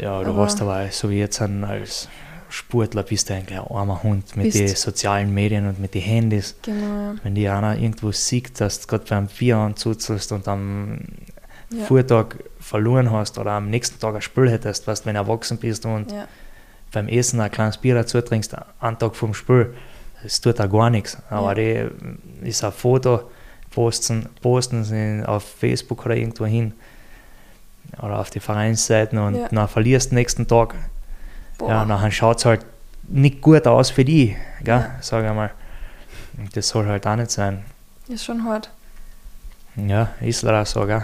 Ja, 0.00 0.22
du 0.22 0.30
Aber- 0.30 0.44
hast 0.44 0.60
aber 0.62 0.88
so 0.90 1.10
wie 1.10 1.18
jetzt 1.18 1.40
als 1.40 2.08
Sportler 2.50 3.02
bist 3.02 3.28
du 3.28 3.34
eigentlich 3.34 3.58
ein 3.58 3.66
armer 3.66 4.02
Hund 4.02 4.34
mit 4.36 4.54
den 4.54 4.68
sozialen 4.68 5.34
Medien 5.34 5.68
und 5.68 5.80
mit 5.80 5.92
den 5.94 6.00
Handys. 6.02 6.54
Genau, 6.62 7.14
Wenn 7.22 7.34
die 7.34 7.46
einer 7.48 7.76
irgendwo 7.76 8.10
sieht, 8.12 8.58
dass 8.60 8.80
du 8.80 8.86
gerade 8.86 9.04
beim 9.06 9.26
Bier 9.26 9.56
anzuzelst 9.58 10.32
und 10.32 10.48
am 10.48 10.98
ja. 11.70 11.84
Vortag 11.84 12.36
verloren 12.68 13.10
hast 13.10 13.38
oder 13.38 13.52
am 13.52 13.70
nächsten 13.70 13.98
Tag 13.98 14.14
ein 14.14 14.22
Spiel 14.22 14.50
hättest, 14.50 14.86
was 14.86 15.04
wenn 15.06 15.14
du 15.14 15.20
erwachsen 15.20 15.58
bist 15.58 15.84
und 15.86 16.12
Ja. 16.12 16.26
beim 16.92 17.08
Essen 17.08 17.40
ein 17.40 17.50
kleines 17.50 17.78
Bier 17.78 17.94
dazu 17.94 18.20
trinkst, 18.20 18.54
einen 18.80 18.98
Tag 18.98 19.16
vom 19.16 19.34
Spiel, 19.34 19.74
das 20.22 20.40
tut 20.40 20.60
auch 20.60 20.70
gar 20.70 20.90
nichts. 20.90 21.16
Aber 21.30 21.54
die 21.54 21.88
ist 22.42 22.62
ein 22.64 22.72
Foto, 22.72 23.30
posten, 23.70 24.28
posten 24.42 24.84
sie 24.84 25.22
auf 25.26 25.44
Facebook 25.44 26.04
oder 26.06 26.16
irgendwo 26.16 26.44
hin 26.46 26.72
oder 28.02 28.18
auf 28.18 28.30
die 28.30 28.40
Vereinsseiten 28.40 29.18
und 29.18 29.34
Ja. 29.36 29.48
dann 29.48 29.68
verlierst 29.68 30.10
du 30.10 30.14
nächsten 30.16 30.46
Tag. 30.46 30.74
Boah. 31.56 31.68
Ja, 31.70 31.84
nachher 31.84 32.10
schaut 32.10 32.38
es 32.38 32.44
halt 32.44 32.64
nicht 33.08 33.40
gut 33.40 33.66
aus 33.66 33.90
für 33.90 34.04
die, 34.04 34.36
gell? 34.62 34.80
Ja. 34.80 34.90
sag 35.00 35.24
ich 35.24 35.32
mal. 35.32 35.50
Das 36.52 36.68
soll 36.68 36.86
halt 36.86 37.06
auch 37.06 37.16
nicht 37.16 37.30
sein. 37.30 37.64
ist 38.08 38.24
schon 38.24 38.44
hart. 38.44 38.70
Ja, 39.76 40.10
ist 40.20 40.42
leider 40.42 40.64
so, 40.64 40.86
gell? 40.86 41.02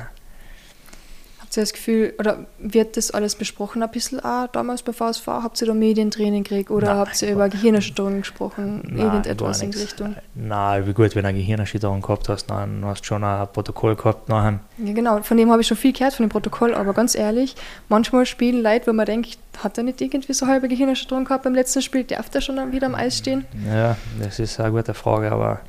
Ihr 1.56 1.62
das 1.62 1.72
Gefühl, 1.72 2.14
oder 2.18 2.46
wird 2.58 2.96
das 2.96 3.10
alles 3.10 3.34
besprochen 3.34 3.82
ein 3.82 3.90
bisschen 3.90 4.20
auch 4.20 4.46
damals 4.48 4.82
bei 4.82 4.92
VSV? 4.92 5.26
Habt 5.26 5.60
ihr 5.60 5.66
da 5.66 5.74
Medientraining 5.74 6.44
gekriegt 6.44 6.70
oder 6.70 6.88
Nein, 6.88 6.96
habt 6.98 7.22
ihr 7.22 7.32
über 7.32 7.48
Gehirnerstörungen 7.48 8.20
gesprochen? 8.20 8.82
Nein, 8.86 8.98
Irgendetwas 8.98 9.62
in 9.62 9.70
die. 9.70 9.78
Richtung? 9.78 10.16
Na, 10.34 10.86
wie 10.86 10.92
gut, 10.92 11.14
wenn 11.14 11.22
du 11.22 11.28
eine 11.28 11.38
Gehirnerschütterung 11.38 12.00
gehabt 12.02 12.28
hast, 12.28 12.46
dann 12.46 12.84
hast 12.84 13.02
du 13.02 13.06
schon 13.06 13.24
ein 13.24 13.46
Protokoll 13.52 13.96
gehabt 13.96 14.28
nachher. 14.28 14.60
Ja, 14.78 14.92
genau. 14.92 15.22
Von 15.22 15.36
dem 15.36 15.50
habe 15.50 15.62
ich 15.62 15.68
schon 15.68 15.76
viel 15.76 15.92
gehört, 15.92 16.14
von 16.14 16.26
dem 16.26 16.30
Protokoll. 16.30 16.74
Aber 16.74 16.92
ganz 16.92 17.14
ehrlich, 17.14 17.54
manchmal 17.88 18.26
spielen 18.26 18.62
Leute, 18.62 18.86
wo 18.86 18.92
man 18.92 19.06
denkt, 19.06 19.38
hat 19.62 19.78
er 19.78 19.84
nicht 19.84 20.00
irgendwie 20.00 20.32
so 20.32 20.46
halbe 20.46 20.68
Gehirnerschütterung 20.68 21.24
gehabt 21.24 21.44
beim 21.44 21.54
letzten 21.54 21.82
Spiel? 21.82 22.04
Darf 22.04 22.30
der 22.30 22.40
schon 22.40 22.72
wieder 22.72 22.86
am 22.86 22.94
Eis 22.94 23.18
stehen? 23.18 23.44
Ja, 23.72 23.96
das 24.20 24.38
ist 24.38 24.58
eine 24.60 24.72
gute 24.72 24.94
Frage, 24.94 25.30
aber 25.30 25.60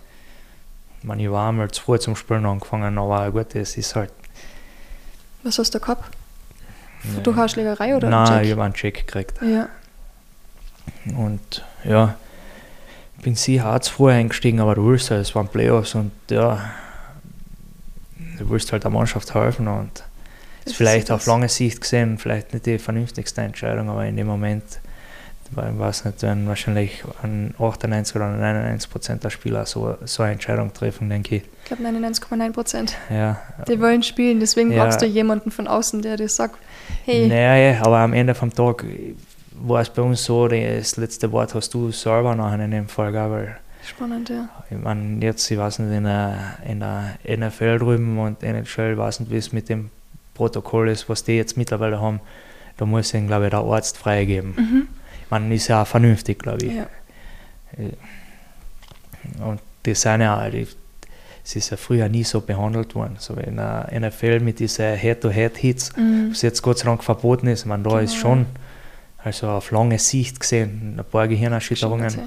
ich, 0.99 1.07
meine, 1.07 1.23
ich 1.23 1.29
war 1.29 1.49
einmal 1.49 1.69
zu 1.69 1.81
früh 1.83 1.99
zum 1.99 2.15
Spielen 2.15 2.45
angefangen, 2.45 2.97
aber 2.97 3.31
gut, 3.31 3.53
das 3.53 3.77
ist 3.77 3.95
halt. 3.95 4.11
Was 5.45 5.59
hast 5.59 5.73
du 5.75 5.79
gehabt? 5.79 6.03
Ja. 7.03 7.21
Durch 7.21 7.37
eine 7.37 7.47
Schlägerei 7.47 7.95
oder 7.95 8.09
Nein, 8.09 8.43
ich 8.45 8.51
habe 8.51 8.63
einen 8.63 8.73
Check 8.73 9.05
gekriegt. 9.05 9.39
Ja, 9.41 9.69
Und 11.15 11.63
ja, 11.83 12.15
bin 13.21 13.35
sicher 13.35 13.73
auch 13.75 13.79
zu 13.79 13.93
früh 13.93 14.11
eingestiegen, 14.11 14.59
aber 14.59 14.73
du 14.75 14.87
willst 14.87 15.11
halt, 15.11 15.21
es 15.21 15.35
waren 15.35 15.47
Playoffs 15.47 15.93
und 15.93 16.11
ja, 16.31 16.71
du 18.39 18.49
willst 18.49 18.71
halt 18.71 18.83
der 18.83 18.91
Mannschaft 18.91 19.35
helfen 19.35 19.67
und 19.67 20.03
Das 20.63 20.71
ist 20.73 20.77
vielleicht 20.77 21.11
auf 21.11 21.27
lange 21.27 21.47
Sicht 21.47 21.79
gesehen 21.81 22.17
vielleicht 22.17 22.53
nicht 22.53 22.65
die 22.65 22.79
vernünftigste 22.79 23.41
Entscheidung, 23.41 23.89
aber 23.89 24.05
in 24.07 24.17
dem 24.17 24.27
Moment, 24.27 24.63
weiß 25.53 26.05
nicht, 26.05 26.21
wenn 26.23 26.47
wahrscheinlich 26.47 27.03
an 27.21 27.53
98 27.59 28.15
oder 28.15 28.29
99 28.29 28.89
Prozent 28.89 29.23
der 29.23 29.29
Spieler 29.29 29.65
so, 29.65 29.95
so 30.05 30.23
eine 30.23 30.33
Entscheidung 30.33 30.73
treffen, 30.73 31.09
denke 31.09 31.37
ich. 31.37 31.43
ich 31.43 31.65
glaube 31.65 31.83
99,9 31.83 32.51
Prozent. 32.51 32.95
Ja, 33.09 33.39
Die 33.67 33.79
wollen 33.79 34.03
spielen, 34.03 34.39
deswegen 34.39 34.71
Ja. 34.71 34.83
brauchst 34.85 35.01
du 35.01 35.05
jemanden 35.05 35.51
von 35.51 35.67
außen, 35.67 36.01
der 36.01 36.17
dir 36.17 36.29
sagt, 36.29 36.57
hey, 37.05 37.27
Naja, 37.27 37.55
ja, 37.73 37.81
aber 37.85 37.99
am 37.99 38.13
Ende 38.13 38.33
vom 38.35 38.53
Tag 38.53 38.83
war 39.57 39.81
es 39.81 39.89
bei 39.89 40.01
uns 40.01 40.23
so, 40.23 40.47
das 40.47 40.97
letzte 40.97 41.31
Wort 41.31 41.53
hast 41.53 41.73
du 41.73 41.91
selber 41.91 42.35
nachher 42.35 42.65
in 42.65 42.71
dem 42.71 42.87
Fall, 42.87 43.13
weil 43.13 43.57
spannend, 43.87 44.29
ja. 44.29 44.49
Ich 44.69 44.77
meine, 44.77 45.23
jetzt, 45.23 45.49
ich 45.51 45.57
weiß 45.57 45.79
nicht, 45.79 45.95
in 45.95 46.03
der, 46.05 46.57
in 46.67 46.79
der 46.79 47.13
NFL 47.25 47.77
drüben 47.79 48.17
und 48.19 48.41
NHL, 48.43 48.97
weiß 48.97 49.19
nicht, 49.21 49.31
wie 49.31 49.37
es 49.37 49.53
mit 49.53 49.69
dem 49.69 49.91
Protokoll 50.33 50.89
ist, 50.89 51.07
was 51.07 51.23
die 51.23 51.37
jetzt 51.37 51.55
mittlerweile 51.55 52.01
haben. 52.01 52.19
Da 52.77 52.85
muss 52.85 53.13
ihnen, 53.13 53.27
glaube 53.27 53.45
ich, 53.45 53.51
der 53.51 53.59
Arzt 53.59 53.97
freigeben. 53.97 54.53
Mhm. 54.57 54.87
Meine, 55.41 55.55
ist 55.55 55.67
ja 55.67 55.81
auch 55.83 55.87
vernünftig, 55.87 56.39
glaube 56.39 56.65
ich. 56.65 56.73
ja. 56.73 56.87
Und 59.45 59.59
die 59.85 59.95
sind 59.95 60.21
ja, 60.21 60.45
es 60.47 61.55
ist 61.55 61.69
ja 61.69 61.77
früher 61.77 62.09
nie 62.09 62.23
so 62.23 62.41
behandelt 62.41 62.95
worden. 62.95 63.15
So 63.19 63.35
in 63.35 63.57
der 63.57 63.89
NFL 63.93 64.39
mit 64.39 64.59
diesen 64.59 64.95
Head-to-Head-Hits, 64.95 65.95
Mhm. 65.97 66.29
was 66.31 66.41
jetzt 66.41 66.61
Gott 66.61 66.79
sei 66.79 66.85
Dank 66.85 67.03
verboten 67.03 67.47
ist. 67.47 67.65
Meine, 67.65 67.83
da 67.83 67.89
Genau, 67.91 68.01
ist 68.01 68.13
ja. 68.15 68.19
schon, 68.21 68.45
also 69.23 69.49
auf 69.49 69.71
lange 69.71 69.99
Sicht 69.99 70.39
gesehen, 70.39 70.95
ein 70.97 71.05
paar 71.05 71.27
Gehirnerschütterungen. 71.27 72.05
erzähl. 72.05 72.23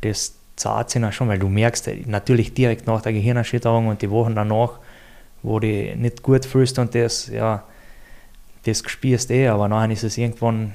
das 0.00 0.34
zahlt 0.56 0.90
sich 0.90 1.00
dann 1.00 1.12
schon, 1.12 1.28
weil 1.28 1.38
du 1.38 1.48
merkst 1.48 1.88
äh, 1.88 2.02
natürlich 2.06 2.52
direkt 2.54 2.86
nach 2.86 3.00
der 3.02 3.12
Gehirnerschütterung 3.12 3.88
und 3.88 4.02
die 4.02 4.10
Wochen 4.10 4.34
danach, 4.34 4.78
wo 5.42 5.58
du 5.60 5.66
nicht 5.66 6.22
gut 6.22 6.44
fühlst 6.44 6.78
und 6.78 6.94
das, 6.94 7.26
ja, 7.28 7.64
das 8.66 8.82
spürst 8.86 9.30
eh, 9.30 9.48
aber 9.48 9.68
nachher 9.68 9.90
ist 9.90 10.04
es 10.04 10.16
irgendwann, 10.18 10.72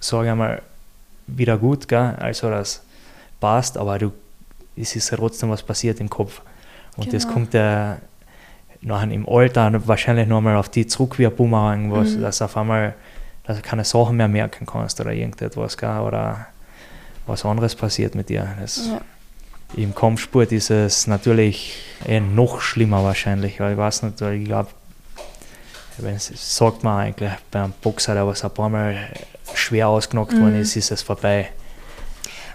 sage 0.00 0.28
ich 0.30 0.34
mal, 0.34 0.62
wieder 1.26 1.56
gut, 1.58 1.88
gell? 1.88 2.14
also 2.18 2.50
das 2.50 2.82
passt, 3.40 3.76
aber 3.76 3.98
du, 3.98 4.12
es 4.76 4.94
ist 4.96 5.08
trotzdem 5.14 5.50
was 5.50 5.62
passiert 5.62 6.00
im 6.00 6.08
Kopf. 6.08 6.40
Und 6.96 7.12
das 7.12 7.22
Genau. 7.24 7.34
kommt 7.34 7.54
ja 7.54 7.98
nachher 8.80 9.10
im 9.10 9.28
Alter 9.28 9.70
wahrscheinlich 9.86 10.26
nochmal 10.28 10.56
auf 10.56 10.68
die 10.68 10.86
zurück 10.86 11.18
wie 11.18 11.26
ein 11.26 11.34
Bumerang, 11.34 11.90
was, 11.92 12.10
Mhm. 12.10 12.22
dass 12.22 12.42
auf 12.42 12.56
einmal 12.56 12.94
dass 13.44 13.56
du 13.56 13.62
keine 13.62 13.82
Sachen 13.84 14.16
mehr 14.18 14.28
merken 14.28 14.66
kannst 14.66 15.00
oder 15.00 15.10
irgendetwas, 15.12 15.76
gell? 15.78 16.00
oder 16.00 16.46
was 17.26 17.44
anderes 17.46 17.74
passiert 17.74 18.14
mit 18.14 18.28
dir. 18.28 18.46
Das, 18.60 18.86
Ja. 18.88 19.00
Im 19.76 19.94
Kampfsport 19.94 20.50
ist 20.52 20.70
es 20.70 21.06
natürlich 21.06 21.78
eh 22.06 22.20
noch 22.20 22.60
schlimmer 22.62 23.04
wahrscheinlich, 23.04 23.58
weil 23.60 23.72
ich 23.72 23.78
weiß 23.78 24.02
nicht, 24.04 24.20
weil 24.22 24.34
ich 24.34 24.44
glaube, 24.46 24.70
sagt 26.34 26.84
man 26.84 27.00
eigentlich 27.00 27.32
beim 27.50 27.72
Boxer, 27.82 28.14
der 28.14 28.26
was 28.26 28.44
ein 28.44 28.50
paar 28.50 28.68
Mal 28.68 28.96
schwer 29.68 29.88
ausgenockt 29.88 30.32
worden 30.38 30.54
Mhm. 30.56 30.62
ist, 30.62 30.76
ist 30.76 30.90
es 30.90 31.02
vorbei. 31.02 31.50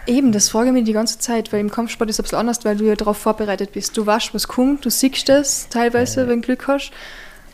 Eben, 0.05 0.31
das 0.33 0.49
frage 0.49 0.67
ich 0.67 0.73
mich 0.73 0.83
die 0.83 0.91
ganze 0.93 1.17
Zeit, 1.19 1.53
weil 1.53 1.61
im 1.61 1.71
Kampfsport 1.71 2.09
ist 2.09 2.15
es 2.15 2.19
ein 2.19 2.23
bisschen 2.23 2.37
anders, 2.39 2.65
weil 2.65 2.75
du 2.75 2.83
ja 2.85 2.95
darauf 2.95 3.17
vorbereitet 3.17 3.71
bist. 3.71 3.95
Du 3.95 4.05
weißt, 4.05 4.33
was 4.33 4.47
kommt, 4.47 4.83
du 4.83 4.89
siehst 4.89 5.29
es 5.29 5.69
teilweise, 5.69 6.21
Ja. 6.21 6.27
wenn 6.27 6.41
du 6.41 6.45
Glück 6.47 6.67
hast. 6.67 6.91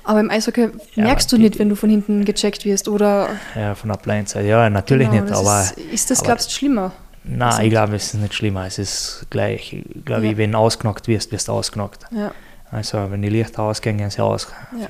Aber 0.04 0.20
im 0.22 0.32
Eishockey 0.32 0.70
Ja, 0.96 1.04
merkst 1.04 1.32
du 1.32 1.36
die- 1.36 1.44
nicht, 1.44 1.60
wenn 1.60 1.70
du 1.70 1.76
von 1.76 1.90
hinten 1.92 2.26
gecheckt 2.26 2.66
wirst. 2.66 2.88
Oder 2.88 3.30
Ja, 3.56 3.76
von 3.76 3.90
der 3.90 3.98
Blindside. 3.98 4.48
Ja, 4.48 4.68
natürlich 4.70 5.10
Genau, 5.12 5.24
nicht, 5.24 5.34
aber 5.36 5.62
Ist, 5.62 5.78
ist 5.78 6.10
das, 6.10 6.20
aber- 6.20 6.28
glaubst 6.28 6.48
du, 6.50 6.54
schlimmer? 6.56 6.92
nein, 7.24 7.42
Also- 7.50 7.62
ich 7.62 7.70
glaube, 7.70 7.96
es 7.98 8.06
ist 8.06 8.14
nicht 8.16 8.34
schlimmer. 8.34 8.66
Es 8.66 8.80
ist 8.80 9.28
gleich. 9.30 9.74
Ich 9.74 10.06
glaube, 10.06 10.26
Ja. 10.26 10.38
wenn 10.38 10.54
du 10.54 10.58
ausgenockt 10.58 11.08
wirst, 11.08 11.32
wirst 11.32 11.50
du 11.50 11.52
ausgenockt. 11.52 12.06
Ja. 12.12 12.32
Also, 12.72 13.12
wenn 13.12 13.22
die 13.22 13.30
Lichter 13.30 13.62
ausgehen, 13.64 13.98
gehen 13.98 14.10
sie 14.10 14.24
aus. 14.24 14.48
Ja. 14.80 14.88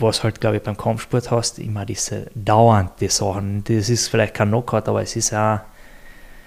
Was 0.00 0.24
halt, 0.24 0.40
glaube 0.40 0.56
ich, 0.56 0.62
beim 0.62 0.76
Kampfsport 0.76 1.30
hast, 1.30 1.58
immer 1.58 1.84
diese 1.84 2.26
dauernde 2.34 3.08
Sachen. 3.08 3.64
Das 3.64 3.88
ist 3.88 4.08
vielleicht 4.08 4.34
kein 4.34 4.48
Knockout, 4.48 4.88
aber 4.88 5.02
es 5.02 5.14
ist 5.14 5.32
auch 5.34 5.60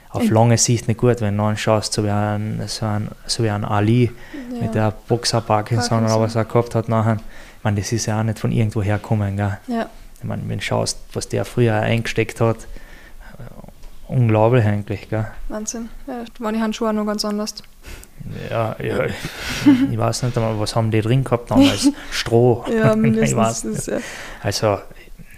auf 0.10 0.30
lange 0.30 0.58
Sicht 0.58 0.88
nicht 0.88 1.00
gut, 1.00 1.22
wenn 1.22 1.38
du 1.38 1.44
anschaust, 1.44 1.94
so 1.94 2.04
wie 2.04 2.10
ein, 2.10 2.62
so 2.68 2.86
ein, 2.86 3.10
so 3.26 3.44
wie 3.44 3.50
ein 3.50 3.66
Ali 3.66 4.12
ja. 4.52 4.62
mit 4.62 4.76
der 4.76 4.94
Boxer 5.08 5.42
Parkinson, 5.42 6.06
oder 6.06 6.20
was 6.20 6.36
er 6.36 6.46
gehabt 6.46 6.76
hat 6.76 6.88
nachher. 6.88 7.16
Ich 7.58 7.64
meine, 7.64 7.80
das 7.80 7.92
ist 7.92 8.06
ja 8.06 8.20
auch 8.20 8.24
nicht 8.24 8.40
von 8.40 8.52
irgendwo 8.52 8.84
herkommen. 8.84 9.38
Gell? 9.38 9.58
ja. 9.68 9.90
Ich 10.20 10.24
meine, 10.24 10.44
wenn 10.48 10.60
du 10.60 10.64
schaust, 10.64 11.00
was 11.14 11.28
der 11.28 11.46
früher 11.46 11.76
eingesteckt 11.76 12.40
hat 12.40 12.58
unglaublich 14.14 14.66
eigentlich. 14.66 15.10
Gell? 15.10 15.28
Wahnsinn. 15.50 15.90
Ja, 16.08 16.24
da 16.38 16.44
waren 16.44 16.54
die 16.56 16.62
Handschuhe 16.62 16.90
auch 16.90 16.94
noch 16.94 17.06
ganz 17.06 17.26
anders. 17.26 17.56
Ja, 18.50 18.76
ja 18.82 19.06
ich, 19.06 19.14
ich 19.92 19.98
weiß 19.98 20.24
nicht 20.24 20.38
einmal, 20.38 20.60
was 20.60 20.76
haben 20.76 20.92
die 20.92 21.02
drin 21.02 21.24
gehabt 21.24 21.52
damals? 21.52 21.90
Stroh. 22.12 22.64
Ja, 22.72 22.96
mindestens. 22.98 23.62
Das, 23.64 23.66
nicht. 23.66 23.88
ja. 23.88 23.98
Also, 24.42 24.78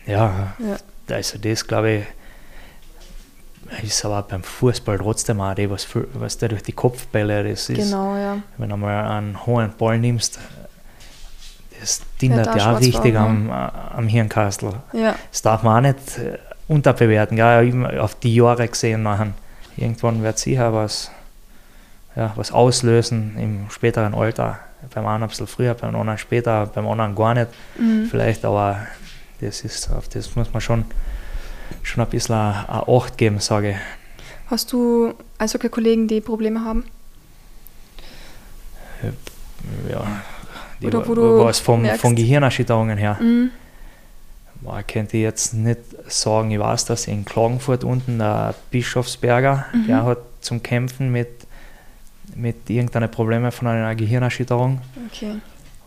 ja, 0.06 0.54
Ja. 0.60 0.78
also 1.16 1.38
das 1.40 1.66
glaube 1.66 1.92
ich, 1.92 3.84
ist 3.84 4.06
aber 4.06 4.22
beim 4.22 4.44
Fußball 4.44 5.00
trotzdem 5.00 5.42
auch 5.42 5.56
die, 5.56 5.70
was, 5.70 5.84
für- 5.84 6.08
was 6.14 6.38
da 6.38 6.48
durch 6.48 6.62
die 6.64 6.72
Kopfbälle, 6.74 7.44
das 7.50 7.68
ist, 7.70 7.78
Genau, 7.78 8.16
ja. 8.16 8.38
wenn 8.58 8.70
du 8.70 8.78
mal 8.78 9.06
einen 9.18 9.46
hohen 9.46 9.74
Ball 9.78 9.98
nimmst, 9.98 10.38
das 11.80 12.02
dient 12.22 12.38
da 12.38 12.44
ja 12.44 12.52
auch 12.52 12.60
schwarz 12.60 12.80
richtig 12.86 13.14
war, 13.16 13.26
am, 13.26 13.50
am 13.50 14.08
Hirnkastel. 14.08 14.74
Ja, 14.94 15.16
Das 15.32 15.42
darf 15.42 15.64
man 15.64 15.78
auch 15.86 15.90
nicht 15.90 16.18
äh, 16.20 16.38
unterbewerten, 16.68 17.36
gell? 17.38 18.00
Auf 18.00 18.16
die 18.16 18.36
Jahre 18.36 18.68
gesehen 18.68 19.04
machen. 19.04 19.34
Irgendwann 19.78 20.24
wird 20.24 20.40
sicher 20.40 20.74
was, 20.74 21.12
ja, 22.16 22.32
was 22.36 22.52
auslösen 22.52 23.36
im 23.38 23.70
späteren 23.70 24.14
Alter. 24.14 24.60
Beim 24.94 25.06
einen 25.08 25.24
ein 25.24 25.30
bisschen 25.30 25.48
früher, 25.48 25.74
beim 25.74 25.96
anderen 25.96 26.18
später, 26.18 26.68
beim 26.68 26.88
anderen 26.88 27.16
gar 27.16 27.34
nicht. 27.34 27.48
mhm. 27.78 28.08
Vielleicht, 28.10 28.46
aber 28.46 28.86
das 29.42 29.62
ist, 29.62 29.90
auf 29.92 30.08
das 30.10 30.36
muss 30.36 30.52
man 30.54 30.62
schon, 30.62 30.86
schon 31.84 32.04
ein 32.04 32.10
bisschen 32.10 32.36
eine 32.36 32.88
Acht 32.88 33.18
geben, 33.18 33.40
sage 33.40 33.72
ich. 33.72 33.78
Hast 34.48 34.72
du 34.72 35.14
Eishockey-Kollegen, 35.40 36.08
die 36.08 36.22
Probleme 36.22 36.64
haben? 36.64 36.86
Ja, 39.90 40.06
die, 40.82 40.88
Oder 40.88 41.08
wo 41.08 41.16
du 41.16 41.44
was 41.46 41.60
vom, 41.60 41.84
merkst- 41.84 41.98
von 41.98 42.16
Gehirnerschütterungen 42.16 42.98
her. 42.98 43.18
Mhm. 43.20 43.50
Boah, 44.66 44.82
könnte 44.84 45.18
jetzt 45.18 45.54
nicht 45.54 45.80
sagen, 46.08 46.52
ich 46.52 46.60
weiß, 46.60 46.86
dass 46.86 47.08
in 47.08 47.24
Klagenfurt 47.24 47.84
unten 47.84 48.18
der 48.18 48.56
Bischofsberger, 48.72 49.66
Mhm. 49.74 49.88
der 49.88 50.04
hat 50.04 50.18
zum 50.42 50.62
Kämpfen 50.64 51.12
mit, 51.12 51.30
mit 52.36 52.70
irgendeinen 52.70 53.10
Problemen 53.12 53.52
von 53.52 53.68
einer 53.68 53.94
Gehirnerschütterung 53.96 54.82
Okay. 55.08 55.36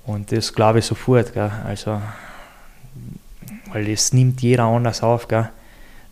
und 0.06 0.30
das 0.32 0.52
glaube 0.54 0.78
ich 0.78 0.84
sofort, 0.86 1.34
gell? 1.34 1.50
also 1.66 2.00
weil 3.72 3.84
das 3.84 4.12
nimmt 4.12 4.40
jeder 4.40 4.64
anders 4.64 5.02
auf, 5.02 5.28
gell? 5.28 5.48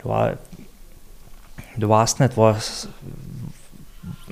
Du, 0.02 0.08
du 1.76 1.88
weißt 1.88 2.20
nicht, 2.20 2.36
was 2.36 2.88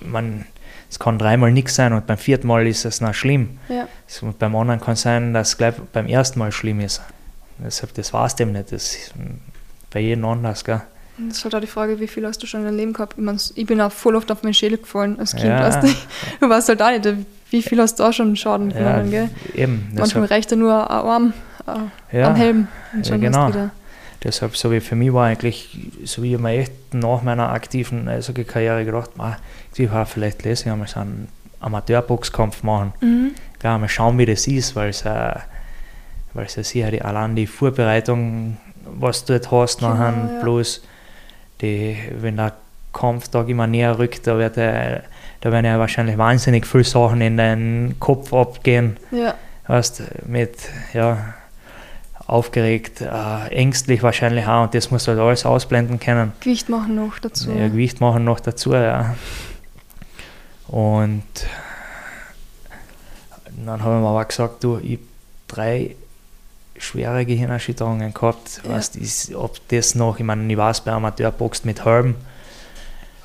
man, 0.02 0.44
es 0.90 0.98
kann 0.98 1.18
dreimal 1.18 1.50
nichts 1.52 1.74
sein 1.76 1.92
und 1.92 2.06
beim 2.06 2.18
vierten 2.18 2.46
Mal 2.48 2.66
ist 2.66 2.84
es 2.84 3.00
noch 3.00 3.14
schlimm. 3.14 3.58
Ja. 3.68 3.88
Und 4.20 4.38
beim 4.38 4.54
anderen 4.54 4.80
kann 4.80 4.94
es 4.94 5.02
sein, 5.02 5.32
dass 5.32 5.48
es 5.50 5.56
gleich 5.56 5.74
beim 5.92 6.06
ersten 6.06 6.38
Mal 6.38 6.52
schlimm 6.52 6.80
ist. 6.80 7.00
Deshalb, 7.58 7.94
das 7.94 8.12
weißt 8.12 8.38
du 8.38 8.44
eben 8.44 8.52
nicht. 8.52 8.72
Das 8.72 8.94
ist 8.94 9.12
bei 9.90 10.00
jedem 10.00 10.24
anders, 10.24 10.64
gell? 10.64 10.82
Das 11.16 11.38
ist 11.38 11.44
halt 11.44 11.54
auch 11.54 11.60
die 11.60 11.68
Frage, 11.68 12.00
wie 12.00 12.08
viel 12.08 12.26
hast 12.26 12.42
du 12.42 12.46
schon 12.46 12.60
in 12.60 12.66
deinem 12.66 12.76
Leben 12.76 12.92
gehabt? 12.92 13.14
Ich, 13.16 13.22
mein, 13.24 13.38
ich 13.54 13.66
bin 13.66 13.80
auch 13.80 13.92
voll 13.92 14.16
oft 14.16 14.30
auf 14.32 14.42
meinen 14.42 14.54
Schädel 14.54 14.78
gefallen 14.78 15.18
als 15.20 15.30
Kind. 15.32 15.46
Ja. 15.46 15.60
Weißt 15.60 15.84
du? 15.84 15.88
du 16.40 16.48
weißt 16.48 16.68
halt 16.70 16.82
auch 16.82 16.90
nicht, 16.90 17.08
wie 17.50 17.62
viel 17.62 17.80
hast 17.80 17.98
du 18.00 18.02
da 18.02 18.12
schon 18.12 18.34
Schaden 18.34 18.70
Ja, 18.72 18.78
genommen, 18.78 19.10
gell? 19.10 19.30
eben. 19.54 19.92
Manchmal 19.96 20.24
reicht 20.24 20.50
ja 20.50 20.56
nur 20.56 20.74
ein 20.90 20.96
Arm 21.06 21.32
äh, 22.12 22.18
ja, 22.18 22.28
am 22.28 22.34
Helm 22.34 22.68
und 22.92 23.06
ja, 23.06 23.12
schon 23.12 23.20
genau. 23.20 23.38
hast 23.38 23.48
du 23.54 23.58
wieder. 23.58 23.70
deshalb, 24.24 24.56
so 24.56 24.72
wie 24.72 24.80
für 24.80 24.96
mich 24.96 25.12
war 25.12 25.26
eigentlich, 25.26 25.78
so 26.04 26.24
wie 26.24 26.34
ich 26.34 26.40
mir 26.40 26.50
echt 26.50 26.72
nach 26.92 27.22
meiner 27.22 27.50
aktiven 27.50 28.08
Eishockey-Karriere 28.08 28.84
gedacht, 28.84 29.10
ah, 29.18 29.36
ich 29.76 29.90
war 29.92 30.06
vielleicht 30.06 30.42
lese 30.42 30.64
ich 30.64 30.72
einmal 30.72 30.88
so 30.88 30.98
einen 30.98 31.28
Amateurboxkampf 31.60 32.64
machen. 32.64 32.92
Mhm. 33.00 33.30
Klar, 33.60 33.78
mal 33.78 33.88
schauen, 33.88 34.18
wie 34.18 34.26
das 34.26 34.46
ist, 34.48 34.74
weil 34.74 34.90
es, 34.90 35.02
äh, 35.02 35.34
weil 36.34 36.46
es 36.46 36.56
ja 36.56 36.62
sicher 36.64 36.90
die, 36.90 37.02
allein 37.02 37.34
die 37.36 37.46
Vorbereitung, 37.46 38.58
was 38.98 39.24
du 39.24 39.32
dort 39.38 39.50
hast, 39.50 39.78
Genau, 39.80 39.94
nachher, 39.94 40.14
ja. 40.34 40.40
bloß 40.42 40.82
die, 41.60 41.96
wenn 42.20 42.36
der 42.36 42.52
Kampftag 42.92 43.48
immer 43.48 43.66
näher 43.66 43.98
rückt, 43.98 44.26
da, 44.26 44.36
wird 44.38 44.56
äh, 44.56 45.00
da 45.40 45.52
werden 45.52 45.64
ja 45.64 45.78
wahrscheinlich 45.78 46.18
wahnsinnig 46.18 46.66
viele 46.66 46.84
Sachen 46.84 47.20
in 47.20 47.36
deinen 47.36 47.98
Kopf 48.00 48.32
abgehen, 48.32 48.96
Ja, 49.10 49.34
weißt, 49.66 50.26
mit, 50.26 50.56
ja, 50.92 51.34
aufgeregt, 52.26 53.00
äh, 53.02 53.48
ängstlich 53.54 54.02
wahrscheinlich 54.02 54.46
auch, 54.46 54.64
und 54.64 54.74
das 54.74 54.90
musst 54.90 55.06
du 55.06 55.10
halt 55.12 55.20
alles 55.20 55.44
ausblenden 55.44 56.00
können. 56.00 56.32
Gewicht 56.40 56.68
machen 56.68 56.94
noch 56.94 57.18
dazu. 57.18 57.50
Ja, 57.52 57.68
Gewicht 57.68 58.00
machen 58.00 58.24
noch 58.24 58.40
dazu, 58.40 58.72
ja. 58.74 59.14
Und 60.68 61.22
dann 63.64 63.82
haben 63.82 64.02
wir 64.02 64.08
aber 64.08 64.24
gesagt, 64.24 64.64
du, 64.64 64.78
ich 64.82 64.98
drei 65.46 65.94
schwere 66.84 67.24
Gehirnerschütterungen 67.26 68.12
gehabt. 68.14 68.60
Ja. 68.64 68.70
Weißt, 68.70 68.96
ist, 68.96 69.34
ob 69.34 69.56
das 69.68 69.94
noch, 69.94 70.18
ich 70.18 70.24
meine, 70.24 70.50
ich 70.52 70.56
weiß, 70.58 70.82
bei 70.82 70.92
Amateurboxt 70.92 71.64
mit 71.64 71.84
Helm, 71.84 72.14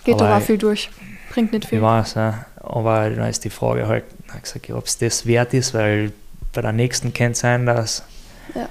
Geht 0.06 0.16
aber 0.22 0.38
auch 0.38 0.42
viel 0.42 0.58
durch. 0.58 0.90
Bringt 1.32 1.52
nicht 1.52 1.66
ich 1.66 1.70
viel. 1.70 1.82
weiß, 1.82 2.16
ja. 2.16 2.46
aber 2.56 3.10
dann 3.10 3.30
ist 3.30 3.44
die 3.44 3.50
Frage 3.50 3.88
halt, 3.88 4.06
ich 4.36 4.42
gesagt, 4.42 4.70
ob 4.72 4.86
es 4.86 4.98
das 4.98 5.26
wert 5.26 5.54
ist, 5.54 5.74
weil 5.74 6.12
bei 6.54 6.62
der 6.62 6.72
nächsten 6.72 7.14
kann 7.14 7.32
es 7.34 7.40
sein, 7.40 7.66
dass, 7.66 8.04
Ja. 8.56 8.68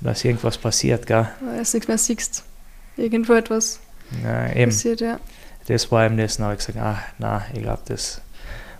dass 0.00 0.24
irgendwas 0.24 0.56
passiert, 0.56 1.06
gell? 1.06 1.28
Weil 1.40 1.56
du 1.62 1.70
nichts 1.72 1.88
mehr 1.88 1.98
siehst. 1.98 2.44
Irgendwo 2.96 3.34
etwas 3.34 3.80
Ja, 4.24 4.48
eben. 4.54 4.70
passiert, 4.70 5.00
ja. 5.00 5.18
das 5.66 5.90
war 5.90 6.06
eben 6.06 6.16
das, 6.16 6.36
dann 6.36 6.46
habe 6.46 6.54
ich 6.58 6.64
gesagt, 6.64 6.78
ah, 6.78 6.98
nein, 7.18 7.42
ich 7.52 7.62
glaube, 7.62 7.82
das 7.86 8.22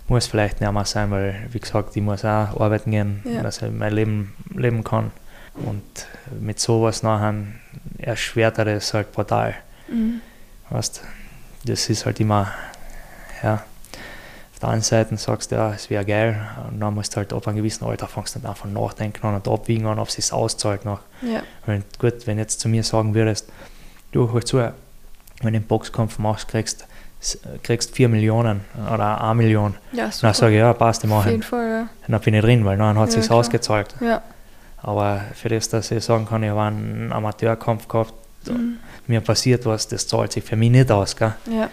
muss 0.07 0.25
vielleicht 0.27 0.61
nicht 0.61 0.71
mehr 0.71 0.85
sein, 0.85 1.11
weil, 1.11 1.47
wie 1.51 1.59
gesagt, 1.59 1.95
ich 1.95 2.01
muss 2.01 2.21
auch 2.25 2.59
arbeiten 2.59 2.91
gehen, 2.91 3.21
Ja. 3.25 3.43
dass 3.43 3.61
ich 3.61 3.71
mein 3.71 3.93
Leben 3.93 4.33
leben 4.55 4.83
kann. 4.83 5.11
Und 5.55 5.83
mit 6.39 6.59
sowas 6.59 7.03
nachher 7.03 7.33
erschwert 7.97 8.57
er 8.57 8.65
das 8.65 8.93
halt 8.93 9.11
brutal. 9.11 9.55
Mhm. 9.87 10.21
Weißt, 10.69 11.01
das 11.65 11.89
ist 11.89 12.05
halt 12.05 12.19
immer, 12.19 12.51
ja, 13.43 13.63
auf 14.53 14.59
der 14.59 14.69
einen 14.69 14.81
Seite 14.81 15.15
sagst 15.17 15.51
du, 15.51 15.55
ja, 15.55 15.73
es 15.73 15.89
wäre 15.89 16.05
geil, 16.05 16.41
und 16.69 16.79
dann 16.79 16.93
musst 16.93 17.13
du 17.13 17.17
halt 17.17 17.33
ab 17.33 17.47
einem 17.47 17.57
gewissen 17.57 17.85
Alter 17.85 18.07
fängst 18.07 18.35
du 18.35 18.39
dann 18.39 18.51
einfach 18.51 18.65
nachdenken 18.65 19.25
an 19.27 19.35
und 19.35 19.47
abwiegen 19.47 19.85
an, 19.85 19.99
ob 19.99 20.07
es 20.07 20.15
sich 20.15 20.31
auszahlt 20.31 20.85
noch. 20.85 20.99
Ja. 21.21 21.41
Weil, 21.65 21.83
gut, 21.99 22.25
wenn 22.25 22.37
jetzt 22.37 22.59
zu 22.59 22.69
mir 22.69 22.83
sagen 22.83 23.13
würdest, 23.13 23.49
du, 24.11 24.31
hör 24.31 24.41
zu, 24.41 24.57
wenn 24.57 24.73
du 25.41 25.47
einen 25.47 25.63
Boxkampf 25.63 26.19
machst, 26.19 26.47
kriegst 26.47 26.85
kriegst 27.63 27.95
4 27.95 28.07
Millionen 28.07 28.61
oder 28.93 29.19
1 29.23 29.35
Million. 29.37 29.73
ja, 29.93 30.11
super. 30.11 30.27
Dann 30.27 30.33
sage 30.35 30.53
ich, 30.53 30.59
ja, 30.59 30.73
passt, 30.73 31.03
ich 31.03 31.09
Auf 31.09 31.17
mache. 31.17 31.31
jeden 31.31 31.41
Fall, 31.43 31.67
ja. 31.69 31.87
Dann 32.07 32.21
bin 32.21 32.33
ich 32.35 32.41
drin, 32.41 32.65
weil 32.65 32.77
dann 32.77 32.99
hat 32.99 33.09
es 33.09 33.15
Ja, 33.15 33.21
sich 33.21 33.31
ausgezahlt. 33.31 33.95
Ja. 33.99 34.21
Aber 34.85 35.21
für 35.33 35.49
das, 35.49 35.67
dass 35.67 35.89
ich 35.89 36.03
sagen 36.03 36.27
kann, 36.27 36.43
ich 36.43 36.49
habe 36.51 36.61
einen 36.61 37.11
Amateurkampf 37.11 37.87
gehabt, 37.87 38.13
Mhm. 38.47 38.77
mir 39.07 39.21
passiert 39.21 39.65
was, 39.65 39.87
das 39.87 40.07
zahlt 40.07 40.31
sich 40.31 40.43
für 40.43 40.55
mich 40.55 40.69
nicht 40.69 40.91
aus. 40.91 41.15
Gell? 41.15 41.33
ja. 41.51 41.67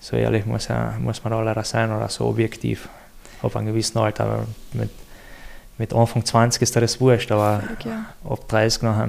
So 0.00 0.16
ehrlich 0.16 0.46
muss, 0.46 0.68
muss 1.00 1.22
man 1.22 1.44
leider 1.44 1.64
sein 1.64 1.92
oder 1.92 2.08
so 2.08 2.24
objektiv. 2.26 2.88
Ab 3.42 3.54
einem 3.56 3.66
gewissen 3.66 3.98
Alter. 3.98 4.46
Mit, 4.72 4.88
mit 5.76 5.92
Anfang 5.92 6.24
20 6.24 6.62
ist 6.62 6.74
das 6.74 6.98
wurscht, 7.00 7.30
aber 7.30 7.62
ja. 7.84 8.06
ab 8.24 8.48
30 8.48 8.82
nachher 8.82 9.08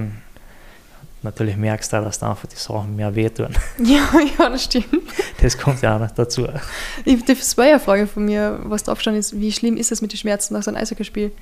natürlich 1.22 1.56
merkst 1.56 1.92
du, 1.92 2.02
dass 2.02 2.18
da 2.18 2.30
einfach 2.30 2.48
die 2.48 2.56
Sachen 2.56 2.96
mehr 2.96 3.14
wehtun. 3.14 3.54
ja, 3.78 4.06
ja, 4.38 4.50
das 4.50 4.64
stimmt. 4.64 4.86
Das 5.40 5.56
kommt 5.56 5.80
ja 5.80 5.96
auch 5.96 6.00
noch 6.00 6.10
dazu. 6.10 6.46
Ich, 7.04 7.24
das 7.24 7.56
war 7.56 7.64
ja 7.64 7.70
eine 7.72 7.80
Frage 7.80 8.06
von 8.06 8.24
mir, 8.26 8.58
was 8.64 8.82
drauf 8.82 9.00
stand 9.00 9.16
ist, 9.16 9.40
wie 9.40 9.52
schlimm 9.52 9.76
ist 9.78 9.92
es 9.92 10.02
mit 10.02 10.12
den 10.12 10.18
Schmerzen 10.18 10.52
nach 10.54 10.62
so 10.62 10.70
einem 10.70 10.82
Eishockeyspiel? 10.82 11.32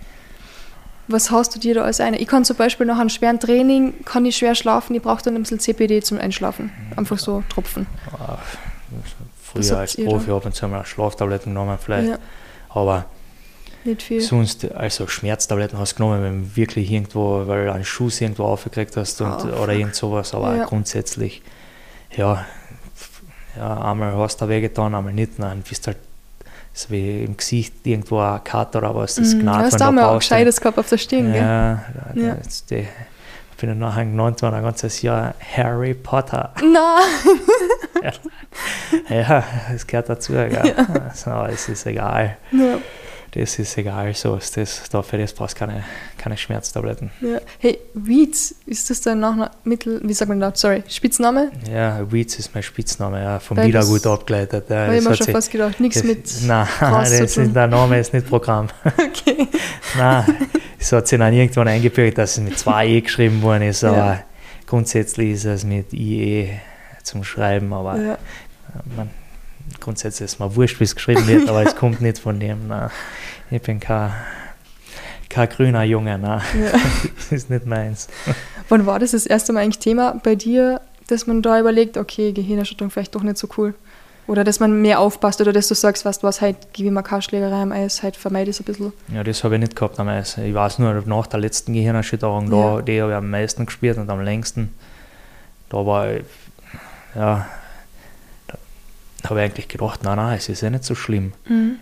Was 1.09 1.30
haust 1.30 1.55
du 1.55 1.59
dir 1.59 1.74
da 1.74 1.82
als 1.85 2.01
eine? 2.01 2.18
Ich 2.18 2.28
kann 2.28 2.44
zum 2.44 2.56
Beispiel 2.56 2.85
nach 2.86 2.98
einem 2.98 3.09
schweren 3.09 3.40
Training, 3.40 4.05
kann 4.05 4.24
ich 4.26 4.36
schwer 4.36 4.55
schlafen, 4.55 4.94
ich 4.94 5.02
brauche 5.02 5.22
dann 5.22 5.35
ein 5.36 5.43
bisschen 5.43 5.59
CPD 5.59 6.02
zum 6.02 6.18
Einschlafen. 6.18 6.70
Einfach 6.97 7.18
so 7.18 7.43
Tropfen. 7.48 7.86
Was 9.55 9.66
Früher 9.68 9.78
als? 9.78 9.97
Profi 9.97 10.30
ab 10.30 10.44
und 10.44 10.55
zu 10.55 10.68
mal 10.68 10.85
Schlaftabletten 10.85 11.52
genommen 11.52 11.78
vielleicht. 11.82 12.10
Ja, 12.10 12.18
Aber 12.68 13.06
nicht 13.85 14.02
viel. 14.02 14.20
sonst, 14.20 14.70
also 14.72 15.06
Schmerztabletten 15.06 15.78
hast 15.78 15.94
du 15.94 15.97
genommen, 16.05 16.22
wenn 16.22 16.43
du 16.43 16.56
wirklich 16.56 16.90
irgendwo, 16.90 17.47
weil 17.47 17.64
du 17.66 17.72
einen 17.72 17.85
Schuss 17.85 18.20
irgendwo 18.20 18.44
aufgekriegt 18.44 18.94
hast 18.97 19.20
und, 19.22 19.28
Ah, 19.30 19.62
oder 19.62 19.72
irgend 19.72 19.94
sowas. 19.94 20.35
Aber 20.35 20.55
Ja. 20.56 20.64
grundsätzlich, 20.66 21.40
ja, 22.14 22.44
ja, 23.56 23.80
einmal 23.82 24.14
hast 24.16 24.40
du 24.43 24.48
wehgetan, 24.48 24.94
einmal 24.94 25.14
nicht. 25.14 25.32
Dann 25.39 25.62
bist 25.62 25.86
halt 25.86 25.97
so 26.78 26.90
wie 26.90 27.24
im 27.24 27.36
Gesicht 27.36 27.74
irgendwo 27.84 28.20
ein 28.20 28.42
Kater 28.44 28.78
oder 28.78 28.94
was, 28.94 29.16
das 29.16 29.34
Mhm, 29.34 29.40
gnagt, 29.40 29.64
hast 29.72 29.80
du 29.80 29.84
auch 29.84 29.90
mal 29.90 30.02
brauchst. 30.12 30.28
Gescheites 30.28 30.60
gehabt 30.60 30.78
auf 30.78 30.88
der 30.88 30.98
Stirn, 30.98 31.32
gell? 31.32 31.42
Ja, 31.42 31.84
da- 32.14 32.20
Ja. 32.20 32.34
Jetzt 32.36 32.70
die, 32.70 32.76
ich 33.50 33.56
bin 33.60 33.70
dann 33.70 33.78
nachher 33.80 34.05
genannt 34.05 34.40
worden, 34.42 34.55
ein 34.55 34.62
ganzes 34.62 35.02
Jahr 35.02 35.34
Harry 35.56 35.94
Potter. 35.94 36.52
Nein! 36.62 38.12
Ja, 39.09 39.44
das 39.70 39.86
gehört 39.86 40.09
dazu. 40.09 40.32
Gell? 40.32 40.74
Also, 41.09 41.30
es 41.52 41.68
ist 41.68 41.86
egal. 41.86 42.36
Ja, 42.52 42.76
Das 43.32 43.59
ist 43.59 43.76
egal, 43.76 44.14
so 44.14 44.36
ist 44.36 44.56
das. 44.56 44.88
Dafür 44.90 45.18
das 45.18 45.34
brauchst 45.34 45.55
du 45.55 45.59
keine, 45.66 45.84
keine 46.16 46.36
Schmerztabletten. 46.36 47.10
ja. 47.20 47.38
Hey, 47.59 47.78
Weeds, 47.92 48.55
ist 48.64 48.88
das 48.88 49.02
dein 49.02 49.20
Nachmittel, 49.20 50.00
wie 50.02 50.14
sagt 50.14 50.30
man 50.30 50.40
da, 50.40 50.50
sorry, 50.55 50.82
Spitzname? 50.88 51.50
Ja, 51.70 52.10
Weeds 52.10 52.38
ist 52.38 52.55
mein 52.55 52.62
Spitzname, 52.62 53.22
ja, 53.22 53.38
vom 53.38 53.59
Weil 53.59 53.68
Wiedergut 53.68 54.05
das- 54.05 54.12
abgeleitet. 54.12 54.70
Ja, 54.70 54.84
Habe 54.86 54.96
ich 54.96 55.05
mir 55.05 55.14
schon 55.14 55.26
sich- 55.26 55.34
fast 55.34 55.50
gedacht, 55.50 55.78
nichts 55.78 56.02
mit 56.02 56.26
Nein, 56.46 56.66
das 56.80 57.10
ist, 57.12 57.36
der 57.55 57.66
Name 57.66 57.98
ist 58.00 58.14
nicht 58.14 58.26
Programm. 58.26 58.68
Okay. 58.98 59.48
Nein, 59.96 60.24
es 60.78 60.90
hat 60.92 61.06
sich 61.09 61.18
dann 61.18 61.32
irgendwann 61.34 61.68
eingebürgert, 61.68 62.18
dass 62.18 62.38
es 62.38 62.40
mit 62.42 62.59
zwei 62.59 62.86
E 62.86 63.00
geschrieben 63.02 63.42
worden 63.42 63.62
ist, 63.64 63.84
aber 63.84 63.96
Ja. 63.96 64.22
grundsätzlich 64.66 65.32
ist 65.32 65.44
es 65.44 65.64
mit 65.64 65.92
IE 65.92 66.48
zum 67.02 67.24
Schreiben, 67.24 67.72
aber 67.72 67.96
Ja. 67.96 68.18
man, 68.96 69.10
grundsätzlich 69.89 70.27
ist 70.27 70.39
mir 70.39 70.55
wurscht, 70.55 70.81
wie 70.81 70.85
es 70.85 70.94
geschrieben 70.94 71.27
wird, 71.27 71.48
aber 71.48 71.62
es 71.62 71.74
kommt 71.74 72.02
nicht 72.02 72.19
von 72.19 72.39
dem. 72.39 72.69
Nein. 72.69 72.90
Ich 73.51 73.62
bin 73.62 73.81
kein, 73.81 74.12
kein 75.31 75.48
grüner 75.48 75.82
Junge, 75.85 76.19
nein. 76.19 76.43
Ja. 76.62 76.78
das 77.16 77.27
ist 77.32 77.48
nicht 77.48 77.65
meins. 77.65 78.06
Wann 78.69 78.85
war 78.85 78.98
das 78.98 79.12
das 79.12 79.24
erste 79.24 79.55
Mal 79.55 79.60
eigentlich 79.62 79.78
Thema 79.78 80.20
bei 80.23 80.35
dir, 80.35 80.82
dass 81.06 81.27
man 81.27 81.40
da 81.40 81.59
überlegt, 81.59 81.97
okay, 81.97 82.32
Gehirnerschütterung 82.32 82.90
vielleicht 82.90 83.15
doch 83.15 83.23
nicht 83.23 83.39
so 83.39 83.48
cool? 83.56 83.73
Oder 84.27 84.44
dass 84.44 84.60
man 84.60 84.82
mehr 84.82 85.01
aufpasst 85.01 85.40
oder 85.40 85.55
dass 85.55 85.69
du 85.69 85.74
sagst, 85.74 86.05
weißt 86.05 86.23
du 86.23 86.27
was, 86.27 86.43
halt 86.43 86.74
gebe 86.74 86.89
ich 86.89 86.93
mir 86.94 87.02
keine 87.02 87.23
Schlägerei 87.23 87.62
am 87.62 87.73
Eis, 87.73 88.02
halt 88.02 88.15
vermeide 88.15 88.51
es 88.51 88.60
ein 88.60 88.65
bisschen. 88.65 88.93
Ja, 89.10 89.24
das 89.24 89.43
habe 89.43 89.55
ich 89.55 89.60
nicht 89.62 89.74
gehabt 89.74 89.98
am 89.98 90.09
Eis. 90.09 90.36
Ich 90.36 90.52
weiß 90.52 90.81
nur, 90.81 91.02
nach 91.06 91.27
der 91.28 91.40
letzten 91.40 91.73
Gehirnerschütterung, 91.73 92.51
da, 92.51 92.56
Ja. 92.77 92.82
die 92.82 93.01
habe 93.01 93.12
ich 93.12 93.16
am 93.16 93.31
meisten 93.31 93.65
gespielt 93.65 93.97
und 93.97 94.10
am 94.10 94.20
längsten. 94.20 94.74
Da 95.70 95.78
war 95.86 96.10
ich, 96.12 96.24
ja, 97.15 97.47
da 97.47 97.57
habe 99.24 99.40
ich 99.40 99.44
eigentlich 99.46 99.68
gedacht, 99.68 100.02
nein, 100.04 100.16
nein, 100.16 100.36
es 100.38 100.48
ist 100.48 100.60
ja 100.60 100.70
nicht 100.70 100.84
so 100.84 100.94
schlimm. 100.94 101.32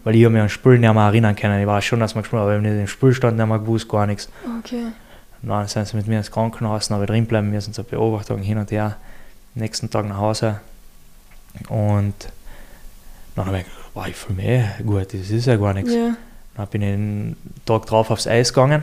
Weil 0.04 0.14
ich 0.16 0.24
habe 0.24 0.32
mich 0.32 0.42
an 0.42 0.48
Spiel 0.48 0.78
nicht 0.78 0.92
mehr 0.92 1.02
erinnern 1.02 1.36
können. 1.36 1.60
Ich 1.60 1.66
weiß 1.66 1.84
schon, 1.84 2.00
dass 2.00 2.14
man 2.14 2.22
gespielt 2.22 2.40
aber 2.40 2.52
ich 2.52 2.58
habe 2.58 2.68
nicht 2.68 2.80
im 2.80 2.86
Spielstand 2.86 3.36
nicht 3.36 3.46
mehr 3.46 3.58
gewusst, 3.58 3.88
gar 3.88 4.06
nichts. 4.06 4.28
Okay. 4.60 4.86
Dann 5.42 5.68
sind 5.68 5.86
sie 5.86 5.96
mit 5.96 6.06
mir 6.08 6.18
ins 6.18 6.30
Krankenhaus, 6.30 6.88
dann 6.88 6.96
habe 6.96 7.04
ich 7.04 7.10
drin 7.10 7.26
bleiben 7.26 7.50
müssen 7.50 7.72
zur 7.72 7.84
Beobachtung 7.84 8.40
hin 8.40 8.58
und 8.58 8.70
her. 8.70 8.96
Nächsten 9.54 9.90
Tag 9.90 10.08
nach 10.08 10.16
Hause. 10.16 10.60
Und 11.68 12.14
dann 13.36 13.46
habe 13.46 13.58
ich 13.58 13.64
gedacht, 13.64 13.90
wow, 13.94 14.06
ich 14.08 14.16
fühle 14.16 14.36
mich 14.36 14.46
eh 14.46 14.82
gut, 14.82 15.12
das 15.12 15.30
ist 15.30 15.46
ja 15.46 15.56
gar 15.56 15.74
nichts. 15.74 15.92
Ja. 15.92 16.16
Dann 16.56 16.66
bin 16.68 16.82
ich 16.82 16.88
den 16.90 17.36
Tag 17.66 17.86
drauf 17.86 18.10
aufs 18.10 18.26
Eis 18.26 18.52
gegangen. 18.52 18.82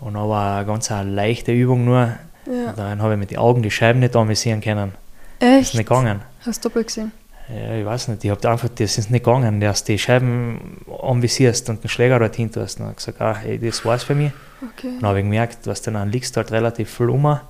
Und 0.00 0.14
dann 0.14 0.28
war 0.28 0.58
eine 0.58 0.66
ganz 0.66 0.90
eine 0.90 1.10
leichte 1.10 1.52
Übung 1.52 1.84
nur. 1.84 2.12
ja. 2.46 2.70
Und 2.70 2.78
dann 2.78 3.00
habe 3.00 3.14
ich 3.14 3.18
mit 3.18 3.30
den 3.30 3.38
Augen 3.38 3.62
die 3.62 3.70
Scheiben 3.70 4.00
nicht 4.00 4.14
anvisieren 4.16 4.60
können. 4.60 4.92
Das 5.38 5.48
ist 5.48 5.56
Echt? 5.56 5.74
nicht 5.74 5.88
gegangen. 5.88 6.20
Hast 6.44 6.64
du 6.64 6.68
doppelt 6.68 6.88
gesehen? 6.88 7.12
Ja, 7.50 7.74
ich 7.76 7.84
weiß 7.86 8.08
nicht, 8.08 8.24
ich 8.24 8.30
habe 8.30 8.48
einfach, 8.50 8.68
das 8.68 8.98
ist 8.98 9.10
nicht 9.10 9.24
gegangen, 9.24 9.58
dass 9.60 9.82
die 9.82 9.98
Scheiben 9.98 10.82
anvisierst 11.02 11.70
und 11.70 11.82
den 11.82 11.88
Schläger 11.88 12.18
dorthin 12.18 12.52
tust. 12.52 12.78
Dann 12.78 12.86
habe 12.86 12.92
ich 12.92 12.98
gesagt, 12.98 13.20
ah, 13.22 13.36
hey, 13.36 13.58
das 13.58 13.84
war's 13.84 14.02
für 14.04 14.14
mich. 14.14 14.32
Okay. 14.76 14.90
Dann 15.00 15.08
habe 15.08 15.20
ich 15.20 15.24
gemerkt, 15.24 15.66
was 15.66 15.80
dann 15.80 15.94
dann 15.94 16.10
liegst 16.10 16.36
du 16.36 16.38
halt 16.40 16.52
relativ 16.52 16.90
viel 16.94 17.08
um. 17.08 17.24
Und 17.24 17.40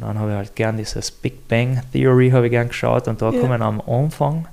dann 0.00 0.18
habe 0.18 0.30
ich 0.30 0.36
halt 0.36 0.56
gern 0.56 0.76
dieses 0.78 1.10
Big 1.10 1.46
Bang 1.46 1.82
Theory 1.92 2.30
habe 2.30 2.46
ich 2.46 2.50
gern 2.52 2.68
geschaut 2.68 3.06
und 3.08 3.20
da 3.20 3.30
Ja. 3.30 3.40
kommen 3.40 3.60
am 3.62 3.80
Anfang 3.82 4.46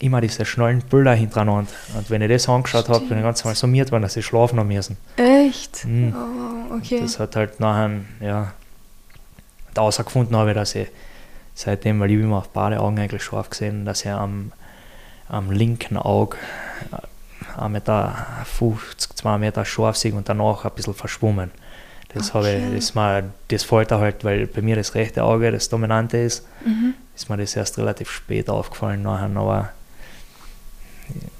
immer 0.00 0.20
diese 0.20 0.44
schnellen 0.44 0.80
Bilder 0.82 1.14
hintereinander. 1.14 1.70
Und 1.96 2.08
wenn 2.10 2.22
ich 2.22 2.28
das 2.28 2.48
angeschaut 2.48 2.88
habe, 2.88 3.04
bin 3.06 3.18
ich 3.18 3.24
ganz 3.24 3.44
mal 3.44 3.54
summiert 3.56 3.90
worden, 3.90 4.02
dass 4.02 4.16
ich 4.16 4.24
schlafen 4.24 4.58
habe 4.58 4.68
müssen. 4.68 4.96
Echt? 5.16 5.84
Mhm. 5.84 6.14
Oh, 6.70 6.76
okay. 6.76 7.00
Das 7.00 7.18
hat 7.18 7.34
halt 7.34 7.58
nachher, 7.58 7.90
ja, 8.20 8.52
herausgefunden 9.74 10.36
habe 10.36 10.54
dass 10.54 10.74
ich 10.74 10.88
seitdem, 11.58 11.98
weil 12.00 12.10
ich 12.10 12.18
immer 12.20 12.38
auf 12.38 12.48
beide 12.50 12.80
Augen 12.80 12.98
eigentlich 12.98 13.22
scharf 13.22 13.50
gesehen, 13.50 13.84
dass 13.84 14.04
ich 14.04 14.10
am, 14.10 14.52
am 15.28 15.50
linken 15.50 15.96
Auge 15.96 16.36
1,50 17.56 17.68
Meter, 17.68 18.26
2 19.14 19.38
Meter 19.38 19.64
scharf 19.64 19.96
sehe 19.96 20.14
und 20.14 20.28
danach 20.28 20.64
ein 20.64 20.70
bisschen 20.74 20.94
verschwommen. 20.94 21.50
Das, 22.14 22.32
habe 22.32 22.48
ich, 22.48 22.56
Okay. 22.56 22.74
das, 22.76 22.94
mal, 22.94 23.24
das 23.48 23.64
fällt 23.64 23.92
auch 23.92 24.00
halt, 24.00 24.24
weil 24.24 24.46
bei 24.46 24.62
mir 24.62 24.76
das 24.76 24.94
rechte 24.94 25.22
Auge 25.24 25.50
das 25.50 25.68
dominante 25.68 26.16
ist, 26.18 26.46
Mhm. 26.64 26.94
ist 27.14 27.28
mir 27.28 27.36
das 27.36 27.54
erst 27.56 27.76
relativ 27.78 28.10
spät 28.10 28.48
aufgefallen 28.48 29.02
nachher, 29.02 29.36
aber 29.36 29.70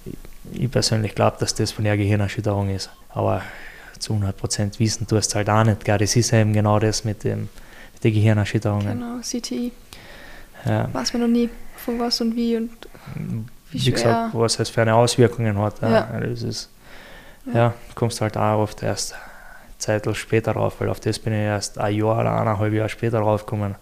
ich, 0.05 0.15
ich 0.65 0.71
persönlich 0.71 1.15
glaube, 1.15 1.37
dass 1.41 1.55
das 1.55 1.71
von 1.73 1.85
der 1.85 1.97
Gehirnerschütterung 1.97 2.71
ist. 2.71 2.91
Aber 3.11 3.43
zu 3.99 4.13
100% 4.15 4.79
wissen 4.79 5.07
tust 5.07 5.33
du 5.33 5.37
halt 5.37 5.49
auch 5.51 5.65
nicht. 5.65 5.85
Gell? 5.85 5.99
Das 5.99 6.15
ist 6.17 6.33
eben 6.33 6.53
genau 6.53 6.79
das 6.79 7.05
mit, 7.05 7.25
dem, 7.25 7.49
mit 7.95 8.05
den 8.05 8.13
Gehirnerschütterungen. 8.15 8.99
Genau, 9.01 9.19
CTI. 9.21 9.73
Ja. 10.65 10.89
Weiß 10.93 11.13
man 11.13 11.23
noch 11.23 11.29
nie, 11.29 11.49
von 11.77 11.99
was 11.99 12.21
und 12.21 12.35
wie 12.37 12.57
und 12.57 12.71
Wie, 13.71 13.85
Wie 13.87 13.91
gesagt, 13.93 14.35
was 14.35 14.59
es 14.59 14.69
für 14.71 14.83
eine 14.83 14.95
Auswirkungen 14.95 15.59
hat. 15.59 15.81
Ja. 15.83 15.91
Ja. 15.91 16.21
Das 16.21 16.43
ist, 16.43 16.71
Ja. 17.47 17.55
ja, 17.55 17.75
kommst 17.95 18.21
halt 18.21 18.37
auch 18.37 18.61
oft 18.63 18.83
erst 18.83 19.15
Zeit 19.79 20.07
später 20.17 20.55
drauf, 20.55 20.75
weil 20.81 20.89
auf 20.89 21.01
das 21.01 21.19
bin 21.19 21.33
ich 21.33 21.39
erst 21.41 21.79
ein 21.79 21.95
Jahr 21.95 22.19
oder 22.21 22.41
eineinhalb 22.41 22.73
Jahre 22.73 22.89
später 22.89 23.21
drauf 23.21 23.45
gekommen, 23.47 23.75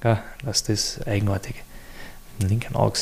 gell, 0.00 0.18
dass 0.44 0.62
das 0.64 1.00
eigenartig 1.06 1.56
im 2.40 2.48
linken 2.48 2.74
Auge 2.76 2.98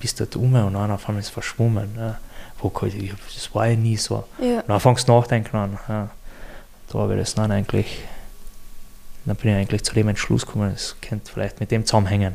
bist 0.00 0.20
dort 0.20 0.34
um 0.36 0.54
und 0.54 0.74
dann 0.74 0.90
auf 0.90 1.08
einmal 1.08 1.20
ist 1.20 1.26
es 1.26 1.32
verschwommen. 1.32 1.90
Ja. 1.96 2.18
Wo, 2.60 2.68
kann 2.70 2.88
ich- 2.88 2.96
ich- 2.96 3.12
das 3.34 3.52
war 3.54 3.66
ja 3.66 3.76
nie 3.76 3.96
so. 3.96 4.24
ja. 4.40 4.60
Und 4.60 4.68
dann 4.68 4.80
fängst 4.80 5.08
du 5.08 5.12
nachdenken 5.12 5.56
an. 5.56 5.78
Ja. 5.88 6.08
Da 6.92 6.98
habe 6.98 7.14
ich 7.14 7.20
das 7.20 7.34
dann 7.34 7.50
eigentlich, 7.50 8.00
dann 9.26 9.36
bin 9.36 9.50
ich 9.50 9.56
eigentlich 9.56 9.82
zu 9.84 9.94
dem 9.94 10.08
Entschluss 10.08 10.46
gekommen, 10.46 10.72
es 10.74 10.96
könnte 11.00 11.30
vielleicht 11.32 11.60
mit 11.60 11.70
dem 11.70 11.84
zusammenhängen. 11.86 12.34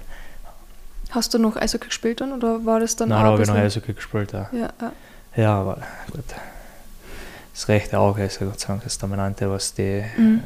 Hast 1.12 1.34
du 1.34 1.40
noch 1.40 1.56
Eishockey 1.56 1.88
gespielt 1.88 2.22
dann 2.22 2.34
oder 2.34 2.66
war 2.66 2.80
das 2.80 2.96
dann 2.96 3.10
Nein, 3.10 3.20
auch 3.20 3.24
da 3.24 3.32
habe 3.32 3.44
ich 3.44 3.48
noch 3.50 3.56
Eishockey 3.56 3.94
gespielt. 3.94 4.32
Ja. 4.34 4.50
Ja, 4.52 4.70
ja. 4.82 4.92
Ja, 5.36 5.60
aber 5.62 5.78
gut. 6.12 6.24
Das 7.54 7.68
rechte 7.70 7.98
Auge 7.98 8.24
ist 8.26 8.40
ja 8.40 8.48
Gott 8.48 8.60
sei 8.60 8.68
Dank 8.68 8.84
das 8.84 8.98
Dominante, 8.98 9.50
was 9.50 9.74
die, 9.74 10.04
Mhm. 10.18 10.42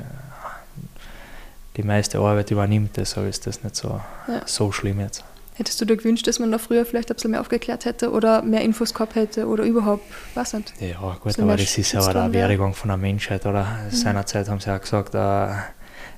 die 1.77 1.83
meiste 1.83 2.19
Arbeit 2.19 2.51
übernimmt. 2.51 2.95
Deshalb 2.97 3.27
ist 3.27 3.47
das 3.47 3.63
nicht 3.63 3.75
so, 3.75 3.99
Ja. 4.27 4.41
so 4.45 4.71
schlimm 4.71 4.99
jetzt. 4.99 5.23
Hättest 5.55 5.79
du 5.81 5.85
dir 5.85 5.97
gewünscht, 5.97 6.27
dass 6.27 6.39
man 6.39 6.51
da 6.51 6.57
früher 6.57 6.85
vielleicht 6.85 7.09
ein 7.11 7.15
bisschen 7.15 7.31
mehr 7.31 7.41
aufgeklärt 7.41 7.85
hätte 7.85 8.11
oder 8.11 8.41
mehr 8.41 8.61
Infos 8.61 8.93
gehabt 8.93 9.15
hätte 9.15 9.47
oder 9.47 9.63
überhaupt, 9.63 10.03
weiß 10.35 10.53
nicht. 10.53 10.73
Ja, 10.79 11.17
gut, 11.21 11.37
aber 11.39 11.57
das 11.57 11.77
ist 11.77 11.91
ja 11.91 11.99
dran 12.01 12.17
eine 12.17 12.33
wäre. 12.33 12.43
Werdegang 12.49 12.73
von 12.73 12.87
der 12.87 12.97
Menschheit, 12.97 13.45
oder? 13.45 13.63
Mhm. 13.63 13.91
Seinerzeit 13.95 14.47
haben 14.49 14.59
sie 14.59 14.73
auch 14.73 14.81
gesagt, 14.81 15.13
äh, 15.13 15.47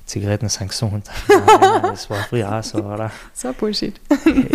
Zigaretten 0.05 0.49
sind 0.49 0.67
gesund. 0.67 1.09
Nein, 1.29 1.81
das 1.83 2.09
war 2.09 2.17
früher 2.29 2.51
auch 2.51 2.63
so, 2.63 2.79
oder? 2.83 3.09
So 3.33 3.53
Bullshit. 3.53 3.99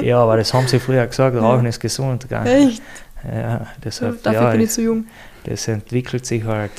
Ja, 0.02 0.18
aber 0.22 0.36
das 0.36 0.52
haben 0.52 0.68
sie 0.68 0.78
früher 0.78 1.06
gesagt, 1.06 1.34
Ja. 1.34 1.40
Rauchen 1.40 1.66
ist 1.66 1.80
gesund. 1.80 2.28
Gell? 2.28 2.46
Echt? 2.46 2.82
Ja, 3.24 3.66
deshalb, 3.82 4.22
Dafür 4.22 4.42
ja, 4.42 4.50
bin 4.50 4.60
ich 4.60 4.70
zu 4.70 4.82
jung. 4.82 5.06
das 5.44 5.66
entwickelt 5.68 6.24
sich 6.26 6.44
halt. 6.44 6.70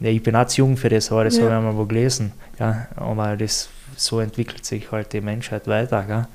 Ja, 0.00 0.08
ich 0.10 0.22
bin 0.22 0.34
auch 0.36 0.46
zu 0.46 0.58
jung 0.62 0.76
für 0.76 0.88
das, 0.88 1.10
aber 1.12 1.24
das 1.24 1.36
Ja. 1.36 1.42
habe 1.44 1.52
ich 1.52 1.56
einmal 1.58 1.76
wo 1.76 1.84
gelesen. 1.86 2.32
Ja, 2.58 2.88
aber 2.96 3.36
das, 3.36 3.68
so 3.96 4.20
entwickelt 4.20 4.64
sich 4.66 4.90
halt 4.90 5.12
die 5.12 5.20
Menschheit 5.20 5.66
weiter. 5.68 6.02
Gell? 6.02 6.26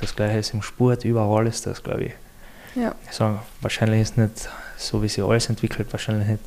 Das 0.00 0.14
gleiche 0.14 0.38
ist 0.38 0.54
im 0.54 0.62
Sport, 0.62 1.04
überall 1.04 1.46
ist 1.48 1.66
das, 1.66 1.82
glaube 1.82 2.04
ich. 2.04 2.12
Ja. 2.76 2.94
Ich 3.10 3.16
sage, 3.16 3.38
wahrscheinlich 3.60 4.02
ist 4.02 4.16
nicht 4.16 4.48
so, 4.76 5.02
wie 5.02 5.08
sich 5.08 5.24
alles 5.24 5.48
entwickelt, 5.48 5.88
wahrscheinlich 5.92 6.28
nicht 6.28 6.42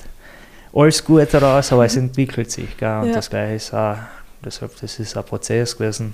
alles 0.73 1.03
gut 1.03 1.27
daraus, 1.33 1.73
aber 1.73 1.85
es 1.85 1.97
entwickelt 1.97 2.49
sich. 2.49 2.77
Gell? 2.77 2.99
Und 3.01 3.09
Ja. 3.09 3.15
das 3.15 3.29
gleiche 3.29 3.55
ist 3.55 3.73
auch, 3.73 3.97
deshalb, 4.43 4.79
das 4.81 4.99
ist 4.99 5.15
ein 5.17 5.23
Prozess 5.23 5.77
gewesen. 5.77 6.13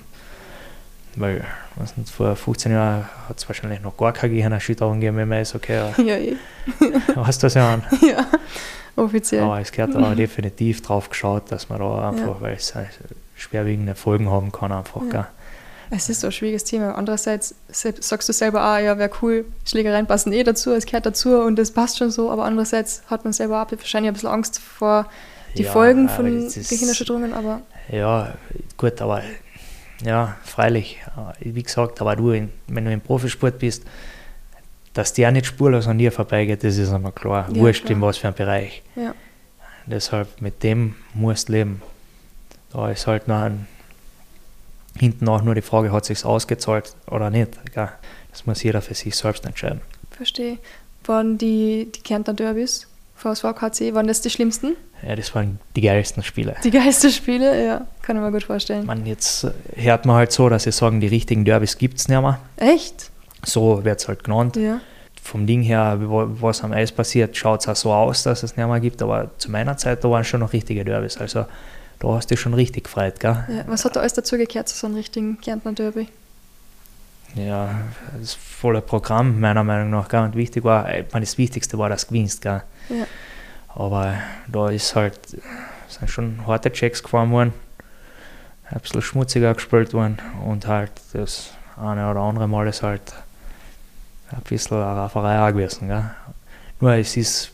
Weil, 1.16 1.44
was 1.76 1.96
nicht, 1.96 2.10
vor 2.10 2.36
15 2.36 2.70
Jahren 2.72 3.08
hat 3.28 3.38
es 3.38 3.48
wahrscheinlich 3.48 3.80
noch 3.80 3.96
gar 3.96 4.12
keine 4.12 4.34
Gehirnerschütterung 4.34 5.00
gegeben, 5.00 5.16
wenn 5.16 5.28
man 5.28 5.40
ist, 5.42 5.54
okay, 5.54 5.92
Ja, 5.96 6.16
eh. 6.16 6.36
hast 7.16 7.42
du 7.42 7.46
das 7.46 7.54
ja 7.54 7.74
an. 7.74 7.82
ja. 8.02 8.26
Offiziell. 8.94 9.42
Aber 9.42 9.60
es 9.60 9.70
gehört 9.72 9.94
aber 9.96 10.14
definitiv 10.14 10.82
drauf 10.82 11.08
geschaut, 11.08 11.50
dass 11.52 11.68
man 11.68 11.78
da 11.78 12.08
einfach, 12.10 12.26
Ja. 12.26 12.40
weil 12.40 12.54
es 12.54 12.74
halt 12.74 12.88
schwerwiegende 13.36 13.94
Folgen 13.94 14.28
haben 14.30 14.50
kann, 14.52 14.72
einfach. 14.72 15.02
Ja. 15.04 15.08
Gell? 15.10 15.26
Es 15.90 16.08
ist 16.10 16.20
so 16.20 16.26
ein 16.26 16.32
schwieriges 16.32 16.64
Thema. 16.64 16.94
Andererseits 16.96 17.54
se- 17.70 17.94
sagst 18.00 18.28
du 18.28 18.32
selber, 18.32 18.60
ah, 18.60 18.78
ja, 18.78 18.98
wäre 18.98 19.10
cool, 19.22 19.44
Schlägereien 19.64 20.06
passen 20.06 20.32
eh 20.32 20.42
dazu, 20.44 20.72
es 20.72 20.84
gehört 20.84 21.06
dazu 21.06 21.38
und 21.40 21.56
das 21.56 21.70
passt 21.70 21.98
schon 21.98 22.10
so, 22.10 22.30
aber 22.30 22.44
andererseits 22.44 23.02
hat 23.06 23.24
man 23.24 23.32
selber 23.32 23.62
auch 23.62 23.70
wahrscheinlich 23.72 24.10
ein 24.10 24.14
bisschen 24.14 24.28
Angst 24.28 24.58
vor 24.58 25.06
die 25.56 25.62
Ja, 25.62 25.72
Folgen 25.72 26.08
von 26.08 26.26
Gehirnerschütterungen, 26.26 27.32
aber 27.32 27.60
Ja, 27.90 28.34
gut, 28.76 29.00
aber 29.00 29.22
ja, 30.04 30.36
freilich, 30.44 30.98
äh, 31.40 31.54
wie 31.54 31.62
gesagt, 31.62 32.00
aber 32.00 32.16
du, 32.16 32.30
wenn 32.66 32.84
du 32.84 32.92
im 32.92 33.00
Profisport 33.00 33.58
bist, 33.58 33.84
dass 34.94 35.12
der 35.12 35.30
nicht 35.30 35.46
spurlos 35.46 35.86
an 35.86 35.98
dir 35.98 36.10
vorbeigeht, 36.12 36.64
das 36.64 36.76
ist 36.76 36.92
einmal 36.92 37.12
klar. 37.12 37.48
Ja, 37.50 37.56
Wurscht 37.60 37.84
klar. 37.84 37.96
in 37.96 38.02
was 38.02 38.18
für 38.18 38.28
einem 38.28 38.36
Bereich. 38.36 38.82
ja. 38.96 39.14
Deshalb 39.86 40.42
mit 40.42 40.62
dem 40.62 40.96
musst 41.14 41.48
du 41.48 41.52
leben. 41.52 41.80
Da 42.72 42.90
ist 42.90 43.06
halt 43.06 43.26
noch 43.26 43.40
ein, 43.40 43.66
hinten 44.98 45.26
auch 45.28 45.40
nur 45.40 45.54
die 45.54 45.62
Frage, 45.62 45.90
hat 45.92 46.04
sich 46.04 46.22
ausgezahlt 46.26 46.94
oder 47.06 47.30
nicht. 47.30 47.52
Das 47.74 48.44
muss 48.44 48.62
jeder 48.62 48.82
für 48.82 48.92
sich 48.92 49.16
selbst 49.16 49.46
entscheiden. 49.46 49.80
Verstehe. 50.10 50.58
Waren 51.04 51.38
die, 51.38 51.90
die 51.94 52.00
Kärntner 52.02 52.34
Derbys, 52.34 52.86
VSV, 53.18 53.42
KC, 53.54 53.94
waren 53.94 54.06
das 54.06 54.20
die 54.20 54.30
schlimmsten? 54.30 54.76
Ja, 55.06 55.16
das 55.16 55.34
waren 55.34 55.58
die 55.76 55.80
geilsten 55.80 56.22
Spiele. 56.22 56.54
Die 56.64 56.70
Geisterspiele? 56.70 57.64
Ja, 57.64 57.86
kann 58.02 58.16
ich 58.16 58.22
mir 58.22 58.32
gut 58.32 58.44
vorstellen. 58.44 58.86
Man, 58.86 59.06
jetzt 59.06 59.46
hört 59.74 60.06
man 60.06 60.16
halt 60.16 60.32
so, 60.32 60.48
dass 60.48 60.64
sie 60.64 60.72
sagen, 60.72 61.00
die 61.00 61.06
richtigen 61.08 61.44
Derbys 61.44 61.78
gibt 61.78 61.98
es 61.98 62.08
nicht 62.08 62.20
mehr. 62.20 62.38
Echt? 62.56 63.10
So 63.44 63.84
wird 63.84 64.00
es 64.00 64.08
halt 64.08 64.24
genannt. 64.24 64.56
Ja. 64.56 64.80
Vom 65.22 65.46
Ding 65.46 65.62
her, 65.62 65.98
was 66.00 66.64
am 66.64 66.72
Eis 66.72 66.90
passiert, 66.90 67.36
schaut 67.36 67.60
es 67.60 67.68
auch 67.68 67.76
so 67.76 67.92
aus, 67.92 68.22
dass 68.22 68.42
es 68.42 68.56
nicht 68.56 68.66
mehr 68.66 68.80
gibt. 68.80 69.02
Aber 69.02 69.30
zu 69.38 69.50
meiner 69.50 69.76
Zeit, 69.76 70.02
da 70.02 70.10
waren 70.10 70.24
schon 70.24 70.40
noch 70.40 70.52
richtige 70.52 70.84
Derbys. 70.84 71.18
Also 71.18 71.44
da 71.98 72.08
hast 72.08 72.30
du 72.30 72.34
dich 72.34 72.40
schon 72.40 72.54
richtig 72.54 72.84
gefreut, 72.84 73.20
gell? 73.20 73.44
ja. 73.48 73.64
Was 73.66 73.84
hat 73.84 73.96
da 73.96 74.00
alles 74.00 74.14
dazu 74.14 74.36
gekehrt 74.36 74.68
zu 74.68 74.76
so 74.76 74.86
einem 74.86 74.96
richtigen 74.96 75.40
Kärntner 75.40 75.72
Derby? 75.72 76.08
Ja, 77.34 77.68
das 78.18 78.34
volle 78.34 78.80
Programm 78.80 79.38
meiner 79.38 79.64
Meinung 79.64 79.90
nach. 79.90 80.08
Gell? 80.08 80.22
Und 80.22 80.34
wichtig 80.34 80.64
war, 80.64 80.88
ich 80.92 81.04
meine, 81.12 81.26
das 81.26 81.36
Wichtigste 81.36 81.76
war, 81.78 81.88
dass 81.88 82.06
du 82.06 82.14
gewinnst. 82.14 82.40
Gell? 82.40 82.62
Ja. 82.88 83.06
Aber 83.68 84.14
da 84.48 84.70
ist 84.70 84.94
halt, 84.96 85.18
sind 85.88 86.10
schon 86.10 86.46
harte 86.46 86.72
Checks 86.72 87.02
gefahren 87.02 87.30
worden. 87.30 87.52
ein 88.70 88.80
bisschen 88.80 89.02
schmutziger 89.02 89.54
gespielt 89.54 89.94
worden 89.94 90.18
und 90.44 90.66
halt 90.66 90.90
das 91.12 91.50
eine 91.76 92.10
oder 92.10 92.20
andere 92.20 92.48
Mal 92.48 92.66
ist 92.66 92.82
halt 92.82 93.02
ein 94.30 94.42
bisschen 94.42 94.76
eine 94.76 94.84
Rafferei 94.84 95.40
auch 95.46 95.52
gewesen. 95.52 95.88
Gell? 95.88 96.10
Nur 96.80 96.92
es 96.92 97.16
ist, 97.16 97.50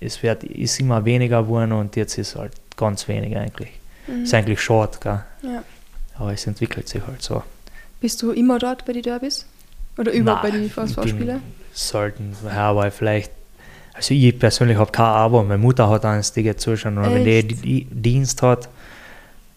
es 0.00 0.22
wird, 0.22 0.44
ist 0.44 0.80
immer 0.80 1.04
weniger 1.04 1.42
geworden 1.42 1.72
und 1.72 1.94
jetzt 1.96 2.18
ist 2.18 2.36
halt 2.36 2.52
ganz 2.76 3.06
wenig 3.08 3.36
eigentlich. 3.36 3.70
Mhm. 4.06 4.24
Ist 4.24 4.34
eigentlich 4.34 4.60
schade, 4.60 4.98
gell? 5.00 5.20
Ja. 5.42 5.62
aber 6.16 6.32
es 6.32 6.46
entwickelt 6.46 6.88
sich 6.88 7.06
halt 7.06 7.22
so. 7.22 7.42
Bist 8.00 8.22
du 8.22 8.30
immer 8.32 8.58
dort 8.58 8.84
bei 8.86 8.92
den 8.92 9.02
Derbys? 9.02 9.46
Oder 9.98 10.12
überhaupt 10.12 10.42
bei 10.42 10.50
den 10.50 10.70
VSV-Spielen? 10.70 11.42
Selten, 11.72 12.34
ja, 12.44 12.74
weil 12.74 12.90
vielleicht, 12.90 13.30
also 14.00 14.14
ich 14.14 14.38
persönlich 14.38 14.78
habe 14.78 14.90
kein 14.90 15.04
Abo, 15.04 15.42
meine 15.42 15.58
Mutter 15.58 15.86
hat 15.90 16.06
eins, 16.06 16.32
die 16.32 16.42
geht 16.42 16.58
zuschauen 16.58 16.96
und 16.96 17.04
wenn 17.14 17.22
die, 17.22 17.84
Dienst 17.84 18.40
hat 18.40 18.70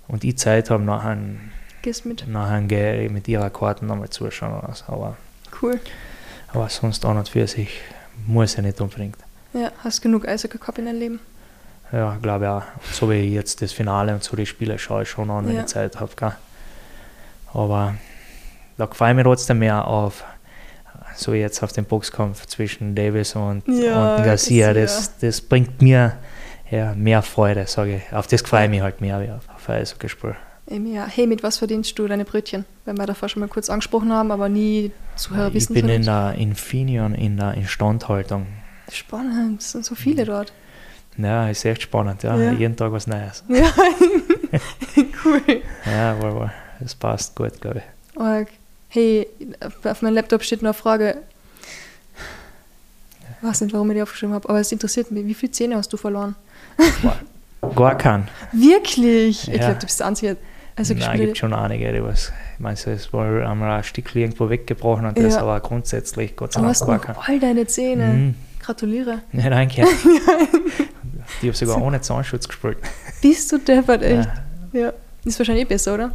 und 0.10 0.26
ich 0.26 0.38
Zeit 0.38 0.70
habe, 0.70 0.84
nachher, 0.84 1.18
Gehst 1.82 2.06
mit? 2.06 2.28
nachher 2.28 2.60
gehe 2.64 3.06
ich 3.06 3.10
mit 3.12 3.26
ihrer 3.30 3.50
Karten 3.50 3.88
nochmal 3.88 4.10
zuschauen 4.10 4.54
oder 4.60 4.74
so. 4.76 4.84
Aber, 4.92 5.16
Cool. 5.62 5.80
aber 6.52 6.68
sonst 6.68 7.06
an 7.06 7.16
und 7.18 7.30
für 7.30 7.48
sich 7.48 7.70
muss 8.28 8.56
ich 8.56 8.62
nicht 8.62 8.82
unbedingt. 8.82 9.16
Ja, 9.54 9.72
hast 9.82 10.02
genug 10.02 10.28
Eishockey 10.28 10.58
gehabt 10.58 10.78
in 10.78 10.86
deinem 10.88 11.00
Leben? 11.00 11.20
Ja, 11.94 12.18
glaube 12.22 12.50
auch. 12.50 12.64
So 12.92 13.10
wie 13.10 13.34
jetzt 13.34 13.62
das 13.62 13.72
Finale 13.72 14.14
und 14.14 14.24
so 14.26 14.36
die 14.36 14.46
Spiele 14.46 14.78
schaue 14.78 15.04
ich 15.04 15.10
schon 15.10 15.30
an, 15.30 15.48
wenn 15.48 15.56
Ja. 15.56 15.62
ich 15.62 15.68
Zeit 15.68 16.02
habe. 16.02 16.34
Aber 17.54 17.96
da 18.78 18.88
freue 18.88 19.12
ich 19.12 19.16
mich 19.16 19.24
trotzdem 19.24 19.60
mehr 19.60 19.88
auf, 19.88 20.26
so 21.16 21.34
jetzt 21.34 21.64
auf 21.64 21.72
den 21.72 21.86
Boxkampf 21.86 22.46
zwischen 22.46 22.96
Davis 22.96 23.36
und, 23.36 23.64
Ja, 23.68 24.16
und 24.16 24.24
Garcia. 24.24 24.74
Das, 24.74 25.18
das 25.20 25.42
bringt 25.42 25.82
mir 25.82 26.14
ja, 26.72 26.94
mehr 26.96 27.22
Freude, 27.22 27.68
sage 27.68 27.98
ich. 27.98 28.16
Auf 28.16 28.28
das 28.28 28.42
freue 28.42 28.66
ich 28.66 28.70
mich 28.70 28.82
halt 28.82 29.02
mehr 29.02 29.22
wie 29.22 29.30
auf, 29.30 29.48
auf 29.54 29.70
ein 29.70 29.82
Eishockeyspiel. 29.82 30.36
Ja. 30.70 31.06
Hey, 31.08 31.28
mit 31.28 31.44
was 31.44 31.58
verdienst 31.58 31.98
du 32.00 32.08
deine 32.08 32.26
Brötchen? 32.26 32.66
Weil 32.86 32.98
wir 32.98 33.06
davor 33.06 33.30
schon 33.30 33.42
mal 33.42 33.50
kurz 33.50 33.70
angesprochen 33.70 34.12
haben, 34.12 34.32
aber 34.32 34.50
nie 34.50 34.92
Zuhörer 35.16 35.50
Ich 35.50 35.56
wissen 35.56 35.74
bin 35.74 35.84
von 35.84 35.92
in 35.92 36.04
der 36.04 36.36
Infineon, 36.38 37.14
in 37.16 37.38
der 37.38 37.54
Instandhaltung. 37.56 38.48
Spannend, 38.92 39.62
es 39.62 39.72
sind 39.72 39.86
so 39.86 39.96
viele 39.96 40.26
dort. 40.26 40.54
Ja, 41.18 41.50
ist 41.50 41.64
echt 41.66 41.84
spannend. 41.84 42.24
Ja. 42.24 42.36
Ja. 42.38 42.52
Jeden 42.54 42.76
Tag 42.76 42.92
was 42.92 43.08
Neues. 43.08 43.44
Ja, 43.50 43.72
cool. 45.26 45.42
Ja, 45.86 46.22
wohl, 46.22 46.34
wohl. 46.34 46.52
Das 46.80 46.96
passt 46.96 47.36
gut, 47.36 47.60
glaube 47.60 47.80
ich. 47.80 48.20
Org. 48.20 48.48
Hey, 48.94 49.28
auf 49.84 50.02
meinem 50.04 50.14
Laptop 50.14 50.44
steht 50.44 50.62
noch 50.62 50.68
eine 50.70 50.74
Frage. 50.76 51.18
Ich 53.42 53.48
weiß 53.50 53.62
nicht, 53.62 53.74
warum 53.74 53.90
ich 53.90 53.96
die 53.98 54.04
aufgeschrieben 54.04 54.36
habe, 54.36 54.48
aber 54.48 54.60
es 54.60 54.72
interessiert 54.72 55.10
mich. 55.10 55.26
Wie 55.26 55.34
viele 55.34 55.52
Zähne 55.52 55.76
hast 55.78 55.92
du 55.92 55.98
verloren? 55.98 56.36
Gar 57.76 57.98
keinen. 57.98 58.28
Wirklich? 58.52 59.48
Ich 59.48 59.56
Ja. 59.56 59.58
glaube, 59.66 59.80
du 59.80 59.86
bist 59.88 60.00
der 60.00 60.08
Einzige. 60.08 60.38
Also 60.76 60.94
Nein, 60.94 61.20
gibt 61.20 61.38
schon 61.38 61.54
einige, 61.54 61.92
die 61.92 62.04
was. 62.04 62.32
Ich 62.54 62.60
meine, 62.60 62.76
es 62.76 63.12
wohl 63.14 63.44
einmal 63.44 63.72
ein 63.78 63.84
Stück 63.84 64.16
irgendwo 64.16 64.50
weggebrochen 64.50 65.06
und 65.08 65.18
das 65.18 65.36
Ja. 65.36 65.42
aber 65.42 65.60
grundsätzlich, 65.60 66.36
Gott 66.36 66.54
sei 66.54 66.62
Dank, 66.62 66.80
gar 66.80 66.88
noch 66.98 67.02
kein. 67.02 67.16
all 67.36 67.40
deine 67.40 67.66
Zähne. 67.68 68.06
Mhm. 68.08 68.36
Gratuliere. 68.60 69.20
Ja, 69.34 69.50
danke. 69.50 69.86
Die 71.42 71.48
habe 71.48 71.58
sogar 71.58 71.82
ohne 71.82 72.00
Zahnschutz 72.02 72.48
gespielt. 72.48 72.78
Bist 73.22 73.52
du 73.52 73.58
deppert, 73.58 74.04
echt? 74.04 74.30
Ja. 74.72 74.80
Ja. 74.82 74.94
Ist 75.26 75.40
wahrscheinlich 75.40 75.66
eh 75.66 75.68
besser, 75.68 75.94
oder? 75.96 76.12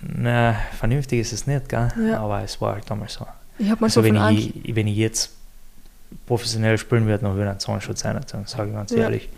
Na, 0.00 0.56
vernünftig 0.78 1.20
ist 1.20 1.32
es 1.32 1.46
nicht, 1.46 1.68
gell? 1.68 1.88
Ja. 2.08 2.20
aber 2.20 2.42
es 2.42 2.60
war 2.60 2.74
halt 2.74 2.88
damals 2.88 3.14
so. 3.14 3.26
Ich 3.58 3.68
habe 3.70 3.80
mal 3.80 3.86
Also, 3.86 4.00
so 4.00 4.04
wenn 4.06 4.16
ich, 4.36 4.74
wenn 4.74 4.86
ich 4.86 4.96
jetzt 4.96 5.30
professionell 6.26 6.78
spielen 6.78 7.06
würde, 7.06 7.22
dann 7.24 7.36
würde 7.36 7.50
ein 7.50 7.60
Zahnschutz 7.60 8.00
sein, 8.00 8.18
sage 8.46 8.68
ich 8.70 8.74
ganz 8.74 8.90
Ja. 8.92 8.98
ehrlich. 8.98 9.28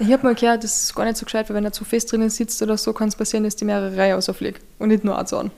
Ich 0.00 0.12
habe 0.12 0.22
mal 0.22 0.34
gehört, 0.34 0.62
das 0.62 0.82
ist 0.84 0.94
gar 0.94 1.04
nicht 1.04 1.16
so 1.16 1.24
gescheit, 1.24 1.48
weil 1.48 1.56
wenn 1.56 1.64
er 1.64 1.72
zu 1.72 1.84
fest 1.84 2.12
drinnen 2.12 2.30
sitzt 2.30 2.62
oder 2.62 2.76
so, 2.76 2.92
kann 2.92 3.08
es 3.08 3.16
passieren, 3.16 3.42
dass 3.44 3.56
die 3.56 3.64
mehrere 3.64 3.96
Reihe 3.96 4.16
ausfliegt. 4.16 4.62
Und 4.78 4.88
nicht 4.88 5.02
nur 5.04 5.18
ein 5.18 5.26
Zahn. 5.26 5.50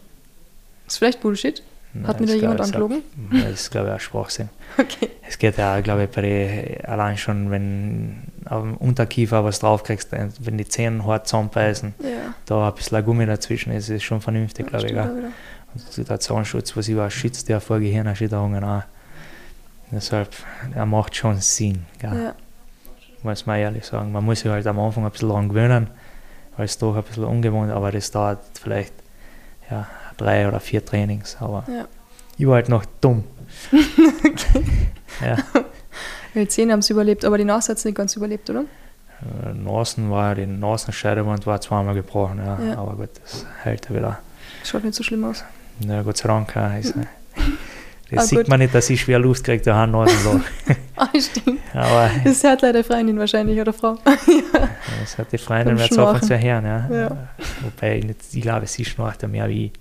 Ist 0.86 0.96
vielleicht 0.98 1.20
Bullshit? 1.20 1.62
Hat 2.04 2.20
mir 2.20 2.26
da 2.26 2.34
jemand 2.34 2.60
angelogen? 2.60 3.02
Das 3.32 3.50
ist, 3.52 3.70
glaube 3.70 3.88
ich, 3.88 3.94
auch 3.94 4.00
Schwachsinn. 4.00 4.48
Okay. 4.78 5.10
Es 5.28 5.36
geht 5.36 5.58
ja, 5.58 5.80
glaube 5.80 6.04
ich, 6.04 6.10
bei 6.10 6.22
den, 6.22 6.84
allein 6.84 7.18
schon, 7.18 7.50
wenn 7.50 8.22
dem 8.48 8.76
Unterkiefer 8.76 9.44
was 9.44 9.58
draufkriegst, 9.58 10.10
wenn 10.12 10.58
die 10.58 10.66
Zähne 10.66 11.04
hart 11.04 11.26
zusammenbeißen, 11.26 11.94
Ja. 11.98 12.34
da 12.46 12.68
ein 12.68 12.74
bisschen 12.76 13.04
Gummi 13.04 13.26
dazwischen 13.26 13.72
ist, 13.72 13.88
ist 13.88 14.04
schon 14.04 14.20
vernünftig, 14.20 14.68
glaube 14.68 14.86
ich. 14.86 14.92
wieder. 14.92 15.10
Und 15.74 16.08
der 16.08 16.20
Zahnschutz, 16.20 16.76
was 16.76 16.86
ich 16.86 16.96
weiß, 16.96 17.12
schützt 17.12 17.48
ja 17.48 17.58
vor 17.58 17.80
Gehirnerschütterungen 17.80 18.62
auch. 18.62 18.82
Deshalb, 19.90 20.28
er 20.74 20.86
macht 20.86 21.16
schon 21.16 21.38
Sinn, 21.40 21.84
gell? 21.98 22.14
Ja. 22.26 22.34
muss 23.24 23.44
man 23.44 23.58
ehrlich 23.58 23.84
sagen. 23.84 24.12
Man 24.12 24.24
muss 24.24 24.40
sich 24.40 24.50
halt 24.50 24.66
am 24.68 24.78
Anfang 24.78 25.04
ein 25.04 25.10
bisschen 25.10 25.28
daran 25.28 25.48
gewöhnen, 25.48 25.88
weil 26.56 26.64
es 26.66 26.78
doch 26.78 26.96
ein 26.96 27.02
bisschen 27.02 27.24
ungewohnt 27.24 27.72
aber 27.72 27.90
das 27.90 28.10
dauert 28.12 28.38
vielleicht 28.60 28.94
ja, 29.68 29.88
drei 30.20 30.46
oder 30.48 30.60
vier 30.60 30.84
Trainings. 30.84 31.36
Aber 31.40 31.64
Ja. 31.68 31.86
ich 32.38 32.46
war 32.46 32.54
halt 32.56 32.68
noch 32.68 32.84
dumm. 33.00 33.24
ja, 35.24 35.36
Die 36.34 36.46
Zähne 36.48 36.72
haben 36.72 36.80
es 36.80 36.90
überlebt, 36.90 37.24
aber 37.24 37.38
die 37.38 37.44
Nase 37.44 37.70
hat 37.72 37.78
es 37.78 37.84
nicht 37.84 37.96
ganz 37.96 38.14
überlebt, 38.16 38.48
oder? 38.50 38.64
äh, 39.44 39.52
Nasen 39.52 40.10
war, 40.10 40.34
die 40.34 40.46
Nasenscheidewand 40.46 41.46
war 41.46 41.60
zweimal 41.60 41.94
gebrochen, 41.94 42.38
ja, 42.38 42.58
Ja. 42.62 42.78
aber 42.78 42.94
gut, 42.96 43.10
das 43.22 43.44
hält 43.62 43.88
ja 43.90 43.96
wieder. 43.96 44.18
Schaut 44.64 44.84
nicht 44.84 44.94
so 44.94 45.02
schlimm 45.02 45.24
aus. 45.24 45.44
Ja, 45.80 46.02
Gott 46.02 46.16
sei 46.18 46.28
Dank. 46.28 46.54
Ist, 46.80 46.94
das 48.16 48.28
sieht 48.28 48.38
gut. 48.38 48.48
man 48.48 48.60
nicht, 48.60 48.74
dass 48.74 48.90
ich 48.90 49.00
schwer 49.00 49.18
Luft 49.18 49.44
kriege, 49.44 49.62
da 49.62 49.76
haben 49.76 49.92
Nasenloch. 49.92 50.40
Ah, 50.96 51.08
stimmt. 51.18 51.60
aber 51.72 52.10
Das 52.24 52.42
hört 52.42 52.60
leider 52.60 52.84
Freundin 52.84 53.18
wahrscheinlich, 53.18 53.58
oder 53.58 53.72
Frau. 53.72 53.96
das 55.00 55.16
hat 55.16 55.32
die 55.32 55.38
Freundin 55.38 55.78
wird 55.78 55.98
auch 55.98 56.20
zu 56.20 56.38
hören. 56.38 56.66
Ja. 56.66 56.88
Ja. 56.90 57.28
Wobei, 57.62 57.98
ich, 57.98 58.04
nicht, 58.04 58.20
ich 58.32 58.42
glaube, 58.42 58.66
sie 58.66 58.84
schnarcht 58.84 59.22
ja 59.22 59.28
mehr 59.28 59.48
wie 59.48 59.66
ich. 59.66 59.72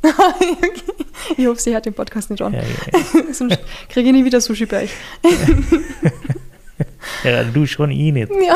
Ich 1.37 1.45
hoffe, 1.45 1.59
sie 1.59 1.73
hört 1.73 1.85
den 1.85 1.93
Podcast 1.93 2.29
nicht 2.29 2.41
an. 2.41 2.53
Ja, 2.53 2.61
ja, 2.61 3.33
Sonst 3.33 3.59
kriege 3.89 4.07
ich 4.07 4.15
nie 4.15 4.23
wieder 4.23 4.39
Sushi 4.39 4.65
bei 4.65 4.83
euch. 4.83 4.91
ja, 7.25 7.43
du 7.43 7.65
schon, 7.65 7.91
ich 7.91 8.13
nicht. 8.13 8.31
Ja. 8.31 8.55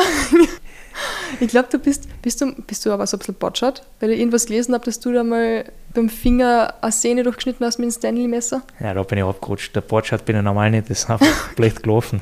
Ich 1.40 1.48
glaube, 1.48 1.68
du 1.70 1.78
bist, 1.78 2.08
bist 2.22 2.40
du, 2.40 2.54
bist 2.62 2.86
du 2.86 2.92
aber 2.92 3.06
so 3.06 3.16
ein 3.16 3.18
bisschen 3.18 3.34
botschert, 3.34 3.84
weil 4.00 4.10
ich 4.10 4.18
irgendwas 4.20 4.46
gelesen 4.46 4.74
habe, 4.74 4.84
dass 4.84 5.00
du 5.00 5.12
da 5.12 5.22
mal 5.22 5.64
beim 5.94 6.08
Finger 6.08 6.74
eine 6.80 6.92
Sehne 6.92 7.22
durchgeschnitten 7.22 7.64
hast 7.64 7.78
mit 7.78 7.86
dem 7.86 7.92
Stanley-Messer. 7.92 8.62
Ja, 8.80 8.92
da 8.94 9.02
bin 9.02 9.18
ich 9.18 9.24
abgerutscht. 9.24 9.74
Der 9.76 9.80
Bordschat 9.80 10.24
bin 10.24 10.36
ich 10.36 10.42
normal 10.42 10.70
nicht, 10.70 10.90
das 10.90 11.00
ist 11.04 11.10
einfach 11.10 11.48
blöd 11.56 11.82
gelaufen. 11.82 12.20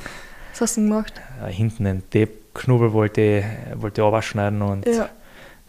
Was 0.53 0.61
hast 0.61 0.77
du 0.77 0.83
denn 0.83 0.91
gemacht? 0.91 1.13
Äh, 1.45 1.51
Hinten 1.53 1.85
den 1.85 2.03
Tape-Knubbel 2.11 2.93
wollte 2.93 3.21
ich, 3.21 3.45
wollte 3.81 4.03
ich 4.03 4.07
abschneiden 4.07 4.61
und 4.63 4.87
Ja. 4.87 5.09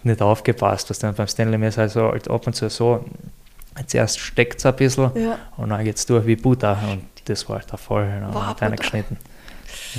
nicht 0.04 0.22
aufgepasst. 0.22 0.90
Was 0.90 1.00
dann 1.00 1.16
beim 1.16 1.28
Stanley-Messer 1.28 1.84
also 1.84 2.12
halt 2.12 2.30
ab 2.30 2.46
und 2.46 2.54
zu 2.54 2.70
so, 2.70 3.06
zuerst 3.88 4.20
steckt 4.20 4.60
es 4.60 4.66
ein 4.66 4.76
bisschen 4.76 5.12
Ja. 5.16 5.40
und 5.58 5.70
dann 5.70 5.84
geht 5.84 5.96
es 5.96 6.06
durch 6.06 6.26
wie 6.26 6.36
Butter 6.36 6.78
und 6.92 7.04
das 7.26 7.48
war 7.48 7.60
halt 7.60 7.72
der 7.72 7.78
Fall. 7.80 8.20
Dann 8.22 8.34
Wow, 8.34 8.46
hat 8.48 8.62
einer 8.62 8.76
geschnitten. 8.76 9.18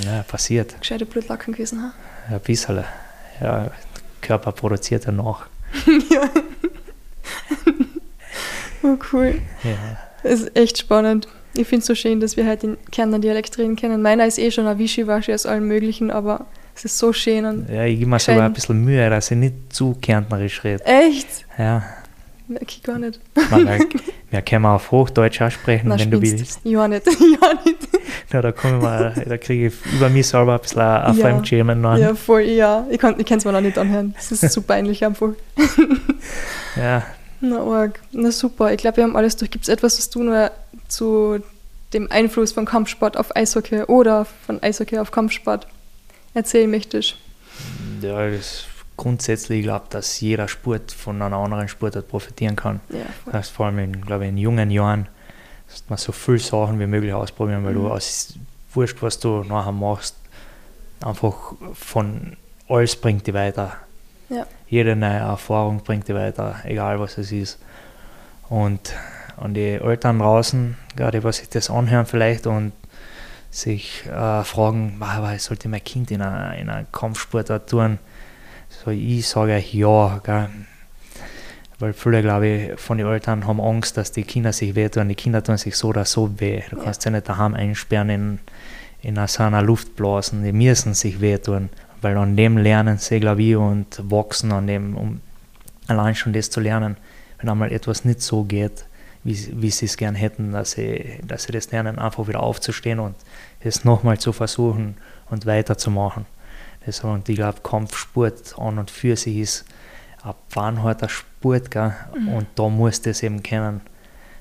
Ja, 0.03 0.21
passiert. 0.23 0.79
Gescheite 0.79 1.05
Blutlacken 1.05 1.53
gewesen, 1.53 1.81
ha? 1.81 1.93
Ein 2.33 2.39
bisschen. 2.41 2.83
Ja, 3.41 3.63
der 3.63 3.71
Körper 4.21 4.51
produziert 4.51 5.05
ja 5.05 5.11
nach. 5.11 5.47
ja. 6.11 6.29
Oh, 8.85 8.97
cool. 9.13 9.35
Ja. 9.63 9.71
Es 10.23 10.41
ist 10.41 10.55
echt 10.57 10.77
spannend. 10.77 11.27
Ich 11.55 11.67
finde 11.67 11.81
es 11.81 11.85
so 11.87 11.95
schön, 11.95 12.19
dass 12.19 12.35
wir 12.35 12.45
halt 12.45 12.63
den 12.63 12.77
Kärntner 12.91 13.19
Dialekt 13.19 13.57
reden 13.57 13.75
können. 13.75 14.01
Meiner 14.01 14.25
ist 14.25 14.37
eh 14.39 14.51
schon 14.51 14.67
ein 14.67 14.77
Wischiwaschi 14.77 15.33
aus 15.33 15.45
allem 15.45 15.67
Möglichen, 15.67 16.11
aber 16.11 16.47
es 16.75 16.83
ist 16.85 16.97
so 16.97 17.13
schön. 17.13 17.45
Und 17.45 17.69
ja, 17.69 17.85
ich 17.85 17.97
gebe 17.99 18.09
mir 18.09 18.19
sogar 18.19 18.43
ein 18.43 18.53
bisschen 18.53 18.83
Mühe, 18.83 19.09
dass 19.09 19.31
ich 19.31 19.37
nicht 19.37 19.55
zu 19.69 19.95
kärntnerisch 20.01 20.63
rede. 20.63 20.83
echt? 20.85 21.45
Ja, 21.57 21.83
Merke 22.47 22.65
ich 22.67 22.83
gar 22.83 22.99
nicht. 22.99 23.19
man, 23.49 23.65
wir, 23.67 23.79
wir 24.29 24.41
können 24.43 24.65
auch 24.65 24.75
auf 24.75 24.91
Hochdeutsch 24.91 25.41
auch 25.41 25.49
sprechen, 25.49 25.87
Na, 25.87 25.97
wenn 25.97 26.11
du 26.11 26.17
spinnst. 26.17 26.37
willst. 26.37 26.59
Ja, 26.63 26.87
nicht. 26.87 27.05
ja, 27.07 27.53
nicht. 27.65 27.87
Ja, 28.31 28.41
da, 28.41 28.51
komme 28.51 28.77
ich 28.77 28.83
mal, 28.83 29.13
da 29.27 29.37
kriege 29.37 29.67
ich 29.67 29.73
über 29.95 30.09
mich 30.09 30.27
selber 30.27 30.53
ein 30.55 30.59
bisschen 30.59 30.81
ein 30.81 31.01
ein 31.03 31.17
Ja. 31.17 31.21
Fremdschämen 31.23 31.85
an. 31.85 31.99
Ja, 31.99 32.13
voll, 32.13 32.41
ja. 32.41 32.85
Ich 32.91 32.99
kann 32.99 33.15
es 33.19 33.45
mir 33.45 33.51
noch 33.51 33.61
nicht 33.61 33.77
anhören. 33.79 34.13
Das 34.15 34.31
ist 34.31 34.41
so 34.53 34.61
peinlich 34.61 35.03
einfach. 35.03 35.29
Ja, 36.75 37.03
Na, 37.41 37.59
arg. 37.59 37.99
Na 38.11 38.31
super. 38.31 38.71
Ich 38.71 38.77
glaube, 38.77 38.97
wir 38.97 39.03
haben 39.03 39.15
alles 39.15 39.35
durch. 39.35 39.51
Gibt 39.51 39.63
es 39.65 39.69
etwas, 39.69 39.97
was 39.97 40.09
du 40.09 40.23
nur 40.23 40.51
zu 40.87 41.39
dem 41.93 42.11
Einfluss 42.11 42.51
von 42.51 42.65
Kampfsport 42.65 43.17
auf 43.17 43.35
Eishockey 43.35 43.83
oder 43.83 44.25
von 44.25 44.61
Eishockey 44.61 44.97
auf 44.97 45.11
Kampfsport 45.11 45.67
erzählen 46.33 46.69
möchtest? 46.69 47.15
ja 48.01 48.29
das 48.29 48.65
grundsätzlich, 48.97 49.59
ich 49.59 49.65
glaube, 49.65 49.85
dass 49.89 50.19
jeder 50.19 50.47
Sport 50.47 50.91
von 50.91 51.21
einer 51.21 51.37
anderen 51.37 51.67
Sportart 51.67 52.07
profitieren 52.07 52.55
kann. 52.55 52.79
Ja, 52.89 52.99
voll. 53.23 53.33
Das 53.33 53.49
vor 53.49 53.67
allem 53.67 53.79
in, 53.79 54.01
glaube 54.05 54.25
ich, 54.25 54.29
in 54.29 54.37
jungen 54.37 54.71
Jahren, 54.71 55.07
dass 55.69 55.83
man 55.89 55.97
so 55.97 56.11
viele 56.11 56.39
Sachen 56.39 56.79
wie 56.79 56.87
möglich 56.87 57.13
ausprobieren, 57.13 57.63
weil 57.65 57.73
Mhm. 57.73 57.83
du 57.83 57.87
aus 57.89 58.33
wurscht, 58.73 59.01
was 59.01 59.19
du 59.19 59.43
nachher 59.43 59.71
machst, 59.71 60.15
einfach 61.01 61.53
von 61.73 62.35
alles 62.67 62.95
bringt 62.95 63.25
dich 63.27 63.33
weiter. 63.33 63.73
Ja. 64.29 64.45
Jede 64.67 64.95
neue 64.95 65.17
Erfahrung 65.19 65.83
bringt 65.83 66.07
dich 66.07 66.15
weiter, 66.15 66.55
egal 66.63 66.99
was 66.99 67.17
es 67.17 67.31
ist. 67.31 67.59
Und 68.49 68.93
an 69.37 69.53
die 69.53 69.73
Eltern 69.73 70.19
draußen, 70.19 70.75
gerade 70.95 71.23
was 71.23 71.37
sich 71.37 71.49
das 71.49 71.69
anhören 71.69 72.05
vielleicht 72.05 72.47
und 72.47 72.71
sich 73.51 74.05
äh, 74.07 74.43
fragen, 74.43 74.95
"Wow, 74.99 75.21
was 75.21 75.45
sollte 75.45 75.69
mein 75.69 75.83
Kind 75.83 76.11
in 76.11 76.21
einer, 76.21 76.55
in 76.57 76.69
einer 76.69 76.85
Kampfsportart 76.91 77.69
tun? 77.69 77.99
So, 78.69 78.91
ich 78.91 79.27
sage 79.27 79.57
ja, 79.71 80.19
gell. 80.23 80.49
Weil 81.79 81.93
viele, 81.93 82.21
glaube 82.21 82.47
ich, 82.47 82.79
von 82.79 82.97
den 82.97 83.07
Eltern 83.07 83.45
haben 83.47 83.59
Angst, 83.59 83.97
dass 83.97 84.11
die 84.11 84.23
Kinder 84.23 84.53
sich 84.53 84.75
wehtun. 84.75 85.09
Die 85.09 85.15
Kinder 85.15 85.43
tun 85.43 85.57
sich 85.57 85.75
so 85.75 85.89
oder 85.89 86.05
so 86.05 86.39
weh. 86.39 86.61
Du 86.69 86.77
Ja. 86.77 86.83
kannst 86.83 87.01
sie 87.01 87.11
nicht 87.11 87.27
daheim 87.27 87.53
einsperren 87.53 88.09
in, 88.09 88.39
in 89.01 89.27
so 89.27 89.43
einer 89.43 89.61
Luftblasen. 89.61 90.43
Die 90.43 90.53
müssen 90.53 90.93
sich 90.93 91.19
wehtun. 91.19 91.69
Weil 92.05 92.17
an 92.17 92.35
dem 92.37 92.57
lernen 92.57 92.99
sie, 92.99 93.19
glaube 93.19 93.41
ich, 93.41 93.55
und 93.55 93.99
wachsen 94.11 94.51
an 94.51 94.67
dem, 94.67 94.95
um 94.95 95.21
allein 95.87 96.13
schon 96.13 96.33
das 96.33 96.51
zu 96.51 96.59
lernen. 96.59 96.97
Wenn 97.39 97.49
einmal 97.49 97.71
etwas 97.71 98.05
nicht 98.05 98.21
so 98.21 98.43
geht, 98.43 98.85
wie, 99.23 99.33
sie- 99.33 99.59
wie 99.59 99.71
sie 99.71 99.85
es 99.85 99.97
gern 99.97 100.13
hätten, 100.13 100.51
dass 100.51 100.71
sie, 100.73 101.19
dass 101.23 101.45
sie 101.45 101.51
das 101.51 101.71
lernen, 101.71 101.97
einfach 101.97 102.27
wieder 102.27 102.43
aufzustehen 102.43 102.99
und 102.99 103.15
es 103.59 103.85
nochmal 103.85 104.19
zu 104.19 104.33
versuchen 104.33 104.97
und 105.31 105.47
weiterzumachen. 105.47 106.27
Das, 106.85 106.99
und 107.03 107.27
ich 107.27 107.37
glaube, 107.37 107.61
Kampfsport 107.63 108.53
an 108.59 108.77
und 108.77 108.91
für 108.91 109.15
sich 109.15 109.37
ist 109.37 109.65
ein 110.23 110.35
beinharter 110.53 111.09
Sport, 111.09 111.71
gell? 111.71 111.95
und 112.35 112.45
da 112.53 112.69
musst 112.69 113.07
du 113.07 113.09
es 113.09 113.23
eben 113.23 113.41
kennen, 113.41 113.81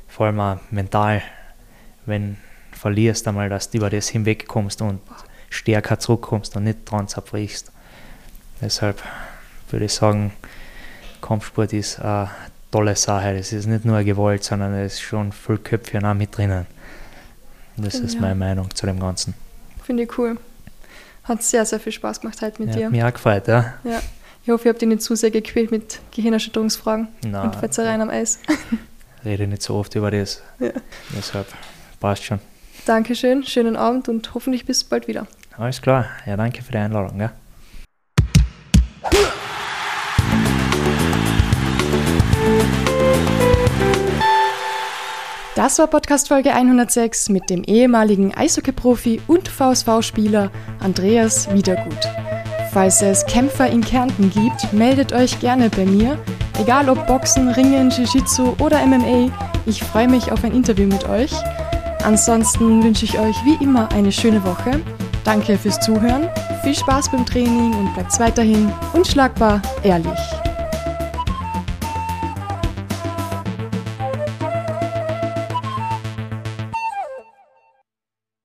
vor 0.06 0.26
allem 0.26 0.38
auch 0.38 0.58
mental, 0.70 1.22
wenn 2.04 2.36
du 2.72 2.78
verlierst 2.78 3.26
einmal, 3.26 3.48
dass 3.48 3.70
du 3.70 3.78
über 3.78 3.88
das 3.88 4.08
hinwegkommst 4.10 4.82
und 4.82 5.00
stärker 5.54 5.98
zurückkommst 5.98 6.56
und 6.56 6.64
nicht 6.64 6.90
dran 6.90 7.08
zerbrichst. 7.08 7.70
Deshalb 8.60 9.02
würde 9.70 9.86
ich 9.86 9.92
sagen, 9.92 10.32
Kampfsport 11.20 11.72
ist 11.72 12.00
eine 12.00 12.30
tolle 12.70 12.96
Sache. 12.96 13.36
Das 13.36 13.52
ist 13.52 13.66
nicht 13.66 13.84
nur 13.84 14.02
Gewalt, 14.02 14.44
sondern 14.44 14.74
es 14.74 14.94
ist 14.94 15.00
schon 15.02 15.32
viel 15.32 15.58
Köpfchen 15.58 16.04
auch 16.04 16.14
mit 16.14 16.36
drinnen. 16.36 16.66
Das 17.76 17.94
ist 17.96 18.14
Ja. 18.14 18.20
meine 18.20 18.34
Meinung 18.36 18.72
zu 18.74 18.86
dem 18.86 19.00
Ganzen. 19.00 19.34
Finde 19.82 20.04
ich 20.04 20.18
cool. 20.18 20.36
Hat 21.24 21.42
sehr, 21.42 21.64
sehr 21.64 21.80
viel 21.80 21.92
Spaß 21.92 22.20
gemacht 22.20 22.40
heute 22.42 22.62
mit 22.62 22.70
Ja, 22.74 22.82
dir. 22.82 22.90
mir 22.90 23.06
auch 23.08 23.12
gefällt, 23.12 23.48
ja. 23.48 23.74
Ja. 23.84 24.00
Ich 24.44 24.50
hoffe, 24.50 24.66
ihr 24.68 24.70
habt 24.72 24.82
dich 24.82 24.88
nicht 24.88 25.02
zu 25.02 25.16
sehr 25.16 25.30
gequält 25.30 25.70
mit 25.70 26.00
Gehirnerschütterungsfragen 26.14 27.08
Nein. 27.24 27.46
und 27.46 27.56
Fetzereien 27.56 28.02
am 28.02 28.10
Eis. 28.10 28.38
Rede 29.24 29.46
nicht 29.46 29.62
so 29.62 29.74
oft 29.76 29.94
über 29.94 30.10
das. 30.10 30.42
Ja. 30.60 30.70
Deshalb 31.16 31.46
passt 31.98 32.24
schon. 32.24 32.40
Dankeschön, 32.84 33.42
schönen 33.44 33.74
Abend 33.76 34.10
und 34.10 34.34
hoffentlich 34.34 34.66
bis 34.66 34.84
bald 34.84 35.08
wieder. 35.08 35.26
Alles 35.56 35.80
klar. 35.80 36.06
Ja, 36.26 36.36
danke 36.36 36.62
für 36.62 36.72
die 36.72 36.78
Einladung. 36.78 37.18
Gell? 37.18 37.30
Das 45.54 45.78
war 45.78 45.86
Podcast 45.86 46.26
Folge 46.28 46.52
106 46.52 47.28
mit 47.28 47.48
dem 47.48 47.62
ehemaligen 47.62 48.34
Eishockey-Profi 48.34 49.20
und 49.28 49.48
VSV-Spieler 49.48 50.50
Andreas 50.80 51.48
Wiedergut. 51.54 52.08
Falls 52.72 53.00
es 53.02 53.24
Kämpfer 53.26 53.70
in 53.70 53.80
Kärnten 53.80 54.30
gibt, 54.30 54.72
meldet 54.72 55.12
euch 55.12 55.38
gerne 55.38 55.70
bei 55.70 55.86
mir. 55.86 56.18
Egal 56.58 56.88
ob 56.88 57.06
Boxen, 57.06 57.48
Ringen, 57.50 57.90
Jiu-Jitsu 57.90 58.56
oder 58.60 58.84
MMA, 58.84 59.30
ich 59.64 59.80
freue 59.84 60.08
mich 60.08 60.32
auf 60.32 60.42
ein 60.42 60.52
Interview 60.52 60.88
mit 60.88 61.08
euch. 61.08 61.32
Ansonsten 62.02 62.82
wünsche 62.82 63.04
ich 63.04 63.16
euch 63.20 63.36
wie 63.44 63.62
immer 63.62 63.88
eine 63.92 64.10
schöne 64.10 64.42
Woche. 64.44 64.80
Danke 65.24 65.56
fürs 65.56 65.80
Zuhören, 65.80 66.28
viel 66.62 66.74
Spaß 66.74 67.10
beim 67.10 67.24
Training 67.24 67.74
und 67.74 67.94
bleibt 67.94 68.20
weiterhin 68.20 68.70
unschlagbar 68.92 69.62
ehrlich. 69.82 70.43